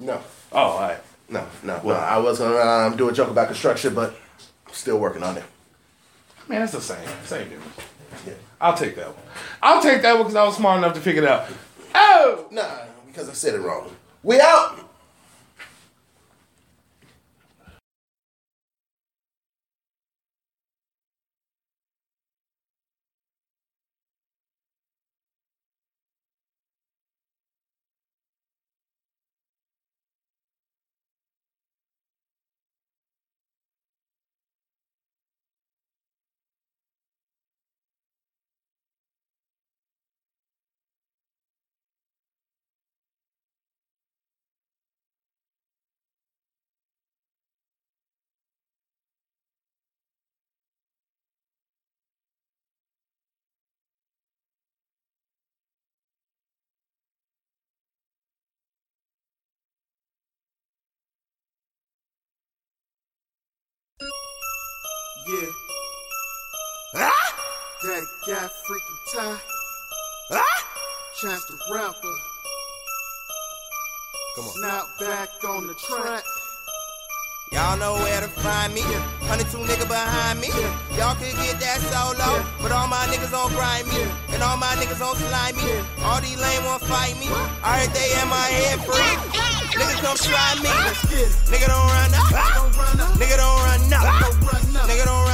No, 0.07 0.21
Oh, 0.53 0.59
all 0.59 0.81
right. 0.81 0.99
no, 1.31 1.47
no. 1.63 1.81
no. 1.83 1.91
I 1.95 2.19
was 2.19 2.39
gonna 2.39 2.59
um, 2.59 2.97
do 2.99 3.09
a 3.09 3.13
joke 3.13 3.31
about 3.31 3.47
construction, 3.49 3.95
but 3.95 4.15
I'm 4.67 4.75
still 4.75 4.99
working 4.99 5.23
on 5.23 5.39
it. 5.39 5.45
Man, 6.49 6.61
that's 6.61 6.73
the 6.73 6.81
same. 6.83 6.99
Same 7.25 7.49
difference. 7.49 7.77
Yeah. 8.27 8.35
I'll 8.61 8.77
take 8.77 8.97
that 8.97 9.07
one. 9.07 9.25
I'll 9.63 9.83
take 9.83 10.03
that 10.03 10.13
one 10.15 10.23
because 10.25 10.37
I 10.37 10.45
was 10.45 10.57
smart 10.57 10.79
enough 10.79 10.95
to 10.95 11.01
figure 11.01 11.23
it 11.23 11.29
out. 11.29 11.47
Oh! 11.95 12.47
Nah, 12.51 12.63
because 13.19 13.29
I 13.29 13.33
said 13.33 13.55
it 13.57 13.59
wrong. 13.59 13.97
We 14.23 14.41
out. 14.41 14.88
Yeah. 65.29 65.45
Ah! 66.95 67.13
Daddy 67.85 68.07
got 68.27 68.51
freaky 68.65 68.97
tie. 69.13 69.37
Ah! 70.33 70.59
Chance 71.21 71.45
the 71.45 71.57
rapper. 71.71 72.17
Come 74.37 74.45
on. 74.47 74.53
Snap 74.57 74.87
back 74.99 75.29
on 75.45 75.67
the 75.67 75.75
track. 75.75 76.25
Y'all 77.53 77.77
know 77.77 77.93
where 78.01 78.23
to 78.23 78.29
find 78.41 78.73
me. 78.73 78.81
102 79.29 79.59
nigga 79.69 79.85
behind 79.85 80.41
me. 80.41 80.49
Y'all 80.97 81.13
could 81.21 81.37
get 81.45 81.61
that 81.61 81.85
solo, 81.93 82.41
but 82.63 82.73
all 82.73 82.89
my 82.89 83.05
niggas 83.13 83.37
on 83.37 83.53
grind 83.53 83.87
me. 83.89 84.01
And 84.33 84.43
all 84.43 84.57
my 84.57 84.81
niggas 84.81 85.05
on 85.05 85.13
slime 85.15 85.57
me. 85.61 85.69
All 86.09 86.23
these 86.23 86.41
lame 86.41 86.65
won't 86.65 86.81
fight 86.85 87.21
me. 87.21 87.29
I 87.61 87.85
heard 87.85 87.93
they 87.93 88.17
in 88.17 88.29
my 88.33 88.49
head 88.49 88.81
free. 88.81 89.13
Nigga 89.77 90.01
come 90.01 90.17
slide 90.17 90.57
me. 90.65 90.73
Nigga 91.53 91.69
don't 91.69 91.85
run 91.85 92.17
up. 92.17 92.33
Nigga 92.33 92.57
don't 92.57 92.77
run 92.81 93.01
up. 93.01 93.13
Nigga 93.21 93.37
don't 93.37 93.61
run 93.69 94.63
up. 94.63 94.68
Nigga 94.89 95.05
don't 95.05 95.28